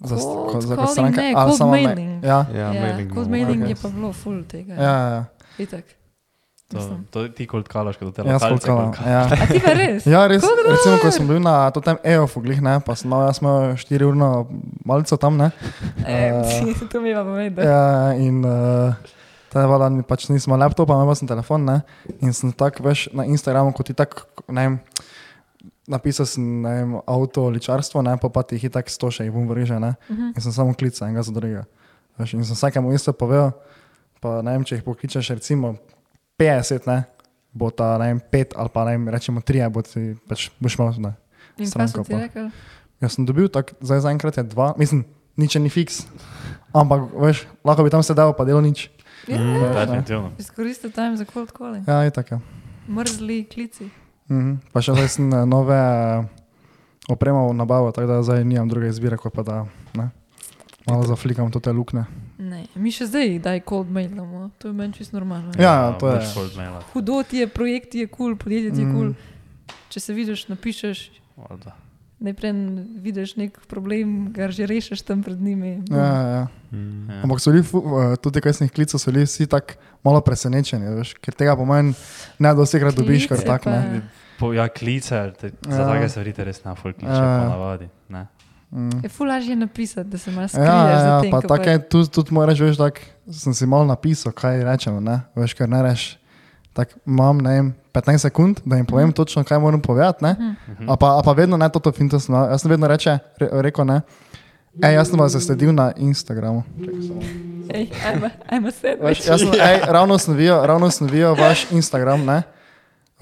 Za, 0.00 0.16
Cold 0.16 0.62
za 0.62 0.74
calling 0.76 0.90
stranke, 0.90 1.20
ne, 1.20 1.32
ali 1.36 1.46
cold 1.46 1.58
samo 1.58 1.70
me- 1.70 1.82
mailing. 1.82 2.24
Ja, 2.24 2.46
Ja, 2.54 2.72
mailing 2.72 3.14
Cold 3.14 3.30
mailing 3.30 3.62
ok. 3.62 3.68
je 3.68 3.74
pa 3.82 3.88
bilo 3.88 4.12
full 4.12 4.42
tega. 4.44 4.74
ja, 4.74 4.82
ja. 4.82 5.08
ja. 5.08 5.24
Itak. 5.58 5.84
To, 6.72 6.80
to 7.12 7.22
ti 7.28 7.44
kot 7.44 7.68
kalaš, 7.68 7.98
kot 8.00 8.14
te 8.16 8.24
Jaz 8.24 8.40
cold 8.40 8.56
lokalce. 8.56 8.66
callam, 8.66 8.92
cold 8.96 9.10
ja. 9.10 9.24
A 9.28 9.46
ti 9.50 9.60
pa 9.60 9.74
res? 9.76 10.06
Ja, 10.08 10.22
res. 10.30 10.40
Kako 10.40 10.64
Recimo, 10.64 10.94
ko 11.02 11.10
sem 11.12 11.26
bil 11.28 11.42
na 11.44 11.68
tem 11.76 11.98
EOF-u, 12.00 12.40
glih 12.40 12.62
ne, 12.64 12.78
pa 12.80 12.96
sem 12.96 13.10
imel, 13.10 13.26
jaz 13.28 13.38
sem 13.38 13.48
imel 13.48 13.76
4 13.76 14.08
urno 14.08 14.28
malico 14.88 15.18
tam, 15.20 15.36
ne. 15.36 15.50
E, 16.08 16.32
to 16.90 17.02
mi 17.04 17.12
je 17.12 17.18
pa 17.18 17.24
povedal. 17.28 17.68
Ja, 17.68 17.84
in 18.16 18.40
uh, 18.48 18.96
ta 19.52 19.66
vala 19.68 19.90
mi 19.92 20.06
pač 20.08 20.24
imel 20.32 20.64
laptopa, 20.64 20.96
imel 21.04 21.20
sem 21.20 21.28
telefon, 21.28 21.68
ne. 21.68 21.78
In 22.24 22.32
sem 22.32 22.48
tako, 22.56 22.88
veš, 22.88 23.10
na 23.12 23.28
Instagramu, 23.28 23.76
kot 23.76 23.92
ti 23.92 23.94
tako, 24.00 24.24
ne 24.48 24.64
vem, 24.64 24.80
napisal 25.84 26.26
sem, 26.26 26.42
ne 26.64 26.76
vem, 26.80 26.98
avto, 27.04 27.44
ličarstvo, 27.52 28.00
ne, 28.08 28.16
pa 28.16 28.32
pa 28.32 28.40
ti 28.40 28.56
jih 28.56 28.72
tako 28.72 28.88
sto 28.88 29.12
še 29.12 29.28
jih 29.28 29.36
bom 29.36 29.44
vriže, 29.52 29.76
ne. 29.84 29.94
In 30.32 30.40
sem 30.40 30.48
samo 30.48 30.72
klical 30.72 31.12
enega 31.12 31.28
za 31.28 31.36
drugega. 31.36 31.68
Veš, 32.16 32.38
in 32.40 32.48
sem 32.48 32.56
vsakemu 32.56 32.96
isto 32.96 33.12
povedal, 33.12 33.52
pa 34.24 34.40
ne 34.40 34.56
vem, 34.56 34.64
če 34.64 34.80
jih 34.80 34.88
pokličeš 34.88 35.36
recimo 35.36 35.76
50, 36.40 36.86
ne, 36.90 37.04
bo 37.54 37.70
ta, 37.70 37.94
ne 37.98 38.10
vem, 38.14 38.20
5 38.20 38.56
ali 38.58 38.70
pa 38.74 38.84
ne 38.84 38.96
vem, 38.98 39.08
rečemo 39.08 39.40
3, 39.40 39.70
bo 39.70 39.82
ti 39.86 40.14
pač 40.26 40.50
boš 40.58 40.74
kaj 40.74 40.90
so 41.70 41.78
stranko? 41.78 42.50
Jaz 43.02 43.18
sem 43.18 43.26
dobil, 43.26 43.50
tak, 43.52 43.74
zdaj 43.84 44.06
zaenkrat 44.06 44.38
je 44.38 44.44
dva, 44.48 44.72
mislim, 44.78 45.04
nič 45.38 45.54
ni 45.58 45.70
fiks. 45.70 46.06
Ampak, 46.74 47.10
veš, 47.14 47.46
lahko 47.62 47.86
bi 47.86 47.90
tam 47.92 48.02
sedel, 48.02 48.34
pa 48.34 48.46
delo 48.46 48.62
nič. 48.62 48.90
Ja, 49.30 49.38
Definitivno. 49.38 50.34
izkoristil 50.36 50.92
time 50.92 51.16
za 51.16 51.24
cold 51.24 51.52
calling. 51.54 51.86
Ja, 51.88 52.02
je 52.04 52.10
tako. 52.12 52.40
Mrzli 52.88 53.44
klici. 53.48 53.88
Mhm. 54.28 54.68
Pa 54.72 54.80
še 54.84 54.92
zdaj 54.96 55.08
sem 55.08 55.28
eh, 55.32 55.44
nove 55.48 55.76
eh, 55.76 56.24
opremo 57.08 57.52
nabavil, 57.52 57.92
tako 57.92 58.08
da 58.08 58.22
zdaj 58.24 58.44
nimam 58.44 58.68
druge 58.68 58.88
izbire, 58.88 59.16
kot 59.20 59.32
pa 59.32 59.44
da 59.44 59.56
ne, 59.96 60.10
malo 60.88 61.04
zaflikam 61.08 61.48
to 61.52 61.60
te 61.60 61.72
lukne. 61.72 62.04
Ne, 62.36 62.64
mi 62.74 62.90
še 62.90 63.06
zdaj 63.06 63.38
daj 63.38 63.60
cold 63.62 63.86
mailamo, 63.88 64.50
to 64.58 64.68
je 64.68 64.74
meni 64.74 64.92
čisto 64.92 65.14
normalno. 65.14 65.52
Ja, 65.54 65.92
to 65.92 66.08
je. 66.10 66.20
Hudo 66.92 67.22
ti 67.22 67.38
je, 67.38 67.46
projekt 67.46 67.90
ti 67.90 67.98
je 67.98 68.06
kul, 68.06 68.16
cool, 68.26 68.36
podjetje 68.36 68.70
ti 68.72 68.80
je 68.80 68.86
kul. 68.86 69.04
Mm. 69.04 69.14
Cool. 69.14 69.74
Če 69.88 70.00
se 70.00 70.12
vidiš, 70.12 70.48
napišeš, 70.48 70.98
Valjda. 71.36 71.76
najprej 72.18 72.52
vidiš 72.98 73.36
nek 73.36 73.58
problem, 73.66 74.32
ga 74.32 74.50
že 74.50 74.66
rešiš 74.66 75.02
tam 75.02 75.22
pred 75.22 75.38
njimi. 75.38 75.86
Ja, 75.86 75.96
ja, 75.96 76.22
ja. 76.28 76.44
Mm. 76.70 77.06
Ja. 77.08 77.20
Ampak 77.22 77.38
so 77.38 77.50
bili, 77.50 77.62
eh, 77.62 78.16
tudi 78.18 78.40
ko 78.40 78.50
sem 78.50 78.66
jih 78.66 78.72
klical, 78.72 78.98
so 78.98 79.10
bili 79.10 79.22
vsi 79.22 79.46
tako 79.46 79.78
malo 80.02 80.18
presenečeni, 80.20 80.90
veš, 80.96 81.14
ker 81.16 81.32
tega 81.32 81.54
po 81.54 81.64
meni 81.64 81.94
ne 82.38 82.50
dosekrat 82.52 82.94
dobiš, 82.94 83.28
kar 83.28 83.38
Klice 83.38 83.46
tak 83.48 83.66
ne. 83.66 83.78
pa- 84.02 84.22
Po, 84.36 84.50
ja, 84.50 84.66
klice, 84.66 85.30
te, 85.38 85.52
za 85.62 85.78
Ja. 85.78 85.86
take 85.86 86.08
stvari 86.08 86.32
te 86.32 86.42
res 86.42 86.58
na 86.64 86.74
full 86.74 86.90
kliče, 86.92 87.06
Ja. 87.06 87.38
ponavadi. 87.40 87.86
Ne. 88.08 88.26
Mm. 88.74 88.90
Je 89.02 89.08
ful 89.08 89.28
lažje 89.28 89.56
napisati, 89.56 90.10
da 90.10 90.18
se 90.18 90.30
malo 90.30 90.48
skriješ. 90.48 90.66
Ja, 90.66 90.88
ja, 90.90 90.98
za 91.00 91.06
ja 91.06 91.20
tem, 91.20 91.30
pa 91.30 91.40
ko 91.40 91.48
tako 91.48 91.70
je, 91.70 91.88
tudi, 91.88 92.08
tudi 92.10 92.34
moraš, 92.34 92.60
veš, 92.60 92.76
tak, 92.76 93.00
sem 93.30 93.54
si 93.54 93.66
malo 93.66 93.84
napisal, 93.86 94.32
kaj 94.34 94.64
rečemo, 94.66 94.98
ne, 95.00 95.20
veš, 95.38 95.54
ker 95.54 95.70
ne 95.70 95.82
reš, 95.82 96.06
tako 96.74 96.98
imam, 97.06 97.38
ne 97.38 97.52
vem, 97.54 97.68
15 97.94 98.26
sekund, 98.26 98.64
da 98.64 98.76
jim 98.76 98.86
povem 98.86 99.12
točno, 99.12 99.44
kaj 99.46 99.62
moram 99.62 99.80
povedati, 99.80 100.24
ne, 100.24 100.56
a 100.88 100.96
pa, 100.96 101.12
a 101.18 101.22
pa 101.22 101.32
vedno 101.32 101.56
ne 101.56 101.68
toto 101.70 101.92
finto 101.92 102.18
sem, 102.18 102.34
jaz 102.34 102.66
sem 102.66 102.74
vedno 102.74 102.90
reče, 102.90 103.14
re, 103.38 103.48
rekel, 103.62 103.86
ne, 103.86 104.00
ej, 104.82 104.98
jaz 104.98 105.14
sem 105.14 105.22
vas 105.22 105.38
zasledil 105.38 105.70
na 105.70 105.92
Instagramu. 105.96 106.66
Ej, 107.70 107.88
ajmo, 108.10 108.28
ajmo 108.50 108.70
se. 108.74 108.98
Veš, 109.00 109.26
jaz 109.28 109.46
sem, 109.46 109.54
ej, 109.54 109.80
ravno 109.86 110.18
videl, 110.34 110.66
ravno 110.66 110.90
sem 110.90 111.06
videl 111.06 111.38
vaš 111.38 111.68
Instagram, 111.70 112.26
ne, 112.26 112.42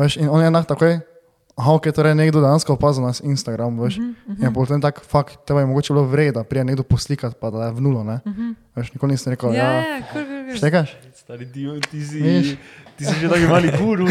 veš, 0.00 0.16
in 0.16 0.32
on 0.32 0.40
je 0.40 0.48
enak 0.48 0.64
takoj, 0.64 1.02
aha, 1.56 1.72
ok, 1.74 1.90
torej 1.94 2.14
nekdo 2.14 2.40
dejansko 2.40 2.72
opazil 2.72 3.04
nas 3.04 3.20
Instagram, 3.20 3.76
veš, 3.80 3.98
in 4.40 4.52
potem 4.54 4.80
tak, 4.80 5.02
fakt, 5.04 5.36
tebe 5.46 5.60
je 5.60 5.66
mogoče 5.66 5.92
bilo 5.92 6.04
vred, 6.08 6.34
da 6.34 6.44
prije 6.44 6.64
nekdo 6.64 6.82
poslikati, 6.82 7.36
pa 7.40 7.50
da 7.50 7.68
je 7.68 7.72
v 7.76 7.80
nulo, 7.80 8.04
ne, 8.04 8.20
veš, 8.76 8.92
nikoli 8.94 9.12
nisem 9.12 9.32
rekel, 9.36 9.52
Ja, 9.54 9.64
ja, 9.64 9.80
ja, 9.80 9.98
kul, 10.12 10.22
kul, 10.22 10.38
kul. 10.48 10.56
štekaš? 10.56 10.96
Stari 11.14 11.44
dio, 11.44 11.76
ti 11.80 12.00
si, 12.02 12.18
Veš. 12.18 12.48
ti 12.98 13.04
si 13.04 13.14
že 13.20 13.28
taki 13.28 13.46
mali 13.46 13.70
guru. 13.78 14.08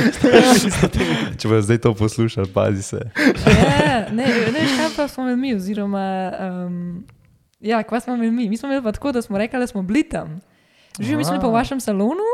Če 1.40 1.46
boš 1.50 1.66
zdaj 1.68 1.82
to 1.84 1.92
poslušal, 1.94 2.46
pazi 2.54 2.84
se. 2.84 3.02
Ja, 3.46 4.08
ne, 4.10 4.26
ne 4.48 4.62
kaj 4.78 4.94
pa 4.96 5.08
smo 5.08 5.24
imeli 5.24 5.38
mi, 5.38 5.56
oziroma, 5.56 6.06
um, 6.40 7.04
ja, 7.60 7.84
kva 7.84 8.00
smo 8.00 8.16
imeli 8.16 8.32
mi. 8.32 8.50
Mi 8.50 8.58
smo 8.58 8.70
imeli 8.70 8.84
pa 8.84 8.92
tako, 8.92 9.12
da 9.12 9.22
smo 9.22 9.38
rekli, 9.38 9.60
da 9.60 9.68
smo 9.68 9.84
bili 9.84 10.04
tam. 10.04 10.40
Živi, 11.00 11.18
mi 11.18 11.26
smo 11.26 11.36
bili 11.36 11.50
v 11.50 11.54
vašem 11.54 11.80
salonu, 11.80 12.30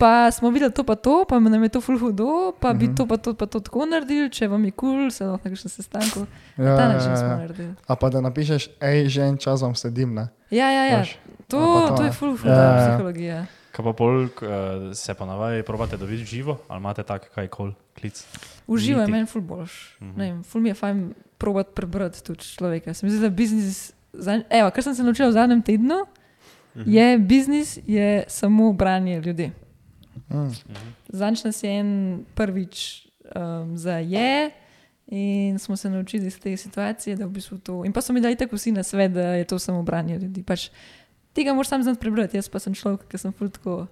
pa 0.00 0.30
smo 0.32 0.50
videli 0.50 0.72
to 0.72 0.84
pa 0.84 0.94
to, 0.96 1.24
pa 1.28 1.38
nam 1.38 1.62
je 1.62 1.68
to 1.68 1.80
ful 1.84 1.98
hudo, 2.00 2.52
pa 2.60 2.72
bi 2.72 2.88
to 2.96 3.06
pa 3.06 3.16
to 3.16 3.34
pa 3.36 3.46
to 3.46 3.60
tako 3.60 3.84
naredili, 3.86 4.30
če 4.32 4.48
vam 4.48 4.64
je 4.64 4.72
kul, 4.72 4.96
cool, 4.96 5.10
se 5.12 5.24
lahko 5.28 5.48
na 5.48 5.52
kakšnem 5.52 5.70
sestanku. 5.76 6.24
Ja, 6.56 6.76
Ta 6.76 6.82
ja, 6.82 6.88
način 6.88 7.16
smo 7.16 7.28
ja. 7.28 7.36
naredili. 7.36 7.74
A 7.86 7.96
pa 7.96 8.08
da 8.10 8.20
napišeš, 8.24 8.70
hej, 8.80 9.08
že 9.12 9.28
en 9.28 9.36
čas 9.36 9.60
vam 9.62 9.74
sledim, 9.76 10.14
ne? 10.16 10.28
Ja, 10.50 10.70
ja, 10.72 10.84
ja. 10.88 10.98
Veš, 11.04 11.18
To, 11.50 11.58
pa 11.58 11.88
to, 11.88 11.96
to 11.96 12.02
je 12.06 12.12
ful, 12.12 12.36
ful, 12.38 12.50
Ja, 12.50 12.56
ja, 12.56 12.72
ja. 12.72 12.78
psihologija. 12.86 13.38
Kaj 13.70 13.84
pa 13.84 13.92
pol, 13.92 14.24
eh, 14.24 14.30
se 14.94 15.14
ponavadi 15.14 15.62
probate 15.62 15.96
dobiti 15.96 16.24
živo, 16.24 16.58
ali 16.68 16.78
imate 16.80 17.02
tak 17.02 17.28
kaj 17.34 17.48
kol 17.48 17.72
klic? 18.00 18.24
Uživaj, 18.66 19.06
Niti. 19.06 19.12
meni 19.12 19.26
ful 19.26 19.42
boljš. 19.42 19.96
Mhm. 20.00 20.14
Ne 20.18 20.24
vem, 20.32 20.42
Ful 20.42 20.62
mi 20.62 20.70
je 20.70 20.74
fajn 20.74 21.14
provat 21.38 21.74
prebrati 21.74 22.22
tudi 22.24 22.44
človeka. 22.44 22.94
Se 22.94 23.06
mi 23.06 23.12
zdi, 23.12 23.20
da 23.20 23.28
biznis, 23.28 23.92
evo, 24.50 24.70
kar 24.70 24.82
sem 24.84 24.94
se 24.94 25.02
naučila 25.02 25.28
v 25.28 25.32
zadnjem 25.32 25.62
tednu, 25.62 26.06
je 26.86 27.18
biznis 27.18 27.78
je 27.86 28.24
samo 28.28 28.72
branje 28.72 29.20
ljudi. 29.20 29.50
Mm. 30.30 30.52
Zanč 31.08 31.44
nas 31.44 31.62
je 31.62 31.70
en 31.80 32.24
prvič 32.34 33.06
um, 33.34 33.76
za 33.76 33.98
je. 33.98 34.50
In 35.10 35.58
smo 35.58 35.76
se 35.76 35.90
naučili 35.90 36.26
iz 36.26 36.38
te 36.38 36.56
situacije, 36.56 37.16
da 37.16 37.26
v 37.26 37.30
bistvu 37.30 37.58
to. 37.58 37.84
In 37.84 37.92
pa 37.92 38.00
so 38.00 38.12
mi 38.12 38.20
dali 38.20 38.36
tako 38.36 38.56
vsi 38.56 38.72
na 38.72 38.82
svet, 38.82 39.12
da 39.12 39.34
je 39.34 39.44
to 39.44 39.58
samo 39.58 39.82
branje 39.82 40.18
ljudi. 40.18 40.42
Pač, 40.42 40.68
tega 41.32 41.54
moraš 41.54 41.68
sam 41.68 41.82
znati 41.82 42.00
prebrati, 42.00 42.36
jaz 42.36 42.48
pa 42.48 42.58
sem 42.58 42.74
človek, 42.74 43.08
ki 43.10 43.18
sem 43.18 43.32
ful 43.32 43.50
tako. 43.50 43.86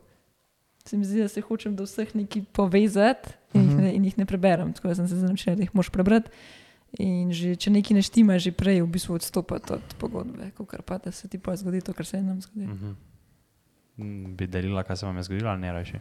Se 0.86 0.97
mi 0.97 1.05
zdi, 1.05 1.20
da 1.20 1.28
se 1.28 1.41
hočem 1.41 1.74
do 1.76 1.84
vseh 1.84 2.14
nekaj 2.14 2.43
povezati 2.53 3.34
in, 3.53 3.66
jih 3.66 3.76
ne, 3.76 3.91
in 3.95 4.05
jih 4.05 4.18
ne 4.18 4.26
preberem. 4.26 4.72
Tako 4.72 4.89
da 4.89 4.95
sem 4.95 5.09
se 5.09 5.14
naučila, 5.14 5.57
da 5.57 5.66
jih 5.66 5.74
moraš 5.74 5.91
prebrati. 5.91 6.30
In 7.03 7.32
že, 7.34 7.57
če 7.59 7.70
nekaj 7.74 7.99
ne 7.99 8.03
štima, 8.03 8.39
že 8.41 8.55
prej 8.55 8.80
v 8.80 8.89
bistvu 8.89 9.18
odstopati 9.18 9.74
od 9.74 9.99
pogodbe, 9.99 10.53
kot 10.57 10.70
pa 10.86 10.97
da 11.03 11.12
se 11.12 11.28
ti 11.28 11.36
pa 11.39 11.57
zgodi 11.57 11.82
to, 11.84 11.93
kar 11.93 12.07
se 12.07 12.22
nam 12.22 12.41
zgodi. 12.41 12.66
Mhm. 12.66 12.95
Mm, 13.99 14.36
Bi 14.39 14.47
delila, 14.47 14.86
kaj 14.86 14.97
se 14.97 15.07
vam 15.07 15.16
je 15.16 15.26
zgodilo, 15.26 15.51
ali 15.51 15.61
ne 15.61 15.72
reči? 15.74 15.99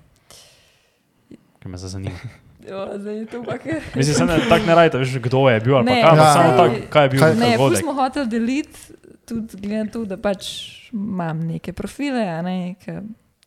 Ker 1.67 1.71
me 1.71 1.77
zanima. 1.79 2.15
Jo, 2.69 2.83
zdaj 2.95 3.15
je 3.15 3.25
to 3.25 3.43
pa 3.43 3.57
kar. 3.57 3.79
Mislim, 3.95 4.15
se 4.15 4.25
ne, 4.25 4.37
tako 4.49 4.65
ne 4.65 4.75
rajte, 4.75 4.97
veš, 4.97 5.19
kdo 5.19 5.49
je 5.49 5.59
bil 5.61 5.75
ali 5.75 5.85
pa 5.85 5.93
Ne, 5.93 6.01
kaj, 6.01 6.09
ampak 6.11 6.25
ja. 6.25 6.33
samo 6.33 6.49
saj- 6.49 6.57
tako, 6.57 6.89
kaj 6.89 7.03
je 7.03 7.09
bil 7.09 7.19
Kaj- 7.19 7.35
Ne, 7.35 7.51
dogodek. 7.51 7.79
smo 7.79 7.93
hoteli 7.93 8.27
deliti, 8.27 8.79
tudi 9.25 9.57
glede 9.57 9.83
na 9.83 9.91
to, 9.91 10.05
da 10.05 10.17
pač 10.17 10.47
imam 10.91 11.39
neke 11.39 11.73
profile, 11.73 12.25
a 12.25 12.41
ne, 12.41 12.75
ki 12.75 12.91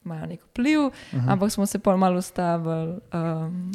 imajo 0.04 0.26
nek 0.26 0.40
vpliv, 0.42 0.80
uh 0.80 0.92
-huh. 1.12 1.28
ampak 1.28 1.50
smo 1.50 1.66
se 1.66 1.78
pol 1.78 1.96
malo 1.96 2.18
ustavili. 2.18 3.00
Um, 3.12 3.72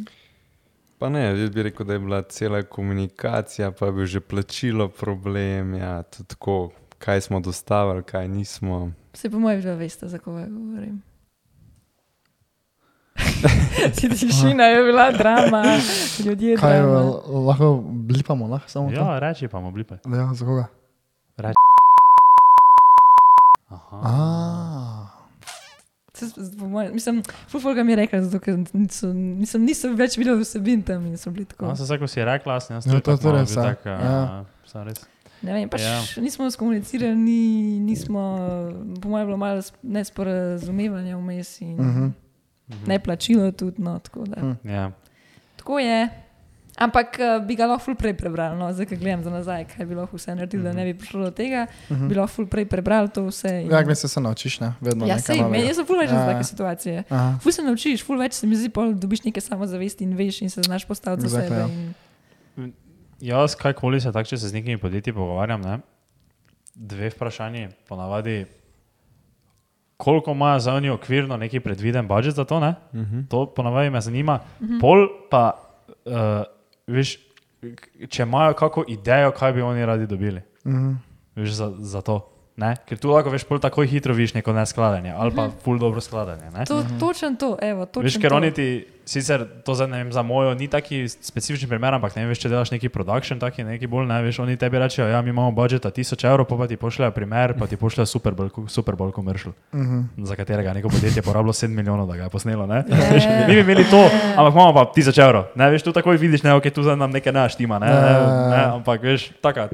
Pa 0.97 1.09
ne, 1.09 1.21
jaz 1.35 1.49
bi 1.49 1.63
rekel, 1.63 1.85
da 1.85 1.93
je 1.93 1.99
bila 1.99 2.21
cela 2.23 2.63
komunikacija, 2.63 3.71
pa 3.71 3.85
je 3.85 3.91
bil 3.91 4.05
že 4.05 4.19
plačilo 4.21 4.87
problem, 4.89 5.73
ja, 5.75 6.03
tako, 6.03 6.71
kaj 6.97 7.21
smo 7.21 7.39
dostavili, 7.39 8.03
kaj 8.03 8.27
nismo. 8.27 8.91
se 9.13 9.29
po 9.29 9.39
mojem 9.39 9.61
že 9.61 9.71
veste, 9.71 10.07
za 10.07 10.17
koga 10.17 10.47
govorim. 10.47 11.01
Ti 13.95 14.09
tišina 14.09 14.63
je 14.65 14.83
bila 14.83 15.11
drama, 15.11 15.63
ljudje 16.19 16.57
Kaj 16.57 16.77
drama. 16.77 16.99
eh, 16.99 17.13
lahko 17.41 17.67
blipamo, 17.83 18.47
lahko 18.47 18.69
samo 18.69 18.89
to? 18.89 18.95
Ja, 18.97 19.19
reči 19.19 19.47
pa 19.47 19.59
mu 19.59 19.71
blipe. 19.71 19.95
Ja, 20.05 20.33
za 20.33 20.45
koga? 20.45 20.65
Aha. 23.67 23.97
A, 23.97 25.07
Se- 26.13 26.25
s- 26.27 26.55
po 26.55 26.65
mojem- 26.65 26.93
Mislim, 26.93 27.19
fulfolga 27.47 27.83
mi 27.83 27.91
je 27.91 27.95
rekla, 27.97 28.21
zato 28.21 28.39
ker 28.39 28.55
niso, 28.73 29.07
nisem, 29.09 29.61
nisem 29.63 29.95
več 29.95 30.17
videl 30.17 30.39
vsebin 30.39 30.81
tam 30.81 31.05
in 31.05 31.17
so 31.17 31.29
bili 31.29 31.45
tako. 31.45 31.65
No, 31.65 31.75
se 31.75 31.83
vse, 31.83 31.97
ko 31.97 32.07
si 32.07 32.23
rekla, 32.23 32.53
jaz 32.53 32.63
sem 32.63 32.75
jaz 32.75 32.85
Ja, 32.85 32.91
tudi 32.91 33.01
to 33.01 33.11
je 33.11 33.17
bil 33.19 33.35
ja. 33.35 33.45
tak, 33.45 33.85
Ja. 33.85 33.97
a, 33.97 34.45
sem 34.65 34.83
res. 34.83 35.01
Ne 35.41 35.53
vem, 35.53 35.69
pač 35.69 35.81
Ja. 35.81 35.99
nismo 36.17 36.47
skomunicirali, 36.47 37.15
ni, 37.15 37.41
nismo, 37.81 38.21
po 38.97 39.09
mojem, 39.09 39.27
bilo 39.27 39.37
malo 39.37 39.59
sp- 39.59 39.75
nesporazumevanja 39.83 41.17
vmes 41.17 41.61
in 41.61 41.79
uh 41.79 42.11
mhm. 42.69 42.87
ne 42.87 42.99
plačilo 42.99 43.51
tudi. 43.51 43.81
No, 43.81 43.99
tako, 43.99 44.25
da. 44.25 44.41
Hm. 44.41 44.69
Ja. 44.69 44.91
tako 45.57 45.79
je. 45.79 46.09
Ampak 46.75 47.15
uh, 47.19 47.45
bi 47.47 47.55
ga 47.55 47.65
lahko 47.65 47.85
ful 47.85 47.95
prej 47.95 48.13
prebrali, 48.19 48.57
no, 48.59 48.67
zdaj, 48.73 48.85
ko 48.85 48.95
gledam 48.99 49.21
za 49.23 49.29
nazaj, 49.31 49.63
kaj 49.65 49.85
bi 49.85 49.95
lahko 49.95 50.17
vse 50.17 50.35
naredili, 50.35 50.63
uh 50.63 50.69
-huh. 50.69 50.73
da 50.73 50.77
ne 50.77 50.85
bi 50.85 50.97
prišlo 50.99 51.23
do 51.23 51.31
tega. 51.31 51.67
Uh 51.89 51.97
-huh. 51.97 52.07
Bi 52.09 52.15
lahko 52.15 52.33
ful 52.33 52.47
prej 52.47 52.65
prebrali 52.65 53.09
to 53.09 53.23
vse. 53.25 53.61
in- 53.61 53.71
Ja, 53.71 53.83
gre 53.83 53.95
se, 53.95 54.07
se 54.07 54.19
naučiš, 54.21 54.59
ne? 54.59 54.73
Vedno 54.81 55.07
ja 55.07 55.19
sej, 55.19 55.35
me, 55.35 55.41
novega. 55.43 55.63
jaz 55.63 55.75
sem 55.75 55.85
ful 55.85 55.97
več 55.97 56.09
Ja, 56.09 56.15
za 56.15 56.21
ja. 56.21 56.31
take 56.31 56.43
situacije. 56.43 57.03
Aha. 57.09 57.39
Ful 57.41 57.51
se 57.51 57.61
naučiš, 57.63 58.03
ful 58.03 58.17
več 58.19 58.33
se 58.33 58.47
mi 58.47 58.55
zdi, 58.55 58.69
pol 58.69 58.93
dobiš 58.93 59.23
neke 59.23 59.41
samozavesti 59.41 60.03
in 60.03 60.17
veš 60.17 60.41
in 60.41 60.49
se 60.49 60.61
znaš 60.61 60.85
postaviti 60.85 61.29
za 61.29 61.39
Exactly, 61.39 61.43
sebe. 61.47 61.55
ja. 61.59 61.67
In, 62.57 62.73
Jaz, 63.21 63.55
kajkoli 63.55 64.01
se 64.01 64.11
tako, 64.11 64.27
če 64.29 64.37
se 64.37 64.47
z 64.47 64.53
nekimi 64.53 64.77
podjetji 64.77 65.13
pogovarjam, 65.13 65.61
ne, 65.61 65.79
dve 66.75 67.09
vprašanji, 67.09 67.67
ponavadi, 67.87 68.45
koliko 69.97 70.31
ima 70.31 70.59
za 70.59 70.79
njih 70.79 70.91
okvirno 70.91 71.37
neki 71.37 71.59
predviden 71.59 72.07
budžet 72.07 72.33
za 72.33 72.45
to, 72.45 72.59
ne? 72.59 72.75
Uh 72.93 72.99
-huh. 72.99 73.27
to 73.27 73.45
ponavadi 73.45 73.89
me 73.89 74.01
zanima. 74.01 74.39
Pol 74.81 75.07
pa, 75.31 75.51
uh, 76.05 76.13
veš, 76.87 77.17
če 78.09 78.23
imajo 78.23 78.53
kako 78.53 78.83
idejo, 78.87 79.31
kaj 79.31 79.53
bi 79.53 79.61
oni 79.61 79.85
radi 79.85 80.07
dobili, 80.07 80.41
Mhm. 80.65 80.91
veš, 81.35 81.49
za, 81.49 81.71
za 81.77 82.01
to. 82.01 82.31
Ne? 82.55 82.75
Ker 82.81 82.95
tu 82.95 83.11
lahko 83.11 83.27
veš, 83.27 83.43
pol 83.43 83.59
takoj 83.59 83.83
hitro 83.85 84.13
vidiš 84.13 84.31
neko 84.33 84.53
neskladanje 84.53 85.11
ali 85.11 85.27
pa 85.29 85.49
ful 85.59 85.75
dobro 85.75 85.99
skladanje. 85.99 86.47
Ne? 86.51 86.63
to, 86.63 86.85
točen 86.95 87.35
to, 87.35 87.57
evo, 87.61 87.83
točen 87.85 88.05
Veš, 88.05 88.15
ker 88.15 88.29
to. 88.29 88.35
oni 88.37 88.51
ti, 88.51 88.67
sicer 89.05 89.43
to 89.59 89.73
za, 89.73 89.83
vem, 89.85 90.07
za 90.07 90.21
mojo 90.21 90.53
ni 90.53 90.67
taki 90.67 91.03
specifični 91.05 91.67
primer, 91.67 91.93
ampak 91.93 92.15
ne 92.15 92.23
vem, 92.23 92.31
veš, 92.31 92.39
če 92.39 92.49
delaš 92.49 92.71
neki 92.71 92.87
production, 92.87 93.39
taki 93.39 93.63
neki 93.65 93.87
bolj, 93.87 94.07
ne 94.07 94.21
veš, 94.21 94.39
oni 94.39 94.55
tebi 94.55 94.79
rečejo, 94.79 95.03
ja, 95.05 95.19
mi 95.19 95.29
imamo 95.29 95.51
budžeta 95.51 95.91
1000 95.91 96.15
evrov, 96.25 96.45
pa, 96.45 96.55
pa 96.55 96.65
ti 96.65 96.77
pošljajo 96.77 97.11
primer, 97.11 97.53
pa 97.53 97.67
ti 97.67 97.75
pošljajo 97.75 98.05
Super 98.07 98.31
Bowl, 98.33 98.47
Super 98.69 98.95
Bowl 98.95 99.11
commercial, 99.11 99.51
Mhm. 99.73 100.23
za 100.23 100.35
katerega 100.35 100.73
neko 100.73 100.89
podjetje 100.89 101.21
porabilo 101.21 101.53
7 101.53 101.75
milijonov, 101.75 102.07
da 102.07 102.15
ga 102.15 102.23
je 102.23 102.29
posnelo, 102.29 102.65
ne? 102.65 102.83
Ja, 102.87 103.03
Veš, 103.11 103.23
ja, 103.25 103.47
mi 103.47 103.53
bi 103.53 103.59
imeli 103.61 103.83
to, 103.85 103.99
ampak 104.31 104.53
imamo 104.53 104.73
pa 104.73 104.87
1000 104.91 105.19
evrov, 105.19 105.51
ne, 105.55 105.69
veš, 105.69 105.83
tu 105.83 105.91
takoj 105.91 106.15
vidiš, 106.17 106.43
ne, 106.43 106.53
ok, 106.53 106.71
tu 106.71 106.83
za 106.83 106.95
nam 106.95 107.11
nekaj 107.11 107.33
ne 107.33 107.49
štima, 107.49 107.79
ne, 107.79 107.87
ne, 107.87 108.13
ne, 108.49 108.63
ampak 108.73 109.01
veš, 109.03 109.29
taka. 109.41 109.67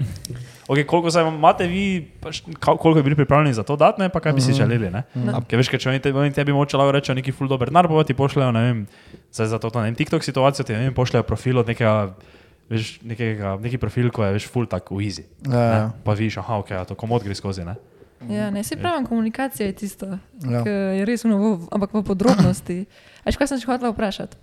Okay, 0.72 0.86
koliko 0.88 1.10
vam 1.12 1.36
imate 1.36 1.66
vi, 1.68 2.00
pač, 2.22 2.42
koliko 2.64 2.94
bi 2.94 3.04
bili 3.04 3.16
pripravljeni 3.16 3.54
za 3.54 3.64
to 3.64 3.76
dati, 3.76 4.02
ne, 4.02 4.10
pa 4.10 4.20
kaj 4.24 4.34
bi 4.34 4.42
si 4.42 4.54
želeli. 4.56 4.88
Ne? 4.92 5.04
No. 5.20 5.42
Ker 5.44 5.60
veš, 5.60 5.68
ker 5.68 5.82
če 5.84 5.90
oni 5.92 6.00
tebi, 6.00 6.20
oni 6.22 6.32
tebi 6.32 6.56
moče 6.56 6.80
lahko 6.80 6.94
rečejo 6.96 7.18
neki 7.18 7.34
ful 7.36 7.52
dober 7.52 7.68
denar, 7.68 7.90
pa 7.92 8.06
ti 8.08 8.16
pošljajo, 8.16 8.54
ne 8.56 8.62
vem, 8.64 8.80
zdaj 9.36 9.50
za 9.52 9.60
to, 9.60 9.72
ne 9.76 9.90
vem, 9.90 9.98
TikTok 10.00 10.24
situacijo, 10.24 10.64
ti 10.64 10.78
ne 10.78 10.86
vem, 10.86 10.96
pošljajo 10.96 11.28
profil 11.28 11.60
od 11.60 11.68
nekega, 11.68 12.16
veš, 12.72 12.94
nekega, 13.04 13.58
neki 13.60 13.82
profil, 13.84 14.08
ko 14.16 14.24
je 14.24 14.40
veš 14.40 14.48
ful 14.48 14.64
tak 14.72 14.96
v 14.96 15.04
easy. 15.04 15.28
Ja, 15.44 15.60
ja. 15.60 15.84
Pa 16.08 16.16
vidiš, 16.16 16.40
aha, 16.40 16.64
ok, 16.64 16.72
a 16.80 16.88
to 16.88 16.96
komod 16.96 17.28
gre 17.28 17.36
skozi, 17.36 17.68
ne. 17.68 17.76
Ja, 18.32 18.48
ne, 18.48 18.64
se 18.64 18.80
pravi, 18.80 19.04
komunikacija 19.12 19.68
je 19.68 19.76
tisto, 19.76 20.08
Ja. 20.48 20.64
ki 20.64 20.72
je 20.72 21.06
res 21.06 21.28
uno, 21.28 21.42
v, 21.42 21.68
ampak 21.68 22.00
v 22.00 22.08
podrobnosti. 22.08 22.86
Veš, 23.28 23.36
kaj 23.36 23.52
sem 23.52 23.60
še 23.60 23.68
hotela 23.68 23.92
vprašati? 23.92 24.40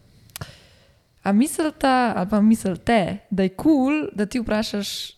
A 1.24 1.32
mislite, 1.32 1.88
ali 1.88 2.28
pa 2.28 2.40
mislite, 2.44 3.22
da 3.30 3.48
je 3.48 3.54
kul, 3.56 3.72
cool, 3.72 4.10
da 4.12 4.28
ti 4.28 4.44
vprašaš 4.44 5.17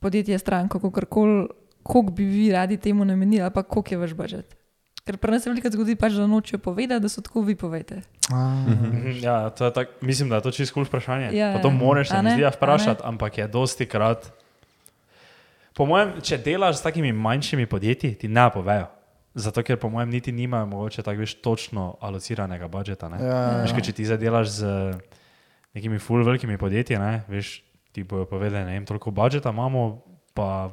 podjetje, 0.00 0.38
stranko, 0.38 0.80
koliko 0.80 2.10
bi 2.10 2.24
vi 2.24 2.52
radi 2.52 2.76
temu 2.76 3.04
namenili, 3.04 3.42
ali 3.42 3.50
pa 3.54 3.62
koliko 3.62 3.94
je 3.94 3.98
vaš 3.98 4.14
budžet? 4.14 4.56
Ker 5.06 5.16
pri 5.16 5.30
nas 5.30 5.42
se 5.42 5.50
veliko 5.50 5.70
zgodi, 5.70 5.94
pač, 5.94 6.16
da 6.18 6.26
nočejo 6.26 6.58
povedati, 6.58 7.00
da 7.00 7.08
so 7.08 7.22
tako 7.22 7.44
vi 7.46 7.54
povete. 7.54 8.00
Mhm, 8.30 9.22
Ja, 9.22 9.50
to 9.50 9.64
je 9.64 9.72
tak, 9.72 9.88
mislim, 10.00 10.28
da 10.28 10.36
je 10.36 10.42
to 10.42 10.50
čisto 10.50 10.74
kul 10.74 10.84
vprašanje. 10.84 11.30
Ja, 11.30 11.52
pa 11.54 11.62
to 11.62 11.68
ja. 11.68 11.74
moraš, 11.74 12.08
se 12.08 12.22
mi 12.22 12.30
zdi, 12.30 12.42
ja, 12.42 12.50
vprašati, 12.50 13.02
ampak 13.04 13.38
je 13.38 13.46
dosti 13.48 13.86
krat. 13.86 14.32
Po 15.76 15.86
mojem, 15.86 16.16
če 16.22 16.38
delaš 16.38 16.80
s 16.80 16.82
takimi 16.82 17.12
manjšimi 17.12 17.66
podjetji, 17.66 18.14
ti 18.14 18.28
ne 18.28 18.48
povejo. 18.50 18.88
Zato, 19.36 19.60
ker 19.62 19.76
po 19.76 19.90
mojem 19.92 20.10
niti 20.10 20.32
nimajo 20.32 20.66
mogoče 20.66 21.02
tako 21.02 21.20
veš 21.20 21.34
točno 21.44 21.96
alociranega 22.00 22.68
budžeta. 22.68 23.08
Ne? 23.12 23.20
Ja, 23.20 23.40
Veš, 23.62 23.76
ja. 23.76 23.80
če 23.84 23.92
ti 23.92 24.06
zdaj 24.08 24.18
delaš 24.18 24.48
z 24.48 24.70
nekimi 25.76 25.98
full 26.00 26.24
velikimi 26.24 26.56
podjetji, 26.58 26.96
ne? 26.98 27.20
veš, 27.28 27.60
ti 27.96 28.04
bojo 28.04 28.26
povedali, 28.26 28.60
ne 28.62 28.72
vem, 28.72 28.84
toliko 28.84 29.08
budžeta 29.10 29.48
imamo, 29.50 30.02
pa 30.34 30.68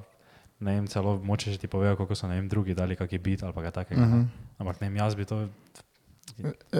ne 0.59 0.73
vem, 0.73 0.87
celo 0.87 1.15
moče 1.17 1.55
ti 1.55 1.67
povejo, 1.67 1.95
koliko 1.95 2.15
so 2.15 2.27
ne 2.27 2.35
vem, 2.35 2.47
drugi 2.47 2.73
dali 2.73 2.95
kakšen 2.95 3.21
bit 3.21 3.39
ali 3.41 3.53
pa 3.53 3.61
kaj 3.61 3.71
takega. 3.73 4.01
Uh 4.01 4.07
Mhm. 4.07 4.19
-huh. 4.19 4.27
Ampak 4.59 4.81
ne 4.81 4.87
vem, 4.87 4.97
jaz 4.97 5.15
bi 5.15 5.25
to. 5.25 5.47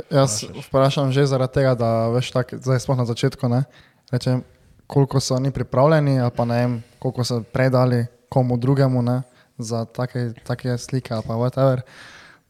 Jaz 0.09 0.43
Vprašaš. 0.43 0.67
vprašam 0.67 1.11
že 1.11 1.25
zaradi 1.25 1.53
tega, 1.53 1.75
da 1.75 1.89
veš, 2.09 2.31
tak, 2.31 2.53
zdaj 2.55 2.79
smo 2.79 2.95
na 2.95 3.05
začetku, 3.05 3.47
ne, 3.47 3.63
rečem, 4.09 4.43
koliko 4.87 5.19
so 5.19 5.35
oni 5.35 5.51
pripravljeni, 5.51 6.19
ali 6.19 6.31
pa 6.31 6.45
ne 6.45 6.55
vem, 6.57 6.73
koliko 6.99 7.23
so 7.23 7.41
predali 7.43 8.05
komu 8.29 8.57
drugemu 8.57 9.01
ne, 9.01 9.21
za 9.57 9.85
take, 9.85 10.33
take 10.43 10.77
slike 10.77 11.13
ali 11.13 11.23
pa 11.23 11.33
whatever. 11.35 11.81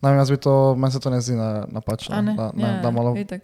Ne 0.02 0.10
vem, 0.10 0.18
jaz 0.18 0.30
bi 0.30 0.38
to, 0.38 0.54
meni 0.76 0.92
se 0.92 1.00
to 1.00 1.10
ne 1.10 1.22
zdi 1.22 1.34
na- 1.34 1.66
napačno. 1.68 2.22
Ne? 2.22 2.34
Da, 2.34 2.52
ne, 2.54 2.64
ja, 2.66 2.80
da 2.80 2.92
malo, 2.92 3.16
itak. 3.16 3.42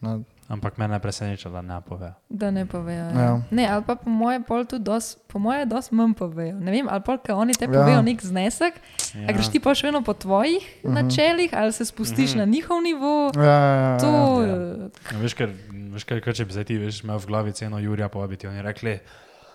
ne, 0.00 0.20
Ampak 0.50 0.74
mene 0.76 0.94
je 0.94 1.00
presenečalo, 1.00 1.54
da 1.54 1.62
ne 1.64 1.80
povejo. 1.80 2.12
Da 2.28 2.50
ne 2.50 2.66
povejo. 2.66 3.04
Ja. 3.06 3.20
Ja. 3.20 3.40
Ne, 3.50 3.68
ali 3.68 3.84
pa 3.86 3.94
po 3.94 4.10
moje 4.10 4.40
pol 4.42 4.64
tudi 4.64 4.82
dos, 4.82 5.14
po 5.26 5.38
moje 5.38 5.62
dosti 5.64 5.94
manj 5.94 6.14
povejo. 6.14 6.56
Ne 6.58 6.72
vem, 6.72 6.88
ali 6.88 7.00
pa 7.00 7.18
ker 7.18 7.34
oni 7.34 7.54
te 7.54 7.64
Ja. 7.64 7.70
povejo 7.70 8.02
nek 8.02 8.18
znesek, 8.20 8.74
ja. 9.14 9.20
a 9.20 9.22
Ja. 9.22 9.32
greš 9.32 9.48
ti 9.48 9.60
pa 9.60 9.70
še 9.70 9.86
vedno 9.86 10.02
po 10.02 10.10
tvojih 10.12 10.58
uh 10.58 10.90
-huh. 10.90 10.94
načelih, 10.96 11.50
ali 11.52 11.72
se 11.72 11.84
spustiš 11.84 12.30
uh 12.30 12.34
-huh. 12.34 12.38
na 12.38 12.44
njihov 12.46 12.82
nivo. 12.82 13.30
ja, 13.36 13.42
ja, 13.44 13.74
ja, 13.76 13.98
To, 13.98 14.42
ja. 14.42 14.48
ja. 14.48 14.88
Ja, 15.12 15.18
Veš, 15.18 15.34
ker, 15.34 15.48
veš, 15.70 16.04
ker, 16.04 16.20
ker 16.20 16.34
če 16.34 16.44
bi 16.44 16.52
zdaj 16.52 16.64
ti 16.64 16.78
veš, 16.78 17.04
imel 17.04 17.18
v 17.18 17.26
glavi 17.26 17.52
ceno 17.52 17.78
Jurija 17.78 18.08
povabiti, 18.08 18.46
oni 18.46 18.62
rekli, 18.62 18.98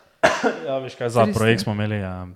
ja, 0.67 0.77
veš 0.79 0.95
kaj, 0.95 1.09
za 1.09 1.21
je. 1.21 1.33
projekt 1.33 1.61
smo 1.61 1.73
imeli 1.73 1.95
ja, 1.95 2.27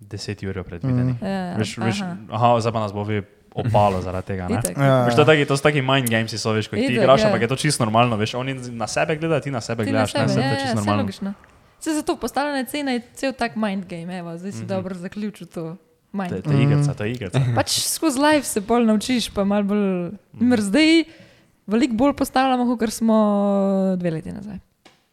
10 0.00 0.44
Jurijev 0.44 0.64
predvidenih. 0.64 1.14
Mhm. 1.14 1.24
Mm. 1.24 1.28
Ja, 1.28 1.54
Veš, 1.56 1.78
veš, 1.78 2.00
aha. 2.02 2.16
aha, 2.30 2.60
zdaj 2.60 2.72
pa 2.72 2.80
nas 2.80 2.92
bo 2.92 3.02
vi 3.02 3.22
opalo 3.56 4.00
zaradi 4.02 4.26
tega. 4.26 4.48
ne. 4.48 4.58
Itak. 4.58 4.76
Ja, 4.76 5.04
Veš, 5.04 5.14
to, 5.14 5.22
je 5.22 5.26
taki, 5.26 5.44
to 5.44 5.56
so 5.56 5.62
taki 5.62 5.80
mind 5.82 6.08
games, 6.08 6.34
so, 6.36 6.52
veš, 6.52 6.68
ko 6.68 6.76
jih 6.76 6.86
ti 6.86 6.92
Itak, 6.92 7.02
igraš, 7.02 7.20
ja. 7.20 7.26
ampak 7.26 7.40
je 7.40 7.48
to 7.48 7.56
čisto 7.56 7.84
normalno. 7.84 8.16
Veš, 8.16 8.34
oni 8.34 8.54
na 8.72 8.86
sebe 8.86 9.16
gledajo, 9.16 9.40
ti 9.40 9.50
na 9.50 9.60
sebe 9.60 9.84
Ti 9.84 9.90
na 9.90 10.04
gledaš, 10.04 10.14
ne, 10.14 10.20
sebe, 10.20 10.28
se 10.28 10.40
ja, 10.40 10.42
to 10.42 10.46
je 10.46 10.52
ja, 10.52 10.60
čisto 10.60 10.68
saj 10.68 10.76
normalno. 10.76 11.02
logično. 11.02 11.30
Se 11.80 11.90
zato 11.92 12.16
postavljene 12.16 12.64
cene 12.64 12.92
je 12.92 13.00
cel 13.14 13.32
tak 13.32 13.56
mind 13.56 13.84
game, 13.84 14.18
evo, 14.18 14.36
zdaj 14.38 14.52
si 14.52 14.58
mm 14.58 14.62
-hmm. 14.62 14.68
dobro 14.68 14.94
zaključil 14.94 15.46
to. 15.46 15.76
Mind 16.12 16.42
To 16.44 16.50
je- 16.50 16.62
igrica, 16.62 16.94
to 16.94 17.04
je 17.04 17.12
igrica. 17.12 17.40
Pač 17.54 17.80
skozi 17.80 18.18
live 18.18 18.42
se 18.42 18.60
bolj 18.60 18.84
naučiš, 18.84 19.30
pa 19.30 19.44
malo 19.44 19.62
bolj. 19.64 20.10
Mer 20.32 20.60
zdaj 20.60 21.04
veliko 21.66 21.94
bolj 21.94 22.12
postavljamo, 22.12 22.76
kot 22.76 22.92
smo 22.92 23.16
dve 23.96 24.10
leti 24.10 24.32
nazaj. 24.32 24.58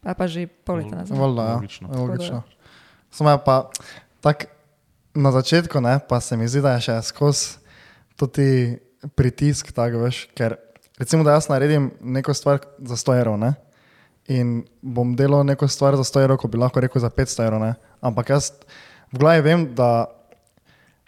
Ali 0.02 0.14
pa 0.14 0.26
že 0.26 0.46
pol 0.46 0.76
leta 0.76 0.96
nazaj. 0.96 1.18
Voljno, 1.18 1.42
ja. 1.42 1.54
Logično. 1.54 1.88
Logično. 1.88 2.42
Samo 3.10 3.30
je 3.30 3.38
pa 3.44 3.68
tak 4.20 4.44
na 5.14 5.32
začetku, 5.32 5.80
ne, 5.80 5.98
pa 6.08 6.20
se 6.20 6.36
mi 6.36 6.48
zdi, 6.48 6.60
da 6.60 6.72
je 6.72 6.80
še 6.80 7.02
skozi 7.02 7.56
tudi 8.16 8.78
pritisk, 9.16 9.72
tako 9.74 10.04
veš, 10.06 10.24
ker 10.36 10.56
recimo, 10.98 11.24
da 11.24 11.36
jaz 11.36 11.48
naredim 11.48 11.90
neko 12.00 12.34
stvar 12.34 12.62
za 12.78 12.96
100 12.96 13.18
evrov, 13.20 13.38
ne, 13.40 13.54
in 14.30 14.62
bom 14.80 15.12
delal 15.16 15.44
neko 15.44 15.68
stvar 15.68 15.96
za 16.00 16.06
100 16.06 16.24
evrov, 16.24 16.40
ko 16.40 16.48
bi 16.48 16.60
lahko 16.60 16.80
rekel 16.80 17.02
za 17.02 17.10
500 17.10 17.46
evrov, 17.46 17.60
ne, 17.60 17.74
ampak 18.00 18.32
jaz 18.32 18.52
v 19.12 19.20
glavi 19.20 19.44
vem, 19.44 19.66
da 19.74 20.06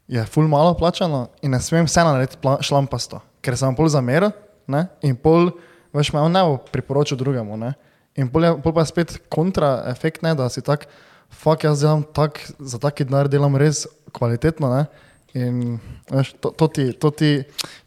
je 0.06 0.22
ful 0.30 0.46
malo 0.48 0.74
plačano 0.78 1.26
in 1.42 1.50
ne 1.50 1.60
smem 1.62 1.88
vseeno 1.88 2.12
narediti 2.14 2.38
šlampasto, 2.62 3.22
ker 3.42 3.56
sem 3.58 3.74
pol 3.74 3.88
zameril 3.90 4.30
ne, 4.70 4.86
in 5.02 5.16
pol, 5.16 5.50
veš, 5.94 6.12
me 6.14 6.22
on 6.22 6.34
ne 6.34 6.44
bo 6.44 6.60
priporočil 6.70 7.18
drugemu, 7.18 7.58
ne, 7.62 7.74
in 8.18 8.30
pol, 8.30 8.44
je, 8.44 8.54
pol 8.62 8.74
pa 8.74 8.84
je 8.84 8.92
spet 8.92 9.18
kontraefekt, 9.32 10.22
ne, 10.26 10.34
da 10.38 10.50
si 10.52 10.62
tak, 10.62 10.86
fuck, 11.30 11.64
jaz 11.64 11.82
delam 11.82 12.04
tak, 12.14 12.42
za 12.58 12.78
taki 12.82 13.06
denar 13.06 13.30
delam 13.30 13.56
res 13.58 13.86
kvalitetno, 14.14 14.70
ne, 14.74 15.05
In 15.34 15.78
veš, 16.10 16.32
to, 16.40 16.50
to, 16.50 16.66
ti, 16.68 16.92
to, 16.92 17.10
ti, 17.10 17.30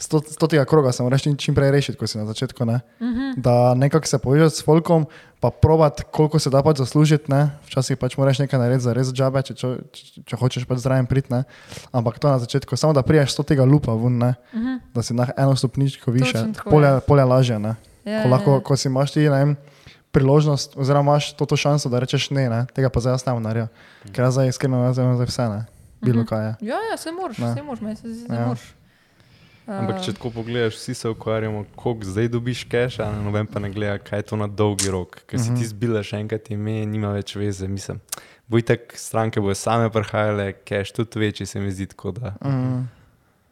to, 0.10 0.20
to 0.22 0.48
tega 0.48 0.66
kroga 0.66 0.92
se 0.92 1.04
moraš 1.04 1.24
čim, 1.38 1.56
prej 1.56 1.72
rešiti, 1.72 1.98
kot 1.98 2.10
si 2.10 2.20
na 2.20 2.26
začetku. 2.26 2.66
Ne? 2.66 2.82
Uh 3.00 3.08
-huh. 3.08 3.34
Da 3.38 3.74
nekako 3.74 4.08
se 4.08 4.20
povežeš 4.20 4.54
s 4.54 4.64
folkom, 4.64 5.08
pa 5.40 5.50
provat, 5.50 6.04
koliko 6.12 6.40
se 6.40 6.50
da 6.50 6.64
pač 6.64 6.78
zaslužiti. 6.78 7.32
Ne? 7.32 7.50
Včasih 7.66 7.98
pač 7.98 8.18
moraš 8.18 8.40
nekaj 8.40 8.60
narediti 8.60 8.84
za 8.84 8.94
res 8.94 9.14
džabe, 9.14 9.42
če, 9.42 9.54
če, 9.54 9.68
če, 9.92 10.22
če 10.26 10.36
hočeš 10.36 10.66
pač 10.66 10.78
zraven 10.78 11.06
priti. 11.06 11.34
ne. 11.34 11.44
Ampak 11.92 12.20
to 12.20 12.30
na 12.30 12.40
začetku, 12.40 12.78
samo 12.78 12.94
da 12.94 13.02
priješ 13.02 13.34
z 13.34 13.44
tega 13.44 13.64
lupa 13.64 13.94
ven, 13.94 14.22
uh 14.24 14.34
-huh. 14.54 14.80
da 14.94 15.02
si 15.02 15.14
na 15.14 15.28
eno 15.38 15.56
stopničko 15.56 16.12
više, 16.12 16.46
polje, 16.70 16.88
ja. 16.88 17.00
polje 17.00 17.24
lažje. 17.24 17.60
Ne? 17.60 17.76
Ja, 18.06 18.22
Ko, 18.22 18.28
ja, 18.28 18.32
lahko, 18.32 18.52
ja. 18.52 18.60
ko 18.60 18.78
si 18.78 18.88
imaš 18.88 19.12
ti 19.12 19.20
ne 19.20 19.30
vem, 19.30 19.58
priložnost, 20.12 20.78
oziroma 20.78 21.12
imaš 21.12 21.34
to, 21.34 21.46
to 21.46 21.58
šanso, 21.58 21.90
da 21.90 22.00
rečeš 22.00 22.30
ne, 22.30 22.50
ne? 22.50 22.66
tega 22.74 22.90
pa 22.90 23.00
zdaj 23.00 23.14
jaz 23.14 23.26
ne 23.26 23.34
bom 23.34 23.44
naredil. 23.44 23.68
Ker 24.14 24.24
jaz 24.26 24.34
zdaj 24.34 24.50
iskreno 24.50 24.82
ne 24.82 24.92
vem 24.92 25.18
za 25.18 25.24
vse, 25.24 25.50
ne? 25.50 25.79
Bilo 26.02 26.26
kaj 26.26 26.46
je. 26.46 26.56
Ja, 26.64 26.78
ja, 26.86 26.98
se 26.98 27.12
moraš, 27.12 27.38
Ne. 27.38 27.54
se 27.54 27.64
moraš, 27.64 27.82
meni 27.82 27.96
se 27.96 28.10
zdi, 28.10 28.28
da 28.28 28.36
Ja. 28.36 28.46
moraš. 28.46 28.74
Ampak 29.68 30.02
če 30.02 30.14
tako 30.14 30.32
pogledaš, 30.32 30.74
vsi 30.76 30.94
se 30.96 31.10
ukvarjamo, 31.10 31.66
koliko 31.76 32.04
zdaj 32.04 32.28
dobiš 32.30 32.66
cache, 32.66 33.00
a 33.00 33.12
noben 33.14 33.46
pa 33.46 33.60
ne 33.60 33.70
gleda, 33.70 34.00
kaj 34.00 34.20
je 34.20 34.24
to 34.24 34.36
na 34.36 34.48
dolgi 34.48 34.90
rok. 34.90 35.22
Ker 35.28 35.40
si 35.40 35.52
ti 35.52 35.62
zbilaš 35.64 36.14
enkrat 36.16 36.50
ime, 36.50 36.86
nima 36.88 37.10
več 37.10 37.36
veze. 37.36 37.68
Mislim, 37.68 38.00
bojtek 38.48 38.94
stranke 38.96 39.38
bojo 39.40 39.54
same 39.56 39.90
prihajale, 39.90 40.54
cache 40.64 40.94
tudi 40.94 41.20
večji 41.20 41.46
se 41.46 41.60
mi 41.60 41.72
zdi 41.72 41.86
tako 41.88 42.12
da. 42.14 42.34
Mm. 42.42 42.88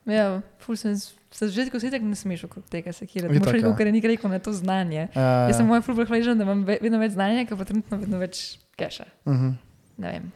Ja, 0.08 0.26
ful 0.58 0.76
sem 0.76 0.96
z- 0.96 1.14
se 1.30 1.48
že 1.48 1.66
tako 1.66 1.80
sitek 1.80 2.02
ne 2.02 2.16
smeš 2.16 2.44
okrog 2.46 2.66
tega 2.66 2.90
sekirati. 2.92 3.36
Itak, 3.36 3.46
Moraš 3.46 3.54
reči, 3.54 3.68
ja. 3.68 3.76
ker 3.76 3.86
je 3.86 3.94
nekaj 3.94 4.10
rekel 4.10 4.30
na 4.32 4.40
to 4.40 4.54
znanje. 4.54 5.08
Ja, 5.14 5.22
Jaz 5.46 5.58
sem 5.58 5.68
moj 5.68 5.82
ful 5.82 5.94
hvaležen, 5.98 6.34
da 6.34 6.44
imam 6.44 6.64
ve- 6.64 6.80
vedno 6.82 6.98
več 6.98 7.12
znanja, 7.12 7.46
ker 7.46 7.54
pa 7.56 7.64
trenutno 7.64 7.98
vedno 8.00 8.18
več 8.18 8.58
keša. 8.76 9.06
Mhm. 9.28 9.50
Ne 9.98 10.12
vem. 10.12 10.32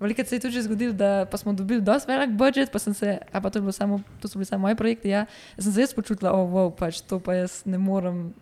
Veliko 0.00 0.24
se 0.24 0.36
je 0.36 0.40
tudi 0.40 0.62
zgodilo, 0.62 0.92
da 0.92 1.26
pa 1.30 1.36
smo 1.36 1.52
dobili 1.52 1.80
dosti 1.80 2.12
velik 2.12 2.30
budžet, 2.30 2.72
pa 2.72 2.78
sem 2.78 2.94
se, 2.94 3.18
a 3.32 3.40
pa 3.40 3.50
to, 3.50 3.58
je 3.58 3.62
bilo 3.62 3.72
samo, 3.72 4.00
to 4.20 4.28
so 4.28 4.38
bili 4.38 4.44
samo 4.44 4.62
moji 4.62 4.76
projekti. 4.76 5.08
Ja, 5.08 5.26
sem 5.58 5.72
se 5.72 5.80
jaz 5.80 5.94
počutila, 5.94 6.32
oh, 6.32 6.50
wow, 6.50 6.70
pač 6.74 7.00
to 7.00 7.20
pa 7.20 7.34
jaz 7.34 7.62
ne 7.64 7.78
morem 7.78 8.34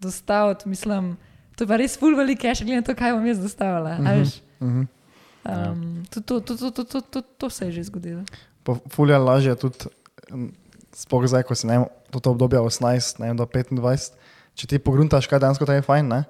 dostaviti. 0.00 0.68
Mislim, 0.68 1.16
to 1.56 1.64
je 1.64 1.68
pa 1.68 1.76
res 1.76 1.98
ful 1.98 2.16
velik 2.16 2.42
cache, 2.42 2.64
glede 2.64 2.82
na 2.82 2.86
to, 2.86 2.94
kaj 2.98 3.14
bom 3.16 3.26
jaz 3.26 3.38
dostavila. 3.38 3.96
Uh 3.98 4.06
-huh. 4.06 4.40
Mhm. 4.60 4.82
um, 5.44 6.02
to, 6.10 6.20
to, 6.20 6.40
to, 6.40 6.56
to, 6.56 6.70
to, 6.70 6.84
to, 6.84 7.00
to, 7.00 7.22
to 7.22 7.50
se 7.50 7.66
je 7.66 7.72
že 7.72 7.82
zgodilo. 7.82 8.24
Pa 8.62 8.76
fulja 8.90 9.18
lažje 9.18 9.56
tudi, 9.56 9.78
mm, 10.30 10.52
sploh 10.92 11.26
zdaj, 11.26 11.42
ko 11.42 11.54
si 11.54 11.66
ne 11.66 11.84
to, 12.10 12.20
to 12.20 12.30
obdobje 12.30 12.58
18 12.58 13.20
ne 13.20 13.26
vem, 13.26 13.36
do 13.36 13.44
25, 13.44 14.12
če 14.54 14.66
ti 14.66 14.78
pogruntaš, 14.78 15.26
kaj 15.26 15.38
dejansko 15.38 15.66
te 15.66 15.72
je 15.72 15.82
fajn, 15.82 16.08
ne? 16.08 16.24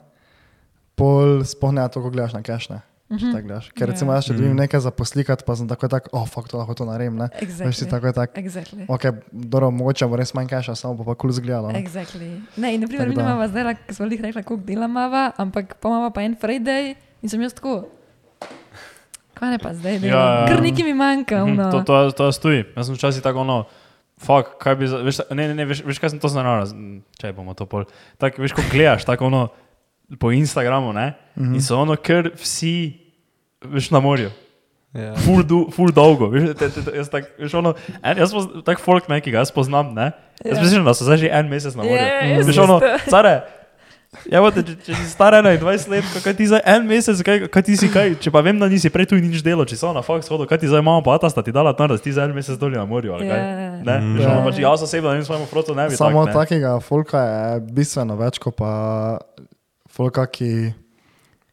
pol 0.94 1.42
spohne 1.44 1.88
to, 1.88 2.02
ko 2.02 2.12
gledaš 2.12 2.36
na 2.36 2.42
cache. 2.42 2.72
Ne? 2.72 2.80
Če 3.12 3.26
tako 3.28 3.42
gledaš. 3.42 3.66
Ker 3.70 3.82
Ja. 3.82 3.92
recimo 3.92 4.12
jaz, 4.12 4.24
če 4.24 4.32
dobim 4.32 4.56
nekaj 4.56 4.80
za 4.80 4.90
poslikati, 4.90 5.44
pa 5.44 5.56
sem 5.56 5.68
tako 5.68 5.88
tak, 5.88 6.08
oh, 6.12 6.24
fuck, 6.24 6.48
to 6.48 6.56
lahko 6.56 6.74
to 6.74 6.84
naredim. 6.84 7.16
Ne? 7.16 7.28
Veš 7.34 7.48
si 7.76 7.84
Exactly. 7.84 7.90
tako 7.90 8.06
je 8.06 8.12
tak. 8.12 8.30
Exactly. 8.34 8.82
Ok, 8.88 9.04
dobro, 9.32 9.70
mogoče 9.70 10.06
bo 10.06 10.16
res 10.16 10.32
manj 10.32 10.48
cache, 10.48 10.72
samo 10.74 10.94
bo 10.94 11.04
pa 11.04 11.14
kul 11.14 11.30
izgledalo. 11.30 11.72
ne. 11.72 11.78
Exactly. 11.78 12.40
Ne, 12.56 12.74
in 12.74 12.80
naprimer, 12.80 13.08
mi 13.08 13.14
imamo 13.14 13.48
zdaj, 13.48 13.74
ki 13.86 13.94
smo 13.94 14.06
jih 14.06 14.20
rekli, 14.22 14.42
koliko 14.42 14.64
dela 14.64 14.86
imamo, 14.86 15.32
ampak 15.36 15.74
pa 15.76 15.88
imamo 15.88 16.10
pa 16.10 16.22
en 16.22 16.36
Friday 16.36 16.94
in 17.22 17.28
sem 17.28 17.40
jaz 17.40 17.52
tako. 17.52 17.84
Kaj 19.34 19.50
ne 19.50 19.58
pa 19.58 19.74
zdaj, 19.74 19.98
da 19.98 20.06
Ja, 20.06 20.12
ja. 20.14 20.46
Ker 20.46 20.62
nekaj 20.62 20.84
mi 20.84 20.94
manjka. 20.94 21.44
Mhm, 21.44 21.52
ono. 21.52 21.70
To, 21.72 21.78
to, 21.82 22.10
to 22.12 22.32
stoji. 22.32 22.64
Jaz 22.76 22.86
sem 22.86 22.94
včasih 22.94 23.22
tako 23.22 23.40
ono. 23.40 23.64
Fak, 24.18 24.54
kaj 24.56 24.76
bi, 24.76 24.86
za- 24.86 25.02
veš, 25.02 25.18
ne, 25.30 25.48
ne, 25.48 25.54
ne, 25.54 25.64
veš, 25.66 25.82
veš 25.82 25.98
kaj 25.98 26.10
sem 26.10 26.20
to 26.20 26.28
znal, 26.28 26.62
če 27.18 27.32
bomo 27.34 27.54
to 27.54 27.66
pol. 27.66 27.84
Tako, 28.18 28.38
veš, 28.38 28.54
ko 28.54 28.62
gledaš, 28.70 29.02
tako 29.02 29.26
ono 29.26 29.48
po 30.20 30.30
Instagramu, 30.30 30.92
ne? 30.92 31.14
Mm 31.34 31.42
-hmm. 31.42 31.54
In 31.54 31.62
so 31.62 31.74
ono, 31.78 31.96
ker 31.96 32.30
vsi, 32.36 33.01
veš, 33.64 33.90
na 33.90 34.00
morju. 34.00 34.30
Ja. 34.92 35.14
Ful, 35.24 35.40
du, 35.42 35.70
ful 35.72 35.88
dolgo. 35.88 36.28
Veš, 36.28 36.50
te, 36.52 36.68
te, 36.68 36.82
te, 36.84 36.92
jaz 36.98 37.08
tak, 37.08 37.30
veš, 37.40 37.54
ono, 37.54 37.72
en, 38.02 38.18
jaz 38.20 38.30
sem 38.30 38.60
tak 38.66 38.80
folk 38.80 39.08
neki, 39.08 39.24
ki 39.24 39.32
ga 39.32 39.40
jaz 39.40 39.50
poznam, 39.50 39.94
ne? 39.96 40.10
Jaz 40.44 40.58
Ja. 40.58 40.62
mislim, 40.62 40.84
da 40.84 40.92
so 40.94 41.04
zdaj 41.04 41.16
že 41.24 41.30
en 41.32 41.48
mesec 41.48 41.74
na 41.74 41.82
morju. 41.82 41.96
Ja, 41.96 42.20
ja, 42.28 42.44
veš, 42.44 42.58
ono, 42.58 42.80
care, 43.08 43.40
Ja, 44.28 44.44
te, 44.52 44.60
če, 44.60 44.74
če 44.84 44.92
si 44.92 45.06
star 45.08 45.32
21 45.32 45.88
let, 45.88 46.04
kaj, 46.20 46.34
ti 46.36 46.44
zdaj 46.44 46.60
en 46.68 46.84
mesec, 46.84 47.16
kaj, 47.24 47.46
kaj 47.48 47.62
ti 47.64 47.76
si 47.80 47.88
kaj, 47.88 48.10
če 48.20 48.28
pa 48.28 48.42
vem, 48.44 48.58
da 48.60 48.68
nisi 48.68 48.90
prej 48.92 49.06
tu 49.08 49.16
nič 49.16 49.40
delal, 49.40 49.64
če 49.64 49.78
so 49.80 49.88
na 49.96 50.02
faks 50.04 50.28
hodo, 50.28 50.44
kaj 50.44 50.60
ti 50.60 50.68
zdaj 50.68 50.84
imamo 50.84 51.00
pa 51.00 51.16
sta 51.24 51.40
ti 51.40 51.48
dala 51.48 51.72
tam, 51.72 51.88
da 51.88 51.96
si 51.96 52.04
ti 52.04 52.12
za 52.12 52.26
en 52.28 52.34
mesec 52.36 52.60
dolje 52.60 52.76
na 52.76 52.84
morju, 52.84 53.08
ali 53.16 53.24
kaj? 53.24 53.40
Ja. 53.40 53.70
Ne, 53.80 53.96
Mm. 54.04 54.18
veš, 54.20 54.26
ono, 54.28 54.44
pač 54.44 54.60
jaz 54.60 54.84
osebno 54.84 55.08
ne 55.08 55.16
vem 55.16 55.24
svojemu 55.24 55.46
frotu 55.48 55.72
ne 55.74 55.88
bi 55.88 55.96
Samo 55.96 56.26
tak, 56.26 56.28
ne. 56.28 56.40
takega 56.44 56.74
folka 56.84 57.20
je 57.24 57.60
bistveno 57.72 58.16
več, 58.20 58.36
kot 58.38 58.52
pa 58.60 58.72
folka, 59.88 60.26
ki 60.28 60.74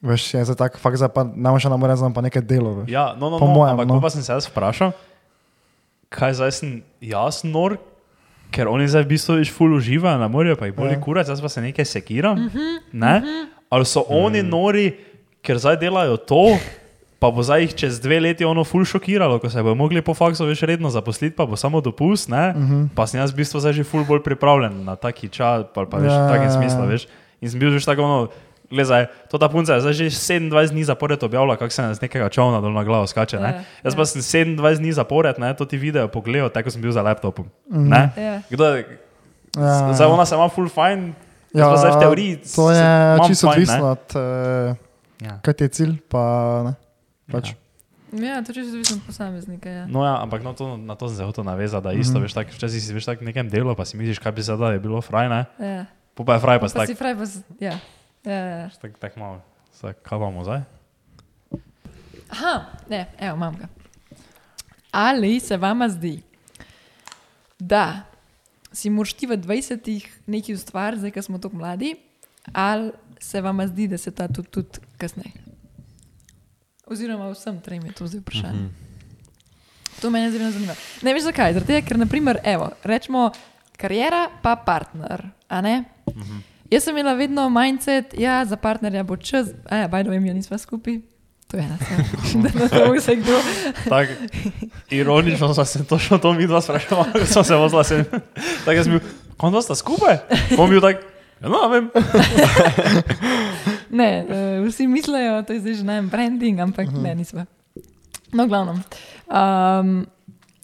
veš, 0.01 0.33
je 0.33 0.43
zdaj 0.43 0.57
tako, 0.57 0.77
fakt 0.77 0.95
zdaj 0.95 1.09
pa 1.09 1.23
ne 1.23 1.49
moreš 1.49 1.65
na 1.65 1.75
more, 1.75 1.93
znam 1.93 2.09
pa 2.09 2.21
nekaj 2.21 2.41
delo. 2.41 2.73
Veš. 2.75 2.89
Ja, 2.89 3.13
no, 3.13 3.29
no, 3.29 3.37
Po 3.37 3.45
no, 3.45 3.53
mojem, 3.53 3.73
ampak 3.75 3.87
no. 3.89 3.99
pa 3.99 4.09
sem 4.09 4.21
se 4.21 4.31
jaz 4.31 4.45
vprašal, 4.45 4.91
kaj 6.09 6.33
zdaj 6.35 6.51
sem 6.53 6.69
jaz 6.99 7.43
nor, 7.43 7.77
ker 8.49 8.65
oni 8.65 8.85
zdaj 8.85 9.03
v 9.03 9.11
bistvu 9.11 9.37
viš 9.37 9.51
ful 9.51 9.69
uživajo 9.71 10.17
na 10.17 10.27
morju, 10.27 10.55
pa 10.55 10.65
jih 10.65 10.73
boli 10.73 10.91
Ja. 10.91 10.99
kurac, 10.99 11.27
jaz 11.27 11.37
pa 11.37 11.47
se 11.47 11.61
nekaj 11.61 11.85
sekiram, 11.85 12.37
Mhm, 12.39 12.67
ne? 12.91 13.21
Ali 13.69 13.85
so 13.85 14.01
oni 14.03 14.41
nori, 14.41 14.97
ker 15.39 15.55
zdaj 15.55 15.77
delajo 15.77 16.17
to, 16.17 16.57
pa 17.19 17.29
bo 17.29 17.43
zdaj 17.43 17.61
jih 17.61 17.73
čez 17.75 17.99
dve 17.99 18.17
leti 18.19 18.41
ono 18.41 18.63
ful 18.63 18.81
šokiralo, 18.81 19.37
ko 19.37 19.45
se 19.45 19.59
bodo 19.59 19.75
mogli 19.75 20.01
po 20.01 20.13
faksu 20.13 20.45
več 20.45 20.63
redno 20.63 20.89
zaposliti, 20.89 21.35
pa 21.35 21.45
bo 21.45 21.53
samo 21.53 21.77
dopust, 21.77 22.25
ne? 22.27 22.55
Pa 22.89 23.05
sem 23.05 23.19
jaz 23.19 23.29
v 23.29 23.37
bistvu 23.37 23.59
zdaj 23.59 23.73
že 23.73 23.83
ful 23.83 24.01
bolj 24.03 24.23
pripravljen 24.23 24.81
na 24.81 24.95
taki 24.95 25.29
čas, 25.29 25.69
pa, 25.69 25.85
pa 25.85 25.97
veš, 25.97 26.09
Ja, 26.09 26.25
v 26.25 26.29
takem 26.31 26.47
ja, 26.47 26.55
smislu, 26.55 26.81
ja. 26.81 26.89
veš. 26.89 27.03
In 27.39 27.47
sem 27.47 27.59
bil 27.59 27.69
že 27.69 27.85
tako 27.85 28.01
ono, 28.01 28.19
Glej, 28.69 29.09
to 29.29 29.41
ta 29.41 29.49
punca 29.49 29.73
je 29.73 29.81
zdaj 29.81 29.93
že 29.93 30.05
27 30.13 30.69
dni 30.69 30.83
zapored 30.85 31.23
objavila, 31.23 31.57
kako 31.57 31.73
se 31.73 31.93
z 31.93 32.01
nekega 32.01 32.29
čovna 32.29 32.61
dol 32.61 32.69
na 32.69 32.83
glavo 32.85 33.07
skače. 33.07 33.37
Ja, 33.37 33.41
Ne? 33.41 33.51
Jaz 33.81 33.93
ja. 33.93 33.97
pa 33.97 34.05
sem 34.05 34.21
27 34.21 34.77
dni 34.77 34.91
zapored, 34.93 35.39
ne, 35.41 35.53
to 35.57 35.65
ti 35.65 35.77
video 35.77 36.07
pogledal, 36.07 36.53
tako 36.53 36.69
sem 36.69 36.81
bil 36.81 36.93
za 36.93 37.01
laptopom. 37.01 37.49
Ne? 37.65 38.13
Ja. 38.13 38.35
Kdo 38.49 38.65
je? 38.65 38.99
Ja. 39.57 39.93
Zdaj 39.93 40.07
ona 40.07 40.25
se 40.25 40.35
ima 40.35 40.49
full 40.49 40.69
fine, 40.69 41.17
jaz 41.49 41.65
pa 41.65 41.77
zdaj 41.77 41.91
v 41.91 41.99
teoriji. 41.99 42.33
To 42.55 42.69
je 42.71 42.85
čisto 43.27 43.49
odvisno 43.49 43.85
od, 43.97 44.05
uh, 44.13 44.89
Ja. 45.19 45.39
kaj 45.43 45.53
ti 45.53 45.63
je 45.67 45.69
cilj, 45.69 45.95
pa 46.07 46.21
ne. 46.63 46.73
Pač. 47.27 47.51
Ja, 48.13 48.39
to 48.41 48.55
je 48.55 48.63
odvisno 48.63 48.97
od 48.97 49.03
posameznika. 49.05 49.69
Ja. 49.69 49.83
No, 49.85 50.05
ja, 50.05 50.15
ampak 50.21 50.41
no, 50.43 50.53
to, 50.53 50.77
na 50.77 50.95
to 50.95 51.09
sem 51.09 51.17
se 51.17 51.23
hotel 51.27 51.43
navezati, 51.43 51.83
da 51.83 51.91
isto, 51.93 52.13
mm 52.13 52.15
-hmm. 52.17 52.21
veš, 52.21 52.33
tak, 52.33 52.47
včasih 52.53 52.83
si 52.83 52.93
veš 52.93 53.05
tak 53.05 53.21
v 53.21 53.25
nekem 53.25 53.49
delu, 53.49 53.75
pa 53.75 53.85
si 53.85 53.97
misliš, 53.97 54.19
kaj 54.19 54.31
bi 54.31 54.43
se 54.43 54.55
da 54.57 54.71
je 54.71 54.79
bilo 54.79 55.01
fraj, 55.01 55.29
ne? 55.29 55.45
Ja. 55.59 55.85
Pa 56.15 56.33
je 56.33 56.39
fraj, 56.39 56.59
pa 56.59 56.67
Pa 56.67 56.73
tak, 56.73 56.87
si 56.87 56.95
fraj, 56.95 57.15
pa 57.15 57.25
si, 57.25 57.43
ja. 57.59 57.79
Ja, 58.23 58.33
ja, 58.33 58.57
ja. 58.57 58.69
tak, 58.81 58.97
tak 58.99 59.15
malo. 59.15 59.41
Zdaj, 59.79 59.93
kaj 60.03 60.19
bomo 60.19 60.43
zdaj? 60.43 60.61
Aha, 62.29 62.65
ne, 62.89 63.05
evo, 63.19 63.35
imam 63.35 63.55
ga. 63.57 63.67
Ali 64.91 65.39
se 65.39 65.57
vama 65.57 65.89
zdi, 65.89 66.21
da 67.59 68.01
si 68.71 68.89
moraš 68.89 69.13
ti 69.13 69.27
v 69.27 69.37
20-ih 69.37 70.09
nekaj 70.27 70.55
ustvariti, 70.55 70.99
zdaj, 70.99 71.11
ko 71.11 71.21
smo 71.21 71.39
tako 71.39 71.57
mladi, 71.57 71.95
ali 72.53 72.91
se 73.19 73.41
vama 73.41 73.67
zdi, 73.67 73.87
da 73.87 73.97
se 73.97 74.11
ta 74.11 74.27
tudi, 74.27 74.49
tudi 74.49 74.83
kasneje? 74.97 75.31
Oziroma, 76.89 77.29
vsem 77.31 77.61
trem 77.61 77.85
je 77.85 77.91
to 77.93 78.07
zdaj 78.07 78.21
vprašanje. 78.21 78.59
Mm 78.59 78.69
-hmm. 78.69 80.01
To 80.01 80.09
me 80.09 80.31
zelo 80.31 80.51
zanima. 80.51 80.73
Ne 81.01 81.13
veš 81.13 81.23
zakaj? 81.23 81.53
Zaradi 81.53 81.67
tega, 81.67 81.87
ker 81.87 81.97
naprimer, 81.99 82.39
evo, 82.43 82.69
rečemo, 82.83 83.31
karijera 83.77 84.29
pa 84.41 84.55
partner. 84.55 85.29
a 85.47 85.61
ne? 85.61 85.83
Mm 86.15 86.21
-hmm. 86.21 86.41
Jaz 86.69 86.83
sem 86.83 86.97
imela 86.97 87.15
vedno 87.17 87.49
mindset, 87.49 88.13
ja, 88.17 88.45
za 88.45 88.57
partnerja 88.57 89.03
bo 89.03 89.17
čas, 89.17 89.47
a 89.69 89.75
ja, 89.75 89.87
baj 89.87 90.03
da 90.03 90.09
vem, 90.13 90.25
jo 90.25 90.33
nisva 90.33 90.57
skupaj. 90.57 90.99
To 91.49 91.57
je 91.57 91.63
ena 91.63 91.77
stvar, 91.81 92.43
da 92.59 92.67
to 92.69 92.93
vse 92.93 93.15
kdo. 93.15 93.39
Tak, 93.89 94.09
ironično 94.89 95.53
smo 95.53 95.65
se 95.65 95.85
točno 95.85 96.17
to 96.17 96.33
mi 96.33 96.47
dva 96.47 96.61
spraševali, 96.61 97.11
ko 97.11 97.25
smo 97.25 97.43
se 97.43 97.55
vozila 97.55 97.83
sem. 97.83 98.05
Tako 98.65 98.71
jaz 98.71 98.85
sem 98.85 98.93
bil, 98.93 99.01
kon 99.37 99.51
dva 99.51 99.61
sta 99.61 99.75
skupaj? 99.75 100.17
On 100.57 100.69
bil 100.69 100.81
tak, 100.81 101.01
ja, 101.41 101.49
no, 101.49 101.69
vem. 101.69 101.89
Ne, 103.89 104.25
uh, 104.29 104.67
vsi 104.67 104.87
mislijo, 104.87 105.41
da 105.41 105.53
je 105.53 105.59
zdaj 105.59 105.73
že 105.73 105.83
najem 105.83 106.09
branding, 106.09 106.59
ampak 106.59 106.87
uh 106.87 106.93
-huh. 106.93 107.03
ne, 107.03 107.15
nisva. 107.15 107.45
No, 108.33 108.47
glavno. 108.47 108.71
Um, 108.71 110.05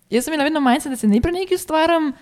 jaz 0.09 0.23
sem 0.23 0.33
imela 0.33 0.43
vedno 0.43 0.61
mindset, 0.61 0.91
da 0.91 0.95
se 0.95 1.07
ne 1.07 1.21
pri 1.21 1.31
neki 1.31 1.55
ustvarjam, 1.55 2.13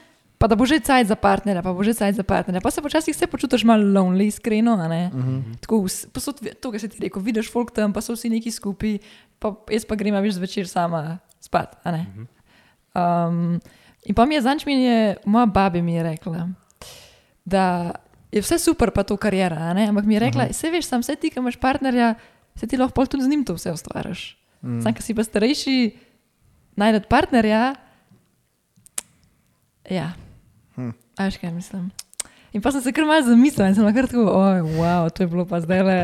pa 0.43 0.51
da 0.51 0.59
bo 0.59 0.67
že 0.67 0.83
cajt 0.83 1.07
za 1.07 1.15
partnerja, 1.15 1.63
pa 1.63 1.71
bo 1.71 1.79
že 1.87 1.95
cajt 1.95 2.19
za 2.19 2.25
partnerja. 2.27 2.59
Pa 2.59 2.67
se 2.67 2.83
počasih 2.83 3.15
vse 3.15 3.31
počutiš 3.31 3.63
malo 3.63 3.87
lonely, 3.87 4.27
iskreno. 4.27 4.75
a 4.75 4.91
ne. 4.91 5.07
Mhm. 5.07 5.63
Tako, 5.63 5.87
vs- 5.87 6.11
posod, 6.11 6.43
to, 6.59 6.67
kar 6.67 6.83
se 6.83 6.91
ti 6.91 6.99
reče, 6.99 7.15
vidiš 7.15 7.47
folk 7.47 7.71
tam, 7.71 7.95
pa 7.95 8.03
so 8.03 8.11
vsi 8.11 8.27
neki 8.27 8.51
skupaj, 8.51 8.99
pa 9.39 9.55
jaz 9.71 9.87
pa 9.87 9.95
grem, 9.95 10.11
a 10.11 10.19
veš, 10.19 10.35
zvečer 10.43 10.67
sama 10.67 11.23
spat. 11.39 11.79
a 11.87 11.95
ne. 11.95 12.03
Um, 12.91 13.63
in 14.03 14.11
pa 14.11 14.27
mi 14.27 14.35
je 14.35 14.41
zanč, 14.43 14.67
mi 14.67 14.83
je 14.83 15.15
moja 15.23 15.47
babi 15.47 15.79
mi 15.79 15.95
je 15.95 16.03
rekla, 16.03 16.51
da 17.47 17.95
je 18.27 18.43
vse 18.43 18.59
super, 18.59 18.91
pa 18.91 19.07
to 19.07 19.15
karijera, 19.15 19.71
ampak 19.71 20.03
mi 20.03 20.19
je 20.19 20.27
rekla, 20.27 20.51
vse 20.51 20.67
veš, 20.75 20.91
sam 20.91 20.99
vse 20.99 21.15
ti, 21.15 21.31
ki 21.31 21.39
imaš 21.39 21.55
partnerja, 21.55 22.19
se 22.59 22.67
ti 22.67 22.75
lahko 22.75 23.07
tudi 23.07 23.23
z 23.23 23.31
njim 23.31 23.47
to 23.47 23.55
vse 23.55 23.71
ustvariš. 23.71 24.35
Mm. 24.59 24.83
Sam, 24.83 24.91
ki 24.91 24.99
si 24.99 25.15
pa 25.15 25.23
starejši, 25.23 25.95
najdete 26.75 27.07
partnerja. 27.07 27.79
Ja. 29.87 30.11
A 31.17 31.25
veš 31.25 31.37
kaj 31.37 31.51
mislim. 31.53 31.91
In 32.53 32.61
pa 32.61 32.71
sem 32.71 32.81
se 32.81 32.91
kar 32.93 33.05
malo 33.05 33.21
zamislila 33.25 33.67
in 33.69 33.75
sem 33.75 33.85
lahko 33.85 34.01
tako, 34.07 34.25
oj, 34.29 34.61
wow, 34.77 35.09
to 35.09 35.23
je 35.23 35.27
bilo 35.27 35.45
pa 35.45 35.61
zdaj 35.61 35.83
le 35.83 35.99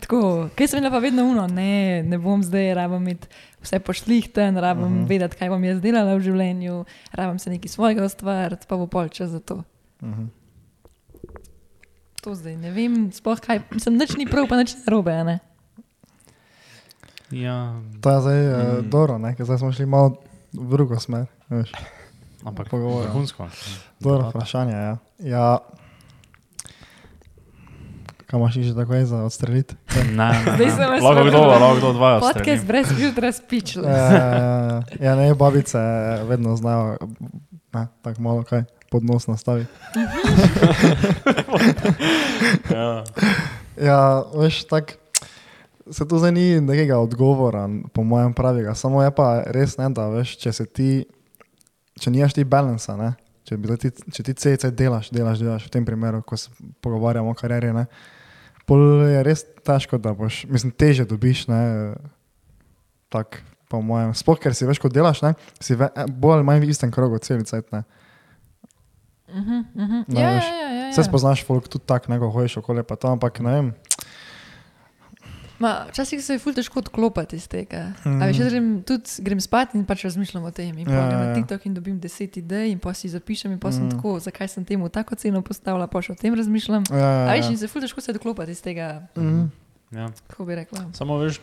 Tako, 0.00 0.48
kaj 0.54 0.68
sem 0.68 0.78
imela 0.78 0.92
pa 0.94 0.98
vedno 1.02 1.24
uno, 1.26 1.46
ne, 1.50 2.02
ne 2.06 2.18
bom 2.18 2.42
zdaj, 2.42 2.74
rabim 2.78 3.02
imeti 3.02 3.26
vse 3.62 3.80
pošlihten, 3.82 4.56
rabim 4.56 4.84
uh 4.84 4.90
Mhm. 4.90 5.02
-huh. 5.02 5.08
vedeti, 5.08 5.36
kaj 5.36 5.48
bom 5.48 5.64
jaz 5.64 5.80
delala 5.80 6.14
v 6.14 6.20
življenju, 6.20 6.84
rabim 7.12 7.38
se 7.38 7.50
nekaj 7.50 7.68
svojega 7.68 8.04
ustvariti, 8.04 8.66
pa 8.68 8.76
bo 8.76 8.86
pol 8.86 9.08
čas 9.08 9.30
za 9.30 9.40
to. 9.40 9.64
Mhm. 10.02 10.24
To 12.22 12.34
zdaj 12.34 12.56
ne 12.56 12.70
vem, 12.70 13.12
sploh 13.12 13.40
kaj, 13.40 13.60
sem 13.78 13.96
nič 13.96 14.16
ni 14.16 14.26
prav, 14.26 14.48
pa 14.48 14.56
nič 14.56 14.74
narobe, 14.86 15.12
a 15.12 15.24
ne. 15.24 15.40
Ja, 17.30 17.82
To 18.00 18.10
je 18.10 18.20
zdaj 18.20 18.40
mm. 18.42 18.54
Mm. 18.56 18.78
uh, 18.78 18.84
dobro, 18.84 19.18
ne? 19.18 19.34
ker 19.34 19.44
zdaj 19.46 19.58
smo 19.58 19.72
šli 19.72 19.86
malo 19.86 20.16
v 20.54 20.70
drugo 20.70 21.00
smer. 21.00 21.26
Veš. 21.50 21.72
Ampak 22.46 22.70
vrhunsko. 22.72 23.48
Dobro 24.00 24.30
vprašanje. 24.30 24.72
Ja. 24.72 24.96
ja. 25.18 25.58
Kaj 28.26 28.40
imaš 28.40 28.54
še 28.58 28.74
takoj 28.74 29.04
za 29.06 29.20
odstreliti? 29.22 29.76
Ne, 29.94 30.02
ne, 30.02 30.56
ne. 30.58 30.70
Lahko 31.02 31.26
kdo, 31.26 31.30
razumela. 31.30 31.58
lahko 31.58 31.76
kdo 31.78 31.90
dva. 31.94 32.10
Podcast 32.22 32.64
brez 32.66 32.90
filtra 32.90 33.30
Ja, 33.30 33.32
speechless. 33.32 33.86
ja, 33.86 34.22
ja, 34.26 34.82
ja, 35.00 35.12
ne, 35.14 35.34
babice 35.34 35.78
vedno 36.26 36.56
znajo 36.58 36.96
ne, 37.74 37.86
tako 38.02 38.22
malo 38.22 38.42
kaj 38.42 38.64
pod 38.90 39.04
nos 39.04 39.26
nastaviti. 39.26 39.70
Ja. 42.70 43.04
Ja, 43.80 44.22
veš, 44.34 44.64
tako. 44.64 44.92
Se 45.90 46.08
tu 46.08 46.18
zdaj 46.18 46.32
ni 46.32 46.60
nekega 46.60 46.98
odgovora, 46.98 47.68
po 47.92 48.02
mojem 48.02 48.34
pravega. 48.34 48.74
Samo 48.74 49.02
je 49.02 49.10
pa 49.14 49.42
res 49.46 49.76
ne, 49.78 49.86
da 49.94 50.08
veš, 50.10 50.34
če 50.42 50.52
se 50.52 50.66
ti, 50.66 51.06
če 52.00 52.12
nimaš 52.12 52.36
ti 52.36 52.44
balansa, 52.44 52.96
ne, 52.98 53.12
če, 53.48 53.58
ti, 53.80 53.90
če 54.12 54.26
ti 54.26 54.36
CC 54.36 54.70
delaš, 54.74 55.10
delaš, 55.14 55.40
delaš 55.42 55.66
v 55.68 55.74
tem 55.78 55.86
primeru, 55.86 56.22
ko 56.26 56.38
se 56.40 56.52
pogovarjamo 56.84 57.32
o 57.32 57.38
karieri, 57.38 57.72
ne, 57.76 57.86
pol 58.68 59.06
je 59.08 59.22
res 59.26 59.44
težko, 59.66 60.00
da 60.02 60.14
boš, 60.16 60.44
mislim, 60.50 60.74
teže 60.74 61.06
dobiš, 61.08 61.46
ne, 61.50 61.60
tak, 63.12 63.40
po 63.70 63.80
mojem. 63.82 64.14
Sploh, 64.14 64.38
ker 64.38 64.54
si 64.54 64.66
veš, 64.66 64.80
ko 64.82 64.90
delaš, 64.92 65.22
ne, 65.24 65.34
si 65.62 65.78
ve, 65.78 65.90
eh, 65.90 66.10
bolj 66.10 66.38
ali 66.38 66.46
manj 66.46 66.62
v 66.62 66.70
istem 66.70 66.92
krogu 66.94 67.18
cel 67.18 67.42
cel 67.44 67.64
cel. 67.66 67.86
Mhm, 69.26 69.62
mhm. 69.74 70.04
Ne, 70.06 70.20
Ja, 70.20 70.30
veš, 70.36 70.44
ja, 70.46 70.54
ja, 70.54 70.70
ja, 70.70 70.90
Vse 70.94 71.02
ja. 71.02 71.08
spoznaš, 71.08 71.42
folk 71.44 71.66
tudi 71.68 71.86
tako, 71.86 72.12
neko 72.12 72.30
hojiš 72.30 72.60
okoli, 72.62 72.84
pa 72.86 72.96
to, 72.96 73.10
ampak 73.10 73.40
ne 73.42 73.52
vem. 73.52 73.72
Ma, 75.58 75.86
včasih 75.88 76.20
se 76.20 76.32
je 76.32 76.38
ful 76.38 76.52
težko 76.52 76.78
odklopiti 76.78 77.34
iz 77.34 77.46
tega. 77.46 77.94
Mm. 78.02 78.20
Veš, 78.20 78.38
jaz 78.38 78.48
grem, 78.50 78.66
tudi 78.82 79.08
grem 79.20 79.40
spat 79.40 79.72
in 79.72 79.84
pač 79.84 80.04
razmišljam 80.04 80.42
o 80.42 80.50
tem. 80.50 80.72
In 80.74 80.84
Ja, 80.84 80.94
ja, 80.94 81.02
ja, 81.02 81.16
na 81.16 81.24
ja. 81.24 81.34
TikTok 81.34 81.64
in 81.64 81.72
dobim 81.72 81.96
deset 81.98 82.36
idej 82.36 82.68
in 82.68 82.78
pa 82.78 82.92
si 82.92 83.08
zapišem 83.08 83.50
in 83.50 83.58
pa 83.58 83.70
sem 83.70 83.82
Mhm. 83.82 83.90
tako, 83.92 84.18
zakaj 84.18 84.48
sem 84.48 84.64
temu 84.64 84.88
tako 84.88 85.14
ceno 85.14 85.40
postavila, 85.40 85.86
pa 85.86 85.98
še 85.98 86.12
o 86.12 86.14
tem 86.14 86.34
razmišljam. 86.34 86.84
Ja, 86.86 86.96
ja, 86.96 87.22
A 87.22 87.32
veš, 87.32 87.44
ja. 87.44 87.50
in 87.50 87.58
se 87.58 87.66
ful 87.66 87.80
težko 87.80 88.00
se 88.00 88.12
odklopiti 88.12 88.50
iz 88.50 88.60
tega, 88.60 89.08
Mhm. 89.14 89.48
Ja. 89.92 90.10
kako 90.26 90.44
bi 90.44 90.54
rekla. 90.56 90.92
Samo 90.92 91.16
veš, 91.16 91.40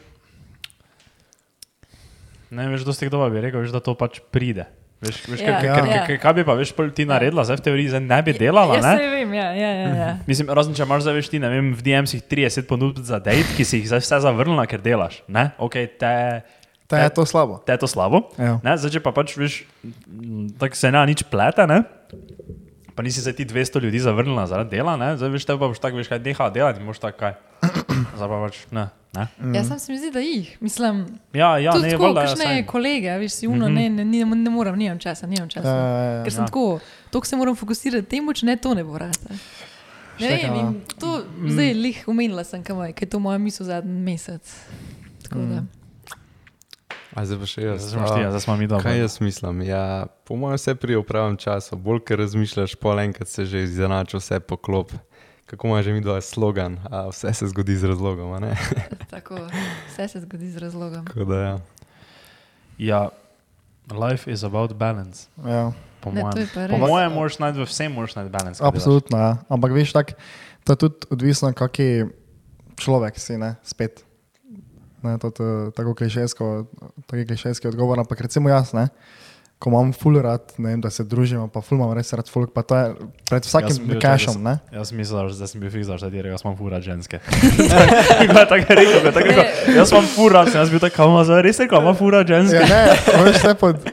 ne 2.51 2.67
veš, 2.67 2.81
dosti 2.83 3.07
kdo 3.07 3.25
bi 3.25 3.41
rekel, 3.41 3.59
veš, 3.59 3.71
da 3.71 3.79
to 3.79 3.95
pač 3.95 4.21
pride. 4.23 4.67
Veš, 5.03 5.17
veš, 5.25 5.39
Ja, 5.39 5.53
kaj, 5.53 5.65
ja. 5.65 5.75
kaj, 5.75 5.99
kaj, 6.07 6.17
kaj 6.19 6.33
bi 6.33 6.43
pa 6.43 6.53
veš, 6.53 6.71
pol 6.71 6.87
ti 6.89 7.03
naredila, 7.03 7.43
zdaj 7.43 7.59
v 7.59 7.65
teoriji 7.65 7.89
zdaj 7.89 8.03
ne 8.03 8.19
bi 8.21 8.33
delala, 8.33 8.77
Ja, 8.77 8.83
ne? 8.85 8.93
vem, 9.13 9.33
ja, 9.33 9.47
ja, 9.51 9.71
ja. 9.73 9.89
ja. 9.93 10.09
Mislim, 10.29 10.47
razen 10.49 10.73
če 10.73 10.83
imaš 10.83 11.03
zdaj 11.03 11.15
veš 11.15 11.27
ti, 11.27 11.37
ne 11.37 11.49
vem, 11.49 11.71
v 11.71 11.81
DM-sih 11.81 12.23
30 12.23 12.65
ponudb 12.65 13.03
za 13.03 13.19
dejt, 13.19 13.51
ki 13.53 13.63
si 13.63 13.81
jih 13.81 13.89
zdaj 13.89 14.01
vse 14.01 14.21
zavrnila, 14.21 14.63
ker 14.65 14.79
delaš, 14.79 15.19
ne? 15.27 15.51
Ok, 15.59 15.75
te, 15.95 16.13
Te 16.85 16.99
je 16.99 17.09
to 17.11 17.23
slabo. 17.23 17.57
te 17.59 17.71
je 17.71 17.79
to 17.79 17.87
slabo. 17.87 18.19
Ja. 18.37 18.59
Ne, 18.61 18.75
zdaj, 18.75 18.91
če 18.91 18.99
pa 19.01 19.11
pač 19.11 19.33
veš, 19.33 19.63
tako 20.55 20.75
se 20.75 20.91
ne 20.91 21.01
nič 21.05 21.23
plete, 21.25 21.65
ne? 21.65 21.81
Pa 22.95 23.01
nisi 23.01 23.21
se 23.21 23.33
ti 23.33 23.45
200 23.45 23.81
ljudi 23.81 23.99
zavrnila 23.99 24.47
zaradi 24.47 24.69
dela, 24.69 24.97
ne? 24.97 25.17
Zdaj 25.17 25.29
veš, 25.29 25.45
te 25.45 25.53
pa 25.53 25.67
boš 25.67 25.79
tako, 25.79 25.97
veš, 25.97 26.07
kaj 26.07 26.19
neha 26.21 26.49
delati, 26.49 26.83
boš 26.83 26.99
tako 26.99 27.17
kaj. 27.19 27.33
Zdaj 28.17 28.29
pa 28.29 28.39
pač, 28.39 28.57
ne. 28.71 28.83
ne? 29.13 29.27
Ja, 29.51 29.63
sam 29.63 29.79
se 29.79 29.91
mi 29.91 29.97
zdi, 29.97 30.11
da 30.11 30.19
jih. 30.19 30.57
Mislim, 30.61 31.05
Ja, 31.33 31.57
ja, 31.57 31.73
ne, 31.73 31.89
tako, 31.89 32.03
valjda, 32.03 32.21
ja, 32.21 32.27
kakšne 32.27 32.45
saj. 32.45 32.65
kolege, 32.65 33.09
a 33.09 33.17
veš, 33.17 33.31
si 33.33 33.47
uno, 33.47 33.65
Mhm. 33.65 33.75
ne, 33.75 33.89
ne, 33.91 34.05
ne, 34.05 34.35
ne 34.37 34.49
morem, 34.49 34.75
nimam 34.75 34.99
časa, 34.99 35.27
nimam 35.27 35.49
časa. 35.49 35.67
Ja, 35.69 35.87
ja, 35.87 36.11
ja. 36.11 36.23
Ker 36.23 36.33
sem 36.33 36.41
Ja. 36.41 36.45
tako, 36.45 36.79
toliko 37.09 37.27
se 37.27 37.35
moram 37.35 37.55
fokusirati 37.55 38.07
temu, 38.07 38.33
če 38.33 38.45
ne 38.45 38.55
to 38.57 38.73
ne 38.73 38.83
bo 38.83 38.97
rasta. 38.97 39.29
Ne 40.19 40.27
vem, 40.29 40.39
ja. 40.45 40.59
in 40.59 40.67
to 40.95 41.17
zdaj 41.47 41.73
lih 41.75 42.03
umenila 42.07 42.43
sem, 42.43 42.63
kaj 42.63 42.93
je 42.95 43.05
to 43.07 43.19
moja 43.19 43.37
misel 43.39 43.65
zadnji 43.65 44.01
mesec. 44.01 44.53
Tako 45.23 45.39
da. 45.41 45.63
A 47.13 47.25
zdaj 47.25 47.37
pa 47.39 47.47
še 47.49 47.61
jaz. 47.61 47.85
Zdaj 47.85 47.93
smo 47.93 48.07
šti, 48.09 48.21
A, 48.25 48.29
zdaj 48.33 48.41
smo 48.41 48.55
mi 48.57 48.67
dobro. 48.67 48.83
Kaj 48.83 48.99
jaz 48.99 49.17
mislim? 49.21 49.61
Ja, 49.67 50.09
po 50.25 50.35
mojem, 50.35 50.57
vse 50.57 50.73
prije 50.75 50.97
v 50.97 51.05
pravem 51.05 51.37
času. 51.37 51.77
Bolj, 51.77 52.01
ker 52.07 52.17
razmišljaš, 52.23 52.73
pol 52.81 52.99
enkrat 53.03 53.29
se 53.29 53.45
že 53.45 53.63
izenača, 53.63 54.17
vse 54.17 54.39
poklop. 54.41 54.95
Kako 55.45 55.67
ima 55.67 55.83
že 55.85 55.93
mi 55.93 56.01
dva 56.01 56.17
slogan, 56.21 56.79
a 56.89 57.07
vse 57.13 57.33
se 57.33 57.47
zgodi 57.53 57.77
z 57.77 57.93
razlogom. 57.93 58.33
a 58.33 58.39
ne? 58.39 58.57
Tako, 59.13 59.37
vse 59.93 60.07
se 60.07 60.23
zgodi 60.25 60.49
z 60.49 60.57
razlogom. 60.57 61.05
Tako 61.05 61.29
da, 61.29 61.37
ja. 61.37 61.55
Ja, 62.77 63.01
life 63.93 64.31
is 64.31 64.43
about 64.43 64.73
balance. 64.73 65.29
ja. 65.45 65.71
Po 66.03 66.11
Ne, 66.11 66.19
mojem, 66.21 66.37
je 66.37 66.67
po 66.67 66.77
mojem 66.77 67.11
moraš 67.15 67.39
najti 67.39 67.59
v 67.59 67.65
vsem, 67.65 67.91
moraš 67.95 68.15
najti 68.19 68.31
delaš. 68.31 68.59
Absolutno, 68.59 69.15
ja. 69.17 69.31
ampak 69.47 69.71
veš, 69.71 69.95
tak, 69.95 70.19
to 70.67 70.75
je 70.75 70.77
tudi 70.83 71.07
odvisno, 71.15 71.53
kaki 71.55 72.11
človek 72.75 73.15
si, 73.15 73.39
ne, 73.39 73.55
spet. 73.63 74.03
Ne, 75.03 75.17
to, 75.19 75.29
to, 75.31 75.45
tako 75.75 75.93
klišejsko, 75.95 76.45
taki 77.11 77.25
klišejski 77.27 77.67
odgovor, 77.67 77.99
ampak 77.99 78.21
recimo 78.23 78.47
jaz, 78.49 78.71
ne, 78.73 78.87
ko 79.59 79.71
imam 79.71 79.93
full 79.95 80.15
rad, 80.19 80.53
ne 80.59 80.73
vem, 80.73 80.81
da 80.83 80.89
se 80.91 81.03
družimo, 81.03 81.45
pa 81.47 81.61
full 81.63 81.79
imam 81.79 81.91
res 81.95 82.09
rad 82.15 82.27
folk, 82.27 82.51
pa 82.51 82.63
to 82.67 82.75
je 82.75 82.87
pred 83.29 83.43
Jaz 83.43 83.51
vsakim 83.51 83.91
včasih- 83.93 84.39
ne. 84.43 84.57
Jaz 84.71 84.89
sem 84.91 84.97
mislil, 84.99 85.29
da 85.39 85.47
sem 85.47 85.61
bil 85.63 85.71
fizar, 85.71 85.99
da 85.99 86.09
direga 86.11 86.35
sem 86.39 86.55
fura 86.55 86.79
ženske. 86.83 87.19
Ko 88.31 88.39
je 88.39 88.47
tako 88.49 88.75
rekel, 88.75 88.99
ko 88.99 89.07
je 89.07 89.13
tako 89.15 89.27
rekel, 89.27 89.45
jaz 89.75 89.89
sem 89.89 90.07
fura, 90.15 90.45
sem 90.47 90.59
jaz 90.59 90.71
bil 90.71 90.79
tako, 90.83 90.95
kam 90.95 91.15
za 91.27 91.39
res 91.43 91.59
rekel, 91.63 91.79
ima 91.83 91.93
fura 91.95 92.23
ženske. 92.27 92.59
Ja, 92.59 92.67
ne, 92.67 93.23
veš, 93.23 93.41
te 93.43 93.53
pod, 93.59 93.87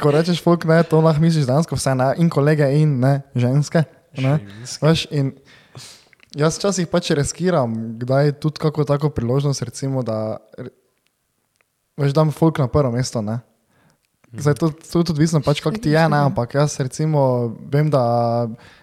ko 0.00 0.12
rečeš 0.12 0.40
folk, 0.44 0.64
ne, 0.68 0.82
to 0.84 1.00
lahko 1.00 1.20
misliš 1.24 1.48
dansko 1.48 1.76
vse, 1.76 1.94
ne, 1.96 2.10
in 2.20 2.28
kolege, 2.32 2.68
in 2.76 2.96
ne, 3.00 3.14
ženske. 3.36 3.84
Ne. 4.16 4.38
Veš, 4.80 5.06
in 5.12 5.32
jaz 6.36 6.58
včasih 6.60 6.86
pač 6.92 7.10
riskiram, 7.16 7.72
kdaj 7.98 8.36
tudi 8.42 8.60
kako 8.60 8.84
tako 8.84 9.10
priložnost, 9.10 9.62
recimo, 9.64 10.02
da 10.04 10.36
veš, 11.96 12.12
dam 12.12 12.32
folk 12.32 12.60
na 12.60 12.68
prvo 12.68 12.92
mesto. 12.92 13.22
Ne? 13.24 13.40
Zdaj, 14.36 14.54
to, 14.60 14.68
to 14.70 14.84
je 14.84 15.04
tudi 15.04 15.12
odvisno, 15.16 15.40
pač, 15.40 15.62
kako 15.64 15.80
ti 15.80 15.94
je, 15.96 16.02
ne? 16.08 16.18
ampak 16.28 16.54
jaz 16.58 16.76
recimo 16.80 17.52
vem, 17.72 17.88
da 17.90 18.02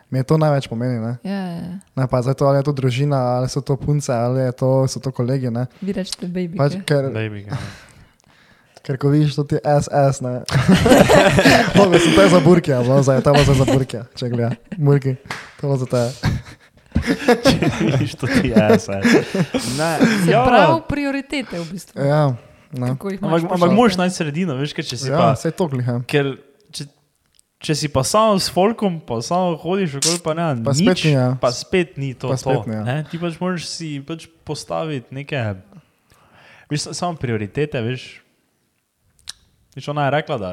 mi 0.10 0.20
je 0.20 0.26
to 0.30 0.38
največ 0.38 0.68
pomeni. 0.70 1.00
Ne, 1.02 1.14
Ja, 1.24 1.42
ja. 1.58 1.78
ne 1.96 2.06
pa 2.10 2.22
zdaj 2.22 2.38
to 2.38 2.46
ali 2.50 2.62
je 2.62 2.70
to 2.70 2.74
družina, 2.74 3.18
ali 3.38 3.50
so 3.50 3.62
to 3.62 3.78
punce, 3.78 4.14
ali 4.14 4.46
je 4.50 4.52
to, 4.52 4.88
so 4.88 5.02
to 5.02 5.12
kolegi. 5.12 5.50
Ne? 5.54 5.68
Vi 5.82 5.94
rečete, 5.94 6.28
baby. 6.28 6.58
Pač, 6.58 6.78
ker, 6.86 7.10
Baby, 7.14 7.46
ja. 7.50 7.58
ker 8.82 8.98
ko 8.98 9.14
vidiš, 9.14 9.36
to 9.38 9.46
ti 9.46 9.58
je 9.58 9.62
SS, 9.62 10.22
ne. 10.26 10.42
Mogoče 11.78 12.02
sem 12.02 12.14
te 12.18 12.30
za 12.30 12.42
burke, 12.46 12.74
zdaj 13.02 13.22
to 13.22 13.34
je 13.38 13.58
za 13.62 13.66
burke, 13.70 14.06
če 14.18 14.30
gleda. 14.30 14.54
Burki, 14.78 15.18
to 15.62 15.74
je 15.74 15.78
za 15.86 15.90
te. 15.90 16.04
Vidiš, 17.82 18.16
to 18.16 18.28
ti 18.28 18.54
Se 20.26 20.32
ja. 20.32 20.44
pravi, 20.48 20.82
prioritete 20.90 21.60
v 21.60 21.66
bistvu. 21.72 22.00
Ja, 22.02 22.34
jih 23.14 23.22
Ampak, 23.22 23.72
moraš 23.76 23.98
najti 24.00 24.16
sredino, 24.18 24.56
veš, 24.58 24.74
ker 24.74 24.86
če 24.86 24.98
si 24.98 25.12
Ja, 25.12 25.20
pa... 25.20 25.28
vse 25.38 25.52
to 25.54 25.68
gliha. 25.70 26.00
Ker 26.10 26.34
če, 26.74 26.88
če 27.62 27.76
si 27.78 27.88
pa 27.94 28.02
samo 28.08 28.40
s 28.42 28.50
folkom, 28.50 28.98
pa 29.04 29.20
samo 29.22 29.54
hodiš 29.62 30.00
okoli, 30.02 30.20
pa 30.26 30.34
ne, 30.34 30.48
Pa 30.66 30.74
nič, 30.74 30.82
spet 30.82 31.06
ni, 31.06 31.14
ja. 31.14 31.28
pa 31.38 31.54
spet 31.54 31.98
ni 32.02 32.14
to. 32.18 32.32
Pa 32.34 32.40
spet 32.40 32.64
to 32.64 32.72
ni, 32.72 32.76
ja. 32.80 32.84
ne? 32.88 32.98
Ti 33.12 33.22
pač 33.22 33.38
moraš 33.44 33.70
si 33.70 34.00
pač 34.02 34.26
postaviti 34.48 35.14
neke, 35.14 35.38
veš, 36.72 36.90
sa- 36.90 36.98
samo 36.98 37.20
prioritete, 37.20 37.78
veš. 37.86 38.24
Veš, 39.74 39.90
ona 39.90 40.06
je 40.10 40.16
rekla, 40.18 40.38
da 40.38 40.50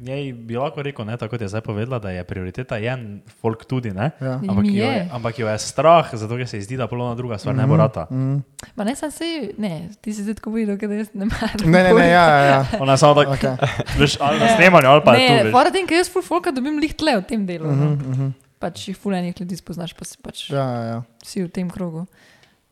njej 0.00 0.32
bi 0.32 0.56
lahko 0.56 0.82
rekel, 0.82 1.04
ne, 1.04 1.16
tako 1.16 1.34
kot 1.34 1.44
je 1.44 1.48
zdaj 1.48 1.60
povedala, 1.60 1.98
da 1.98 2.10
je 2.10 2.24
prioriteta 2.24 2.78
en 2.78 3.20
folk 3.40 3.64
tudi, 3.68 3.92
ne? 3.94 4.10
Ja. 4.20 4.38
Ampak, 4.48 4.64
jo 4.66 4.84
je, 4.84 5.08
ampak 5.12 5.38
jo 5.38 5.48
je 5.48 5.58
strah, 5.58 6.08
zato 6.12 6.36
ker 6.36 6.48
se 6.48 6.58
ji 6.58 6.62
zdi, 6.62 6.78
da 6.80 6.88
polona 6.88 7.14
druga 7.14 7.38
stvar 7.38 7.54
ne 7.56 7.66
bo 7.66 7.76
rata. 7.76 8.06
Mm. 8.10 8.40
Ma 8.76 8.84
ne, 8.84 8.96
sem 8.96 9.10
se, 9.10 9.30
ne, 9.58 9.88
ti 10.00 10.14
si 10.14 10.24
zdaj 10.24 10.40
tako 10.40 10.54
videl, 10.56 10.78
da 10.80 11.00
jaz 11.02 11.12
ne 11.14 11.28
maram. 11.28 11.64
Ne, 11.64 11.82
ne, 11.84 11.94
ne, 11.94 12.08
ja, 12.08 12.24
ja. 12.28 12.44
ja. 12.46 12.60
Ona 12.84 12.96
samo 12.96 13.14
tako, 13.14 13.30
Okay. 13.30 13.56
veš, 14.00 14.16
ali 14.20 14.40
na 14.40 14.48
snemanju, 14.56 14.88
ali 14.88 15.02
pa 15.04 15.14
je 15.14 15.28
tu, 15.28 15.34
Ne, 15.44 15.52
fora 15.54 15.70
tem, 15.70 15.86
ker 15.86 16.00
jaz 16.00 16.10
ful 16.12 16.24
folka 16.24 16.50
dobim 16.52 16.80
lih 16.82 16.94
tle 16.98 17.20
v 17.20 17.26
tem 17.28 17.44
delu. 17.46 17.68
Uh 17.68 17.76
no. 17.76 17.90
-huh, 17.90 18.10
uh 18.10 18.18
-huh. 18.18 18.32
Pač 18.60 18.88
jih 18.88 18.96
ful 18.98 19.14
enih 19.14 19.40
ljudi 19.40 19.56
spoznaš, 19.56 19.94
pa 19.96 20.04
si 20.04 20.18
pač 20.22 20.50
Ja, 20.50 20.64
ja, 20.64 20.82
ja. 20.84 21.02
si 21.24 21.42
v 21.42 21.48
tem 21.48 21.70
krogu. 21.70 22.06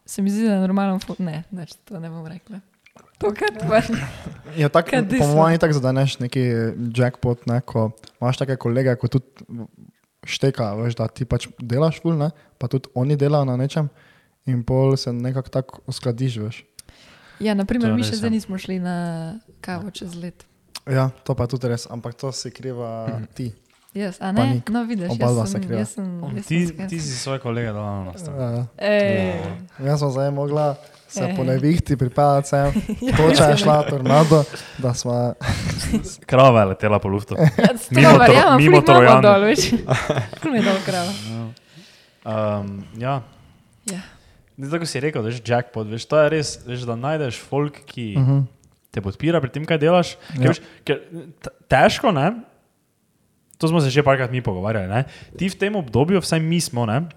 Se 0.06 0.22
mi 0.22 0.30
zdi, 0.30 0.44
da 0.44 0.55
je 0.55 0.60
normalen 0.60 1.00
ne, 1.18 1.44
neč, 1.50 1.76
to 1.84 2.00
ne 2.00 2.10
bom 2.10 2.26
rekla. 2.26 2.60
To, 3.18 3.32
kar 3.34 3.50
pač. 3.66 3.90
Ja, 4.54 4.70
tak, 4.70 4.90
po 4.94 5.26
mojem, 5.34 5.58
tako 5.58 5.76
zadaneš 5.76 6.18
neki 6.22 6.42
jackpot, 6.94 7.44
ne, 7.50 7.60
ko 7.66 7.90
imaš 8.20 8.38
take 8.40 8.56
kolege, 8.60 8.94
ko 9.00 9.10
tudi 9.10 9.66
šteka, 10.28 10.70
veš, 10.78 10.96
da 10.98 11.08
ti 11.10 11.26
pač 11.28 11.48
delaš 11.58 12.00
ful, 12.02 12.16
ne, 12.18 12.30
pa 12.58 12.70
tudi 12.70 12.90
oni 12.98 13.18
delajo 13.18 13.48
na 13.48 13.58
nečem 13.58 13.90
in 14.48 14.62
pol 14.64 14.96
se 14.96 15.12
nekako 15.12 15.52
tako 15.52 15.82
uskladiš, 15.90 16.38
veš. 16.42 16.62
Ja, 17.42 17.54
naprimer, 17.58 17.92
mi 17.94 18.06
še 18.06 18.16
ja. 18.16 18.22
zdaj 18.22 18.34
nismo 18.34 18.58
šli 18.58 18.78
na 18.82 18.96
kavo 19.62 19.92
čez 19.94 20.16
let. 20.18 20.46
Ja, 20.88 21.10
to 21.26 21.36
pa 21.36 21.46
je 21.46 21.54
tudi 21.54 21.70
res, 21.70 21.86
ampak 21.90 22.16
to 22.18 22.32
si 22.32 22.50
kriva 22.54 23.20
ti. 23.36 23.52
Jaz, 23.94 24.19
a 24.20 24.32
ne? 24.32 24.44
Nik. 24.55 24.69
No, 24.69 24.85
vidiš, 24.85 25.09
Oba 25.10 25.24
jaz 25.24 25.35
dva 25.35 25.47
sem, 25.47 25.62
jaz 25.70 25.89
sem, 25.89 26.06
jaz 26.36 26.47
Ti, 26.47 26.59
sem 26.66 26.89
ti 26.89 27.01
si 27.01 27.15
svoje 27.15 27.39
kolege 27.39 27.73
dal 27.73 28.05
na 28.05 28.12
stran. 28.15 28.55
Uh, 28.55 28.65
Ej, 28.77 29.40
jaz 29.81 29.98
sem 29.98 30.10
zdaj 30.10 30.31
mogla 30.31 30.77
se 31.09 31.24
Ej. 31.24 31.32
po 31.32 31.43
nevihti 31.43 31.97
pripeljati 31.97 32.48
sem, 32.48 32.69
toča 33.16 33.44
je 33.47 33.56
šla 33.56 33.82
tornado, 33.82 34.43
da 34.78 34.93
smo... 34.93 35.32
Krava 36.23 36.60
je 36.60 36.66
letela 36.66 36.98
po 36.98 37.09
luftu. 37.09 37.32
ja, 37.35 37.48
to 37.48 37.81
Mimo 37.90 38.09
Tro- 38.10 38.20
verjamem, 38.20 38.56
mimo 38.59 38.77
ful 38.77 38.85
imamo 38.85 39.01
Trojanov. 39.01 39.23
dol, 39.24 39.40
veš. 39.43 39.62
Je 40.55 40.62
dol 40.62 40.78
krava. 40.85 41.12
Um, 42.24 42.85
ja. 42.94 43.23
Ja. 43.86 44.01
Zdaj, 44.59 44.70
tako 44.70 44.86
si 44.86 45.01
rekel, 45.01 45.23
veš, 45.23 45.40
jackpot, 45.40 45.89
veš, 45.89 46.05
to 46.05 46.20
je 46.20 46.28
res, 46.28 46.59
veš, 46.62 46.85
da 46.85 46.93
najdeš 46.94 47.40
folk, 47.40 47.81
ki 47.86 48.12
uh 48.12 48.23
Mhm. 48.23 48.36
-huh. 48.36 48.44
te 48.90 49.01
podpira 49.01 49.40
pri 49.40 49.51
tem, 49.51 49.65
kaj 49.65 49.78
delaš. 49.78 50.16
Ker, 50.28 50.43
Ja. 50.43 50.48
veš, 50.48 50.60
ker, 50.85 50.97
težko, 51.69 52.12
ne? 52.12 52.32
To 53.59 53.68
smo 53.68 53.80
se 53.80 53.90
že 53.90 54.02
parkrat 54.02 54.30
mi 54.30 54.43
pogovarjali. 54.43 54.89
Ne? 54.89 55.05
Ti 55.39 55.48
v 55.48 55.59
tem 55.59 55.76
obdobju, 55.76 56.20
vsaj 56.22 56.40
mi 56.40 56.60
smo, 56.60 56.86
ne? 56.86 57.09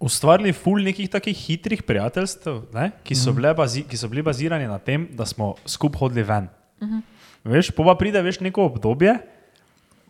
ustvarili 0.00 0.52
ful 0.52 0.80
nekih 0.80 1.10
takih 1.12 1.36
hitrih 1.36 1.82
prijateljstev, 1.82 2.62
ne? 2.72 2.90
ki, 3.04 3.14
so 3.14 3.34
bile 3.36 3.52
bazi, 3.54 3.84
ki 3.84 3.98
so 4.00 4.08
bili 4.08 4.24
bazirani 4.24 4.68
na 4.68 4.78
tem, 4.78 5.08
da 5.12 5.26
smo 5.28 5.54
skupaj 5.68 5.98
hodili 6.00 6.24
ven. 6.24 6.48
Uh 6.80 6.88
-huh. 6.88 7.02
Veš, 7.44 7.70
pa 7.70 7.84
pa 7.84 7.94
pride 7.94 8.22
veš 8.22 8.40
neko 8.40 8.64
obdobje, 8.64 9.18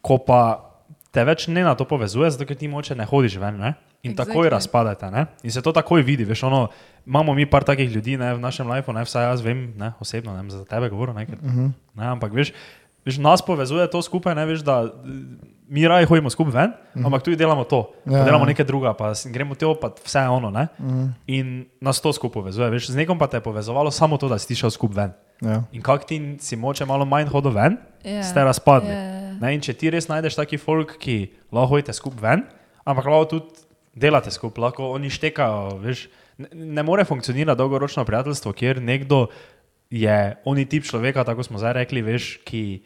ko 0.02 0.18
pa 0.18 0.70
te 1.10 1.24
več 1.24 1.48
ne 1.48 1.62
na 1.62 1.74
to 1.74 1.84
povezuje, 1.84 2.30
zato 2.30 2.46
ker 2.46 2.56
ti 2.56 2.68
moče 2.68 2.94
ne 2.94 3.04
hodiš 3.04 3.36
ven. 3.36 3.58
Ne? 3.58 3.74
In 4.02 4.12
exactly. 4.12 4.26
takoj 4.26 4.50
razpadete. 4.50 5.10
Ne? 5.10 5.26
In 5.42 5.50
se 5.50 5.62
to 5.62 5.72
takoj 5.72 6.02
vidi. 6.02 6.24
Veš, 6.24 6.42
ono, 6.42 6.68
imamo 7.06 7.34
mi 7.34 7.46
par 7.46 7.64
takih 7.64 7.90
ljudi 7.90 8.16
ne, 8.16 8.34
v 8.34 8.40
našem 8.40 8.70
lifeu, 8.70 8.92
ne, 8.92 9.04
vsaj 9.04 9.24
jaz 9.24 9.40
vem, 9.40 9.72
ne, 9.80 9.92
osebno, 10.00 10.36
ne 10.36 10.50
za 10.50 10.64
tebe 10.64 10.88
govoril. 10.88 11.14
Ne, 11.14 11.26
ker, 11.26 11.38
uh 11.40 11.50
-huh. 11.50 11.70
ne, 11.94 12.06
ampak 12.06 12.32
veš, 12.32 12.52
veš, 13.04 13.18
nas 13.18 13.42
povezuje 13.42 13.86
to 13.90 14.02
skupaj, 14.02 14.34
ne, 14.34 14.46
veš, 14.46 14.60
da 14.64 14.92
mi 15.68 15.88
raje 15.88 16.06
hodimo 16.06 16.30
skupaj 16.30 16.52
ven, 16.52 16.70
uh 16.70 16.76
-huh. 17.02 17.06
ampak 17.06 17.22
tudi 17.22 17.36
delamo 17.36 17.64
to. 17.64 17.92
Ja, 18.06 18.18
Ja, 18.18 18.24
delamo 18.24 18.44
ja. 18.44 18.48
nekaj 18.48 18.64
drugega, 18.64 18.94
pa 18.94 19.12
gremo 19.24 19.54
teo, 19.54 19.74
pa 19.74 19.90
vse 20.04 20.18
je 20.18 20.28
ono. 20.28 20.50
Ne? 20.50 20.68
Uh 20.78 20.84
-huh. 20.86 21.08
In 21.26 21.66
nas 21.80 22.00
to 22.00 22.12
skupaj 22.12 22.34
povezuje. 22.42 22.70
Veš, 22.70 22.90
z 22.90 22.96
nekom 22.96 23.18
pa 23.18 23.26
te 23.26 23.36
je 23.36 23.40
povezovalo 23.40 23.90
samo 23.90 24.16
to, 24.16 24.28
da 24.28 24.38
si 24.38 24.54
šel 24.54 24.70
skupaj 24.70 24.96
ven. 24.96 25.12
Ja. 25.40 25.62
In 25.72 25.82
kak 25.82 26.04
ti 26.04 26.36
si 26.40 26.56
moče 26.56 26.84
malo 26.84 27.04
manj 27.04 27.26
hodil 27.28 27.50
ven, 27.50 27.76
Ja. 28.04 28.22
ste 28.22 28.44
razpadli. 28.44 28.90
Ja. 28.90 29.32
Ne, 29.40 29.54
in 29.54 29.60
če 29.60 29.72
ti 29.72 29.90
res 29.90 30.08
najdeš 30.08 30.34
taki 30.36 30.58
folk, 30.58 30.98
ki 30.98 31.30
lahko 31.52 31.66
hodite 31.68 31.92
skupaj 31.92 32.22
ven, 32.22 32.42
ampak 32.84 33.04
lahko 33.04 33.24
tudi 33.24 33.46
delate 33.94 34.30
skupaj, 34.30 34.62
lahko 34.62 34.90
oni 34.92 35.10
štekajo. 35.10 35.78
Veš, 35.78 36.08
ne, 36.38 36.48
ne 36.52 36.82
more 36.82 37.04
funkcionirati 37.04 37.58
dolgoročno 37.58 38.04
prijateljstvo, 38.04 38.52
kjer 38.52 38.82
nekdo 38.82 39.26
je 39.90 40.36
oni 40.44 40.64
tip 40.64 40.84
človeka, 40.84 41.24
tako 41.24 41.42
smo 41.42 41.58
zdaj 41.58 41.72
rekli, 41.72 42.02
veš, 42.02 42.38
ki 42.44 42.82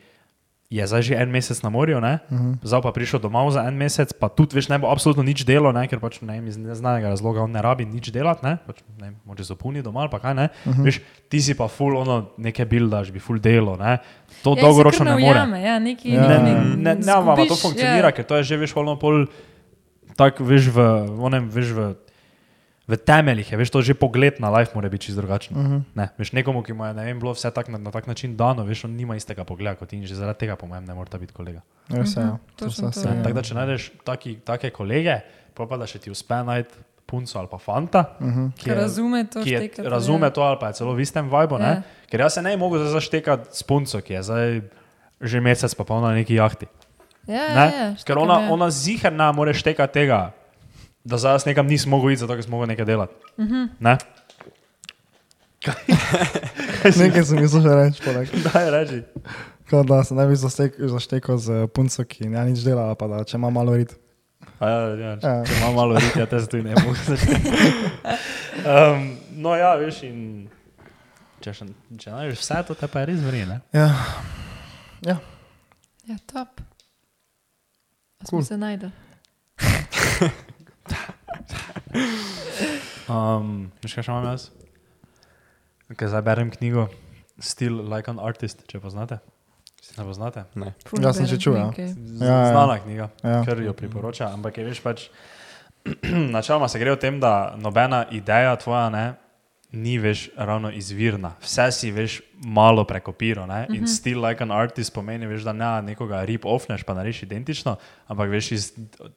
je 0.69 0.85
zdaj 0.85 1.03
že 1.03 1.15
en 1.17 1.31
mesec 1.33 1.57
na 1.65 1.71
morju, 1.73 1.97
uh 1.97 2.05
-huh. 2.05 2.57
zdaj 2.63 2.83
pa 2.83 2.93
prišel 2.93 3.21
domov 3.21 3.51
za 3.51 3.65
en 3.65 3.75
mesec, 3.75 4.13
pa 4.13 4.29
tudi 4.29 4.57
veš, 4.57 4.69
ne 4.69 4.79
bo 4.79 4.93
absolutno 4.93 5.23
nič 5.23 5.45
delo, 5.45 5.73
ne, 5.73 5.89
ker 5.89 6.01
pač 6.01 6.21
ne 6.21 6.33
vem, 6.33 6.47
iz 6.47 6.57
neznanega 6.57 7.09
razloga 7.09 7.41
on 7.41 7.51
ne 7.51 7.63
rabi 7.63 7.85
nič 7.85 8.13
delati, 8.13 8.45
ne, 8.45 8.59
pač, 8.67 8.85
ne 9.01 9.07
vem, 9.07 9.17
moče 9.25 9.45
so 9.45 9.57
puni 9.57 9.83
doma 9.83 10.01
ali 10.01 10.11
pa 10.11 10.19
kaj 10.19 10.35
ne. 10.35 10.49
Uh 10.67 10.73
-huh. 10.73 10.85
veš, 10.85 11.01
ti 11.29 11.41
si 11.41 11.55
pa 11.55 11.69
full 11.69 11.97
ono 11.97 12.31
neke 12.37 12.65
bildaš, 12.65 13.11
bi 13.13 13.19
full 13.19 13.41
delo, 13.41 13.77
ne. 13.77 13.99
To 14.43 14.55
Ja, 14.57 14.63
dolgoročno 14.63 15.05
ne 15.05 15.11
more. 15.11 15.41
Ujame, 15.41 15.63
ja, 15.63 15.79
neki, 15.79 16.13
Ja, 16.13 16.29
Ne, 16.29 16.39
neki, 16.39 16.77
ne, 16.77 16.95
ne, 16.95 16.95
ne, 16.95 17.13
ampak 17.13 17.37
to 17.37 17.43
izgubiš, 17.43 17.63
funkcionira, 17.63 18.09
ja. 18.09 18.13
ker 18.13 18.25
to 18.25 18.37
je 18.37 18.43
že 18.43 18.57
veš, 18.57 18.75
polno 18.75 18.99
pol, 18.99 19.27
tako 20.17 20.45
veš 20.45 20.69
v, 20.69 20.79
onem, 21.19 21.49
veš 21.51 21.73
v, 21.73 21.95
v 22.89 22.97
temeljih, 22.97 23.53
je, 23.53 23.57
veš 23.61 23.71
to 23.71 23.83
že 23.85 23.95
pogled 23.95 24.41
na 24.41 24.49
life 24.51 24.73
mora 24.75 24.89
biti 24.89 25.07
čisto 25.07 25.21
drugačen. 25.21 25.57
Uh 25.57 25.63
-huh. 25.65 25.83
ne, 25.95 26.09
veš 26.19 26.33
nekomu, 26.33 26.63
ki 26.63 26.73
mu 26.73 26.87
je 26.87 26.95
ne 26.95 27.05
vem, 27.05 27.19
bilo 27.21 27.33
vse 27.33 27.51
tak, 27.51 27.69
na, 27.69 27.79
na 27.79 27.91
tak 27.91 28.07
način 28.07 28.37
dano, 28.37 28.65
veš, 28.65 28.85
on 28.85 28.91
nima 28.97 29.17
istega 29.17 29.45
pogleda 29.45 29.75
kot 29.77 29.89
ti 29.89 29.97
in 29.97 30.07
že 30.07 30.15
zaradi 30.15 30.39
tega, 30.39 30.57
po 30.57 30.67
mojem, 30.67 30.85
ne 30.85 30.95
mora 30.95 31.19
biti 31.19 31.33
kolega. 31.33 31.61
Je, 31.89 31.99
ja. 32.17 32.39
To 32.57 32.65
točno 32.65 32.93
se 32.93 33.01
to, 33.01 33.01
se- 33.01 33.17
ja. 33.17 33.23
Tako 33.23 33.35
da, 33.35 33.43
če 33.43 33.55
najdeš 33.55 33.91
taki, 34.05 34.37
take 34.45 34.71
kolege, 34.71 35.21
pol 35.55 35.69
pa 35.69 35.77
da 35.77 35.87
še 35.87 35.99
ti 35.99 36.11
uspe 36.11 36.35
najti 36.35 36.75
punco 37.07 37.39
ali 37.39 37.49
pa 37.51 37.59
fanta, 37.59 38.05
uh 38.21 38.27
-huh. 38.27 38.51
Ki 38.57 38.71
razume 38.71 39.25
to 39.25 39.43
ki 39.43 39.51
je, 39.51 39.59
štekati, 39.59 39.89
razume 39.89 40.27
ja. 40.27 40.31
to 40.31 40.43
ali 40.43 40.57
pa 40.61 40.67
je 40.67 40.73
celo 40.73 40.95
v 40.95 41.01
istem 41.01 41.25
vibu. 41.31 41.59
Ja. 41.59 41.67
Ja. 41.69 41.83
Ker 42.11 42.21
jaz 42.21 42.35
se 42.35 42.43
ne 42.43 42.51
bi 42.51 42.57
mogel 42.57 42.85
zaštekati 42.85 43.49
s 43.53 43.63
punco, 43.63 44.01
ki 44.01 44.13
je 44.13 44.23
zdaj 44.23 44.61
že 45.21 45.41
mesec 45.41 45.75
pa 45.75 45.85
pol 45.85 46.01
na 46.01 46.13
neki 46.15 46.35
jahti. 46.35 46.67
Ja, 47.27 47.35
ja, 47.35 47.55
Ne? 47.55 47.67
ja, 47.77 47.89
Ker 47.89 47.97
štekam, 47.99 48.23
ona, 48.23 48.41
ja. 48.41 48.53
ona 48.53 48.71
ziher 48.71 49.13
ne 49.13 49.33
more 49.33 49.55
štekati 49.55 49.93
tega, 49.93 50.31
da 51.05 51.17
zdaj 51.17 51.33
jaz 51.35 51.47
nekam 51.47 51.67
nisem 51.67 51.91
mogel 51.91 52.11
iti, 52.11 52.21
zato 52.21 52.35
ker 52.35 52.43
sem 52.43 52.51
mogel 52.51 52.69
nekaj 52.69 52.85
delati. 52.85 53.15
Uh 53.37 53.45
Mhm. 53.45 53.55
-huh. 53.55 53.69
Ne? 53.81 53.97
Nekaj 56.97 57.25
sem 57.25 57.37
mislil 57.37 57.63
že 57.63 57.75
reči, 57.75 58.03
poleg. 58.03 58.29
Daj, 58.45 58.71
reči. 58.71 59.03
Kot 59.71 59.87
da 59.87 60.05
se 60.05 60.15
ne 60.15 60.27
bi 60.27 60.37
zaštekal 60.81 61.37
z 61.37 61.67
punco, 61.69 62.05
ki 62.05 62.29
ne 62.29 62.45
nič 62.45 62.61
dela, 62.61 62.95
pa 62.95 63.07
da 63.07 63.25
če 63.25 63.37
ima 63.37 63.51
malo 63.51 63.75
rit. 63.77 63.93
A 64.61 64.69
Ja, 64.69 64.79
ja, 64.89 65.17
če, 65.17 65.27
Ja. 65.27 65.45
če 65.45 65.53
imam 65.55 65.75
malo 65.75 65.95
riti, 65.95 66.19
ja, 66.19 66.27
te 66.27 66.41
se 66.41 66.47
tudi 66.47 66.63
ne 66.63 66.75
morem 66.75 66.95
začeti. 66.97 67.53
Um, 68.59 69.05
no, 69.33 69.55
ja, 69.55 69.77
veš, 69.77 70.03
in 70.03 70.49
če, 71.41 71.53
še, 71.55 71.67
če 71.97 72.11
najdeš 72.11 72.39
vse, 72.39 72.63
to 72.67 72.75
te 72.75 72.89
pa 72.89 73.01
je 73.01 73.07
res 73.07 73.21
vrine. 73.21 73.61
Ja. 73.73 73.87
Ja. 75.07 75.15
Ja, 76.07 76.17
top. 76.27 76.59
A 78.19 78.27
smo 78.27 78.41
Cool. 78.41 78.43
se 78.45 78.57
najdel. 78.57 78.91
Um, 83.09 83.71
veš, 83.83 83.95
kaj 83.97 84.05
še 84.05 84.13
imam 84.13 84.27
jaz? 84.29 84.49
Ker 85.97 86.11
zdaj 86.13 86.23
berem 86.23 86.51
knjigo 86.53 86.89
Still 87.41 87.81
Like 87.89 88.11
an 88.11 88.19
Artist, 88.21 88.65
če 88.69 88.81
poznate. 88.83 89.21
Ne 89.97 90.05
poznate? 90.05 90.43
Ne. 90.55 90.75
Ful 90.85 91.01
Ja, 91.01 91.15
sem 91.15 91.25
berem 91.25 91.31
že 91.31 91.39
čul, 91.41 91.57
ja. 91.57 91.69
Z- 91.73 92.21
Ja, 92.21 92.27
ja. 92.29 92.51
Znana 92.51 92.77
knjiga, 92.79 93.07
Ja. 93.25 93.41
ker 93.43 93.63
jo 93.63 93.73
priporoča. 93.73 94.29
Ampak 94.29 94.59
je 94.59 94.65
veš 94.67 94.81
pač, 94.85 95.07
načeloma 96.35 96.69
se 96.69 96.79
gre 96.79 96.93
o 96.93 96.97
tem, 96.97 97.17
da 97.19 97.55
nobena 97.57 98.05
ideja 98.11 98.53
tvoja 98.57 98.91
ne, 98.91 99.07
ni 99.73 99.99
več 100.01 100.29
ravno 100.37 100.71
izvirna. 100.73 101.35
Vse 101.45 101.67
si 101.77 101.91
veš 101.93 102.21
malo 102.41 102.87
prekopiral. 102.89 103.45
Ne? 103.51 103.67
In 103.77 103.89
still 103.91 104.23
like 104.25 104.43
an 104.43 104.53
artist 104.55 104.95
pomeni, 104.95 105.29
veš, 105.29 105.45
da 105.45 105.53
ne 105.53 105.71
nekoga 105.91 106.23
rip 106.29 106.47
offneš, 106.49 106.87
pa 106.89 106.97
narediš 106.97 107.27
identično, 107.27 107.77
ampak 108.09 108.31
veš 108.33 108.53
iz 108.57 108.71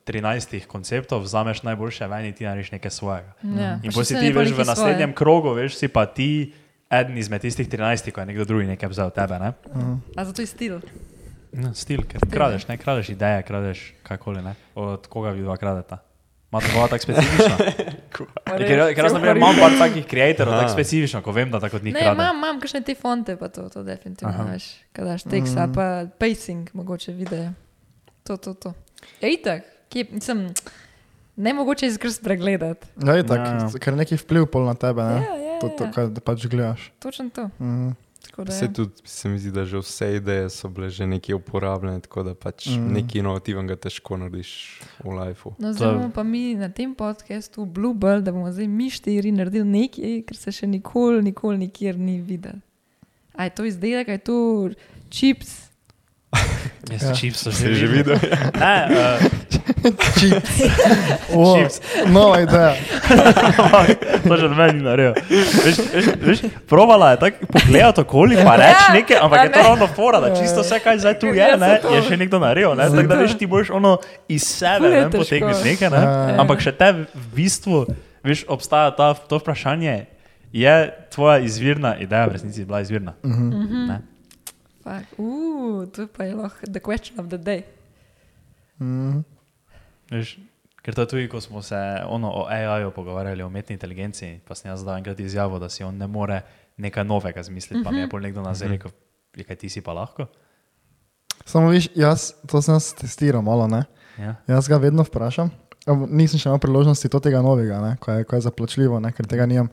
13 0.07 0.67
konceptov 0.67 1.23
vzameš 1.23 1.63
najboljše 1.63 2.09
ven 2.11 2.27
in 2.27 2.35
ti 2.35 2.47
narediš 2.49 2.73
nekaj 2.75 2.91
svojega. 2.91 3.33
Ja, 3.43 3.77
In 3.83 3.95
pa 3.95 4.03
si 4.03 4.19
ti 4.19 4.33
veš 4.35 4.51
v 4.57 4.67
naslednjem 4.67 5.15
krogu, 5.15 5.55
veš 5.55 5.79
si 5.79 5.87
pa 5.87 6.05
ti 6.05 6.51
eden 6.91 7.17
izmed 7.17 7.41
tistih 7.41 7.69
13, 7.69 8.11
ko 8.11 8.19
je 8.19 8.27
nekdo 8.33 8.45
drugi 8.45 8.67
nekaj 8.75 8.91
vzel 8.91 9.07
od 9.07 9.15
tebe. 9.15 9.39
Ne? 9.39 9.53
A 10.17 10.25
zato 10.27 10.43
je 10.43 10.51
stil. 10.51 10.81
No, 11.51 11.73
stil, 11.75 12.03
ker 12.07 12.23
kradeš, 12.31 12.67
ne 12.67 12.77
kradeš 12.79 13.09
ideje, 13.11 13.43
kradeš 13.43 13.79
kakoli, 14.07 14.43
ne. 14.43 14.55
Od 14.75 15.07
koga 15.07 15.31
vi 15.35 15.43
dva 15.43 15.57
kradeta? 15.59 15.99
Imate 16.51 16.67
dva 16.69 16.87
tako 16.87 17.03
specifično? 17.03 17.55
Ja, 18.43 18.57
ker, 18.59 18.79
ker 18.91 19.05
jaz 19.05 19.13
na 19.13 19.19
primer 19.19 19.37
imam 19.37 19.55
par 19.55 19.71
takih 19.79 20.03
creatorov, 20.05 20.53
tako 20.53 20.71
specifično, 20.71 21.21
ko 21.21 21.31
vem, 21.31 21.47
da 21.47 21.59
tako 21.59 21.79
njih 21.79 21.93
Ne, 21.93 22.01
kradem. 22.01 22.17
imam, 22.17 22.35
imam 22.37 22.59
kakšne 22.59 22.81
te 22.81 22.93
fonte, 22.93 23.35
pa 23.35 23.47
to, 23.47 23.63
to 23.65 23.83
definitivno 23.83 24.43
veš. 24.45 24.65
Kaj 24.91 25.05
daš 25.05 25.23
tekst, 25.25 25.55
Mhm. 25.55 25.63
mm. 25.63 25.73
pa 25.73 25.85
pacing, 26.17 26.69
mogoče 26.73 27.13
video. 27.13 27.53
To, 28.23 28.37
to, 28.37 28.53
to. 28.55 28.73
Ja, 29.17 29.29
itak, 29.29 29.63
kje, 29.89 30.05
mislim, 30.11 30.43
ne 31.37 31.53
mogoče 31.53 31.87
izkrst 31.87 32.19
pregledati. 32.21 32.87
Ja, 32.99 33.13
je 33.13 33.23
tako, 33.23 33.41
Ja, 33.41 33.57
ja. 33.63 33.79
ker 33.79 33.95
neki 33.95 34.15
vpliv 34.17 34.45
pol 34.47 34.65
na 34.65 34.75
tebe, 34.75 35.01
ne? 35.03 35.17
Ja, 35.17 35.35
ja, 35.37 35.59
To, 35.59 35.69
to, 35.69 35.83
ja. 35.83 35.91
kar 35.91 36.11
pač 36.21 36.45
gledaš. 36.45 36.91
Točno 36.99 37.29
to. 37.31 37.47
Mhm. 37.57 37.95
Tako 38.22 38.43
da, 38.43 38.53
Vse 38.53 38.65
ja. 38.65 38.73
tudi 38.73 38.91
se 39.03 39.30
mi 39.30 39.39
zdi, 39.39 39.52
da 39.52 39.65
že 39.65 39.80
vse 39.81 40.15
ideje 40.15 40.49
so 40.49 40.69
bile 40.69 40.89
že 40.89 41.07
nekje 41.07 41.35
uporabljene, 41.35 41.99
tako 41.99 42.23
da 42.23 42.35
pač 42.35 42.68
mm. 42.68 42.93
nekaj 42.93 43.19
inovativnega 43.19 43.76
težko 43.76 44.18
narediš 44.18 44.81
v 45.03 45.15
lifeu. 45.18 45.53
No, 45.60 45.73
zdaj 45.73 45.93
bomo 45.93 46.11
pa 46.14 46.23
mi 46.23 46.56
na 46.56 46.69
tem 46.69 46.95
podkastu 46.95 47.65
Bluebird, 47.65 48.23
da 48.23 48.31
bomo 48.31 48.52
zdaj 48.52 48.68
mi 48.68 48.89
štiri 48.89 49.31
naredili 49.31 49.65
nekaj, 49.65 50.22
kar 50.30 50.38
se 50.38 50.53
še 50.61 50.69
nikoli, 50.69 51.23
nikoli 51.26 51.57
nikjer 51.65 51.98
ni 51.98 52.22
videl. 52.22 52.61
A 53.34 53.49
je 53.49 53.56
to 53.57 53.65
izdelek, 53.65 54.10
a 54.10 54.19
je 54.19 54.23
to 54.30 54.38
čips? 55.10 55.72
Jaz 56.91 57.02
Ja. 57.03 57.07
ja. 57.10 57.15
čips 57.15 57.43
so 57.43 57.52
Si 57.57 57.73
že 57.76 57.88
videl? 57.88 58.19
Ne, 58.60 58.76
uh, 58.89 59.40
O, 61.33 61.55
Chips. 61.55 61.81
Nova 62.07 62.39
ideja. 62.39 62.73
to 64.23 64.37
že 64.37 64.45
od 64.45 64.53
meni 64.53 64.73
ni 64.73 64.83
naredil. 64.83 65.13
Veš, 65.57 65.77
veš, 65.87 66.05
veš, 66.17 66.39
provala 66.65 67.11
je 67.11 67.17
tako 67.19 67.45
pogledati 67.47 68.01
okoli, 68.01 68.35
pa 68.37 68.55
reči 68.55 68.83
Ja, 68.83 68.93
nekaj, 68.93 69.17
ampak 69.17 69.39
a 69.39 69.43
je 69.43 69.51
to 69.51 69.59
ne. 69.59 69.63
ravno 69.65 69.87
fora, 69.87 70.19
da 70.19 70.35
čisto 70.35 70.61
vse, 70.61 70.79
kaj 70.79 70.97
zdaj 70.97 71.19
tu 71.19 71.25
je, 71.27 71.35
Ja, 71.35 71.55
ne, 71.55 71.79
je 71.87 72.01
še 72.03 72.17
nekdo 72.17 72.39
naredil. 72.39 72.75
Ne, 72.75 72.85
tako 72.85 73.07
da 73.07 73.15
veš, 73.17 73.33
ti 73.33 73.45
boš 73.45 73.69
ono 73.71 73.97
iz 74.27 74.43
sebe 74.43 74.87
ne, 74.87 75.01
težko. 75.03 75.17
potegniti 75.17 75.63
nekaj, 75.65 75.89
ne, 75.89 75.97
Ja. 75.97 76.37
ampak 76.37 76.59
še 76.59 76.71
te 76.71 76.91
v 76.93 77.05
bistvu, 77.33 77.85
veš, 78.21 78.45
obstaja 78.47 78.91
ta, 78.91 79.13
to 79.13 79.37
vprašanje, 79.37 80.05
je 80.51 80.75
tvoja 81.09 81.39
izvirna 81.39 81.95
ideja 81.97 82.25
v 82.25 82.31
resnici 82.31 82.63
bila 82.63 82.81
izvirna. 82.81 83.13
Mhm. 83.23 83.49
Ne? 83.87 83.97
Fuck. 84.81 85.05
Uh, 85.15 85.85
to 85.87 86.07
pa 86.07 86.23
je 86.23 86.33
lahko 86.33 86.65
the 86.67 86.79
question 86.79 87.15
of 87.17 87.27
the 87.27 87.37
day. 87.37 87.63
Mhm. 88.77 89.21
Veš, 90.11 90.35
ker 90.83 90.97
to 90.97 91.05
je 91.05 91.11
tudi, 91.13 91.27
ko 91.31 91.41
smo 91.41 91.61
se 91.63 91.77
ono, 92.07 92.31
o 92.41 92.45
AI-ju 92.49 92.91
pogovarjali, 92.91 93.43
o 93.43 93.47
umetni 93.47 93.77
inteligenci, 93.77 94.39
pa 94.47 94.55
sem 94.55 94.71
jaz 94.71 94.83
dal 94.83 94.99
enkrat 94.99 95.19
izjavo, 95.19 95.59
da 95.59 95.69
si 95.69 95.83
on 95.88 95.97
ne 95.97 96.07
more 96.07 96.41
nekaj 96.81 97.05
novega 97.07 97.43
zmisliti, 97.43 97.83
pa 97.85 97.91
mi 97.91 98.03
je 98.03 98.09
pol 98.09 98.21
nekdo 98.21 98.41
nazaj 98.41 98.67
rekel, 98.75 98.91
"Je, 99.35 99.43
kaj 99.43 99.55
ti 99.55 99.69
si 99.69 99.81
pa 99.81 99.93
lahko. 99.93 100.27
Samo 101.45 101.69
viš, 101.69 101.89
jaz 101.95 102.33
to 102.47 102.61
sem 102.61 102.75
jaz 102.75 102.93
testiral 102.93 103.41
malo, 103.41 103.67
ne? 103.67 103.83
Ja. 104.17 104.35
Jaz 104.47 104.67
ga 104.67 104.77
vedno 104.77 105.03
vprašam. 105.03 105.49
Nisem 106.09 106.39
še 106.39 106.49
imel 106.49 106.59
priložnosti 106.61 107.09
to 107.09 107.19
tega 107.19 107.41
novega, 107.41 107.79
ne? 107.81 107.95
ko 107.97 108.11
je, 108.11 108.23
ko 108.23 108.35
je 108.35 108.45
zaplačljivo, 108.45 108.99
ne? 108.99 109.11
ker 109.11 109.25
tega 109.25 109.47
nimam. 109.49 109.71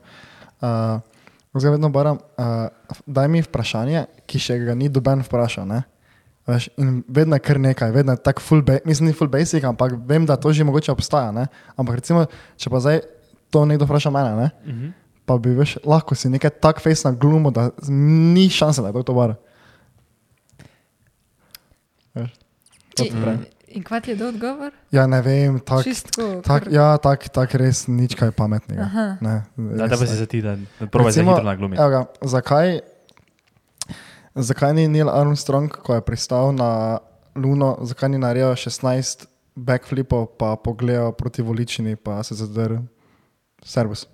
Uh, 0.57 0.97
jaz 1.53 1.67
ga 1.67 1.73
vedno 1.75 1.89
baram, 1.93 2.17
uh, 2.17 2.95
daj 3.05 3.27
mi 3.29 3.43
vprašanje, 3.45 4.07
ki 4.25 4.41
še 4.41 4.57
ga 4.63 4.73
ni 4.73 4.89
doben 4.89 5.21
vprašal. 5.21 5.67
Ne? 5.69 5.83
Veš, 6.49 6.69
in 6.81 7.03
vedno 7.07 7.37
je 7.37 7.43
kar 7.45 7.59
nekaj, 7.61 7.91
vedno 7.93 8.15
je 8.15 8.23
tako 8.25 8.41
full, 8.41 8.61
ba 8.65 8.79
mislim, 8.85 9.11
ni 9.11 9.13
full 9.13 9.29
basic, 9.29 9.63
ampak 9.63 9.93
vem, 10.07 10.25
da 10.25 10.37
to 10.39 10.53
že 10.53 10.65
mogoče 10.65 10.91
obstaja. 10.91 11.31
Ne? 11.35 11.45
Ampak 11.77 12.01
recimo, 12.01 12.25
če 12.57 12.71
pa 12.73 12.81
zdaj 12.81 13.03
to 13.53 13.65
nekdo 13.69 13.85
vpraša 13.85 14.09
mene, 14.13 14.33
ne? 14.35 14.49
Uh 14.65 14.73
-huh. 14.73 14.91
pa 15.25 15.37
bi 15.37 15.53
veš, 15.53 15.77
lahko 15.85 16.15
si 16.15 16.29
nekaj 16.29 16.49
tak 16.49 16.81
face 16.81 17.05
na 17.05 17.11
glumo, 17.11 17.51
da 17.51 17.69
ni 17.89 18.49
šanse, 18.49 18.81
da 18.81 18.87
je 18.87 18.93
to 18.93 19.03
to 19.03 19.13
bar. 19.13 19.35
Veš, 22.15 22.29
to. 22.95 23.05
In 23.69 23.83
kva 23.83 23.99
ti 23.99 24.11
je 24.11 24.15
do 24.15 24.27
odgovor? 24.27 24.71
Ja, 24.91 25.07
ne 25.07 25.21
vem, 25.21 25.59
tako. 25.59 25.83
Tak, 26.41 26.63
ja, 26.71 26.97
tako 26.97 27.29
tak 27.29 27.53
res 27.53 27.85
nič 27.87 28.15
kaj 28.17 28.31
pametnega. 28.31 28.89
Ne, 29.21 29.43
Da, 29.55 29.85
res 29.85 29.89
da 29.89 29.97
pa 29.97 30.05
si 30.09 30.15
za 30.15 30.25
ti, 30.25 30.41
da 30.41 30.55
da 30.79 30.87
provaj 30.87 31.13
se 31.13 31.23
hitro 31.23 31.43
naglumiti. 31.43 31.81
zakaj, 32.21 32.79
zakaj 34.39 34.73
ni 34.73 34.87
Neil 34.87 35.09
Armstrong, 35.09 35.71
ko 35.71 35.95
je 35.95 36.01
pristal 36.01 36.51
na 36.55 36.99
Luno, 37.35 37.77
zakaj 37.81 38.09
ni 38.09 38.17
naredil 38.17 38.55
16 38.55 39.25
backflipov, 39.55 40.25
pa 40.39 40.55
pogledal 40.55 41.11
proti 41.11 41.41
voličini, 41.41 41.95
pa 41.95 42.23
se 42.23 42.35
zadrl 42.35 42.81
servis? 43.63 44.07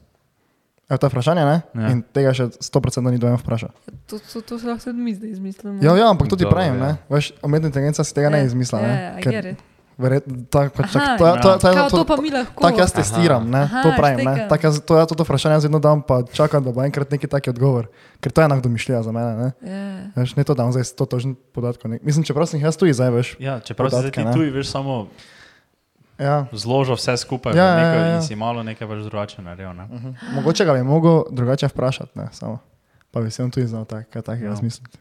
Evo, 0.89 0.97
to 0.97 1.05
je 1.07 1.09
vprašanje, 1.09 1.45
ne? 1.45 1.61
Ja. 1.73 1.81
Ja. 1.81 1.91
In 1.91 2.01
tega 2.13 2.33
še 2.37 2.45
100% 2.61 3.09
ni 3.09 3.17
dojem 3.17 3.37
vprašal. 3.41 3.71
To, 4.05 4.19
to, 4.21 4.41
to 4.41 4.59
se 4.61 4.67
lahko 4.69 4.83
tudi 4.85 5.01
mi 5.01 5.15
zdaj 5.15 5.29
izmislimo. 5.33 5.79
Ja, 5.81 5.95
ja, 5.97 6.09
ampak 6.09 6.29
to 6.29 6.37
ti 6.37 6.45
Dobro, 6.45 6.57
pravim, 6.59 6.77
ja. 6.77 6.91
ne? 6.93 6.97
Veš, 7.09 7.31
umetna 7.41 7.71
inteligenca 7.71 8.05
si 8.05 8.13
tega 8.13 8.29
ne 8.29 8.43
Ja, 8.43 8.49
izmisla, 8.51 8.81
ja, 8.83 8.87
ne? 8.87 8.99
ja, 9.01 9.13
I 9.17 9.23
Ker 9.23 9.31
get 9.33 9.45
it. 9.55 9.63
Verjetno, 9.97 10.35
tako, 10.49 10.75
pač, 10.75 10.91
tak, 10.93 11.17
to, 11.17 11.25
to, 11.41 11.51
to, 11.57 11.73
Kao 11.73 11.89
to, 11.89 11.97
to 11.97 12.05
pa 12.05 12.15
mi 12.21 12.31
lahko. 12.31 12.61
Tako 12.61 12.79
jaz 12.79 12.91
testiram, 12.93 13.49
ne? 13.49 13.61
Aha, 13.63 13.83
to 13.83 13.93
pravim. 13.97 14.25
Ne? 14.25 14.47
Tak 14.49 14.63
jaz, 14.63 14.79
to, 14.81 14.97
jaz 14.97 15.07
to 15.07 15.23
vprašanje 15.23 15.55
jaz 15.55 15.63
vedno 15.63 15.79
dam, 15.79 16.01
pa 16.01 16.23
čakam, 16.23 16.63
da 16.63 16.71
bo 16.71 16.83
enkrat 16.83 17.11
neki 17.11 17.27
taki 17.27 17.49
odgovor. 17.49 17.87
Ker 18.19 18.31
to 18.31 18.41
je 18.41 18.45
enak 18.45 18.63
domišljija 18.63 19.03
za 19.03 19.11
mene. 19.11 19.31
Ne? 19.35 19.49
Ja. 19.61 20.11
Veš, 20.15 20.35
ne 20.35 20.43
to 20.43 20.53
dam 20.53 20.71
zdaj 20.71 20.83
to 20.97 21.05
tožen 21.05 21.35
podatkov. 21.53 21.91
Ne? 21.91 21.99
Mislim, 22.03 22.23
čeprav 22.23 22.45
sem 22.45 22.59
jaz 22.59 22.77
tu 22.77 22.85
zdaj, 22.93 23.09
veš. 23.11 23.35
Ja, 23.39 23.59
čeprav 23.59 23.89
si 23.89 23.95
podatke, 23.95 24.21
ti 24.21 24.25
ne. 24.27 24.33
tu, 24.33 24.39
veš, 24.39 24.67
samo 24.71 25.07
Ja. 26.19 26.47
zložil 26.55 26.95
vse 26.95 27.17
skupaj 27.17 27.51
Ja, 27.55 27.75
v 27.75 27.79
neko 27.79 27.97
ja, 27.99 28.05
ja. 28.07 28.15
in 28.15 28.21
si 28.23 28.35
malo 28.39 28.63
nekaj 28.63 28.87
več 28.87 29.03
drugače 29.03 29.41
naredil. 29.43 29.73
Ne? 29.75 29.83
Uh 29.83 29.99
-huh. 29.99 30.13
Mogoče 30.35 30.65
ga 30.65 30.73
bi 30.73 30.83
mogel 30.83 31.23
drugače 31.31 31.67
vprašati, 31.67 32.11
ne? 32.15 32.27
samo. 32.31 32.59
Pa 33.11 33.21
bi 33.21 33.31
se 33.31 33.43
on 33.43 33.51
tudi 33.51 33.67
znal 33.67 33.85
tak, 33.85 34.09
kaj 34.09 34.21
takega 34.21 34.45
Ja. 34.45 34.49
razmisliti. 34.51 34.97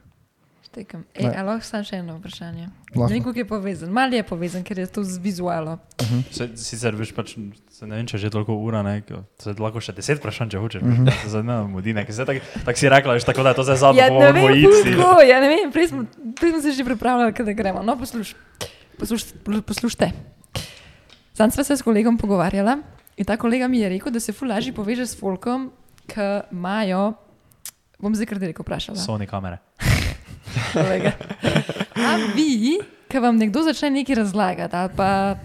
Štekam. 0.75 1.05
Ej, 1.15 1.31
a 1.31 1.43
lahko 1.47 1.63
sam 1.63 1.85
še 1.87 2.01
eno 2.03 2.17
vprašanje. 2.19 2.67
Lahko. 2.99 3.07
Ne 3.07 3.15
vem, 3.15 3.23
kako 3.23 3.39
je 3.39 3.47
povezan. 3.47 3.91
Mal 3.95 4.11
je 4.11 4.23
povezan, 4.27 4.65
ker 4.67 4.79
je 4.83 4.87
to 4.91 5.05
z 5.07 5.23
vizualo. 5.23 5.79
Se, 6.35 6.49
sicer 6.59 6.99
veš, 6.99 7.13
pač, 7.15 7.37
se 7.71 7.87
ne 7.87 7.95
vem, 7.95 8.07
če 8.11 8.19
že 8.19 8.31
toliko 8.35 8.57
ura, 8.59 8.83
ne, 8.83 8.99
se 9.39 9.55
lahko 9.55 9.79
še 9.79 9.95
deset 9.95 10.19
vprašanj, 10.19 10.51
če 10.51 10.59
hočeš, 10.59 10.83
Mhm. 10.83 10.91
mm 10.91 11.07
-hmm. 11.07 11.31
se 11.31 11.43
ne 11.47 11.57
mudi, 11.71 11.95
ne, 11.95 12.03
ker 12.03 12.15
se 12.15 12.27
tako 12.27 12.43
tak 12.67 12.75
si 12.75 12.91
rekla, 12.91 13.15
veš, 13.15 13.25
tako 13.25 13.43
da 13.47 13.49
je 13.49 13.55
to 13.55 13.63
zdaj 13.63 13.77
zadnji 13.77 14.01
Ja, 14.03 14.11
ne 14.11 14.33
vem, 14.33 14.67
kako, 14.99 15.23
ja, 15.23 15.39
ne 15.41 15.49
vem, 15.49 15.71
prej 15.71 15.89
smo, 15.89 16.05
prej 16.35 16.51
smo 16.51 16.61
se 16.61 16.73
že 16.73 16.85
pripravljali, 16.85 17.33
da 17.33 17.53
gremo. 17.53 17.83
No, 17.83 17.95
posluš, 17.95 18.35
posluš, 18.99 19.25
poslušajte. 19.63 20.11
Sam 21.35 21.51
sva 21.51 21.65
se 21.65 21.77
s 21.77 21.83
kolegom 21.83 22.19
pogovarjala 22.19 22.79
in 23.17 23.25
ta 23.25 23.37
kolega 23.37 23.69
mi 23.69 23.79
je 23.79 23.89
rekel, 23.89 24.11
da 24.13 24.21
se 24.21 24.33
fulaži 24.33 24.73
poveže 24.73 25.07
s 25.07 25.15
folkom, 25.15 25.71
ki 26.07 26.51
imajo, 26.51 27.15
bom 27.99 28.15
zdaj 28.15 28.27
kar 28.27 28.39
direkt 28.39 28.59
vprašala. 28.59 28.99
Sony 28.99 29.27
kamere. 29.27 29.59
Kolega. 30.73 31.13
A 31.97 32.17
vi, 32.35 32.79
ki 33.09 33.19
vam 33.19 33.37
nekdo 33.37 33.63
začne 33.63 33.91
nekaj 33.91 34.15
razlagati, 34.15 34.77
ali 34.77 34.91
pa, 34.97 35.37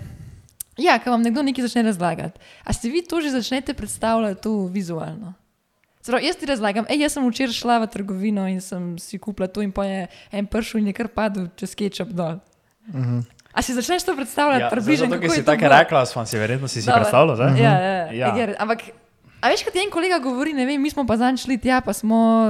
ja, 0.77 0.99
ki 0.99 1.09
vam 1.09 1.21
nekdo 1.21 1.43
nekaj 1.43 1.67
začne 1.67 1.83
razlagati, 1.91 2.39
a 2.63 2.73
si 2.73 2.89
vi 2.89 3.01
to 3.01 3.21
že 3.21 3.29
začnete 3.29 3.73
predstavljati 3.73 4.41
tu 4.41 4.69
vizualno? 4.73 5.33
Zdaj, 6.03 6.23
jaz 6.25 6.35
ti 6.39 6.45
razlagam, 6.47 6.85
ej, 6.89 7.03
jaz 7.03 7.13
sem 7.13 7.25
včeraj 7.27 7.53
šla 7.53 7.75
v 7.83 7.87
trgovino 7.91 8.47
in 8.47 8.61
sem 8.63 8.95
si 8.97 9.19
kupila 9.19 9.47
to, 9.51 9.61
in 9.61 9.71
pa 9.71 9.85
je 9.85 10.07
en 10.31 10.47
pršil 10.47 10.79
in 10.79 10.87
je 10.87 10.93
kar 10.95 11.11
padel 11.11 11.51
čez 11.59 11.75
kečap 11.75 12.07
dol. 12.15 12.39
Uh 12.87 12.95
-huh. 12.95 13.23
A 13.53 13.61
si 13.61 13.73
začneš 13.73 14.03
to 14.03 14.15
predstavljati, 14.15 14.63
Ja, 14.63 14.69
približno, 14.69 15.05
zato, 15.05 15.21
kako 15.21 15.25
je 15.25 15.29
si 15.29 15.45
to 15.45 15.51
tako 15.51 15.61
bilo? 15.61 15.79
rekla, 15.79 16.05
sem 16.05 16.25
si 16.25 16.37
verjetno 16.37 16.67
si, 16.67 16.81
si 16.81 16.85
Dobro. 16.85 17.01
predstavljal, 17.01 17.35
zdaj? 17.35 17.61
Ja, 17.61 17.73
ja, 17.73 17.91
ja. 17.91 18.13
Ja. 18.13 18.35
ja. 18.35 18.55
Ampak, 18.59 18.79
a 19.41 19.49
veš, 19.49 19.63
kaj 19.63 19.73
ti 19.73 19.79
en 19.79 19.91
kolega 19.91 20.19
govori, 20.19 20.53
ne 20.53 20.65
vem, 20.65 20.81
mi 20.81 20.89
smo 20.89 21.05
pa 21.07 21.17
zanj 21.17 21.37
šli 21.37 21.57
tja, 21.57 21.81
pa 21.81 21.93
smo 21.93 22.47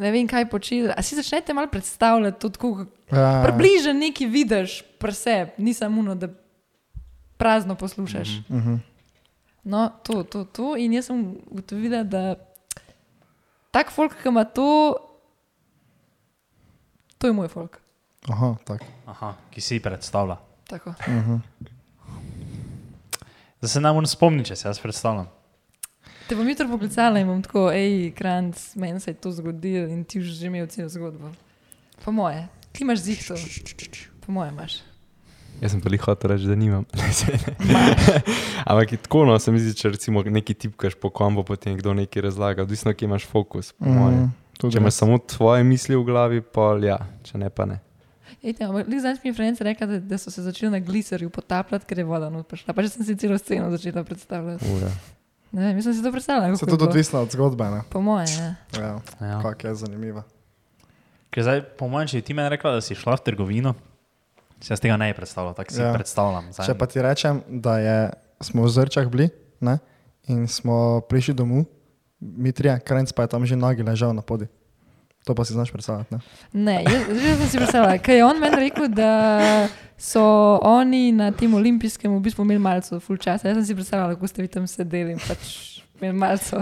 ne 0.00 0.10
vem, 0.10 0.28
kaj 0.28 0.48
počeli. 0.50 0.92
A 0.96 1.02
si 1.02 1.16
začnete 1.16 1.54
malo 1.54 1.68
predstavljati 1.68 2.40
to, 2.40 2.48
tako, 2.48 2.86
ja, 3.12 3.42
približno 3.44 3.92
nekaj 3.92 4.26
vidiš, 4.26 4.82
preseb, 4.98 5.48
ni 5.58 5.74
samo 5.74 6.00
uno, 6.00 6.14
da 6.14 6.28
prazno 7.36 7.74
poslušaš. 7.74 8.28
Mm 8.48 8.56
-hmm. 8.56 8.78
No, 9.64 9.90
to, 10.02 10.22
to, 10.22 10.44
to. 10.44 10.76
In 10.76 10.92
jaz 10.92 11.06
sem 11.06 11.36
ugotovila, 11.46 12.02
da 12.02 12.34
tak 13.70 13.92
folk, 13.92 14.16
ki 14.22 14.28
ima 14.28 14.44
to, 14.44 14.96
to 17.18 17.26
je 17.26 17.32
moj 17.32 17.48
folk. 17.48 17.80
Aha, 18.28 18.56
tako. 18.64 18.84
Aha, 19.06 19.34
ki 19.50 19.60
si 19.60 19.80
predstavlja. 19.80 20.36
Tako. 20.66 20.90
Uh 20.90 20.96
-huh. 21.06 21.40
Da 23.60 23.68
se 23.68 23.80
ne 23.80 23.92
morem 23.92 24.06
spomniti, 24.06 24.48
če 24.48 24.56
se 24.56 24.68
jaz 24.68 24.78
predstavljam. 24.78 25.28
Te 26.30 26.36
bom 26.36 26.48
jutro 26.48 26.68
poklicala 26.70 27.18
in 27.18 27.26
bom 27.26 27.40
tako, 27.42 27.64
hej, 27.74 28.12
kranc, 28.14 28.54
meni 28.78 29.00
se 29.00 29.10
je 29.10 29.14
to 29.18 29.32
zgodilo 29.34 29.88
in 29.90 30.04
ti 30.04 30.20
že 30.22 30.46
imel 30.46 30.68
celo 30.70 30.88
zgodbo. 30.88 31.32
Po 32.04 32.12
moje, 32.12 32.46
ti 32.72 32.84
imaš 32.84 32.98
zihto. 33.02 33.34
Po 34.26 34.32
moje 34.32 34.52
imaš. 34.54 34.76
Jaz 35.60 35.74
sem 35.74 35.82
pa 35.82 35.90
jih 35.90 36.06
hotel 36.06 36.30
reči, 36.30 36.46
da 36.46 36.54
nimam. 36.54 36.86
Ampak 38.70 38.94
tako, 39.02 39.24
no, 39.26 39.34
se 39.42 39.50
mi 39.50 39.58
zdi, 39.58 39.74
če 39.74 39.90
recimo 39.90 40.22
neki 40.22 40.54
tipkaš 40.54 40.94
po 41.02 41.10
kombo, 41.10 41.42
potem 41.42 41.74
kdo 41.74 41.98
nekaj 41.98 42.22
razlaga, 42.30 42.62
odvisno, 42.62 42.94
kje 42.94 43.10
imaš 43.10 43.26
fokus. 43.26 43.74
po 43.74 43.90
moje. 43.90 44.22
Mm, 44.30 44.70
Če 44.70 44.78
imaš 44.78 45.02
samo 45.02 45.18
tvoje 45.18 45.66
misli 45.66 45.98
v 45.98 46.06
glavi, 46.06 46.46
pa 46.46 46.76
ja, 46.78 47.02
če 47.26 47.42
ne, 47.42 47.50
pa 47.50 47.66
ne. 47.66 47.82
Zdaj 48.38 49.18
mi 49.24 49.34
je 49.34 49.34
Franci 49.34 49.66
rekla, 49.66 49.96
da, 49.96 50.04
da 50.14 50.18
so 50.18 50.30
se 50.30 50.46
začeli 50.46 50.78
na 50.78 50.78
gliserju 50.78 51.30
potapljati, 51.34 51.90
ker 51.90 51.98
je 51.98 52.06
voda 52.06 52.30
not 52.30 52.46
prišla. 52.46 52.70
Pa 52.70 52.86
že 52.86 52.94
sem 52.94 53.02
si 53.02 53.18
celo 53.18 53.34
sceno 53.34 53.74
začela 53.74 54.06
predstavljati. 54.06 54.76
Ura. 54.78 54.94
Ne 55.52 55.74
mislim 55.74 55.94
si 55.94 56.02
to 56.02 56.12
predstavljala. 56.12 56.56
Se 56.56 56.66
tudi 56.66 56.84
odvisno 56.84 57.20
od 57.20 57.30
zgodbe, 57.30 57.64
ne? 57.64 57.80
Po 57.90 58.00
moje, 58.00 58.26
ja. 58.30 58.54
Ja, 58.76 59.00
Ja. 59.20 59.40
kak 59.42 59.64
je 59.64 59.74
zanimiva. 59.74 60.22
Ker 61.30 61.42
zdaj, 61.42 61.62
po 61.74 61.88
mojem, 61.88 62.08
če 62.08 62.20
ti 62.20 62.34
meni 62.34 62.48
rekla, 62.48 62.72
da 62.72 62.80
si 62.80 62.94
šla 62.94 63.14
v 63.14 63.24
trgovino, 63.24 63.74
si 64.60 64.72
jaz 64.72 64.80
tega 64.80 64.96
ne 64.96 65.10
predstavljal, 65.14 65.54
tako 65.54 65.72
si 65.72 65.80
Ja. 65.80 65.86
ja. 65.86 65.94
predstavljam. 65.94 66.52
Zdaj. 66.52 66.66
Če 66.66 66.74
pa 66.74 66.86
ti 66.86 67.02
rečem, 67.02 67.42
da 67.48 67.78
je, 67.78 67.98
smo 68.40 68.62
v 68.62 68.68
Zrčah 68.68 69.06
bili 69.06 69.28
ne? 69.60 69.78
in 70.24 70.46
smo 70.46 71.00
prišli 71.00 71.34
domov, 71.34 71.64
mi 72.20 72.52
trije, 72.52 72.78
krenc 72.80 73.12
pa 73.12 73.22
je 73.22 73.28
tam 73.28 73.46
že 73.46 73.56
nagi 73.56 73.82
ležal 73.82 74.12
na 74.12 74.22
podi. 74.22 74.46
To 75.24 75.34
pa 75.34 75.44
si 75.44 75.52
znaš 75.52 75.70
predstavljati. 75.70 76.14
Ne? 76.14 76.20
Ne, 76.52 76.82
jaz, 76.82 77.08
že 77.12 77.36
sem 77.36 77.48
si 77.48 77.56
predstavljala, 77.60 77.98
ker 77.98 78.16
je 78.16 78.24
on 78.24 78.40
meni 78.40 78.56
rekel, 78.56 78.88
da 78.88 79.68
so 80.00 80.22
oni 80.64 81.12
na 81.12 81.28
tem 81.36 81.54
olimpijskem 81.54 82.14
v 82.14 82.22
bistvu 82.24 82.46
imeli 82.46 82.62
malce 82.62 83.00
full 83.04 83.20
časa. 83.20 83.48
Jaz 83.48 83.60
sem 83.60 83.66
si 83.66 83.76
predstavljala, 83.76 84.16
kako 84.16 84.30
ste 84.32 84.42
vi 84.42 84.48
tam 84.48 84.66
sedeli 84.66 85.18
pač 85.28 85.69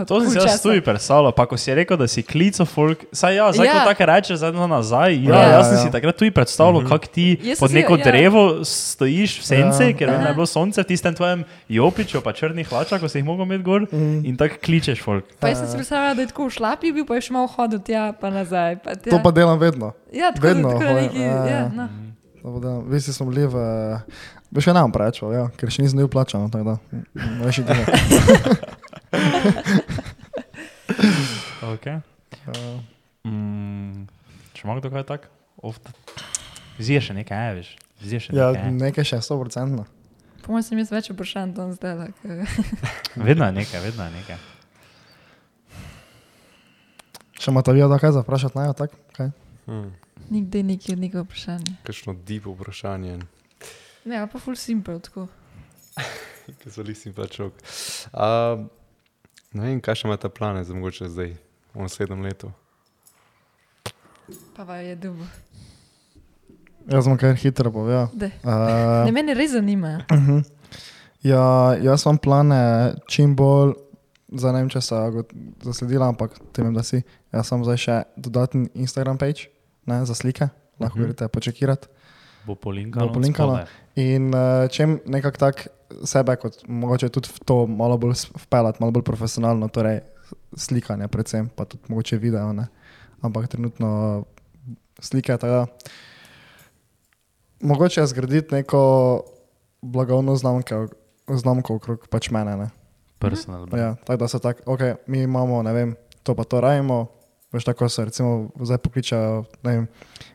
To 0.05 0.21
sem 0.21 0.31
si 0.31 0.39
jaz 0.39 0.59
tudi 0.59 0.81
predstavljal, 0.81 1.31
pa 1.31 1.47
ko 1.47 1.55
si 1.55 1.71
rekel, 1.73 1.95
da 1.95 2.05
si 2.05 2.23
klical 2.23 2.67
folk, 2.67 3.05
saj 3.13 3.33
ja, 3.33 3.47
zdaj 3.49 3.63
Ja. 3.63 3.71
ja. 3.71 3.79
ko 3.79 3.89
tako 3.89 4.05
rečeš, 4.07 4.37
zdaj 4.37 4.53
no 4.53 4.67
nazaj, 4.67 5.15
ja, 5.15 5.23
Ja, 5.23 5.37
ja, 5.37 5.49
jaz 5.49 5.59
ja, 5.59 5.65
sem 5.65 5.77
ja. 5.77 5.83
si 5.83 5.91
takrat 5.91 6.17
tudi 6.17 6.31
predstavljal, 6.31 6.75
mm 6.75 6.85
-hmm. 6.85 6.89
kako 6.91 7.07
ti 7.07 7.27
Jaz 7.41 7.47
sem 7.49 7.61
pod 7.61 7.71
si- 7.71 7.77
neko 7.77 7.95
ja. 7.95 8.05
drevo 8.05 8.43
stojiš 8.65 9.39
v 9.39 9.45
senci, 9.45 9.83
Ja. 9.83 9.89
ja. 9.89 9.97
ker 9.97 10.09
je 10.09 10.35
bilo 10.35 10.47
sonce 10.47 10.81
v 10.81 10.87
tistem 10.87 11.15
tvojem 11.15 11.41
jopiču, 11.69 12.21
pa 12.21 12.33
črnih 12.33 12.69
hlačah, 12.69 13.01
ko 13.01 13.09
si 13.09 13.19
jih 13.19 13.25
mogel 13.25 13.45
imeti 13.45 13.63
gor 13.63 13.81
mm. 13.83 14.25
in 14.25 14.37
tako 14.37 14.55
kličeš 14.59 15.03
folk. 15.03 15.25
Pa 15.41 15.49
jaz 15.49 15.59
sem 15.59 15.67
si 15.67 15.75
predstavljala, 15.75 16.15
da 16.15 16.21
je 16.21 16.27
tako 16.27 16.45
v 16.45 16.51
šlapi 16.51 16.93
bil, 16.93 17.07
pa 17.07 17.15
je 17.15 17.21
še 17.21 17.33
malo 17.33 17.47
hodil 17.49 17.79
tja, 17.79 18.13
pa 18.13 18.31
nazaj. 18.31 18.77
Pa 18.77 18.95
tja. 18.95 19.11
To 19.11 19.21
pa 19.23 19.31
delam 19.31 19.59
vedno. 19.59 19.93
ja, 20.13 20.33
tako, 20.33 20.47
vedno 20.47 20.71
tako 20.71 20.85
hodim, 20.85 21.03
neki, 21.05 21.21
ja, 21.21 21.27
ja, 21.27 21.47
ja. 21.49 21.71
no. 21.71 21.89
To 22.43 22.55
pa 22.55 22.61
delam. 22.61 22.85
Vsi 22.89 23.13
smo 23.13 23.27
bili 23.27 23.47
v... 23.47 23.57
Bi 24.51 24.61
še 24.61 24.73
nam 24.73 24.89
preveč, 24.89 25.21
ja, 25.23 25.51
ker 25.53 25.69
še 25.69 25.83
nisem 25.83 25.99
bil 25.99 26.09
plačan, 26.09 26.51
tako 26.51 26.65
da. 26.65 26.77
Okay. 31.69 32.01
Ja. 32.47 32.55
Mm, 33.29 34.07
če 34.57 34.65
imaš 34.65 34.81
kdo 34.81 34.91
kaj 34.95 35.05
tak? 35.09 35.23
Zješ 36.79 37.11
še 37.11 37.15
nekaj, 37.19 37.39
aj, 37.39 37.55
veš. 37.59 37.71
Zješ 38.01 38.29
še 38.29 38.37
Ja, 38.39 38.51
nekaj. 38.55 38.73
nekaj 38.79 39.05
še 39.11 39.19
100%. 39.27 39.85
Po 40.45 40.55
mojem 40.55 40.65
sem 40.65 40.81
jaz 40.81 40.93
več 40.95 41.11
vprašanj 41.13 41.53
tam 41.59 41.75
zdaj. 41.77 42.15
Vedno 43.29 43.49
je 43.51 43.53
nekaj, 43.59 43.83
vedno 43.85 44.07
je 44.07 44.13
nekaj. 44.17 44.39
Še 47.39 47.53
imate 47.53 47.75
vi 47.75 47.85
da 47.85 47.99
kaj 48.01 48.17
za 48.17 48.23
vprašati, 48.25 48.57
naj 48.59 48.73
tak? 48.79 48.95
Kaj? 49.19 49.35
Hmm. 49.67 49.91
Nikdaj 50.33 50.63
neki 50.63 50.95
od 50.95 51.03
nekega 51.05 51.27
vprašanja. 51.27 51.77
Kakšno 51.87 52.17
deep 52.25 52.49
vprašanje, 52.49 53.19
Ne, 54.09 54.23
pa 54.25 54.39
full 54.41 54.57
simple, 54.57 54.97
tako. 55.05 55.27
ki 56.63 56.71
so 56.73 56.81
listi 56.87 57.13
plačok. 57.13 57.53
Uh, 58.15 58.65
ne 59.51 59.63
vem, 59.65 59.81
kaj 59.81 59.95
še 59.95 60.07
imate 60.07 60.29
plane 60.29 60.65
za 60.65 60.75
mogoče 60.75 61.09
zdaj, 61.09 61.35
v 61.71 61.79
naslednjem 61.79 62.23
letu. 62.23 62.51
Pa 64.55 64.77
je 64.79 64.97
dubo. 64.97 65.25
Jaz 66.87 67.05
sem 67.05 67.17
kar 67.17 67.35
hitro 67.35 67.71
povedal. 67.71 68.09
Uh, 68.13 69.05
Ne, 69.07 69.13
mene 69.13 69.35
res 69.35 69.53
zanima. 69.53 70.05
ja, 71.23 71.45
jaz 71.77 72.05
imam 72.05 72.19
plane 72.19 72.61
čim 73.07 73.33
bolj, 73.33 73.75
zdaj 74.31 74.53
ne 74.53 74.59
vem, 74.59 74.71
če 74.71 74.81
se 74.81 74.97
zasledila, 75.63 76.09
ampak 76.09 76.37
te 76.53 76.61
vem, 76.61 76.73
da 76.73 76.83
si. 76.83 77.01
Jaz 77.31 77.49
sem 77.49 77.61
zdaj 77.63 77.79
še 77.79 77.97
dodaten 78.17 78.69
Instagram 78.75 79.17
page 79.17 79.49
ne, 79.85 80.03
za 80.05 80.13
slike, 80.13 80.49
lahko 80.79 80.97
Mhm. 80.97 81.05
greste 81.07 81.29
počekirati. 81.29 81.89
Bo 82.45 82.55
polinkalo. 82.55 83.09
Bo 83.09 83.15
polinkalo. 83.15 83.57
spodaj. 83.59 83.69
In 83.97 84.33
uh, 84.33 84.69
čem 84.69 85.01
nekako 85.05 85.39
tak 85.39 85.69
sebe, 86.05 86.37
kot 86.37 86.61
mogoče 86.69 87.09
tudi 87.09 87.31
v 87.33 87.45
to 87.45 87.67
malo 87.67 87.99
bolj 87.99 88.15
vpeljati, 88.47 88.81
malo 88.81 88.93
bolj 88.93 89.05
profesionalno, 89.07 89.69
torej 89.69 90.01
slikanje, 90.57 91.09
predvsem 91.09 91.49
pa 91.57 91.65
tudi 91.65 91.89
mogoče 91.89 92.19
video, 92.19 92.53
ne. 92.53 92.69
ampak 93.23 93.49
trenutno 93.49 94.25
slike. 95.01 95.37
Teda, 95.39 95.67
mogoče 97.61 98.01
je 98.01 98.07
zgraditi 98.07 98.55
neko 98.55 99.23
blagovno 99.83 100.37
znamko, 100.37 100.87
znamko 101.29 101.75
okrog 101.75 102.09
pač 102.11 102.31
mene. 102.31 102.57
Ne. 102.57 102.69
Personal. 103.19 103.67
brand. 103.67 103.83
Ja, 103.83 103.95
tako 104.05 104.17
da 104.17 104.29
so 104.29 104.39
tako, 104.39 104.63
okay, 104.77 104.95
mi 105.07 105.23
imamo, 105.23 105.63
ne 105.63 105.73
vem, 105.73 105.97
to 106.23 106.35
pa 106.35 106.45
to 106.45 106.61
rajimo. 106.61 107.07
Veš, 107.53 107.65
tako 107.65 107.89
se 107.89 108.05
recimo 108.05 108.51
zdaj 108.61 108.79
pokličajo, 108.79 109.45
ne 109.65 109.73
vem, 109.73 109.87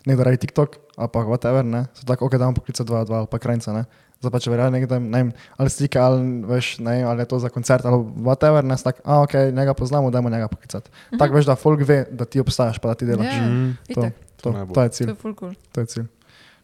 nekdo 0.06 0.24
raji 0.24 0.38
TikTok 0.38 0.78
ali 0.98 1.10
pa 1.14 1.20
whatever, 1.20 1.64
ne. 1.66 1.86
So 1.94 2.06
tako, 2.06 2.26
ok, 2.26 2.36
damo 2.42 2.54
poklica 2.54 2.84
dva, 2.84 3.04
dva 3.06 3.18
ali 3.18 3.28
pa 3.32 3.40
krajca, 3.40 3.74
ne. 3.74 3.86
Zdaj 4.24 4.32
pa 4.32 4.40
če 4.40 4.50
verjajo 4.50 4.72
nekdo, 4.72 5.00
ne 5.02 5.20
vem, 5.20 5.30
ali 5.58 5.70
slike, 5.70 6.00
ali 6.00 6.24
veš, 6.48 6.80
ne 6.80 6.92
vem, 6.94 7.08
ali 7.08 7.20
je 7.20 7.28
to 7.28 7.40
za 7.40 7.50
koncert 7.50 7.84
ali 7.84 7.98
whatever, 8.18 8.64
ne, 8.64 8.78
so 8.78 8.84
tako, 8.84 9.04
a 9.04 9.20
ok, 9.22 9.34
njega 9.52 9.74
poznamo, 9.74 10.08
dajmo 10.08 10.30
njega 10.30 10.48
poklicati. 10.48 10.88
Uh 10.88 10.96
-huh. 11.12 11.20
Tako 11.20 11.36
veš, 11.36 11.46
da 11.46 11.56
folk 11.56 11.84
ve, 11.84 12.06
da 12.08 12.24
ti 12.26 12.40
obstajaš, 12.40 12.80
pa 12.80 12.88
da 12.88 12.96
ti 12.96 13.06
delaš. 13.06 13.28
Ja, 13.28 13.44
Mm. 13.44 13.78
To, 13.94 14.02
to, 14.42 14.52
najbolj. 14.52 14.74
to 14.74 14.82
je 14.82 14.90
To 14.90 14.94
cilj. 14.94 15.08
je 15.10 15.16
full 15.16 15.36
cool. 15.36 15.52
To 15.72 15.82
je 15.82 15.86
cilj. 15.86 16.06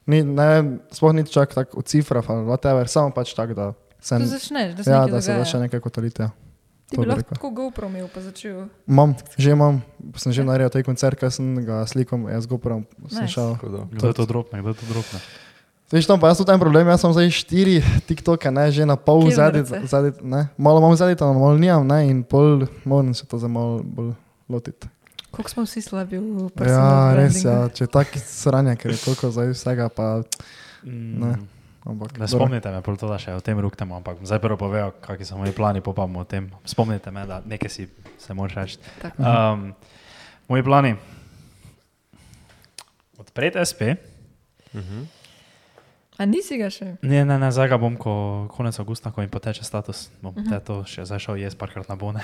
Ni, 0.05 0.23
ne, 0.23 0.63
sploh 0.91 1.13
ni 1.13 1.25
čak 1.25 1.53
tako 1.53 1.79
v 1.79 1.83
cifrah 1.83 2.23
ali 2.29 2.45
whatever, 2.45 2.87
samo 2.87 3.11
pač 3.11 3.33
tako, 3.33 3.53
da 3.53 3.73
se, 3.99 4.17
To 4.17 4.25
začneš, 4.25 4.73
da 4.75 4.83
se 4.83 4.91
ja, 4.91 5.05
da 5.05 5.21
se 5.21 5.35
začne 5.35 5.59
nekaj 5.59 5.79
kotaliti. 5.79 6.21
Ja. 6.21 6.31
Ti 6.89 6.95
to 6.95 7.01
bi 7.01 7.07
lahko 7.07 7.35
tako 7.35 7.49
GoPro 7.49 7.87
imel, 7.87 8.07
pa 8.07 8.21
začel. 8.21 8.65
Imam, 8.87 9.15
že 9.37 9.51
imam, 9.51 9.81
sem 10.15 10.31
že 10.31 10.43
naredil 10.43 10.69
taj 10.69 10.83
koncert, 10.83 11.19
ker 11.19 11.29
sem 11.31 11.65
ga 11.65 11.85
slikal, 11.85 12.19
jaz 12.25 12.47
uporabljam. 12.49 12.85
Sem 13.09 13.21
Nice. 13.21 13.33
šel. 13.33 13.55
Kdo 13.91 14.07
je 14.07 14.13
to 14.13 14.25
dropne, 14.25 14.59
kdo 14.61 14.69
je 14.69 14.73
to 14.73 14.85
dropne? 14.89 15.19
Veš, 15.89 16.05
tam 16.05 16.19
pa 16.21 16.29
jaz 16.29 16.37
tudi 16.37 16.53
en 16.53 16.61
problem, 16.61 16.85
jaz 16.93 17.01
sem 17.01 17.13
zdaj 17.17 17.31
štiri 17.33 17.79
TikToke, 18.05 18.51
ne, 18.53 18.67
že 18.69 18.85
na 18.85 18.93
pol 18.93 19.25
zadnji, 19.33 19.65
ne, 20.21 20.45
malo 20.53 20.77
imam 20.77 20.93
zadnji, 20.93 21.17
malo 21.17 21.57
nimam, 21.57 21.87
ne, 21.87 22.03
in 22.05 22.21
pol 22.21 22.67
moram 22.85 23.09
se 23.17 23.25
to 23.25 23.41
zdaj 23.41 23.49
malo 23.49 23.81
bolj 23.81 24.13
lotiti. 24.45 24.85
Koliko 25.33 25.49
smo 25.49 25.63
vsi 25.65 25.81
slabi 25.81 26.17
v 26.17 26.45
Ja, 26.45 26.49
personal 26.53 27.17
res, 27.17 27.41
ja, 27.41 27.57
če 27.73 27.89
tako 27.89 28.21
sranje, 28.21 28.77
ker 28.77 28.93
je 28.93 29.01
toliko 29.01 29.33
zdaj 29.33 29.53
vsega, 29.53 29.89
pa, 29.89 30.21
Ne. 30.83 31.35
Mm. 31.35 31.47
ampak. 31.85 32.17
Ne 32.17 32.27
spomnite 32.27 32.71
me, 32.71 32.81
pol 32.85 32.95
to, 32.95 33.09
da 33.09 33.17
še 33.19 33.33
o 33.35 33.41
tem 33.43 33.59
ruktemo, 33.59 33.97
ampak 33.99 34.21
zdaj 34.23 34.39
prvo 34.39 34.55
povejo, 34.61 34.93
kakšni 35.03 35.25
so 35.27 35.39
moji 35.41 35.51
plani, 35.51 35.81
pa 35.83 35.91
pa 35.91 36.05
bomo 36.07 36.23
o 36.23 36.27
tem. 36.27 36.47
Spomnite 36.63 37.11
me, 37.11 37.25
da 37.27 37.41
nekaj 37.43 37.69
si 37.69 37.89
se 38.15 38.33
moraš 38.33 38.55
reči. 38.55 38.77
Um, 39.17 39.73
moji 40.47 40.63
plani. 40.63 40.93
Odpreti 43.19 43.59
SP. 43.59 43.97
Mhm. 44.71 45.18
A 46.19 46.25
nisi 46.27 46.57
ga 46.59 46.67
še? 46.67 46.97
Ne, 46.99 47.21
ne, 47.23 47.37
ne, 47.39 47.47
zdaj 47.47 47.69
ga 47.71 47.77
bom, 47.79 47.93
ko 47.95 48.11
konec 48.51 48.75
avgusta, 48.75 49.07
ko 49.15 49.23
mi 49.23 49.29
poteče 49.31 49.63
status, 49.63 50.09
bom 50.19 50.35
uh. 50.35 50.43
-huh. 50.43 50.59
to 50.59 50.83
še 50.83 51.05
zašel 51.07 51.39
jaz 51.39 51.55
parkrat 51.55 51.87
na 51.87 51.95
bone. 51.95 52.19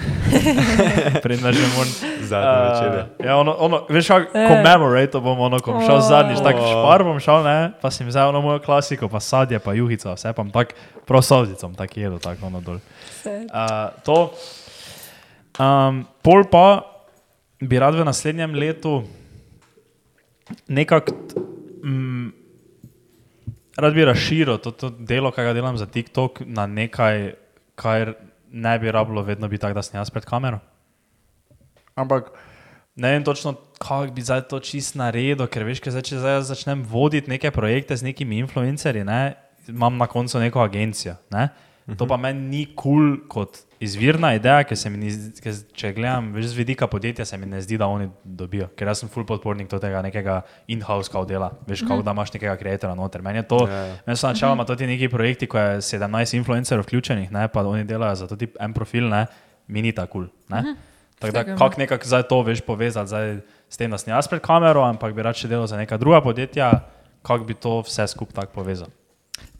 Predna 1.23 1.51
že 1.55 1.63
moram. 1.71 1.93
Zadnji 2.27 2.57
večer. 2.67 2.91
je. 2.91 3.03
Uh, 3.19 3.25
ja, 3.25 3.37
ono, 3.37 3.55
ono, 3.59 3.85
veš, 3.89 4.07
kako 4.07 4.37
Eh. 4.37 4.47
commemorate 4.51 5.11
to 5.11 5.21
bom, 5.21 5.39
ono, 5.39 5.59
ko 5.59 5.71
bom 5.71 5.81
šel 5.81 5.95
Oh. 5.95 6.07
zadnjič, 6.07 6.43
tako 6.43 6.59
špar 6.59 7.03
bom 7.03 7.19
šel, 7.19 7.43
ne, 7.43 7.71
pa 7.81 7.91
sem 7.91 8.07
vzel 8.07 8.27
ono 8.27 8.41
mojo 8.41 8.59
klasiko, 8.59 9.07
pa 9.07 9.19
sadje, 9.19 9.59
pa 9.59 9.73
juhica, 9.73 10.13
vse 10.13 10.33
pa 10.33 10.43
tako 10.53 10.75
prav 11.07 11.21
solzicom, 11.21 11.75
tako 11.75 11.99
jedo, 11.99 12.19
tako 12.19 12.45
ono 12.45 12.61
dol. 12.61 12.79
Vse. 13.09 13.47
Uh, 13.47 14.03
to. 14.03 14.33
Um, 15.59 16.03
pol 16.21 16.43
pa 16.51 16.83
bi 17.61 17.79
rad 17.79 17.95
v 17.95 18.03
naslednjem 18.03 18.53
letu 18.55 19.03
nekako. 20.67 21.15
Mm, 21.83 22.44
rad 23.77 23.93
bi 23.93 24.05
razširil 24.05 24.57
to, 24.63 24.71
to 24.71 24.89
delo, 24.89 25.31
ki 25.31 25.43
ga 25.43 25.53
delam 25.53 25.77
za 25.77 25.85
TikTok, 25.85 26.41
na 26.45 26.65
nekaj, 26.65 27.33
kar 27.75 28.15
ne 28.51 28.79
bi 28.79 28.91
rabilo 28.91 29.23
vedno 29.23 29.47
biti 29.47 29.61
tako, 29.61 29.79
da 29.79 29.83
sem 29.83 29.99
jaz 29.99 30.09
pred 30.09 30.25
kamero. 30.25 30.59
Ampak 31.95 32.31
ne 32.95 33.11
vem 33.11 33.23
točno, 33.23 33.55
kako 33.79 34.13
bi 34.15 34.23
zdaj 34.23 34.47
to 34.51 34.59
čist 34.59 34.95
naredil, 34.95 35.47
ker 35.51 35.67
veš, 35.67 35.83
zdaj, 35.83 36.05
če 36.07 36.21
zdaj 36.23 36.41
začnem 36.51 36.83
voditi 36.87 37.31
neke 37.31 37.51
projekte 37.51 37.97
z 37.97 38.07
nekimi 38.07 38.39
influencerji, 38.43 39.03
ne, 39.03 39.35
imam 39.67 39.97
na 39.97 40.07
koncu 40.07 40.39
neko 40.39 40.63
agencijo. 40.63 41.15
Ne. 41.31 41.49
To 41.85 42.07
pa 42.09 42.17
meni 42.17 42.41
ni 42.49 42.63
kul 42.73 42.95
cool 42.97 43.17
kot 43.29 43.59
izvirna 43.83 44.31
ideja, 44.33 44.63
ker 44.65 44.77
se 44.77 44.89
mi 44.89 44.97
ni, 44.97 45.11
ker 45.37 45.53
če 45.77 45.91
gledam 45.93 46.31
več 46.33 46.47
z 46.49 46.57
vidika 46.57 46.87
podjetja, 46.89 47.27
se 47.29 47.37
mi 47.37 47.45
ne 47.45 47.59
zdi, 47.61 47.77
da 47.77 47.85
oni 47.91 48.07
dobijo. 48.25 48.71
Ker 48.73 48.89
jaz 48.89 49.03
sem 49.03 49.11
full 49.13 49.27
podpornik 49.29 49.69
do 49.69 49.77
tega 49.81 50.01
nekega 50.01 50.39
in-house 50.73 51.13
kao 51.13 51.27
dela, 51.29 51.51
veš, 51.67 51.83
mm 51.83 51.91
-hmm. 51.91 52.03
da 52.03 52.15
imaš 52.17 52.33
nekega 52.33 52.55
kreatora 52.57 52.95
noter. 52.95 53.21
Meni 53.21 53.37
je 53.37 53.47
to, 53.47 53.67
Ja, 53.69 53.85
ja. 53.85 53.95
meni 54.05 54.17
so 54.17 54.27
načeloma 54.27 54.65
to 54.65 54.75
ti 54.75 54.87
neki 54.87 55.09
projekti, 55.09 55.47
ko 55.47 55.57
je 55.57 55.77
17 55.81 56.35
influencerjev 56.35 56.83
vključenih, 56.83 57.31
ne, 57.31 57.47
pa 57.47 57.61
oni 57.61 57.83
delajo 57.83 58.15
za 58.15 58.27
to 58.27 58.35
tip 58.35 58.57
en 58.59 58.73
profil, 58.73 59.09
ne, 59.09 59.25
mi 59.67 59.81
ni 59.81 59.91
tako 59.91 60.11
kul. 60.11 60.27
Cool, 60.27 60.61
ne. 60.61 60.75
Tako 61.19 61.33
da, 61.33 61.43
kako 61.55 61.75
nekako 61.77 62.05
zdaj 62.05 62.23
to 62.23 62.41
veš 62.41 62.61
povezati 62.61 63.07
zdaj 63.07 63.39
s 63.69 63.77
tem, 63.77 63.91
da 63.91 63.97
sem 63.97 64.13
jaz 64.13 64.27
pred 64.27 64.41
kamero, 64.41 64.83
ampak 64.83 65.13
bi 65.13 65.21
rad 65.21 65.35
še 65.35 65.47
delal 65.47 65.67
za 65.67 65.77
neka 65.77 65.97
druga 65.97 66.21
podjetja, 66.21 66.81
kako 67.21 67.43
bi 67.43 67.53
to 67.53 67.81
vse 67.81 68.07
skupaj 68.07 68.33
tako 68.33 68.53
povezal. 68.53 68.87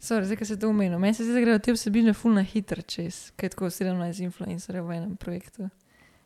Sorry, 0.06 0.26
zdaj, 0.26 0.38
ko 0.38 0.46
se 0.46 0.60
to 0.60 0.70
omenil. 0.70 1.00
Meni 1.00 1.14
se 1.18 1.24
zdi, 1.24 1.34
da 1.34 1.42
grejo 1.42 1.60
te 1.60 1.74
vsebine 1.74 2.14
ful 2.14 2.36
na 2.38 2.44
hitro 2.46 2.82
čez, 2.86 3.32
kaj 3.42 3.56
tako 3.56 3.72
17 3.74 4.22
influencerjev 4.28 4.86
v 4.86 4.98
enem 5.00 5.16
projektu. 5.18 5.66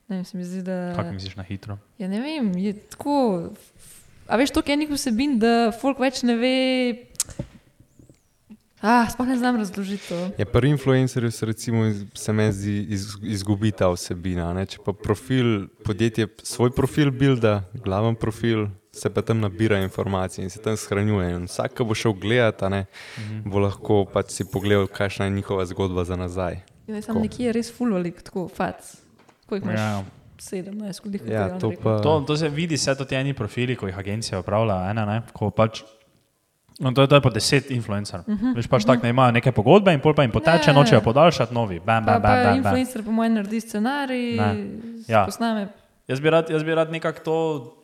Ne 0.09 0.17
vem, 0.17 0.25
se 0.27 0.37
mi 0.37 0.43
zdi, 0.43 0.65
da... 0.67 0.91
Kako 0.97 1.13
misliš 1.15 1.37
na 1.39 1.45
hitro? 1.47 1.77
Ja, 2.01 2.09
ne 2.11 2.19
vem, 2.19 2.49
je 2.59 2.73
tako. 2.91 3.13
A 4.27 4.35
veš, 4.35 4.51
toliko 4.51 4.75
enih 4.75 4.91
vsebin, 4.91 5.37
da 5.39 5.53
folk 5.71 6.01
več 6.03 6.25
ne 6.27 6.35
ve. 6.35 6.51
Ah, 8.83 9.07
sploh 9.11 9.31
ne 9.31 9.37
znam 9.39 9.61
razložiti 9.63 10.09
to. 10.09 10.19
Ja, 10.41 10.49
pri 10.49 10.73
influencerju 10.75 11.31
se, 11.31 11.47
recimo, 11.47 11.87
se 12.19 12.35
meni 12.35 12.51
zdi 12.53 12.75
iz, 12.97 13.07
izgubi 13.23 13.71
ta 13.71 13.87
vsebina. 13.95 14.51
Ne? 14.59 14.67
Če 14.67 14.83
pa 14.83 14.91
profil, 14.91 15.69
podjetje 15.87 16.27
svoj 16.43 16.75
profil 16.75 17.15
builda, 17.15 17.61
glaven 17.79 18.19
profil, 18.19 18.67
se 18.99 19.09
pa 19.09 19.21
tam 19.21 19.39
nabira 19.39 19.79
informacije 19.79 20.43
in 20.43 20.49
se 20.49 20.59
tam 20.61 20.77
shranjuje. 20.77 21.29
In 21.35 21.45
vsak, 21.47 21.73
ki 21.73 21.83
bo 21.83 21.95
šel 21.95 22.13
gledati, 22.13 22.65
a 22.65 22.69
ne, 22.69 22.85
bo 23.45 23.59
lahko 23.59 24.05
pač 24.13 24.31
si 24.31 24.43
pogledal, 24.45 24.87
kakšna 24.87 25.25
je 25.25 25.31
njihova 25.31 25.65
zgodba 25.65 26.03
za 26.03 26.15
nazaj. 26.15 26.59
Ja, 26.87 26.95
ne, 26.95 27.01
sam 27.01 27.21
nekje 27.21 27.45
je 27.45 27.53
res 27.53 27.71
ful 27.77 27.93
velik, 27.93 28.21
tako 28.21 28.47
fac. 28.47 28.95
Koliko 29.45 29.67
imaš? 29.69 29.79
Ja. 29.79 30.03
17, 30.39 30.99
koliko 31.01 31.25
jih 31.25 31.33
Ja, 31.33 31.43
je 31.47 31.59
to 31.59 31.71
pa. 31.83 31.99
To, 32.01 32.19
to 32.27 32.37
se 32.37 32.49
vidi, 32.49 32.75
vse 32.75 32.95
to 32.95 33.05
ti 33.05 33.15
eni 33.15 33.33
profili, 33.33 33.75
ko 33.75 33.87
jih 33.87 33.97
agencija 33.97 34.39
upravlja, 34.39 34.89
ena, 34.89 35.05
ne, 35.05 35.21
ko 35.33 35.49
pač. 35.51 35.81
No, 36.79 36.93
to, 36.95 37.01
je, 37.01 37.07
to 37.07 37.15
je 37.15 37.21
po 37.21 37.29
deset 37.29 37.71
influencerjev. 37.71 38.23
Uh 38.27 38.39
-huh, 38.39 38.55
Veš 38.55 38.67
pač 38.67 38.81
uh 38.83 38.85
-huh. 38.85 38.93
tako, 38.93 39.01
da 39.01 39.09
imajo 39.09 39.31
neke 39.31 39.51
pogodbe 39.51 39.93
in 39.93 39.99
pol 39.99 40.13
pa 40.13 40.21
jim 40.21 40.31
poteče, 40.31 40.69
Ja. 40.69 40.73
nočejo 40.73 41.01
podaljšati 41.01 41.53
novi. 41.53 41.79
Bam, 41.79 42.05
Pa, 42.05 42.11
bam, 42.11 42.21
pa 42.21 42.27
bam, 42.27 42.37
bam, 42.37 42.45
bam. 42.45 42.57
influencer 42.57 43.03
po 43.03 43.11
mojem 43.11 43.33
naredi 43.33 43.61
scenarij, 43.61 44.35
Ne. 44.37 44.67
Ja. 45.07 45.25
posname. 45.25 45.67
Jaz 46.07 46.19
bi 46.19 46.29
rad, 46.29 46.49
jaz 46.49 46.63
bi 46.63 46.75
rad 46.75 46.91
nekako 46.91 47.19
to 47.23 47.35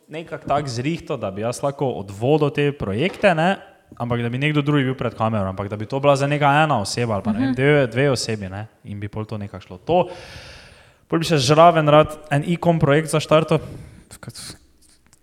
nekako 0.08 0.48
tako 0.48 0.68
zrihto, 0.68 1.16
da 1.16 1.30
bi 1.30 1.42
jaz 1.42 1.62
lahko 1.62 1.88
odvodil 2.00 2.50
te 2.50 2.72
projekte, 2.72 3.34
ne? 3.34 3.56
ampak 3.96 4.22
da 4.22 4.28
bi 4.28 4.38
nekdo 4.38 4.62
drugi 4.66 4.84
bil 4.84 4.96
pred 4.98 5.14
kamero, 5.14 5.46
ampak 5.48 5.68
da 5.70 5.76
bi 5.76 5.86
to 5.86 6.00
bila 6.00 6.16
za 6.16 6.26
neka 6.26 6.48
ena 6.64 6.80
oseba 6.80 7.14
ali 7.14 7.22
pa 7.22 7.32
ne, 7.32 7.38
vem, 7.38 7.54
dve, 7.54 7.86
dve 7.86 8.10
osebi 8.10 8.48
ne? 8.50 8.66
in 8.84 9.00
bi 9.00 9.08
pol 9.08 9.24
to 9.24 9.38
nekako 9.38 9.62
šlo. 9.62 9.78
To, 9.86 9.98
pol 11.06 11.22
bi 11.22 11.28
še 11.28 11.38
žraven 11.38 11.88
rad 11.88 12.16
en 12.34 12.44
e-com 12.50 12.80
projekt 12.82 13.14
zaštartil, 13.14 13.62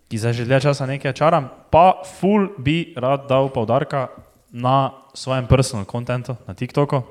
ki 0.07 0.21
zdaj 0.21 0.37
že 0.39 0.47
dlje 0.47 0.61
časa 0.69 0.87
nekaj 0.87 1.15
čaram, 1.17 1.49
pa 1.71 2.03
full 2.07 2.53
bi 2.57 2.93
rad 2.95 3.27
dal 3.27 3.51
poudarka 3.51 4.07
na 4.53 4.93
svojem 5.13 5.47
personal 5.49 5.85
contentu, 5.89 6.37
na 6.47 6.55
TikToku, 6.55 7.03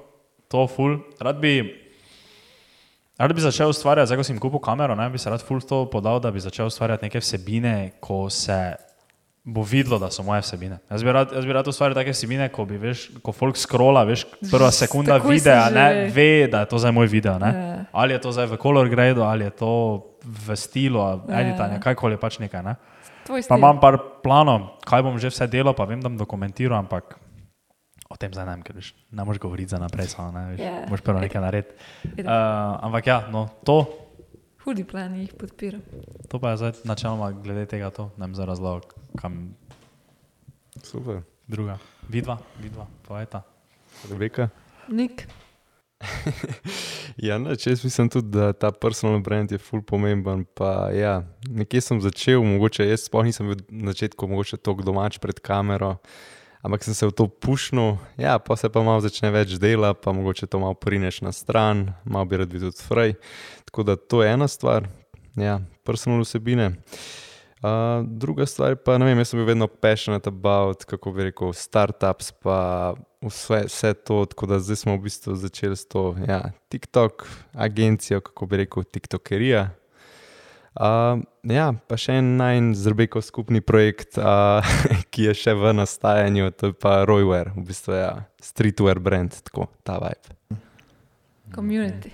to 0.48 0.66
full, 0.70 1.00
rad 1.20 1.40
bi 1.42 1.81
Rad 3.22 3.34
bi 3.34 3.40
začel 3.40 3.70
ustvarjati, 3.70 4.06
zdaj 4.10 4.18
ko 4.18 4.24
sem 4.26 4.38
kupil 4.42 4.58
kamero, 4.58 4.96
ne, 4.98 5.04
bi 5.10 5.18
se 5.18 5.30
rad 5.30 5.42
full 5.46 5.62
to 5.62 5.84
podal, 5.86 6.18
da 6.18 6.30
bi 6.34 6.40
začel 6.42 6.66
ustvarjati 6.66 7.06
neke 7.06 7.20
vsebine, 7.22 7.92
ko 8.02 8.26
se 8.30 8.74
bo 9.44 9.62
videlo, 9.62 9.98
da 9.98 10.08
so 10.10 10.22
moje 10.26 10.42
vsebine. 10.42 10.80
Jaz 10.90 11.02
bi 11.06 11.12
rad, 11.14 11.30
jaz 11.34 11.46
bi 11.46 11.54
rad 11.54 11.68
ustvarjal 11.70 11.94
take 12.00 12.10
vsebine, 12.14 12.48
ko 12.50 12.66
bi, 12.66 12.80
veš, 12.82 13.04
ko 13.22 13.30
folk 13.34 13.58
scrolla, 13.58 14.02
veš, 14.06 14.24
prva 14.50 14.70
sekunda 14.74 15.20
Takoj 15.20 15.36
videa, 15.36 15.68
že- 15.68 15.74
ne, 15.74 16.10
ve, 16.10 16.46
da 16.50 16.60
je 16.60 16.70
to 16.74 16.78
zdaj 16.82 16.92
moj 16.92 17.06
video, 17.06 17.38
ne. 17.38 17.50
Ja. 17.54 17.84
Ali 17.92 18.14
je 18.14 18.20
to 18.26 18.32
zdaj 18.32 18.46
v 18.46 18.58
color 18.58 18.88
gradu, 18.90 19.22
ali 19.22 19.44
je 19.44 19.50
to 19.50 19.70
v 20.26 20.56
stilu, 20.56 20.98
Ja. 20.98 21.40
editanja, 21.40 21.78
kajkoli 21.78 22.18
pač 22.18 22.38
nekaj, 22.42 22.62
ne. 22.62 22.74
Pa 23.48 23.54
imam 23.56 23.78
par 23.78 23.98
planov, 24.22 24.82
kaj 24.82 25.02
bom 25.02 25.18
že 25.18 25.30
vse 25.30 25.46
delal, 25.46 25.74
pa 25.74 25.84
vem, 25.86 26.00
da 26.02 26.08
bom 26.10 26.18
dokumentiral, 26.18 26.78
ampak 26.78 27.18
o 28.12 28.16
tem 28.16 28.28
zdaj 28.30 28.44
ne 28.44 28.52
vem, 28.52 28.62
ker 28.62 28.76
veš, 28.76 28.92
ne 29.10 29.24
moreš 29.24 29.40
govoriti 29.40 29.72
za 29.72 29.80
naprej, 29.80 30.12
samo 30.12 30.30
ne, 30.30 30.42
veš, 30.52 30.60
Ja. 30.60 30.84
moraš 30.84 31.00
prvo 31.00 31.20
nekaj 31.20 31.40
narediti. 31.40 31.74
Uh, 32.18 32.28
ampak 32.82 33.06
ja, 33.06 33.18
no, 33.28 33.48
to, 33.64 33.80
Hudi 34.62 34.84
plani 34.86 35.24
jih 35.24 35.32
podpiram. 35.34 35.80
to 36.30 36.38
pa 36.38 36.52
je 36.52 36.60
zdaj 36.60 36.72
načeloma 36.84 37.32
glede 37.34 37.64
tega, 37.66 37.90
to 37.90 38.12
ne 38.14 38.28
vem 38.28 38.34
za 38.34 38.44
razlog, 38.44 38.84
kam 39.18 39.56
Super. 40.82 41.22
druga. 41.48 41.78
Vidva, 42.06 42.36
vidva, 42.60 42.86
poeta. 43.02 43.42
Rebeka. 44.06 44.48
Nik. 44.88 45.26
Ja, 47.16 47.36
neč, 47.38 47.66
jaz 47.66 47.82
mislim 47.84 48.08
tudi, 48.08 48.30
da 48.32 48.52
ta 48.52 48.70
personal 48.72 49.20
brand 49.20 49.52
je 49.52 49.58
ful 49.58 49.82
pomemben. 49.82 50.46
Pa, 50.56 50.88
ja, 50.90 51.22
nekje 51.44 51.80
sem 51.80 52.00
začel, 52.00 52.40
mogoče 52.42 52.86
jaz 52.88 53.04
sploh 53.06 53.26
nisem 53.28 53.50
bil 53.50 53.60
na 53.68 53.92
začetku 53.92 54.26
mogoče 54.26 54.56
tako 54.56 54.82
domač 54.82 55.18
pred 55.20 55.36
kamero, 55.38 55.96
ampak 56.62 56.84
sem 56.84 56.94
se 56.94 57.06
v 57.06 57.12
to 57.12 57.26
pušnil, 57.28 57.98
ja, 58.16 58.38
pa 58.38 58.56
se 58.56 58.70
pa 58.70 58.82
malo 58.82 59.02
začne 59.02 59.32
več 59.34 59.58
dela, 59.58 59.92
pa 59.94 60.14
mogoče 60.14 60.46
to 60.46 60.62
malo 60.62 60.78
prineš 60.78 61.20
na 61.26 61.34
stran, 61.34 61.90
malo 62.04 62.30
bi 62.30 62.38
rad 62.38 62.48
bil 62.48 62.62
tudi 62.70 62.86
fraj. 62.86 63.14
Tako 63.68 63.82
da 63.82 63.96
to 63.98 64.22
je 64.22 64.32
ena 64.32 64.48
stvar, 64.48 64.86
ja, 65.36 65.60
personal 65.84 66.22
vsebine. 66.22 66.76
Uh, 67.62 68.02
druga 68.02 68.42
stvar 68.46 68.74
pa, 68.74 68.96
ne 68.98 69.06
vem, 69.06 69.20
jaz 69.22 69.30
sem 69.30 69.38
bil 69.38 69.46
vedno 69.46 69.68
passionate 69.70 70.30
about, 70.30 70.82
kako 70.82 71.12
bi 71.14 71.28
rekel, 71.28 71.52
startups, 71.54 72.32
pa 72.42 72.58
vse, 73.22 73.60
vse 73.70 73.92
to, 74.02 74.24
tako 74.26 74.48
da 74.50 74.58
zdaj 74.58 74.80
smo 74.82 74.96
v 74.96 75.04
bistvu 75.06 75.36
začeli 75.38 75.78
s 75.78 75.86
to 75.86 76.16
ja, 76.26 76.50
TikTok 76.74 77.22
agencijo, 77.54 78.18
kako 78.20 78.50
bi 78.50 78.64
rekel, 78.64 78.82
TikTokerija. 78.82 79.68
Uh, 80.72 81.20
ja, 81.52 81.66
pa 81.76 81.98
še 82.00 82.16
en 82.22 82.30
najn 82.38 82.70
zrbeko 82.78 83.20
skupni 83.20 83.60
projekt, 83.60 84.16
uh, 84.16 84.64
ki 85.12 85.28
je 85.28 85.34
še 85.36 85.52
v 85.58 85.74
nastajanju, 85.76 86.48
to 86.56 86.72
je 86.72 86.76
pa 86.80 87.02
Roywear, 87.08 87.52
v 87.52 87.66
bistvu 87.68 87.98
ja, 87.98 88.12
streetwear 88.40 88.96
brand, 89.04 89.36
tako 89.44 89.68
ta 89.84 90.00
vibe. 90.00 90.32
Community. 91.52 92.08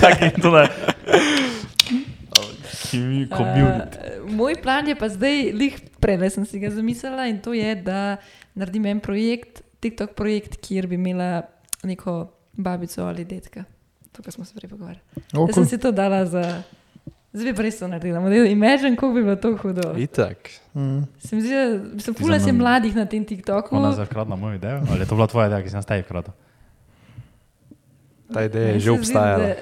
Kak 0.00 0.16
je 0.24 0.30
to. 0.40 0.48
Uh, 0.48 0.64
moj 4.40 4.56
plan 4.64 4.88
je 4.88 4.96
pa 4.96 5.12
zdaj, 5.12 5.52
lih 5.52 5.76
prej 6.00 6.30
sem 6.32 6.48
si 6.48 6.56
ga 6.56 6.72
zamislila 6.72 7.28
in 7.28 7.44
to 7.44 7.52
je, 7.52 7.76
da 7.76 8.16
naredim 8.56 8.88
en 8.88 9.00
projekt, 9.04 9.60
TikTok 9.84 10.16
projekt, 10.16 10.56
kjer 10.64 10.88
bi 10.88 10.96
imela 10.96 11.44
neko 11.84 12.32
babico 12.56 13.04
ali 13.04 13.28
detka. 13.28 13.68
To, 14.18 14.22
kar 14.22 14.32
smo 14.32 14.42
se 14.42 14.50
prej 14.52 14.66
pogovarjali. 14.66 15.00
O, 15.32 15.46
Jaz 15.46 15.54
sem 15.54 15.64
si 15.64 15.78
to 15.78 15.92
dala 15.92 16.26
za. 16.26 16.42
Zdaj 17.30 17.54
pa 17.54 17.62
res 17.62 17.78
to 17.78 17.86
naredila. 17.86 18.18
Imagine, 18.48 18.96
kako 18.96 19.12
bi 19.12 19.22
bilo 19.22 19.36
to 19.36 19.52
hudo. 19.56 19.94
Itak. 19.96 20.50
Mm. 20.74 21.06
Se 21.18 21.36
mi 21.36 21.42
zdi, 21.42 21.54
da 21.94 22.00
sem 22.00 22.10
Ti 22.10 22.18
pula 22.18 22.40
se 22.40 22.50
mladih 22.52 22.96
na 22.96 23.06
tem 23.06 23.22
TikToku. 23.22 23.70
Ona 23.70 23.88
je 23.88 23.94
zakradla 23.96 24.34
mojo 24.34 24.56
idejo, 24.56 24.82
ali 24.84 25.00
je 25.00 25.06
to 25.06 25.14
bila 25.14 25.26
tvoja 25.26 25.46
ideja, 25.46 25.62
ki 25.62 25.70
si 25.70 25.76
nas 25.76 25.86
tebi 25.86 26.02
kradla? 26.02 26.34
Ta 28.28 28.42
ideja 28.42 28.64
je 28.64 28.68
Meni 28.68 28.80
že 28.80 28.84
se 28.84 28.90
zdi, 28.90 28.98
obstajala. 28.98 29.38
da- 29.38 29.54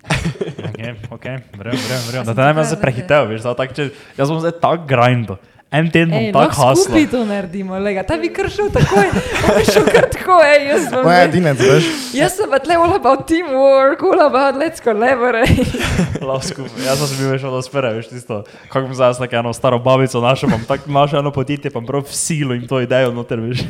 Okay, 0.70 0.96
okay, 1.10 1.36
vrem, 1.52 1.76
vrem, 1.76 2.00
vrem. 2.08 2.22
Da 2.24 2.32
te 2.32 2.40
ne 2.40 2.52
bi 2.52 2.62
prav, 2.62 2.80
prehitel, 2.80 3.28
veš, 3.28 3.42
da 3.42 3.52
tak, 3.54 3.76
če, 3.76 3.90
jaz 4.16 4.28
bom 4.28 4.40
zdaj 4.40 4.56
tak 4.58 4.88
grindo. 4.88 5.36
En 5.70 5.86
teden 5.86 6.10
bom 6.10 6.18
Ej, 6.18 6.32
tak 6.34 6.50
lahko 6.50 6.62
haslo. 6.66 6.82
skupaj 6.82 7.04
to 7.10 7.18
naredimo, 7.24 7.78
lega. 7.78 8.02
ta 8.02 8.16
bi 8.18 8.26
kršil 8.28 8.72
takoj, 8.74 9.06
on 9.46 9.50
bi 9.54 9.62
šel 9.62 9.84
kar 9.86 10.08
tako, 10.10 10.40
ej, 10.42 10.64
jaz 10.66 10.88
sem. 10.90 10.98
Moja 11.04 11.20
edinec, 11.28 11.60
veš. 11.62 11.84
Jaz 12.10 12.34
sem 12.34 12.50
tle 12.64 12.74
all 12.74 12.94
about 12.96 13.22
teamwork, 13.22 14.02
all 14.02 14.18
about 14.18 14.58
let's 14.58 14.82
collaborate. 14.82 15.62
Skupaj. 16.50 16.74
Jaz 16.82 16.98
sem 17.06 17.20
bil 17.20 17.30
veš 17.30 17.46
od 17.46 17.62
spere, 17.62 17.92
veš 17.94 18.10
tisto, 18.10 18.40
kako 18.66 18.88
bom 18.88 18.98
zdaj 18.98 19.14
tako 19.20 19.36
eno 19.36 19.52
staro 19.54 19.78
babico 19.78 20.18
našel, 20.18 20.50
bom 20.50 20.64
tako 20.66 20.90
našel 20.90 21.22
eno 21.22 21.30
podjetje, 21.30 21.70
pa 21.70 21.78
prav 21.80 22.02
v 22.02 22.18
silu 22.18 22.58
in 22.58 22.66
to 22.66 22.82
idejo 22.82 23.14
noter, 23.14 23.38
veš. 23.38 23.62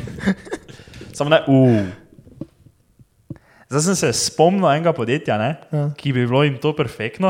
Samo 1.15 1.29
ne, 1.29 1.43
uu. 1.45 1.85
Zdaj 3.69 3.81
sem 3.83 3.95
se 3.95 4.09
spomnil 4.25 4.65
enega 4.71 4.89
podjetja, 4.91 5.37
ne, 5.37 5.51
Ja. 5.69 5.85
ki 5.93 6.11
bi 6.11 6.25
bilo 6.25 6.41
jim 6.43 6.57
to 6.57 6.73
perfektno. 6.73 7.29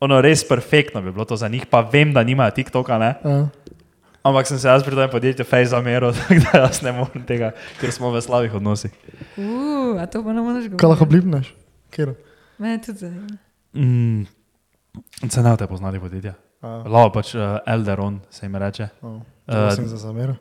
Ono 0.00 0.20
res 0.20 0.44
perfektno 0.44 1.02
bi 1.02 1.10
bilo 1.10 1.24
to 1.24 1.36
za 1.36 1.48
njih, 1.48 1.66
pa 1.66 1.80
vem, 1.82 2.12
da 2.12 2.22
nimajo 2.22 2.50
TikToka, 2.52 2.98
ne. 2.98 3.10
Ja. 3.24 3.42
Ampak 4.24 4.46
sem 4.48 4.56
se 4.58 4.68
jaz 4.68 4.80
pri 4.84 4.96
tem 4.96 5.10
podjetju 5.12 5.44
fej 5.44 5.66
zameril, 5.68 6.12
tako 6.16 6.38
da 6.42 6.62
jaz 6.62 6.80
ne 6.82 6.92
morem 6.92 7.24
tega, 7.28 7.50
ker 7.80 7.92
smo 7.92 8.08
v 8.10 8.22
slabih 8.24 8.54
odnosih. 8.54 8.92
Uh, 9.36 10.00
a 10.00 10.06
to 10.08 10.22
pa 10.24 10.32
ne 10.32 10.40
moreš 10.40 10.64
govoriti. 10.64 10.80
Kaj 10.80 10.88
lahko 10.88 11.04
blipneš? 11.04 11.50
Kjer? 11.92 12.14
Mene 12.58 12.80
tudi 12.80 12.98
zanima. 12.98 13.36
Mm, 13.74 14.24
se 15.28 15.42
ne 15.42 15.56
te 15.56 15.66
poznali 15.66 16.00
podjetja. 16.00 16.34
Lava 16.64 17.10
pač 17.12 17.34
uh, 17.34 17.58
Elderon 17.68 18.20
se 18.30 18.46
jim 18.46 18.56
reče. 18.56 18.88
o, 19.02 19.20
Eh, 19.44 19.52
Prosim 19.52 19.84
za 19.86 19.96
zamero. 20.00 20.34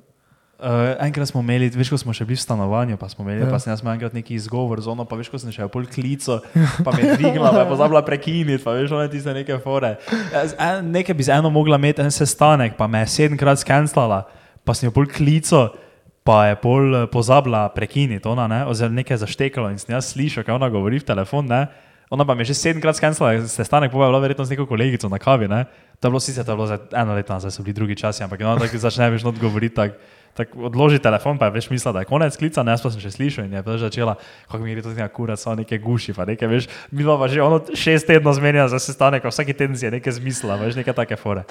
Uh, 0.63 0.95
enkrat 1.03 1.27
smo 1.27 1.41
imeli, 1.43 1.67
veš, 1.75 1.89
ko 1.91 1.97
smo 1.99 2.13
še 2.15 2.23
bili 2.23 2.37
v 2.39 2.43
stanovanju, 2.45 2.95
pa 2.95 3.09
smo 3.11 3.25
imeli, 3.27 3.43
Ja. 3.43 3.49
pa 3.51 3.59
sem 3.59 3.73
jaz 3.73 3.81
imel 3.83 3.97
enkrat 3.97 4.13
neki 4.15 4.31
izgovor 4.31 4.79
z 4.79 4.87
ono, 4.87 5.03
pa 5.03 5.17
veš, 5.19 5.27
ko 5.27 5.35
sem 5.35 5.51
še 5.51 5.67
pol 5.67 5.83
klico, 5.91 6.37
pa 6.87 6.93
me 6.95 7.03
je 7.03 7.17
dvignila, 7.19 7.51
pa 7.51 7.65
je 7.65 7.67
pozabila 7.67 7.99
prekiniti, 8.07 8.63
pa 8.63 8.71
veš, 8.79 8.95
one 8.95 9.09
tiste 9.11 9.33
neke 9.35 9.59
fore. 9.59 9.97
Jaz, 10.31 10.55
en, 10.55 10.87
nekaj 10.95 11.17
bi 11.19 11.27
z 11.27 11.35
eno 11.35 11.51
mogla 11.51 11.75
imeti 11.75 11.99
en 11.99 12.07
sestanek, 12.15 12.77
pa 12.79 12.87
me 12.87 13.03
je 13.03 13.11
sedemkrat 13.11 13.59
skenslala, 13.59 14.23
pa 14.63 14.71
sem 14.71 14.87
jo 14.87 14.95
pol 14.95 15.03
klico, 15.11 15.75
pa 16.23 16.47
je 16.47 16.55
pol 16.63 16.95
eh, 16.95 17.07
pozabila 17.11 17.67
prekiniti, 17.75 18.23
ona, 18.23 18.47
ne, 18.47 18.61
oziroma 18.63 19.01
nekaj 19.03 19.19
zaštekalo 19.27 19.67
in 19.67 19.75
sem 19.83 19.91
jaz 19.91 20.13
slišal, 20.15 20.47
kaj 20.47 20.55
ona 20.55 20.71
govori 20.71 21.03
v 21.03 21.09
telefon, 21.11 21.43
ne. 21.51 21.67
Ona 22.07 22.23
pa 22.23 22.35
mi 22.37 22.45
je 22.45 22.53
že 22.53 22.61
sedemkrat 22.63 22.95
skenslala, 22.95 23.43
sestanek 23.49 23.91
pa 23.91 23.99
je 23.99 24.07
bila 24.07 24.19
verjetno 24.21 24.45
z 24.47 24.53
neko 24.55 24.69
kolegico 24.69 25.09
na 25.11 25.19
kavi, 25.19 25.51
ne. 25.51 25.65
To 25.99 26.07
je 26.07 26.11
bilo 26.13 26.19
sicer, 26.23 26.45
to 26.47 26.53
je 26.53 26.55
bilo 26.55 26.67
za 26.71 26.77
eno 26.95 27.15
leto 27.17 27.33
nazaj, 27.35 27.51
so 27.51 27.63
bili 27.65 27.73
drugi 27.75 27.95
časi, 27.99 28.23
ampak 28.23 28.39
ona 28.39 28.55
tako 28.61 28.79
začne 28.79 29.09
več 29.11 29.23
not 29.25 29.35
govoriti, 29.35 29.91
tako 30.33 30.49
tak 30.49 30.55
odloži 30.57 30.99
telefon, 30.99 31.37
pa 31.37 31.45
je 31.45 31.51
veš 31.51 31.69
mislila, 31.69 31.93
da 31.93 31.99
je 32.01 32.09
konec 32.09 32.37
klica, 32.37 32.63
ne, 32.65 32.73
jaz 32.73 32.81
pa 32.81 32.89
sem 32.89 33.01
še 33.01 33.11
slišal 33.13 33.45
in 33.45 33.53
je 33.53 33.63
pač 33.63 33.79
začela, 33.79 34.15
kako 34.49 34.63
mi 34.63 34.73
gre 34.73 34.81
to 34.81 34.89
nekaj 34.89 35.11
kurac, 35.13 35.37
so 35.37 35.53
neke 35.53 35.77
guši, 35.77 36.13
pa 36.17 36.25
nekaj, 36.25 36.47
veš, 36.49 36.65
bilo 36.89 37.17
pa 37.21 37.29
že 37.29 37.41
ono 37.41 37.61
šest 37.73 38.09
tednov 38.09 38.33
zmenjeno 38.33 38.65
za 38.67 38.81
sestanek, 38.81 39.21
pa 39.21 39.29
vsaki 39.29 39.53
teden 39.53 39.77
si 39.77 39.85
je 39.85 39.93
nekaj 39.93 40.17
zmislila, 40.17 40.57
veš, 40.57 40.75
neke 40.75 40.89
take 40.93 41.15
fore. 41.15 41.45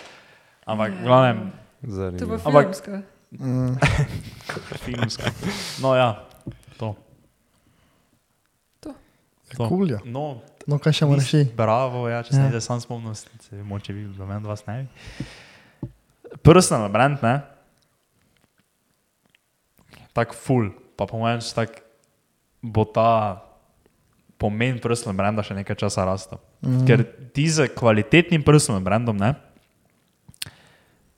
Ampak, 0.66 0.92
v 0.98 1.06
glavnem, 1.06 1.38
To 2.18 2.26
bo. 2.26 2.38
Ampak- 2.46 2.74
filmsko. 2.74 2.92
Mm. 3.38 3.74
filmsko. 4.86 5.26
No 5.82 5.94
ja, 5.94 6.22
to. 6.78 6.94
To. 8.82 8.94
Kul 9.68 9.90
je. 9.90 9.98
No, 10.04 10.42
No, 10.62 10.78
kaj 10.78 10.94
še 10.94 11.06
moraš 11.10 11.26
reči? 11.26 11.50
Bravo, 11.59 12.06
ja, 12.06 12.22
če 12.22 12.36
se 12.36 12.38
Ja. 12.38 12.46
ja. 12.46 12.54
ne 12.54 12.60
sam 12.62 12.78
spomnim, 12.78 13.14
se 13.18 13.62
moče 13.66 13.90
vi, 13.92 14.04
do 14.14 14.26
meni 14.26 14.46
vas 14.46 14.62
ne. 14.66 14.86
Personal 16.46 16.86
brand, 16.86 17.18
ne? 17.22 17.42
Tak 20.12 20.36
full, 20.36 20.70
pa 20.97 21.09
po 21.09 21.18
mojem, 21.18 21.40
tak 21.55 21.80
bo 22.62 22.84
ta 22.84 23.43
pomen 24.43 24.82
personal 24.82 25.14
branda 25.14 25.44
še 25.47 25.55
nekaj 25.55 25.78
časa 25.78 26.06
rastel. 26.06 26.43
Mm. 26.62 26.84
Ker 26.86 27.06
ti 27.34 27.47
z 27.47 27.70
kvalitetnim 27.70 28.43
personal 28.43 28.82
brandom, 28.82 29.18
ne? 29.18 29.34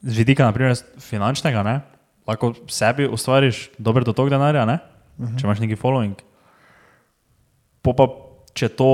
Z 0.05 0.21
vidika, 0.21 0.45
naprimer, 0.45 0.77
finančnega, 1.01 1.65
ne? 1.65 1.77
Lahko 2.29 2.53
sebi 2.73 3.09
ustvariš 3.09 3.71
dober 3.81 4.05
dotok 4.05 4.29
denarja, 4.33 4.65
ne? 4.69 4.79
Mm 5.17 5.27
-hmm. 5.27 5.37
Če 5.41 5.47
imaš 5.47 5.61
neki 5.61 5.81
following. 5.81 6.17
Po 7.83 7.93
pa, 7.93 8.09
če 8.53 8.69
to 8.69 8.91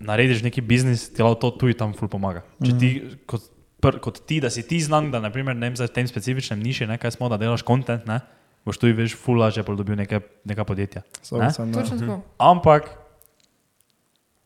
narediš 0.00 0.42
neki 0.42 0.60
biznis, 0.60 1.08
ti 1.12 1.22
lahko 1.22 1.40
to 1.40 1.50
tuji 1.50 1.76
tam 1.76 1.92
ful 1.92 2.08
pomaga. 2.08 2.42
Če 2.64 2.72
ti, 2.80 2.88
kot, 3.26 3.42
pr, 3.80 4.00
kot 4.00 4.20
ti, 4.26 4.40
da 4.40 4.50
si 4.50 4.64
ti 4.66 4.80
znan, 4.80 5.10
da 5.10 5.20
naprimer, 5.20 5.56
ne 5.56 5.68
vem, 5.68 5.76
za 5.76 5.88
tem 5.88 6.08
specifičnem 6.08 6.60
niši, 6.60 6.86
ne, 6.86 6.98
kaj 6.98 7.16
smo, 7.16 7.28
da 7.28 7.36
delaš 7.36 7.62
kontent, 7.62 8.06
ne, 8.08 8.20
boš 8.62 8.76
tu 8.76 8.88
veš 8.88 9.14
fula, 9.14 9.48
že 9.48 9.60
pol 9.60 9.74
dobil 9.74 9.94
neke, 9.94 10.18
neka 10.42 10.62
podjetja. 10.62 11.02
Ne? 11.32 11.48
Sem, 11.48 11.70
Točno 11.70 11.96
tako. 11.96 12.16
Ampak, 12.36 12.90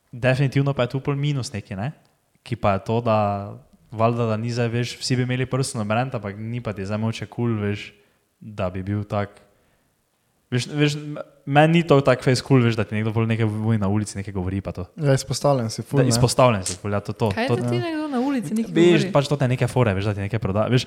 definitivno 0.09 0.71
pa 0.71 0.83
je 0.83 0.89
tu 0.89 0.99
pol 0.99 1.15
minus 1.15 1.51
neki, 1.51 1.75
ne? 1.75 1.91
ki 2.39 2.55
pa 2.55 2.73
je 2.73 2.83
to, 2.83 3.01
da, 3.01 3.17
valjda, 3.89 4.27
da 4.27 4.35
ni 4.35 4.47
zdaj, 4.47 4.69
veš, 4.69 4.89
vsi 4.95 5.15
bi 5.15 5.23
imeli 5.23 5.45
personal 5.45 5.81
brand, 5.83 6.13
ampak 6.13 6.35
ni 6.35 6.59
pa 6.59 6.71
ti 6.71 6.85
zdaj 6.85 6.99
moče 6.99 7.25
kul, 7.25 7.49
cool, 7.49 7.63
veš, 7.63 7.89
da 8.39 8.69
bi 8.69 8.83
bil 8.83 9.01
tak. 9.03 9.41
Veš, 10.47 10.67
veš, 10.69 10.93
meni 11.43 11.73
ni 11.73 11.81
to 11.81 11.97
tako 11.99 12.21
face 12.23 12.39
cool, 12.39 12.61
veš, 12.61 12.77
da 12.77 12.85
ti 12.85 12.93
nekdo 12.93 13.09
pol 13.09 13.25
nekaj 13.25 13.43
v- 13.43 13.79
na 13.79 13.89
ulici 13.89 14.13
nekaj 14.15 14.29
govori, 14.31 14.61
pa 14.61 14.71
to. 14.71 14.85
Ja, 14.95 15.11
izpostavljen 15.11 15.69
si, 15.69 15.81
Da, 15.81 15.87
ful. 15.87 15.99
ne. 15.99 16.07
izpostavljen 16.07 16.61
si, 16.63 16.77
ful, 16.77 16.93
ja, 16.93 17.01
to, 17.01 17.13
to, 17.13 17.31
Kaj 17.31 17.47
to, 17.47 17.57
da 17.57 17.65
ti 17.65 17.79
nekdo 17.79 18.05
na 18.07 18.21
ulici 18.21 18.53
nekaj 18.53 18.69
Veš, 18.71 18.85
govori? 19.01 19.11
pač 19.11 19.25
to 19.25 19.35
te 19.35 19.47
neke 19.47 19.65
fore, 19.67 19.89
veš, 19.91 20.05
da 20.05 20.13
ti 20.13 20.21
nekaj 20.21 20.39
proda. 20.39 20.69
Veš, 20.69 20.85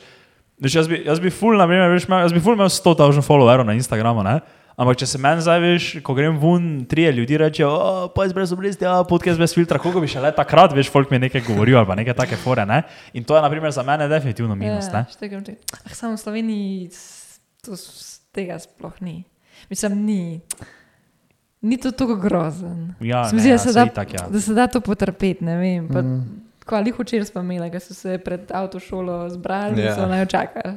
veš, 0.60 0.74
jaz, 0.74 0.88
bi, 0.90 1.02
jaz 1.06 1.20
bi 1.20 1.30
ful, 1.30 1.56
na 1.58 1.66
primer, 1.66 1.90
veš, 1.92 2.06
imel, 2.08 2.24
jaz 2.26 2.32
bi 2.34 2.40
ful 2.40 2.56
imel 2.58 2.70
100 2.72 2.94
tisoč 2.98 3.24
followerov 3.26 3.66
na 3.66 3.76
Instagramu, 3.78 4.22
ne? 4.26 4.38
Ampak 4.78 4.94
če 5.00 5.06
se 5.10 5.18
meni 5.18 5.42
zdaj, 5.42 5.58
veš, 5.58 5.86
ko 6.06 6.14
grem 6.14 6.36
ven, 6.38 6.66
trije 6.86 7.10
ljudi 7.12 7.34
rečejo, 7.40 7.66
oh, 7.66 8.12
jaz 8.22 8.30
brez 8.32 8.52
obresti, 8.54 8.86
ja, 8.86 9.00
podcast 9.02 9.34
brez 9.40 9.50
filtra, 9.50 9.80
koliko 9.82 9.98
bi 9.98 10.06
še 10.06 10.22
le 10.22 10.30
takrat, 10.30 10.70
veš, 10.76 10.86
folk 10.94 11.10
mi 11.10 11.18
je 11.18 11.24
nekaj 11.26 11.42
govoril 11.48 11.80
ali 11.80 11.88
pa 11.88 11.96
neke 11.98 12.14
take 12.14 12.38
fore, 12.38 12.62
ne? 12.62 12.84
In 13.18 13.26
to 13.26 13.34
je, 13.34 13.42
na 13.42 13.50
primer, 13.50 13.74
za 13.74 13.82
mene 13.82 14.06
definitivno 14.06 14.54
minus, 14.54 14.86
Ja, 14.86 15.00
ne? 15.00 15.10
štekam 15.10 15.42
ti. 15.42 15.56
Ah, 15.82 15.90
samo 15.98 16.14
v 16.14 16.22
Sloveniji 16.22 16.90
to, 17.66 17.74
tega 18.30 18.54
sploh 18.62 18.94
ni. 19.02 19.24
Mislim, 19.66 19.98
ni. 20.06 20.20
Ni 21.58 21.74
to 21.82 21.90
tako 21.90 22.14
grozen. 22.14 22.94
Ja, 23.02 23.24
Se 23.26 23.34
mi 23.34 23.42
ne, 23.42 23.48
ja, 23.50 23.56
da, 23.58 23.58
se 23.58 23.72
da, 23.74 23.82
itak, 23.90 24.12
ja. 24.14 24.28
da 24.30 24.40
se 24.40 24.54
da 24.54 24.66
to 24.70 24.78
potrpeti, 24.80 25.42
ne 25.44 25.56
vem. 25.58 25.88
Pa, 25.90 26.02
Mm. 26.06 26.44
Kvali 26.68 26.92
včeraj 26.92 27.24
smo 27.24 27.40
imeli, 27.40 27.70
da 27.70 27.80
so 27.80 27.94
se 27.94 28.18
pred 28.18 28.50
avtošolo 28.52 29.28
zbrali 29.30 29.80
Ja. 29.80 29.88
in 29.88 29.94
so 29.96 30.06
naj 30.06 30.26
čakali. 30.26 30.74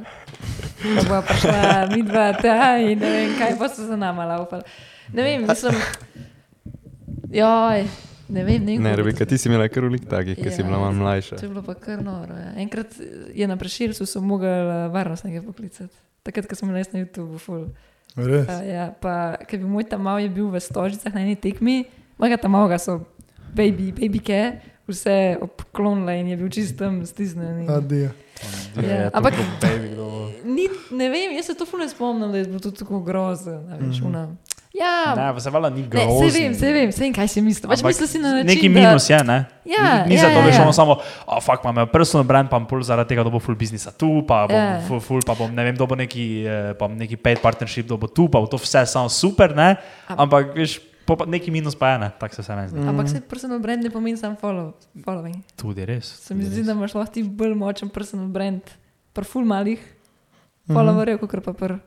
Pa 0.82 1.02
bo 1.10 1.22
prišla 1.28 1.90
midva 1.92 2.32
ta 2.42 2.78
in 2.80 3.00
ne 3.00 3.10
vem, 3.10 3.34
kaj 3.38 3.58
pa 3.60 3.68
so 3.70 3.84
za 3.86 3.96
nama 3.96 4.26
laupali. 4.26 4.64
Ne 5.14 5.24
vem, 5.24 5.44
mislim, 5.48 5.76
joj, 7.32 7.84
Ne 8.32 8.44
vem, 8.48 8.64
ne 8.64 8.72
vem. 8.78 8.84
Ne, 8.84 8.96
Rebeka, 8.96 9.26
ti 9.28 9.36
si 9.38 9.50
imela 9.50 9.68
kar 9.68 9.84
veliko 9.84 10.08
takih, 10.08 10.38
ki 10.40 10.52
si 10.52 10.62
Ja, 10.62 10.68
bila 10.68 10.80
malo 10.80 10.96
mlajša. 10.96 11.36
To 11.36 11.46
je 11.46 11.50
bilo 11.52 11.64
pa 11.68 11.74
kar 11.76 12.00
noro. 12.00 12.32
Ja. 12.32 12.54
Enkrat 12.64 12.96
je 13.36 13.48
na 13.48 13.58
prešilcu 13.60 14.06
so 14.08 14.22
mogli 14.24 14.48
uh, 14.48 14.88
varnostnega 14.94 15.44
poklicati. 15.44 15.92
Takrat, 16.24 16.48
ko 16.48 16.56
smo 16.56 16.72
bili 16.72 16.86
na 16.94 17.04
YouTubu, 17.04 17.40
ful. 17.44 17.66
Res. 18.16 18.48
Uh, 18.48 18.64
ja, 18.64 18.86
pa, 19.04 19.36
ker 19.48 19.60
bi 19.60 19.68
moj 19.68 19.84
tam 19.92 20.08
mal 20.08 20.24
je 20.24 20.30
bil 20.32 20.48
v 20.48 20.64
stožicah 20.64 21.12
na 21.12 21.26
eni 21.28 21.36
tekmi, 21.36 21.84
mojega 22.16 22.40
tam 22.40 22.56
malega 22.56 22.80
so 22.80 23.02
baby, 23.52 23.92
babyke, 23.92 24.40
vse 24.92 25.16
obklonile 25.42 26.20
in 26.20 26.28
je 26.28 26.38
bil 26.38 26.50
čistem 26.50 27.06
stisnjen. 27.06 27.60
in- 27.60 27.70
Adijo. 27.72 28.10
Ja, 28.76 28.82
Je 28.84 29.12
to 29.12 29.18
ampak- 29.18 29.34
Ni, 30.44 30.66
ne 30.92 31.10
vem, 31.10 31.32
jaz 31.32 31.46
se 31.46 31.54
to 31.54 31.66
fulno 31.66 31.88
spomnim, 31.88 32.32
da 32.32 32.38
je 32.38 32.46
bilo 32.46 32.60
to 32.60 32.72
tako 32.72 33.00
grozno. 33.00 33.52
mm 33.54 33.92
-hmm. 33.92 34.36
Ja, 34.74 35.16
Ne, 35.18 35.34
pa 35.34 35.40
se 35.40 35.50
vala 35.50 35.70
ni 35.70 35.82
ne, 35.82 35.88
grozno. 35.88 36.30
se 36.30 36.40
vem, 36.40 36.56
se 36.56 36.72
vem, 36.72 36.92
se 36.92 37.02
vem, 37.02 37.14
kaj 37.14 37.28
si 37.28 37.42
mislil. 37.42 37.70
Pač 37.70 37.84
mislil 37.84 38.08
si 38.08 38.20
na 38.20 38.32
način, 38.32 38.48
Neki 38.48 38.70
da... 38.70 38.80
minus 38.80 39.10
je, 39.10 39.24
ne? 39.24 39.46
Ja, 39.66 40.06
ni 40.06 40.16
ja, 40.16 40.22
zato, 40.22 40.32
ja, 40.32 40.46
veš, 40.46 40.56
ja. 40.56 40.62
ono 40.62 40.74
samo, 40.74 40.96
a 41.28 41.42
fakt 41.42 41.66
imam 41.66 41.88
personal 41.88 42.24
brand, 42.24 42.50
pa 42.50 42.60
pol 42.60 42.82
zaradi 42.82 43.10
tega 43.10 43.24
dobo 43.24 43.40
full 43.40 43.56
biznisa 43.56 43.92
tu, 43.92 44.24
pa 44.28 44.48
bom 44.48 44.56
Ja. 44.56 44.82
full, 44.88 45.00
full, 45.00 45.22
pa 45.26 45.36
bom 45.36 45.56
ne 45.56 45.64
vem, 45.64 45.76
dobo 45.76 45.96
neki, 45.96 46.46
eh, 46.46 46.74
pa 46.74 46.88
neki 46.88 47.18
paid 47.18 47.40
partnership 47.40 47.86
dobo 47.86 48.08
tu, 48.08 48.30
pa 48.30 48.40
bo 48.40 48.48
to 48.48 48.58
vse 48.58 48.86
samo 48.86 49.10
super, 49.10 49.56
ne? 49.56 49.76
Ampak, 50.08 50.56
veš, 50.56 50.80
po 50.80 50.91
pa 51.18 51.26
neki 51.26 51.52
minus 51.52 51.76
pa 51.76 51.94
je, 51.94 52.00
ne? 52.04 52.12
Tako 52.20 52.36
se 52.36 52.42
vse 52.42 52.56
meni 52.56 52.70
zdi. 52.70 52.84
Ampak 52.90 53.10
se 53.10 53.22
personal 53.22 53.60
brand 53.60 53.84
ne 53.84 53.90
pomeni 53.90 54.18
samo 54.18 54.38
follow, 54.42 54.74
following. 55.06 55.42
Tudi 55.56 55.86
res. 55.86 56.12
Se 56.26 56.36
mi 56.36 56.46
zdi, 56.46 56.64
da 56.68 56.76
imaš 56.78 56.94
lahko 56.98 57.14
ti 57.14 57.24
bolj 57.24 57.56
močen 57.58 57.90
personal 57.90 58.28
brand, 58.32 58.74
pri 59.14 59.28
ful 59.28 59.48
malih 59.48 59.82
followerjev, 60.70 61.20
kot 61.24 61.44
pa 61.46 61.54
pri 61.58 61.80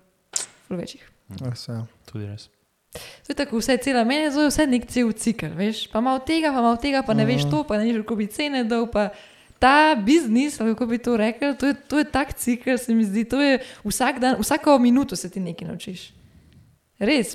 ful 0.67 0.81
večjih. 0.81 1.07
Ja. 1.41 1.85
Tudi 2.11 2.27
res. 2.27 2.51
To 2.95 3.33
je 3.33 3.35
tako, 3.35 3.59
vse 3.59 3.73
je 3.73 3.79
cela, 3.89 4.05
meni 4.07 4.29
je 4.29 4.35
zelo 4.37 4.49
vse 4.51 4.67
nek 4.71 4.85
cel 4.87 5.13
cikl, 5.19 5.55
veš, 5.59 5.87
pa 5.91 6.01
malo 6.05 6.21
tega, 6.23 6.53
pa 6.55 6.63
malo 6.63 6.77
tega, 6.79 7.03
pa 7.03 7.15
ne 7.15 7.25
veš 7.27 7.49
to, 7.51 7.65
pa 7.67 7.79
ne 7.81 7.89
veš, 7.89 8.05
kako 8.05 8.19
bi 8.21 8.27
cene 8.31 8.63
dal, 8.71 8.87
pa 8.91 9.09
ta 9.59 9.97
biznis, 9.99 10.61
kako 10.61 10.87
bi 10.87 10.99
to 11.03 11.17
rekel, 11.19 11.57
to 11.59 11.73
je, 11.73 11.75
to 11.91 11.99
je 11.99 12.05
tak 12.05 12.37
cikl, 12.39 12.77
se 12.79 12.95
mi 12.95 13.05
zdi, 13.05 13.25
to 13.27 13.41
je 13.43 13.59
vsak 13.83 14.21
dan, 14.23 14.39
vsako 14.39 14.79
minuto 14.79 15.17
se 15.17 15.31
ti 15.31 15.43
nekaj 15.43 15.69
naučiš. 15.69 16.13
Res. 17.03 17.35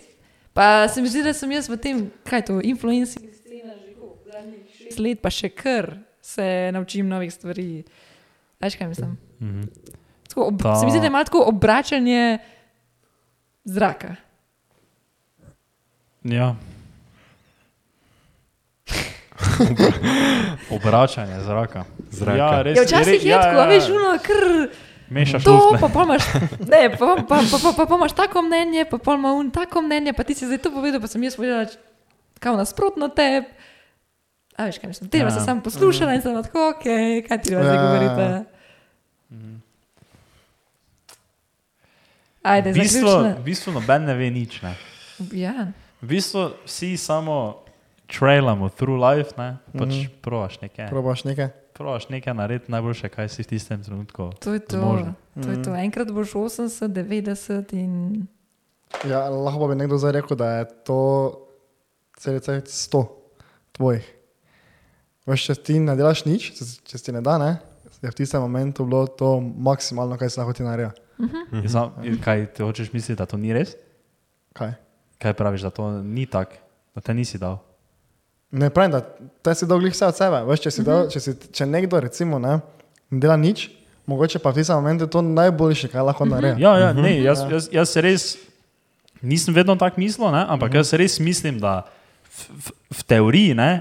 Pa 0.60 0.88
se 0.88 1.00
mi 1.00 1.08
zdi, 1.08 1.24
da 1.24 1.32
sem 1.34 1.52
jaz 1.52 1.70
v 1.70 1.78
tem, 1.78 1.98
kaj 2.24 2.40
je 2.40 2.46
to, 2.46 2.56
influencing 2.62 3.30
scena 3.32 3.78
že 3.78 3.94
koliko, 3.94 4.18
zadnjih 4.28 4.64
šest 4.76 5.00
let, 5.00 5.22
pa 5.22 5.32
še 5.32 5.50
kar 5.50 5.88
se 6.22 6.44
naučim 6.74 7.08
novih 7.08 7.32
stvari. 7.32 7.84
Veš, 8.60 8.76
kaj 8.76 8.88
mislim? 8.88 9.14
Mhm. 9.40 9.62
Tako, 10.28 10.42
ob, 10.46 10.60
Ta- 10.60 10.76
se 10.76 10.86
mi 10.86 10.92
zdi, 10.92 11.00
da 11.00 11.08
ima 11.08 11.24
tako 11.24 11.46
obračanje 11.48 12.38
zraka. 13.66 14.16
Ja. 16.26 16.56
Obračanje 20.70 21.40
zraka. 21.40 21.84
Zraka. 22.12 22.38
Ja, 22.38 22.62
res, 22.62 22.78
Ja, 22.78 22.84
včasih 22.84 23.24
je 23.24 23.30
ja, 23.30 23.42
tako, 23.42 23.58
ja, 23.58 23.64
a 23.64 23.68
veš, 23.68 23.90
uno, 23.90 24.12
kar 24.20 24.44
Mešaš 25.10 25.44
to, 25.44 25.54
pa 25.76 25.88
pol 25.88 26.06
imaš, 26.06 26.24
ne, 26.72 26.90
pa, 26.92 26.98
pa, 26.98 27.38
pa, 27.42 27.58
pa, 27.58 27.72
pa, 27.74 27.84
pa 27.84 27.96
imaš 27.96 28.14
tako 28.14 28.42
mnenje, 28.42 28.86
pa 28.86 28.98
pol 28.98 29.16
ima 29.16 29.34
un 29.34 29.50
tako 29.50 29.82
mnenje, 29.82 30.14
pa 30.14 30.24
ti 30.24 30.34
si 30.34 30.46
zdaj 30.46 30.58
to 30.60 30.70
povedal, 30.70 30.98
pa 30.98 31.08
sem 31.08 31.18
jaz 31.20 31.36
povedala, 31.36 31.66
kao 32.38 32.54
nasprotno 32.56 33.08
tebi. 33.10 33.48
A 34.54 34.66
veš, 34.66 34.78
kaj 34.78 34.88
mislim, 34.88 35.10
te 35.10 35.18
Ja. 35.18 35.32
sem 35.32 35.42
samo 35.42 35.62
poslušala 35.62 36.14
in 36.14 36.22
sem 36.22 36.36
tako, 36.36 36.70
ok, 36.70 36.84
kaj 37.26 37.38
ti 37.40 37.50
zdaj 37.50 37.64
Ja. 37.66 37.82
govorite. 37.82 38.26
Ajde, 42.42 42.72
V 42.72 42.76
bistvu, 42.76 43.10
v 43.36 43.44
bistvu 43.44 43.72
noben 43.72 44.06
ne 44.06 44.14
ve 44.14 44.30
nič. 44.30 44.62
Ne? 44.62 44.74
Ja, 45.34 45.68
V 46.00 46.08
bistvu 46.08 46.56
vsi 46.64 46.96
samo 46.96 47.60
trailamo 48.08 48.70
through 48.70 48.96
life, 48.98 49.36
ne? 49.36 49.58
pač 49.68 49.82
mm 49.82 49.86
Mhm. 49.86 49.92
-hmm. 49.92 50.10
provaš 50.22 50.62
nekaj. 50.62 50.88
Probaš 50.88 51.24
nekaj? 51.24 51.50
Provaš 51.80 52.10
nekaj 52.12 52.34
narediti 52.36 52.72
najboljše, 52.72 53.08
kaj 53.10 53.30
si 53.32 53.44
v 53.44 53.56
tistem 53.56 53.80
trenutku. 53.84 54.36
to 54.44 54.52
je 54.54 54.60
to. 54.60 54.78
zmožen. 54.78 55.14
to, 55.40 55.48
je 55.48 55.64
to. 55.64 55.76
Enkrat 55.76 56.12
boš 56.12 56.36
80, 56.36 56.92
90 56.92 57.74
in 57.74 58.28
Ja, 59.08 59.30
lahko 59.30 59.68
bi 59.68 59.76
nekdo 59.80 59.96
zdaj 59.98 60.12
rekel, 60.12 60.38
da 60.38 60.60
je 60.60 60.66
to 60.84 61.00
celice 62.20 62.62
100 62.66 63.06
tvojih. 63.72 64.04
Veš, 65.30 65.46
če 65.46 65.56
ti 65.56 65.78
ne 65.80 65.96
delaš 65.96 66.26
nič, 66.26 66.50
če, 66.58 66.68
če 66.84 67.00
ti 67.06 67.16
ne 67.16 67.22
da, 67.24 67.38
ne, 67.38 67.52
je 68.02 68.12
v 68.12 68.18
tistem 68.18 68.44
momentu 68.44 68.84
bilo 68.84 69.06
to 69.08 69.38
maksimalno, 69.40 70.18
kaj 70.20 70.36
si 70.36 70.40
lahko 70.42 70.58
ti 70.58 70.68
naredil. 70.68 70.92
Mhm. 71.22 71.64
Znam, 71.68 71.96
kaj 72.24 72.46
ti 72.60 72.64
hočeš 72.64 72.92
misliti, 72.92 73.20
da 73.20 73.30
to 73.30 73.40
ni 73.40 73.56
res? 73.56 73.78
Kaj? 74.52 74.76
Kaj 75.16 75.34
praviš, 75.34 75.64
da 75.68 75.72
to 75.72 75.88
ni 76.04 76.26
tako, 76.28 76.60
da 76.96 77.02
te 77.02 77.16
nisi 77.16 77.40
dal? 77.40 77.60
Ne 78.52 78.70
pravim, 78.74 78.92
da 78.92 79.04
te 79.46 79.54
si 79.56 79.68
dolg 79.70 79.86
vse 79.92 80.08
od 80.10 80.18
sebe. 80.18 80.42
Veš, 80.48 80.64
če, 80.66 80.72
si 80.74 80.86
dal, 80.86 81.10
če, 81.12 81.22
si, 81.22 81.36
če 81.54 81.68
nekdo 81.70 82.00
recimo 82.02 82.40
ne, 82.42 82.58
dela 83.12 83.38
nič, 83.38 83.68
mogoče 84.10 84.42
pa 84.42 84.50
v 84.50 84.62
tistem 84.62 84.80
momentu 84.82 85.06
je 85.06 85.14
to 85.14 85.22
najboljše, 85.22 85.92
kaj 85.92 86.08
lahko 86.08 86.26
naredi. 86.26 86.64
Ja, 86.66 86.74
ja, 86.82 86.90
ne, 86.98 87.14
jaz, 87.22 87.44
jaz, 87.46 87.70
jaz 87.74 87.94
se 87.94 88.02
res 88.02 88.26
nisem 89.22 89.54
vedno 89.54 89.76
tako 89.78 90.02
mislil, 90.02 90.32
ne, 90.34 90.42
ampak 90.50 90.80
jaz 90.80 90.96
res 90.98 91.20
mislim, 91.22 91.60
da 91.62 91.84
v, 92.26 92.58
v, 92.66 92.76
v 92.98 93.06
teoriji 93.06 93.54
ne, 93.60 93.72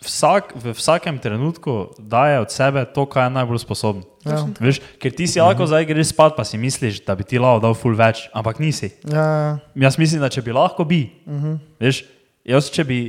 vsak 0.00 0.56
v 0.56 0.72
vsakem 0.72 1.20
trenutku 1.20 1.92
daje 2.00 2.40
od 2.40 2.50
sebe 2.52 2.84
to, 2.88 3.04
kar 3.04 3.28
je 3.28 3.36
najbolj 3.36 3.60
sposoben. 3.60 4.04
Ja. 4.24 4.44
Veš, 4.60 4.80
ker 4.96 5.12
ti 5.12 5.28
si 5.28 5.40
lahko 5.40 5.68
zdaj 5.68 5.88
greš 5.88 6.12
spat, 6.12 6.36
pa 6.36 6.44
si 6.44 6.56
misliš, 6.60 7.04
da 7.04 7.16
bi 7.16 7.24
ti 7.24 7.40
lahko 7.40 7.60
dal 7.64 7.76
ful 7.76 7.96
več, 7.96 8.28
ampak 8.32 8.60
nisi. 8.60 8.92
Ja, 9.04 9.60
Jaz 9.76 10.00
mislim, 10.00 10.24
da 10.24 10.32
če 10.32 10.44
bi 10.44 10.56
lahko 10.56 10.84
bi. 10.88 11.04
Uh 11.28 11.32
-huh. 11.32 11.58
Veš, 11.80 12.04
jaz 12.44 12.72
če 12.72 12.84
bi. 12.84 13.00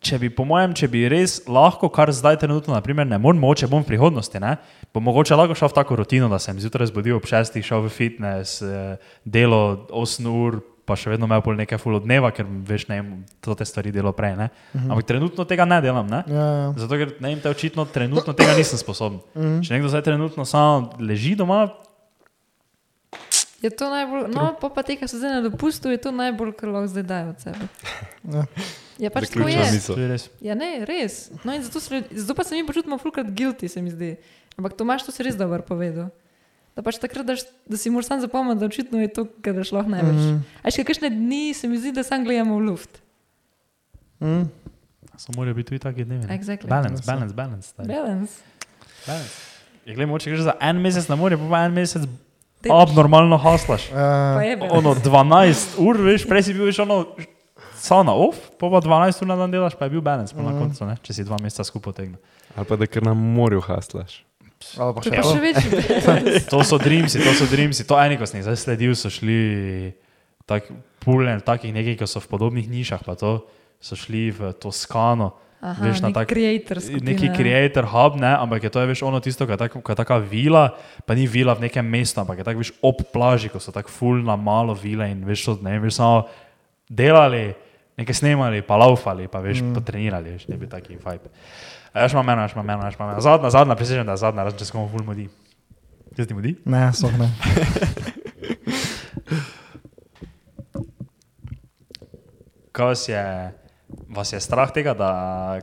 Če 0.00 0.16
bi, 0.16 0.30
po 0.32 0.46
mojem, 0.48 0.72
če 0.72 0.88
bi 0.88 1.02
res 1.12 1.42
lahko, 1.44 1.90
kar 1.92 2.08
zdaj 2.08 2.38
trenutno, 2.40 2.72
naprimer, 2.72 3.04
ne 3.04 3.18
morem, 3.20 3.42
mogoče 3.42 3.68
bom 3.68 3.82
v 3.84 3.90
prihodnosti, 3.90 4.40
ne, 4.40 4.54
bom 4.96 5.04
mogoče 5.04 5.36
lahko 5.36 5.56
šel 5.58 5.68
v 5.68 5.76
tako 5.76 5.98
rutino, 6.00 6.30
da 6.32 6.38
sem 6.40 6.56
zjutraj 6.56 6.88
zbudil 6.88 7.18
ob 7.18 7.28
šestih, 7.28 7.66
šel 7.66 7.84
v 7.84 7.92
fitness, 7.92 8.62
eh, 8.64 8.96
delo 9.28 9.84
8 9.92 10.30
ur, 10.32 10.62
pa 10.88 10.96
še 10.96 11.12
vedno 11.12 11.28
imel 11.28 11.44
pol 11.44 11.60
nekaj 11.60 11.78
full 11.78 12.00
od 12.00 12.08
dneva, 12.08 12.32
ker 12.32 12.48
veš, 12.48 12.88
ne 12.88 12.98
vem, 13.02 13.12
to 13.44 13.54
te 13.54 13.68
stvari 13.68 13.92
delo 13.94 14.14
prej. 14.16 14.34
Ne. 14.40 14.48
Ampak 14.80 15.04
trenutno 15.12 15.44
tega 15.46 15.68
ne 15.68 15.78
delam. 15.84 16.08
Ne. 16.08 16.24
ja, 16.26 16.48
ja. 16.64 16.72
Zato, 16.80 16.96
ker 16.96 17.12
ne 17.20 17.34
vem, 17.34 17.44
te 17.44 17.52
očitno 17.52 17.84
trenutno 17.84 18.34
tega 18.34 18.56
nisem 18.58 18.80
sposoben. 18.80 19.20
Če 19.36 19.76
nekdo 19.76 19.92
zdaj 19.92 20.08
trenutno 20.08 20.48
samo 20.48 20.96
leži 20.98 21.36
doma, 21.38 21.68
je 23.60 23.68
to 23.70 23.90
najbolj, 23.92 24.30
no 24.32 24.54
pa, 24.56 24.70
pa 24.72 24.82
te, 24.82 24.96
ki 24.96 25.04
so 25.04 25.18
zdaj 25.20 25.34
na 25.36 25.40
dopustu, 25.44 25.90
je 25.92 26.00
to 26.00 26.14
najbolj, 26.16 26.54
kar 26.56 26.70
lahko 26.72 26.88
zdaj 26.88 27.04
dajo 27.04 27.34
od 27.34 27.42
sebe. 27.44 27.66
Ja. 28.32 28.44
Ja, 29.00 29.08
pač 29.10 29.30
tako 29.32 29.48
je. 29.48 29.56
misel. 29.72 29.96
to 29.96 30.00
je 30.00 30.08
res. 30.08 30.28
Ja, 30.44 30.54
ne, 30.54 30.84
res. 30.84 31.30
No, 31.42 31.54
in 31.56 31.64
zato, 31.64 31.80
se, 31.80 32.02
zato 32.12 32.34
pa 32.36 32.44
se 32.44 32.54
mi 32.54 32.66
počutimo 32.68 32.98
fulkrat 33.00 33.32
guilty, 33.32 33.68
se 33.68 33.80
mi 33.80 33.90
zdi. 33.90 34.16
Ampak 34.60 34.76
Tomaš 34.76 35.06
to 35.08 35.12
si 35.12 35.24
res 35.24 35.38
dobro 35.40 35.62
povedal. 35.64 36.10
Da 36.76 36.84
pač 36.86 37.00
takrat, 37.00 37.24
daš, 37.26 37.42
da 37.66 37.80
si 37.80 37.90
moraš 37.90 38.06
sam 38.06 38.20
zapomniti, 38.20 38.60
da 38.60 38.68
očitno 38.68 39.00
je 39.00 39.08
to, 39.08 39.24
kar 39.42 39.56
daš 39.56 39.72
lahko 39.72 39.90
največ. 39.90 40.20
Mm. 40.20 40.28
Mhm. 40.36 40.60
A 40.62 40.70
še 40.70 40.84
kakšne 40.84 41.08
dni 41.10 41.54
se 41.56 41.64
mi 41.66 41.80
zdi, 41.80 41.90
da 41.96 42.04
sam 42.04 42.22
gledamo 42.24 42.60
v 42.60 42.68
luft. 42.68 43.00
Mm. 44.20 44.46
Samo 45.16 45.36
morajo 45.36 45.54
biti 45.54 45.68
tudi 45.68 45.78
taki 45.80 46.04
dnevi. 46.04 46.26
ne. 46.26 46.38
Exactly. 46.38 46.68
Balance, 46.68 47.02
balance, 47.06 47.34
balance. 47.34 47.68
stari. 47.68 47.88
Balance. 47.88 48.32
balance. 49.06 49.34
Je 49.84 49.94
gledaj, 49.94 50.06
moče 50.06 50.30
greš 50.30 50.40
za 50.40 50.54
en 50.60 50.76
mesec 50.76 51.08
na 51.08 51.16
morje, 51.16 51.38
pa 51.40 51.48
pa 51.50 51.64
en 51.64 51.72
mesec 51.72 52.04
Delaš. 52.62 52.90
abnormalno 52.90 53.36
haslaš. 53.36 53.88
Pa 53.88 53.98
Ja, 53.98 54.42
je 54.44 54.56
balance. 54.56 54.76
Ono 54.78 54.94
12 54.94 55.76
ur, 55.78 55.96
veš, 55.98 56.28
prej 56.28 56.42
si 56.42 56.54
bil 56.54 56.68
veš 56.68 56.78
ono 56.78 57.00
samo 57.80 58.02
na 58.02 58.14
off, 58.14 58.36
pa 58.54 58.68
pa 58.68 58.78
12 58.78 59.22
ur 59.22 59.26
na 59.26 59.36
dan 59.36 59.50
delaš, 59.50 59.74
pa 59.74 59.84
je 59.84 59.90
bil 59.90 60.02
balance, 60.02 60.30
pa 60.30 60.40
na 60.40 60.52
koncu, 60.52 60.84
ne, 60.84 60.96
če 60.98 61.12
si 61.12 61.24
dva 61.24 61.38
meseca 61.38 61.64
skupaj 61.64 61.92
tegnil. 61.94 62.20
Ali 62.52 62.64
pa 62.64 62.76
da 62.76 62.84
kar 62.84 63.02
na 63.02 63.12
morju 63.12 63.60
haslaš. 63.60 64.20
ali 64.76 64.92
pa 64.92 65.00
To 65.00 65.02
še 65.02 65.10
pa 65.10 65.22
to. 65.22 65.32
še 65.32 65.40
balance. 66.06 66.44
To 66.46 66.58
so 66.62 66.76
dreamsi, 66.76 67.18
to 67.18 67.32
so 67.32 67.46
dreamsi, 67.46 67.82
to 67.82 67.96
eni, 67.96 68.14
ko 68.14 68.24
sem 68.24 68.38
jih 68.38 68.46
zdaj 68.46 68.58
sledil, 68.58 68.92
so 68.94 69.08
šli 69.08 69.40
tak, 70.44 70.68
puljen, 71.00 71.40
takih 71.40 71.70
nekaj, 71.70 71.96
ki 71.96 72.06
so 72.06 72.18
v 72.18 72.28
podobnih 72.28 72.66
nišah, 72.66 73.00
pa 73.00 73.14
to 73.14 73.46
so 73.78 73.94
šli 73.94 74.28
v 74.30 74.52
Toskano. 74.54 75.32
Aha, 75.60 75.76
Veš, 75.82 76.00
na 76.00 76.08
nek 76.08 76.16
tak- 76.16 76.28
creator 76.30 76.76
skupina. 76.78 77.04
Neki 77.06 77.26
creator 77.30 77.84
hub, 77.86 78.16
ne, 78.16 78.32
ampak 78.34 78.62
je 78.62 78.70
to 78.70 78.80
je 78.80 78.88
veš, 78.88 79.02
ono 79.02 79.18
tisto, 79.18 79.44
kar 79.44 79.54
je 79.54 79.68
tak- 79.68 79.76
je 79.78 79.94
taka 79.94 80.16
vila, 80.18 80.72
pa 81.04 81.12
ni 81.12 81.26
vila 81.26 81.52
v 81.52 81.60
nekem 81.62 81.84
mestu, 81.84 82.16
ampak 82.16 82.38
je 82.38 82.44
tako 82.44 82.58
veš 82.58 82.72
ob 82.80 82.96
plaži, 83.06 83.48
ko 83.48 83.56
so 83.56 83.68
tako 83.70 83.88
full 83.88 84.20
na 84.20 84.36
malo 84.36 84.72
vile 84.72 85.04
in 85.06 85.20
veš, 85.20 85.44
to, 85.44 85.58
ne, 85.60 85.76
veš 85.78 85.94
samo 85.94 86.24
delali, 86.86 87.52
nekaj 88.00 88.16
snemali, 88.16 88.62
pa 88.64 88.76
laufali, 88.80 89.28
pa 89.28 89.42
veš, 89.44 89.60
mm. 89.62 89.74
potrenirali, 89.76 90.32
veš, 90.36 90.48
ne 90.48 90.56
bi 90.56 90.68
taki. 90.68 90.96
A 91.04 91.12
Jaz 92.00 92.12
imam 92.14 92.28
eno, 92.28 92.42
jaz 92.46 92.52
imam 92.54 92.70
eno, 92.70 92.84
jaz 92.86 92.94
imam 92.94 93.10
eno. 93.10 93.20
Zadnja, 93.20 93.50
zadnja, 93.50 93.74
prisežem, 93.76 94.06
da 94.06 94.12
je 94.14 94.22
zadnja, 94.22 94.44
razen 94.46 94.58
če 94.58 94.64
se 94.68 94.72
komu 94.72 94.88
full 94.92 95.04
mudi. 95.04 95.26
Jaz 96.16 96.26
ti 96.30 96.34
mudi? 96.34 96.52
Ne, 96.70 96.92
so 96.94 97.10
ne. 97.10 97.28
Kaj 102.70 102.86
vas 102.86 103.08
je, 103.08 103.22
vas 104.08 104.32
je 104.32 104.40
strah 104.40 104.70
tega, 104.72 104.94
da 104.94 105.10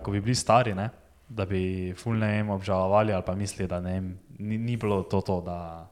ko 0.03 0.11
bi 0.11 0.19
bili 0.21 0.35
stari, 0.35 0.75
ne, 0.75 0.89
da 1.29 1.45
bi 1.47 1.93
ful 1.97 2.19
ne 2.19 2.27
vem, 2.35 2.49
obžalovali 2.53 3.15
ali 3.15 3.23
pa 3.25 3.35
mislili, 3.39 3.67
da 3.71 3.79
ne 3.81 3.91
vem, 3.95 4.19
ni, 4.39 4.57
ni 4.59 4.77
bilo 4.77 5.03
to, 5.07 5.21
to 5.23 5.41
da, 5.41 5.87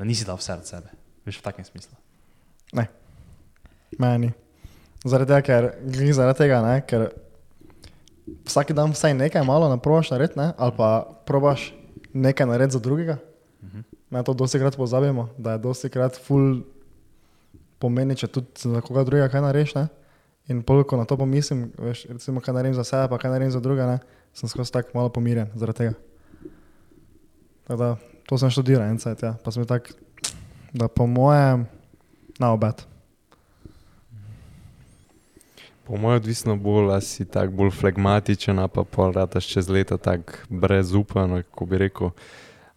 da 0.00 0.04
nisi 0.08 0.24
dal 0.26 0.40
vse 0.40 0.52
od 0.56 0.66
sebe. 0.66 0.90
Veš 1.28 1.38
v 1.38 1.42
takem 1.44 1.64
smislu. 1.68 1.94
ne. 2.72 2.88
Meni. 3.98 4.47
Zaradi 5.04 5.30
tega, 5.30 5.42
ker, 5.46 5.70
zaradi 6.14 6.38
tega 6.38 6.60
ne, 6.64 6.74
ker 6.86 7.08
vsak 8.48 8.72
dan 8.76 8.92
vsaj 8.92 9.14
nekaj 9.14 9.44
malo 9.46 9.68
naprobaš 9.70 10.10
narediti, 10.10 10.38
ne, 10.40 10.50
ali 10.58 10.74
pa 10.76 11.06
probaš 11.26 11.70
nekaj 12.12 12.46
narediti 12.46 12.78
za 12.78 12.82
drugega. 12.82 13.18
Na 14.10 14.22
to 14.24 14.32
dosti 14.34 14.58
krat 14.58 14.76
pozabimo, 14.76 15.28
da 15.38 15.52
je 15.52 15.58
dosti 15.58 15.90
krat 15.92 16.16
ful 16.16 16.62
pomeni, 17.78 18.16
če 18.16 18.26
tudi 18.32 18.70
za 18.72 18.80
koga 18.80 19.04
drugega 19.04 19.28
kaj 19.28 19.44
narediš. 19.44 19.74
Ne? 19.76 19.86
In 20.48 20.62
pol, 20.64 20.80
ko 20.88 20.96
na 20.96 21.04
to 21.04 21.18
pomislim, 21.20 21.68
veš, 21.76 22.06
recimo, 22.08 22.40
kaj 22.40 22.56
naredim 22.56 22.76
za 22.78 22.84
sebe, 22.88 23.10
pa 23.12 23.18
kaj 23.20 23.34
naredim 23.34 23.52
za 23.52 23.60
druga, 23.60 23.86
ne, 23.86 23.98
sem 24.32 24.48
skozi 24.48 24.72
tako 24.72 24.96
malo 24.96 25.12
pomirjen 25.12 25.52
zaradi 25.54 25.84
tega. 25.84 25.94
Tako 27.68 27.76
Da, 27.76 27.96
to 28.24 28.38
sem 28.40 28.48
študiral 28.48 28.88
en 28.88 28.96
cajt, 28.96 29.22
ja. 29.22 29.34
pa 29.44 29.52
sem 29.52 29.60
bil 29.60 29.68
tak, 29.68 29.92
da 30.72 30.88
po 30.88 31.04
mojem, 31.04 31.66
na 32.40 32.52
obet. 32.56 32.80
Po 35.88 35.96
mojem, 35.96 36.16
odvisno 36.16 36.56
bolj, 36.56 36.90
ali 36.92 37.02
si 37.02 37.24
tako 37.24 37.52
bolj 37.52 37.70
flegmatičen, 37.70 38.60
pa 38.74 38.84
pol 38.84 39.12
rataš 39.12 39.46
čez 39.48 39.68
leta 39.68 39.96
tako 39.96 40.32
brezupan, 40.48 41.42
kako 41.42 41.66
bi 41.66 41.78
rekel. 41.78 42.10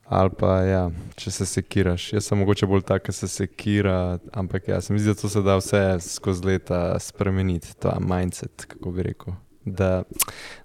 Ali 0.06 0.30
pa 0.40 0.54
ja, 0.64 0.86
če 1.16 1.32
se 1.32 1.46
sekiraš. 1.46 2.14
Jaz 2.14 2.26
sem 2.28 2.40
mogoče 2.40 2.68
bolj 2.68 2.86
tak, 2.88 3.04
ki 3.04 3.16
se 3.16 3.28
sekira, 3.28 4.20
ampak 4.32 4.68
ja, 4.68 4.80
se 4.82 4.94
mi 4.94 5.00
zdi, 5.00 5.12
da 5.12 5.20
to 5.20 5.30
se 5.30 5.42
da 5.44 5.58
vse 5.60 5.82
skozi 6.08 6.46
leta 6.46 7.00
spremeniti, 7.00 7.76
ta 7.80 7.98
mindset, 8.00 8.66
kako 8.66 8.92
bi 8.92 9.04
rekel. 9.12 9.36
Da, 9.66 10.04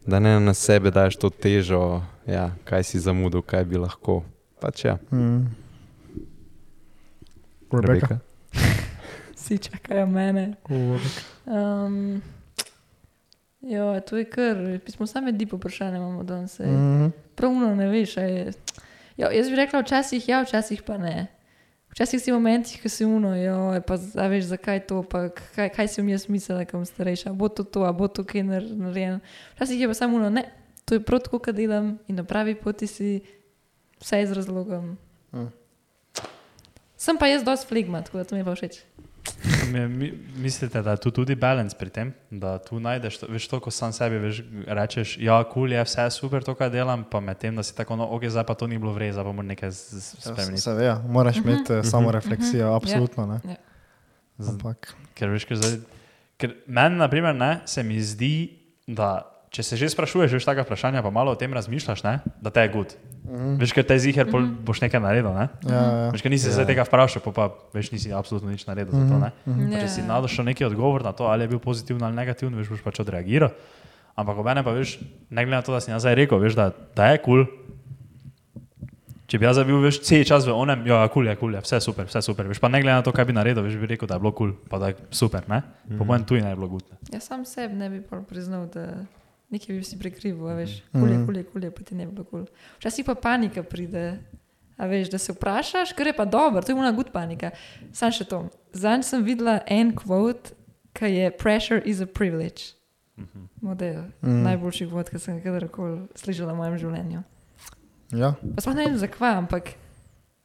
da 0.07 0.19
ne 0.23 0.39
na 0.41 0.55
sebe 0.55 0.91
daš 0.91 1.19
to 1.19 1.31
težo, 1.31 2.01
ja, 2.27 2.53
kaj 2.65 2.87
si 2.87 3.03
zamudil, 3.03 3.43
kaj 3.43 3.65
bi 3.65 3.83
lahko. 3.83 4.23
Pač 4.63 4.85
ja, 4.85 4.99
Mm. 5.11 5.51
Rebeka. 7.73 8.19
Vsi 9.37 9.59
čakajo 9.59 10.07
mene. 10.07 10.55
Um, 10.71 12.23
jo, 13.61 14.01
to 14.01 14.17
je 14.17 14.25
kar, 14.25 14.57
pismo 14.85 15.07
same 15.07 15.33
di 15.33 15.45
vprašanje 15.45 15.97
imamo 15.97 16.23
danes. 16.23 16.59
Mm. 16.59 17.05
Mm. 17.05 17.13
Pravno 17.35 17.75
ne 17.75 17.89
veš, 17.89 18.17
je. 18.17 18.53
Jo, 19.17 19.31
jaz 19.33 19.49
bi 19.49 19.57
rekla, 19.57 19.81
včasih 19.81 20.29
ja, 20.29 20.43
včasih 20.43 20.83
pa 20.83 20.99
ne. 20.99 21.27
Včasih 21.91 22.21
si 22.21 22.33
v 22.33 22.35
momentih, 22.35 22.83
ko 22.83 22.89
si 22.93 23.05
uno, 23.09 23.33
jo, 23.37 23.81
pa 23.87 23.97
a 23.97 24.27
veš, 24.29 24.51
zakaj 24.53 24.83
to, 24.87 25.01
pa 25.03 25.29
kaj, 25.33 25.71
kaj 25.73 25.89
si 25.89 26.03
v 26.03 26.11
njej 26.11 26.19
smisel, 26.29 26.61
kam 26.69 26.85
starejša, 26.85 27.33
bo 27.33 27.49
to 27.49 27.65
to, 27.65 27.87
bo 27.97 28.09
to 28.09 28.25
kaj 28.25 28.45
nar- 28.45 28.75
narejeno. 28.77 29.21
Včasih 29.57 29.81
je 29.81 29.89
pa 29.89 29.95
samo 29.95 30.17
uno, 30.17 30.29
ne, 30.31 30.45
to 30.85 30.95
je 30.95 31.01
prav 31.01 31.25
tako, 31.25 31.39
kot 31.39 31.57
delam 31.57 31.97
in 32.09 32.21
na 32.21 32.25
pravi 32.25 32.55
poti 32.55 32.87
si 32.87 33.25
vse 34.01 34.27
z 34.27 34.37
razlogom. 34.37 34.99
Mm. 35.33 35.49
Sem 36.97 37.17
pa 37.17 37.27
jaz 37.33 37.45
dosti 37.45 37.67
flegma, 37.69 38.03
tako 38.03 38.19
da 38.19 38.25
to 38.25 38.35
mi 38.35 38.41
je 38.41 38.45
pa 38.45 38.55
všeč. 38.55 38.85
Mi- 39.67 39.89
mi- 39.89 40.13
Mislite, 40.37 40.83
da 40.83 40.91
je 40.91 40.97
tu 40.97 41.11
tudi 41.11 41.35
balans 41.35 41.75
pri 41.75 41.91
tem, 41.91 42.13
da 42.31 42.59
tu 42.59 42.81
najdeš, 42.81 43.19
to, 43.19 43.27
veš 43.27 43.49
to, 43.49 43.61
ko 43.61 43.71
sam 43.71 43.93
sebi 43.93 44.19
veš, 44.19 44.41
rečeš, 44.67 45.17
ja, 45.19 45.43
kul 45.43 45.53
cool 45.53 45.73
je, 45.73 45.83
vse 45.83 46.03
je 46.03 46.11
super 46.11 46.43
to, 46.43 46.55
kar 46.55 46.71
delam, 46.71 47.05
pa 47.05 47.21
medtem, 47.21 47.57
da 47.57 47.63
si 47.63 47.75
tako, 47.75 47.97
no, 47.97 48.07
ok, 48.07 48.25
zdaj 48.27 48.45
pa 48.45 48.55
to 48.55 48.67
ni 48.67 48.79
bilo 48.79 48.93
vreza, 48.93 49.21
pa 49.21 49.33
moram 49.33 49.47
nekaj 49.47 49.71
z- 49.71 50.01
spremeniti. 50.21 50.61
Se 50.61 50.71
ja, 50.81 50.99
moraš 51.01 51.37
imeti 51.37 51.73
uh 51.73 51.79
-huh. 51.79 51.91
samo 51.91 52.13
refleksijo, 52.13 52.75
absolutno. 52.75 53.27
Ne. 53.27 53.41
Ja. 53.45 53.57
Z- 54.39 54.49
Ampak, 54.51 54.95
Ker 55.15 55.29
veš, 55.29 55.45
ker, 55.45 55.57
zdaj, 55.57 55.79
ker 56.37 56.55
meni, 56.67 56.97
na 56.97 57.09
primer, 57.09 57.35
ne, 57.35 57.61
se 57.65 57.83
mi 57.83 58.01
zdi, 58.01 58.51
da 58.87 59.23
če 59.51 59.63
se 59.63 59.77
že 59.77 59.89
sprašuješ, 59.89 60.33
veš, 60.33 60.45
taka 60.45 60.63
vprašanja, 60.63 61.03
pa 61.03 61.11
malo 61.11 61.33
o 61.33 61.35
tem 61.35 61.53
razmišljaš, 61.53 62.03
ne, 62.03 62.21
da 62.41 62.51
te 62.51 62.61
je 62.61 62.69
gud. 62.69 62.95
Mm, 63.27 63.57
Veš, 63.61 63.73
ker 63.75 63.85
te 63.85 63.99
ziger, 63.99 64.31
pol 64.31 64.47
boš 64.65 64.81
nekaj 64.81 65.01
naredil, 65.03 65.31
ne? 65.35 65.49
ja, 65.67 65.75
ja. 65.75 66.11
Veš, 66.15 66.23
ker 66.23 66.31
nisi 66.31 66.49
se 66.49 66.61
Ja. 66.63 66.67
tega 66.67 66.87
vprašal, 66.87 67.21
pa, 67.27 67.31
pa 67.33 67.45
veš, 67.75 67.91
nisi 67.93 68.13
absolutno 68.15 68.49
nič 68.51 68.67
naredil 68.67 68.95
za 68.95 69.05
to, 69.05 69.19
ne? 69.19 69.31
Mhm. 69.47 69.73
Pa 69.73 69.79
Če 69.83 69.89
si 69.89 70.01
Ja. 70.01 70.07
našel 70.07 70.45
neki 70.45 70.65
odgovor 70.65 71.03
na 71.03 71.13
to, 71.13 71.27
ali 71.27 71.45
je 71.45 71.49
bil 71.49 71.59
pozitiven 71.59 72.03
ali 72.03 72.15
negativen, 72.15 72.55
veš, 72.55 72.69
boš 72.71 72.83
pač 72.83 73.01
odreagiral. 73.01 73.51
Ampak 74.17 74.39
ob 74.39 74.47
enem 74.49 74.65
pa 74.65 74.73
veš, 74.73 74.97
ne 75.29 75.45
glede 75.45 75.59
na 75.59 75.63
to, 75.63 75.75
da 75.75 75.81
si 75.81 75.91
jaz 75.91 76.01
zdaj 76.01 76.15
rekel, 76.17 76.39
veš, 76.41 76.55
da, 76.57 76.71
da 76.97 77.13
je 77.13 77.19
kul. 77.21 77.45
Cool. 77.45 77.63
Če 79.27 79.41
bi 79.43 79.47
jaz 79.49 79.59
bil 79.67 79.81
veš, 79.83 79.99
cel 80.07 80.23
čas 80.23 80.47
v 80.47 80.55
onem, 80.55 80.87
ja, 80.87 81.03
kul 81.11 81.27
cool 81.27 81.27
je, 81.27 81.35
kul 81.35 81.51
cool 81.51 81.55
je, 81.59 81.61
vse 81.67 81.81
super, 81.83 82.07
vse 82.07 82.23
super. 82.23 82.47
Veš, 82.47 82.61
pa 82.63 82.71
ne 82.71 82.79
glede 82.79 82.95
na 82.95 83.03
to, 83.03 83.11
kaj 83.11 83.27
bi 83.27 83.35
naredil, 83.35 83.59
veš, 83.67 83.75
bi 83.83 83.91
rekel, 83.91 84.07
da 84.07 84.15
je 84.15 84.23
bilo 84.23 84.31
kul, 84.31 84.55
cool, 84.55 84.69
pa 84.71 84.79
da 84.79 84.93
je 84.93 84.97
super, 85.11 85.43
ne? 85.51 85.63
Po 85.99 86.07
mojem 86.07 86.23
tu 86.23 86.39
je 86.39 86.47
bilo 86.47 86.69
gutne. 86.71 86.95
Jaz 87.11 87.27
sam 87.27 87.43
sebi 87.43 87.75
ne 87.75 87.91
bi 87.91 87.99
pol 88.07 88.23
priznal, 88.23 88.71
da 88.71 89.03
nekaj 89.49 89.77
bi 89.77 89.85
si 89.85 89.99
prekrival, 89.99 90.49
a 90.49 90.55
veš, 90.55 90.83
kulje, 90.93 91.17
kulje, 91.27 91.45
kulje, 91.45 91.71
pa 91.71 91.83
ti 91.83 91.95
ne 91.95 92.07
bi 92.07 92.13
bilo 92.13 92.25
kul. 92.25 92.47
Včasih 92.79 93.05
pa 93.05 93.15
panika 93.15 93.63
pride, 93.63 94.19
a 94.77 94.87
veš, 94.87 95.09
da 95.09 95.19
se 95.19 95.33
vprašaš, 95.33 95.93
kar 95.93 96.07
je 96.07 96.13
pa 96.13 96.25
dobro, 96.25 96.61
to 96.61 96.73
je 96.73 96.77
ona 96.77 96.93
good 96.93 97.11
panika. 97.11 97.51
Sam 97.93 98.11
še 98.11 98.25
to. 98.25 98.49
Zanj 98.73 99.03
sem 99.03 99.23
videla 99.23 99.61
en 99.67 99.93
quote, 99.93 100.53
ki 100.93 101.07
je 101.07 101.31
pressure 101.33 101.83
is 101.85 102.01
a 102.01 102.07
privilege. 102.07 102.73
Model, 103.61 104.03
mm. 104.21 104.43
najboljši 104.45 104.87
quote, 104.87 105.09
ki 105.09 105.19
sem 105.19 105.39
ga 105.39 105.47
kadarkoli 105.47 106.05
slišala 106.15 106.53
v 106.53 106.57
mojem 106.57 106.77
življenju. 106.79 107.23
ja. 108.13 108.35
Pa 108.37 108.61
sploh 108.61 108.77
ne 108.77 108.85
vem 108.85 108.99
zakaj, 108.99 109.37
ampak 109.37 109.75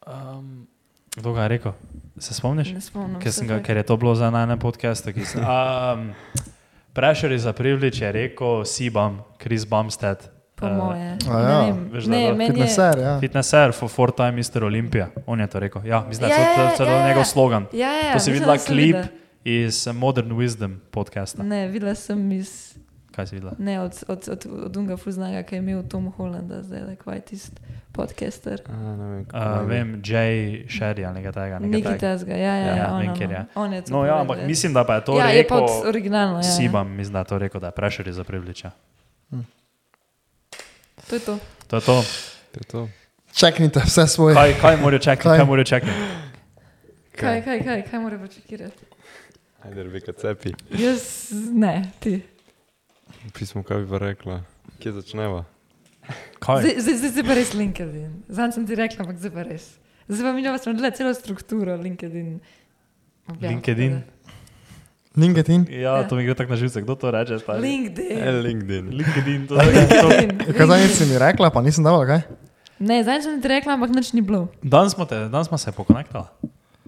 Um, 0.02 0.66
kdo 1.14 1.30
ga 1.34 1.44
je 1.44 1.48
rekel? 1.50 1.74
Se 2.18 2.34
spomniš? 2.34 2.72
ne 2.74 2.82
spomnim. 2.82 3.22
Ker, 3.22 3.30
se 3.32 3.40
sem 3.40 3.48
ga, 3.48 3.60
ker 3.62 3.78
je 3.78 3.84
to 3.84 3.98
bilo 3.98 4.16
za 4.16 4.32
na 4.32 4.44
enem 4.44 4.58
podkastu. 4.58 5.14
ki 5.14 5.26
sem- 5.26 5.44
Um, 5.44 6.16
Pressure 6.94 7.36
is 7.36 7.46
a 7.46 7.54
privilege, 7.54 8.06
je 8.06 8.12
rekel 8.12 8.66
Sibam, 8.66 9.22
Chris 9.42 9.66
Bumstead. 9.66 10.30
Po 10.56 10.68
eh, 10.68 10.74
moje. 10.74 11.00
Ne 11.00 11.52
ja. 11.52 11.66
vem, 11.66 11.90
Veš, 11.92 12.06
ne, 12.06 12.22
je. 12.22 12.48
Fitnesser, 12.48 13.00
ja. 13.00 13.20
Fitnesser 13.20 13.72
for 13.72 13.90
four 13.90 14.12
time 14.12 14.32
Mr. 14.32 14.64
Olympia. 14.64 15.08
On 15.26 15.40
je 15.40 15.48
to 15.48 15.60
rekel. 15.60 15.86
Ja, 15.86 16.06
mislim, 16.08 16.30
da 16.30 16.36
je 16.36 16.42
Ja, 16.42 16.56
to 16.56 16.62
ja, 16.62 16.76
celo 16.76 16.90
ja, 16.90 17.08
njegov 17.08 17.24
slogan. 17.24 17.66
Ja, 17.74 17.94
ja, 17.94 18.14
To 18.14 18.20
si 18.20 18.32
videla 18.32 18.58
klip 18.58 18.96
videla. 18.96 19.08
iz 19.44 19.88
Modern 19.94 20.32
Wisdom 20.32 20.76
podcasta. 20.92 21.44
Ne, 21.44 21.68
videla 21.68 21.96
sem 21.96 22.32
iz 22.32 22.78
Kaj 23.12 23.28
si 23.28 23.36
videla? 23.36 23.54
Ne, 23.60 23.82
od, 23.82 24.04
od, 24.08 24.28
od, 24.32 24.46
od 24.66 24.72
Dunga 24.72 24.98
Fuznaga, 24.98 25.44
ki 25.44 25.56
je 25.56 25.60
imel 25.60 25.84
Tom 25.84 26.12
Hollanda, 26.12 26.64
zdaj 26.64 26.80
je 26.90 26.96
kvaj 26.96 27.20
tisti 27.20 27.62
podcaster. 27.92 28.62
A, 28.66 28.74
ne 28.74 29.08
vem, 29.08 29.26
Uh, 29.26 29.68
vem, 29.68 30.02
Jay 30.02 30.36
Sherry 30.68 31.04
ali 31.04 31.14
nekaj 31.14 31.32
takega. 31.32 31.60
nekaj 31.60 31.98
takega. 31.98 32.32
ja, 32.32 32.38
ja, 32.38 32.56
Ja, 32.56 32.56
ja, 32.58 32.76
ja, 32.78 32.88
on, 32.88 33.00
vem, 33.00 33.10
on, 33.10 33.18
kjer 33.18 33.32
je. 33.32 33.46
on 33.56 33.74
je 33.74 33.82
to 33.82 33.92
No, 33.92 34.06
ja, 34.06 34.20
ampak 34.20 34.38
ja. 34.38 34.48
mislim, 34.48 34.74
da 34.74 34.84
pa 34.84 34.96
je 34.96 35.04
to 35.04 35.20
ja, 35.20 35.26
je 35.26 35.38
rekel 35.38 35.58
od 35.60 35.86
originalno. 35.86 36.36
Ja, 36.36 36.44
ja. 36.44 36.52
Sibam, 36.52 36.88
mislim, 36.90 37.14
da 37.14 37.20
je 37.20 37.26
to 37.26 37.38
rekel, 37.38 37.60
da 37.60 37.68
je 37.68 37.72
pressure 37.74 38.10
is 38.10 38.18
a 38.18 38.24
privilege. 38.24 38.62
ja. 38.64 38.72
To 41.04 41.16
je 41.16 41.22
to. 41.22 41.40
To 41.68 41.76
je 41.76 41.82
to. 41.82 41.98
To 42.52 42.58
je 42.58 42.64
to. 42.66 42.82
Čeknite 43.34 43.80
vse 43.80 44.08
svoje. 44.08 44.36
Kaj, 44.36 44.54
kaj 44.62 44.78
morajo 44.78 45.00
čakati? 45.00 45.24
Kaj? 45.24 45.38
Kaj 45.38 45.46
morajo 45.46 45.66
čakati? 45.66 45.92
Kaj, 47.12 47.44
kaj, 47.44 47.64
kaj, 47.64 47.82
kaj 47.84 48.00
mora 48.00 48.18
počakirati? 48.18 48.84
Ajde, 49.62 49.84
Rebeka, 49.84 50.12
cepi. 50.12 50.52
Jaz 50.72 51.30
ne, 51.54 51.92
ti. 52.00 52.22
Pismo, 53.34 53.64
kaj 53.64 53.78
bi 53.78 53.90
pa 53.90 53.98
rekla. 53.98 54.42
Kje 54.80 54.92
začneva? 54.94 55.44
Kaj? 56.42 56.64
Zdaj, 56.64 56.98
zdaj, 56.98 57.12
zdaj, 57.14 57.26
pa 57.28 57.38
res 57.38 57.54
LinkedIn. 57.54 58.12
Zdaj 58.30 58.52
sem 58.58 58.66
ti 58.68 58.76
rekla, 58.76 59.06
ampak 59.06 59.22
zdaj 59.22 59.34
pa 59.36 59.44
res. 59.46 59.66
Zdaj 60.10 60.24
pa 60.26 60.32
mi 60.34 60.42
smo 60.44 60.74
gledali 60.74 60.96
celo 60.98 61.14
strukturo 61.14 61.76
LinkedIn. 61.78 62.40
objavljanja. 63.28 63.56
LinkedIn? 63.56 63.94
LinkedIn. 65.16 65.68
Ja, 65.82 66.08
to 66.08 66.16
mi 66.16 66.24
gre 66.24 66.36
tako 66.36 66.56
na 66.56 66.58
živce. 66.58 66.82
Kdo 66.82 66.96
to 66.96 67.12
reče? 67.12 67.40
stari? 67.40 67.62
LinkedIn. 67.62 68.18
E, 68.18 68.32
LinkedIn. 68.32 68.86
LinkedIn. 68.96 69.48
To, 69.48 69.56
LinkedIn. 69.56 70.32
Kaj 70.58 70.66
zdaj 70.66 70.88
si 70.88 71.06
mi 71.06 71.20
rekla, 71.20 71.52
pa 71.52 71.62
nisem 71.62 71.84
dal, 71.84 72.00
kaj? 72.08 72.24
Ne, 72.80 73.04
zdaj 73.04 73.22
sem 73.28 73.42
ti 73.44 73.52
rekla, 73.52 73.76
ampak 73.76 73.92
nič 73.92 74.16
ni 74.16 74.24
bilo. 74.24 74.48
danes 74.64 74.96
smo, 74.96 75.06
te, 75.06 75.28
danes 75.30 75.52
smo 75.52 75.60
se 75.60 75.72
pokonektali. 75.76 76.26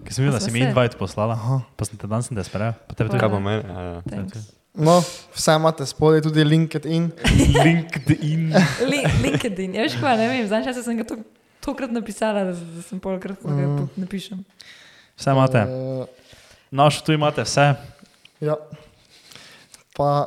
Ker 0.04 0.12
sem 0.12 0.24
videl, 0.24 0.36
da 0.36 0.40
si 0.40 0.50
mi 0.50 0.64
se? 0.64 0.72
invite 0.72 0.96
poslala. 0.98 1.36
Aha. 1.36 1.62
Pa 1.76 1.84
sem 1.84 2.00
te 2.00 2.08
danes 2.08 2.26
sem 2.26 2.36
te 2.36 2.42
sprejel. 2.44 2.74
Pa 2.88 2.96
tebe 2.96 3.12
tudi. 3.12 3.20
Kaj 3.20 3.30
pa 3.30 3.40
meni? 3.40 4.63
No, 4.74 4.98
vse 5.32 5.54
imate 5.54 5.86
spodaj, 5.86 6.22
tudi 6.22 6.44
LinkedIn. 6.44 7.10
LinkedIn. 7.64 8.48
Li- 8.84 9.04
LinkedIn. 9.22 9.74
Ja, 9.74 9.82
veš 9.82 9.94
kaj, 9.94 10.16
ne 10.18 10.28
vem, 10.28 10.46
zdaj 10.46 10.74
sem 10.76 10.98
ga 10.98 11.04
to, 11.04 11.16
tokrat 11.60 11.90
napisala, 11.90 12.42
da, 12.44 12.52
da 12.52 12.82
sem 12.82 12.98
polkrat 12.98 13.38
lahko 13.38 13.54
Mm. 13.54 13.86
napišem. 13.96 14.40
Vse 15.14 15.30
imate. 15.30 15.62
Uh, 15.62 16.06
Naš 16.70 17.02
tu 17.02 17.12
imate 17.12 17.42
vse. 17.42 17.74
ja. 18.40 18.56
Pa 19.94 20.26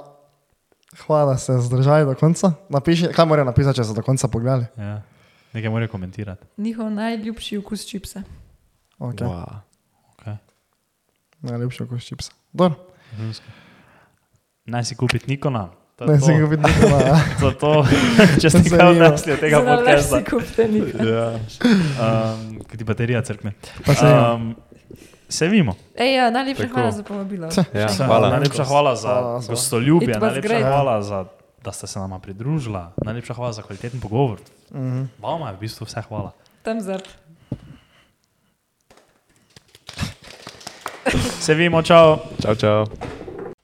hvala, 0.97 1.33
da 1.33 1.37
ste 1.37 1.59
zdržali 1.59 2.05
do 2.05 2.15
konca. 2.15 2.53
Napiši, 2.69 3.11
kaj 3.11 3.25
morajo 3.25 3.45
napisati, 3.45 3.75
če 3.75 3.83
ste 3.83 3.93
do 3.93 4.01
konca 4.01 4.27
pogledali? 4.27 4.65
Ja. 4.77 5.01
Nekaj 5.53 5.69
morajo 5.69 5.91
komentirati. 5.91 6.45
Njihov 6.57 6.87
najljubši 6.89 7.57
okus 7.57 7.83
čipsa. 7.83 8.23
Okay. 8.97 9.27
Wow. 9.27 9.59
Okay. 10.15 10.37
Najlepši 11.41 11.83
okus 11.83 12.05
čipsa. 12.05 12.31
Dobro, 12.53 12.79
Naj 14.67 14.83
si 14.83 14.95
kupiti 14.95 15.25
Nikona. 15.27 15.69
Ne 15.99 16.19
to. 16.19 16.25
si 16.25 16.33
ga 16.33 16.45
videl. 16.45 16.69
Ja. 16.83 17.15
To 17.57 17.71
če 18.41 18.49
ste 18.49 18.61
kaj 18.61 18.77
Zanimivo. 18.77 19.05
odnesli 19.07 19.31
od 19.33 19.39
tega 19.39 19.57
podcasta. 19.59 20.17
si 20.17 20.23
kupite 20.23 20.67
nikoli. 20.67 21.09
Ja. 21.09 21.27
Um, 21.97 22.59
Kaj 22.61 22.77
ti 22.77 22.83
baterija 22.83 23.21
crkne. 23.21 23.53
Um, 23.87 24.53
se 25.29 25.47
vimo. 25.47 25.73
Ej, 25.95 26.13
ja, 26.13 26.29
najlepša 26.29 26.63
Tako. 26.63 26.75
hvala 26.75 26.91
za 26.91 27.03
povabilo. 27.03 27.49
Ja, 27.73 27.87
hvala. 27.97 28.29
Najlepša 28.29 28.63
hvala 28.63 28.95
za 28.95 29.07
Hvala, 29.09 29.41
gostoljubje, 29.41 30.19
najlepša 30.19 30.41
great. 30.41 30.63
hvala 30.63 31.01
za 31.01 31.25
da 31.57 31.71
ste 31.71 31.87
se 31.87 31.99
nama 31.99 32.19
pridružila, 32.19 32.93
najlepša 32.97 33.33
hvala 33.33 33.51
za 33.51 33.61
kvaliteten 33.61 33.99
pogovor. 33.99 34.39
Mhm. 34.71 35.03
Vama 35.19 35.49
je 35.49 35.55
v 35.55 35.59
bistvu 35.59 35.85
vse 35.85 36.01
hvala. 36.07 36.31
Tam 36.63 36.81
zrp. 36.81 37.03
Se 41.39 41.53
vimo, 41.53 41.81
čau. 41.81 42.19
Čau, 42.39 42.55
čau. 42.55 42.85